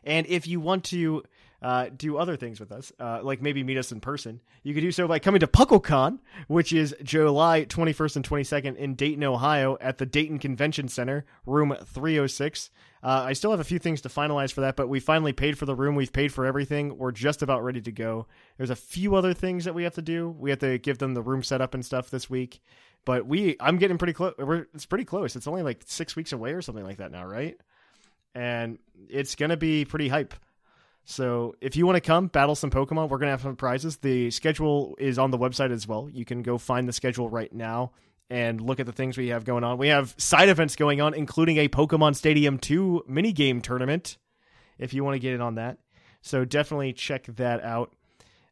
And 0.05 0.27
if 0.27 0.47
you 0.47 0.61
want 0.61 0.85
to 0.85 1.23
uh, 1.63 1.89
do 1.97 2.17
other 2.19 2.37
things 2.37 2.59
with 2.59 2.73
us, 2.73 2.93
uh, 2.99 3.21
like 3.23 3.41
maybe 3.41 3.63
meet 3.63 3.79
us 3.79 3.93
in 3.93 4.01
person, 4.01 4.41
you 4.63 4.75
can 4.75 4.83
do 4.83 4.93
so 4.93 5.07
by 5.07 5.19
coming 5.19 5.41
to 5.41 5.47
PuckleCon, 5.47 6.19
which 6.49 6.73
is 6.73 6.95
July 7.03 7.65
21st 7.65 8.17
and 8.17 8.29
22nd 8.29 8.77
in 8.77 8.95
Dayton, 8.95 9.25
Ohio, 9.25 9.79
at 9.81 9.99
the 9.99 10.07
Dayton 10.07 10.39
Convention 10.39 10.89
Center, 10.89 11.25
room 11.47 11.75
306. 11.85 12.71
Uh, 13.05 13.25
I 13.27 13.33
still 13.33 13.51
have 13.51 13.61
a 13.61 13.65
few 13.65 13.79
things 13.79 14.01
to 14.03 14.09
finalize 14.09 14.53
for 14.53 14.61
that, 14.61 14.77
but 14.77 14.89
we 14.89 15.01
finally 15.01 15.33
paid 15.33 15.59
for 15.59 15.67
the 15.67 15.75
room. 15.75 15.95
We've 15.95 16.13
paid 16.13 16.33
for 16.33 16.47
everything. 16.47 16.99
We're 16.99 17.13
just 17.13 17.43
about 17.43 17.65
ready 17.65 17.81
to 17.81 17.93
go. 17.93 18.27
There's 18.57 18.71
a 18.71 18.77
few 18.77 19.17
other 19.17 19.35
things 19.35 19.65
that 19.65 19.75
we 19.75 19.85
have 19.85 19.95
to 19.95 20.03
do. 20.03 20.31
We 20.31 20.51
have 20.51 20.61
to 20.61 20.79
give 20.79 20.99
them 20.99 21.15
the 21.15 21.23
room 21.23 21.43
setup 21.43 21.75
and 21.75 21.85
stuff 21.85 22.11
this 22.11 22.31
week. 22.31 22.61
But 23.05 23.27
we, 23.27 23.57
I'm 23.59 23.79
getting 23.79 23.99
pretty 23.99 24.13
close. 24.13 24.35
It's 24.75 24.87
pretty 24.87 25.05
close. 25.05 25.35
It's 25.35 25.49
only 25.49 25.63
like 25.63 25.83
six 25.87 26.15
weeks 26.15 26.33
away 26.33 26.53
or 26.53 26.63
something 26.63 26.85
like 26.85 26.99
that 26.99 27.11
now, 27.11 27.25
right? 27.25 27.57
And 28.35 28.79
it's 29.09 29.35
gonna 29.35 29.57
be 29.57 29.85
pretty 29.85 30.09
hype. 30.09 30.35
So 31.05 31.55
if 31.61 31.77
you 31.77 31.85
want 31.85 31.97
to 31.97 32.01
come 32.01 32.29
battle 32.29 32.55
some 32.55 32.71
Pokemon, 32.71 33.09
we're 33.09 33.19
gonna 33.19 33.33
have 33.33 33.43
some 33.43 33.57
prizes. 33.57 33.97
The 33.99 34.31
schedule 34.31 34.95
is 34.99 35.19
on 35.19 35.31
the 35.31 35.39
website 35.39 35.73
as 35.73 35.87
well. 35.87 36.09
You 36.11 36.25
can 36.25 36.43
go 36.43 36.59
find 36.59 36.89
the 36.89 36.93
schedule 36.93 37.29
right 37.29 37.53
now 37.53 37.93
and 38.31 38.61
look 38.61 38.81
at 38.81 38.87
the 38.87 38.93
things 38.93 39.19
we 39.19 39.29
have 39.29 39.45
going 39.45 39.65
on. 39.65 39.79
We 39.79 39.89
have 39.89 40.15
side 40.17 40.49
events 40.49 40.77
going 40.77 41.01
on, 41.01 41.13
including 41.13 41.59
a 41.59 41.69
Pokemon 41.69 42.17
Stadium 42.17 42.59
2 42.59 43.05
minigame 43.09 43.63
tournament. 43.63 44.17
If 44.79 44.95
you 44.95 45.05
want 45.05 45.17
to 45.17 45.19
get 45.19 45.35
in 45.35 45.41
on 45.41 45.57
that, 45.57 45.79
so 46.23 46.45
definitely 46.45 46.93
check 46.93 47.27
that 47.27 47.63
out. 47.63 47.93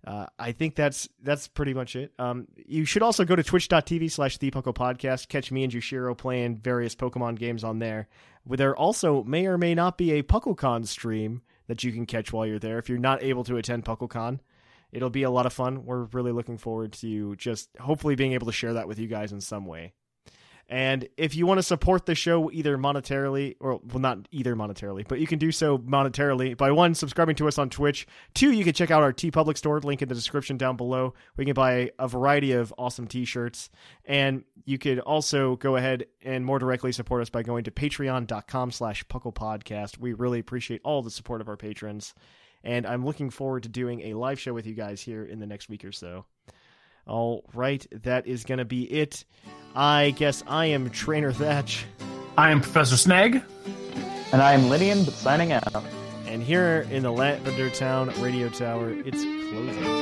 Uh, 0.06 0.26
I 0.38 0.52
think 0.52 0.76
that's 0.76 1.08
that's 1.22 1.48
pretty 1.48 1.74
much 1.74 1.94
it. 1.94 2.12
Um, 2.18 2.48
you 2.66 2.84
should 2.84 3.02
also 3.02 3.24
go 3.24 3.36
to 3.36 3.42
twitch.tv 3.42 4.10
slash 4.10 4.38
the 4.38 4.50
Puckle 4.50 4.74
Podcast. 4.74 5.28
Catch 5.28 5.52
me 5.52 5.64
and 5.64 5.72
Jushiro 5.72 6.16
playing 6.16 6.58
various 6.58 6.94
Pokemon 6.94 7.38
games 7.38 7.64
on 7.64 7.78
there. 7.78 8.08
There 8.46 8.74
also 8.74 9.22
may 9.24 9.46
or 9.46 9.58
may 9.58 9.74
not 9.74 9.98
be 9.98 10.12
a 10.12 10.22
PuckleCon 10.22 10.86
stream 10.86 11.42
that 11.70 11.84
you 11.84 11.92
can 11.92 12.04
catch 12.04 12.32
while 12.32 12.46
you're 12.46 12.58
there. 12.58 12.78
If 12.78 12.88
you're 12.88 12.98
not 12.98 13.22
able 13.22 13.44
to 13.44 13.56
attend 13.56 13.84
PuckleCon, 13.84 14.40
it'll 14.92 15.08
be 15.08 15.22
a 15.22 15.30
lot 15.30 15.46
of 15.46 15.52
fun. 15.52 15.84
We're 15.84 16.04
really 16.04 16.32
looking 16.32 16.58
forward 16.58 16.92
to 16.94 17.36
just 17.36 17.70
hopefully 17.78 18.16
being 18.16 18.32
able 18.32 18.46
to 18.46 18.52
share 18.52 18.74
that 18.74 18.88
with 18.88 18.98
you 18.98 19.06
guys 19.06 19.32
in 19.32 19.40
some 19.40 19.66
way. 19.66 19.94
And 20.70 21.08
if 21.16 21.34
you 21.34 21.46
want 21.46 21.58
to 21.58 21.64
support 21.64 22.06
the 22.06 22.14
show 22.14 22.48
either 22.52 22.78
monetarily, 22.78 23.56
or 23.58 23.80
well, 23.82 23.98
not 23.98 24.28
either 24.30 24.54
monetarily, 24.54 25.06
but 25.06 25.18
you 25.18 25.26
can 25.26 25.40
do 25.40 25.50
so 25.50 25.78
monetarily 25.78 26.56
by 26.56 26.70
one, 26.70 26.94
subscribing 26.94 27.34
to 27.36 27.48
us 27.48 27.58
on 27.58 27.70
Twitch. 27.70 28.06
Two, 28.34 28.52
you 28.52 28.62
can 28.62 28.72
check 28.72 28.92
out 28.92 29.02
our 29.02 29.12
TeePublic 29.12 29.58
store, 29.58 29.80
link 29.80 30.00
in 30.00 30.08
the 30.08 30.14
description 30.14 30.56
down 30.56 30.76
below. 30.76 31.12
We 31.36 31.44
can 31.44 31.54
buy 31.54 31.90
a 31.98 32.06
variety 32.06 32.52
of 32.52 32.72
awesome 32.78 33.08
t 33.08 33.24
shirts. 33.24 33.68
And 34.04 34.44
you 34.64 34.78
could 34.78 35.00
also 35.00 35.56
go 35.56 35.74
ahead 35.74 36.06
and 36.22 36.46
more 36.46 36.60
directly 36.60 36.92
support 36.92 37.22
us 37.22 37.30
by 37.30 37.42
going 37.42 37.64
to 37.64 37.72
patreon.com 37.72 38.70
slash 38.70 39.04
puckle 39.06 39.34
podcast. 39.34 39.98
We 39.98 40.12
really 40.12 40.38
appreciate 40.38 40.82
all 40.84 41.02
the 41.02 41.10
support 41.10 41.40
of 41.40 41.48
our 41.48 41.56
patrons. 41.56 42.14
And 42.62 42.86
I'm 42.86 43.04
looking 43.04 43.30
forward 43.30 43.64
to 43.64 43.68
doing 43.68 44.02
a 44.02 44.14
live 44.14 44.38
show 44.38 44.54
with 44.54 44.66
you 44.66 44.74
guys 44.74 45.00
here 45.00 45.24
in 45.24 45.40
the 45.40 45.46
next 45.46 45.68
week 45.68 45.84
or 45.84 45.90
so. 45.90 46.26
All 47.10 47.44
right, 47.54 47.84
that 48.04 48.28
is 48.28 48.44
going 48.44 48.58
to 48.58 48.64
be 48.64 48.84
it. 48.84 49.24
I 49.74 50.14
guess 50.16 50.44
I 50.46 50.66
am 50.66 50.88
Trainer 50.90 51.32
Thatch. 51.32 51.84
I 52.38 52.52
am 52.52 52.60
Professor 52.60 52.96
Snag. 52.96 53.42
And 54.32 54.40
I 54.40 54.52
am 54.52 54.68
Lydian, 54.68 55.04
but 55.04 55.14
signing 55.14 55.50
out. 55.50 55.84
And 56.26 56.40
here 56.40 56.86
in 56.92 57.02
the 57.02 57.10
Lavender 57.10 57.68
Town 57.70 58.12
Radio 58.20 58.48
Tower, 58.48 58.90
it's 58.90 59.24
closing 59.24 59.99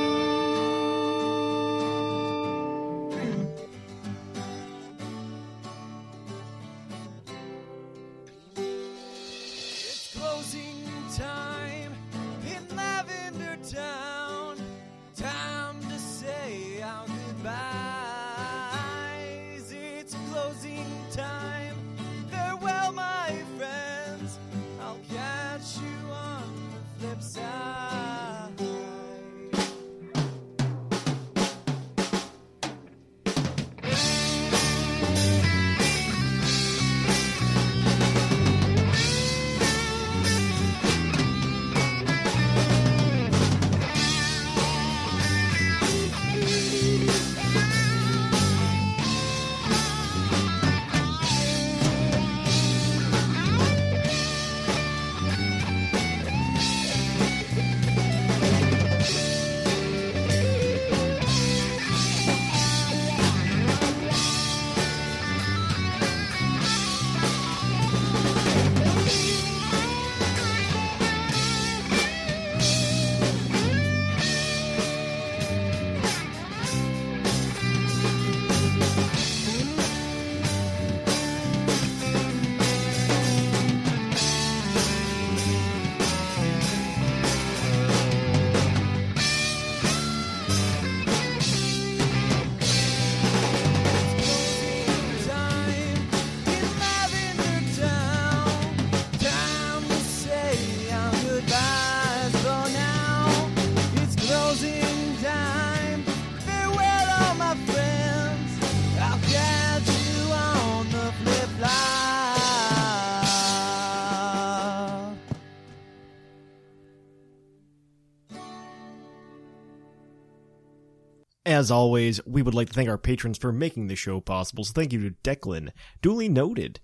as 121.59 121.69
always, 121.69 122.25
we 122.25 122.41
would 122.41 122.55
like 122.55 122.69
to 122.69 122.73
thank 122.73 122.89
our 122.89 122.97
patrons 122.97 123.37
for 123.37 123.51
making 123.51 123.87
the 123.87 123.95
show 123.95 124.21
possible. 124.21 124.63
So 124.63 124.73
thank 124.73 124.93
you 124.93 125.09
to 125.09 125.15
Declan, 125.23 125.71
duly 126.01 126.29
noted, 126.29 126.79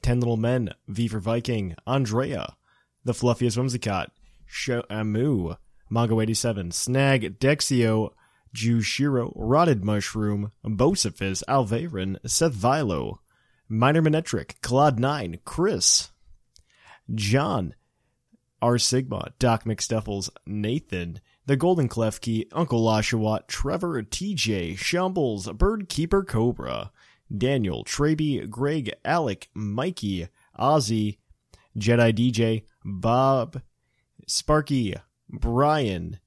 Ten 0.00 0.20
Little 0.20 0.36
Men, 0.36 0.72
V 0.86 1.08
for 1.08 1.18
Viking, 1.18 1.74
Andrea, 1.86 2.54
The 3.04 3.12
Fluffiest 3.12 3.58
Whimsicott, 3.58 4.06
Shamu, 4.48 5.56
Mongo87, 5.90 6.72
Snag, 6.72 7.40
Dexio, 7.40 8.10
Jushiro, 8.54 9.32
Rotted 9.34 9.84
Mushroom, 9.84 10.52
Bocephus, 10.64 11.42
Alvarin, 11.48 12.16
Seth 12.24 12.54
Vilo, 12.54 13.16
Minor 13.68 14.02
Manectric, 14.02 14.60
Claude9, 14.60 15.40
Chris, 15.44 16.12
John, 17.12 17.74
R 18.60 18.78
Sigma, 18.78 19.32
Doc 19.40 19.64
McStuffles, 19.64 20.30
Nathan, 20.46 21.20
The 21.52 21.56
Golden 21.58 21.86
Clef 21.86 22.18
Key, 22.18 22.46
Uncle 22.52 22.82
Lashawat, 22.82 23.46
Trevor, 23.46 24.02
TJ, 24.02 24.78
Shambles, 24.78 25.52
Bird 25.52 25.86
Keeper 25.90 26.24
Cobra, 26.24 26.90
Daniel, 27.30 27.84
Traby, 27.84 28.48
Greg, 28.48 28.90
Alec, 29.04 29.50
Mikey, 29.52 30.28
Ozzy, 30.58 31.18
Jedi 31.76 32.10
DJ, 32.14 32.62
Bob, 32.82 33.60
Sparky, 34.26 34.94
Brian, 35.28 36.20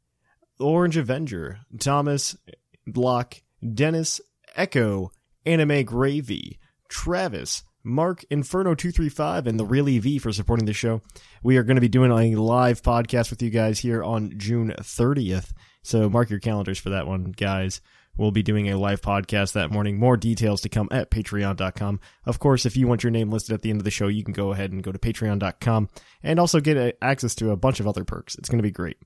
Orange 0.60 0.96
Avenger, 0.96 1.58
Thomas, 1.80 2.38
Block, 2.86 3.42
Dennis, 3.74 4.22
Echo, 4.56 5.10
Anime 5.44 5.86
Gravy, 5.86 6.60
Travis, 6.88 7.64
Mark, 7.86 8.26
Inferno235, 8.32 9.46
and 9.46 9.60
the 9.60 9.66
Really 9.66 10.00
V 10.00 10.18
for 10.18 10.34
supporting 10.34 10.66
the 10.66 10.74
show. 10.74 11.02
We 11.44 11.58
are 11.58 11.64
going 11.64 11.76
to 11.76 11.82
be 11.82 11.88
doing 11.88 12.12
a 12.12 12.42
live 12.42 12.82
podcast 12.82 13.30
with 13.30 13.42
you 13.42 13.52
guys 13.52 13.80
here 13.80 14.04
on 14.04 14.34
June 14.38 14.74
30th. 14.80 15.54
So 15.84 16.10
mark 16.10 16.32
your 16.32 16.40
calendars 16.40 16.80
for 16.80 16.90
that 16.90 17.06
one, 17.06 17.26
guys. 17.26 17.82
We'll 18.18 18.32
be 18.32 18.44
doing 18.44 18.70
a 18.70 18.78
live 18.78 19.02
podcast 19.02 19.54
that 19.54 19.72
morning. 19.72 19.98
More 20.00 20.18
details 20.18 20.62
to 20.62 20.70
come 20.70 20.88
at 20.90 21.12
patreon.com. 21.12 22.00
Of 22.26 22.40
course, 22.40 22.66
if 22.66 22.76
you 22.76 22.88
want 22.88 23.04
your 23.04 23.12
name 23.12 23.30
listed 23.30 23.54
at 23.54 23.62
the 23.62 23.70
end 23.70 23.82
of 23.82 23.84
the 23.84 23.92
show, 23.92 24.08
you 24.08 24.24
can 24.24 24.34
go 24.34 24.52
ahead 24.52 24.72
and 24.72 24.82
go 24.82 24.92
to 24.92 24.98
patreon.com 24.98 25.90
and 26.24 26.40
also 26.40 26.60
get 26.60 26.98
access 27.02 27.36
to 27.36 27.52
a 27.52 27.58
bunch 27.58 27.80
of 27.80 27.88
other 27.88 28.04
perks. 28.04 28.36
It's 28.36 28.50
going 28.50 28.60
to 28.60 28.64
be 28.64 28.72
great. 28.72 28.98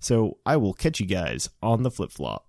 So 0.00 0.38
I 0.44 0.56
will 0.56 0.74
catch 0.74 0.98
you 0.98 1.06
guys 1.06 1.50
on 1.62 1.82
the 1.82 1.90
flip 1.90 2.10
flop. 2.10 2.48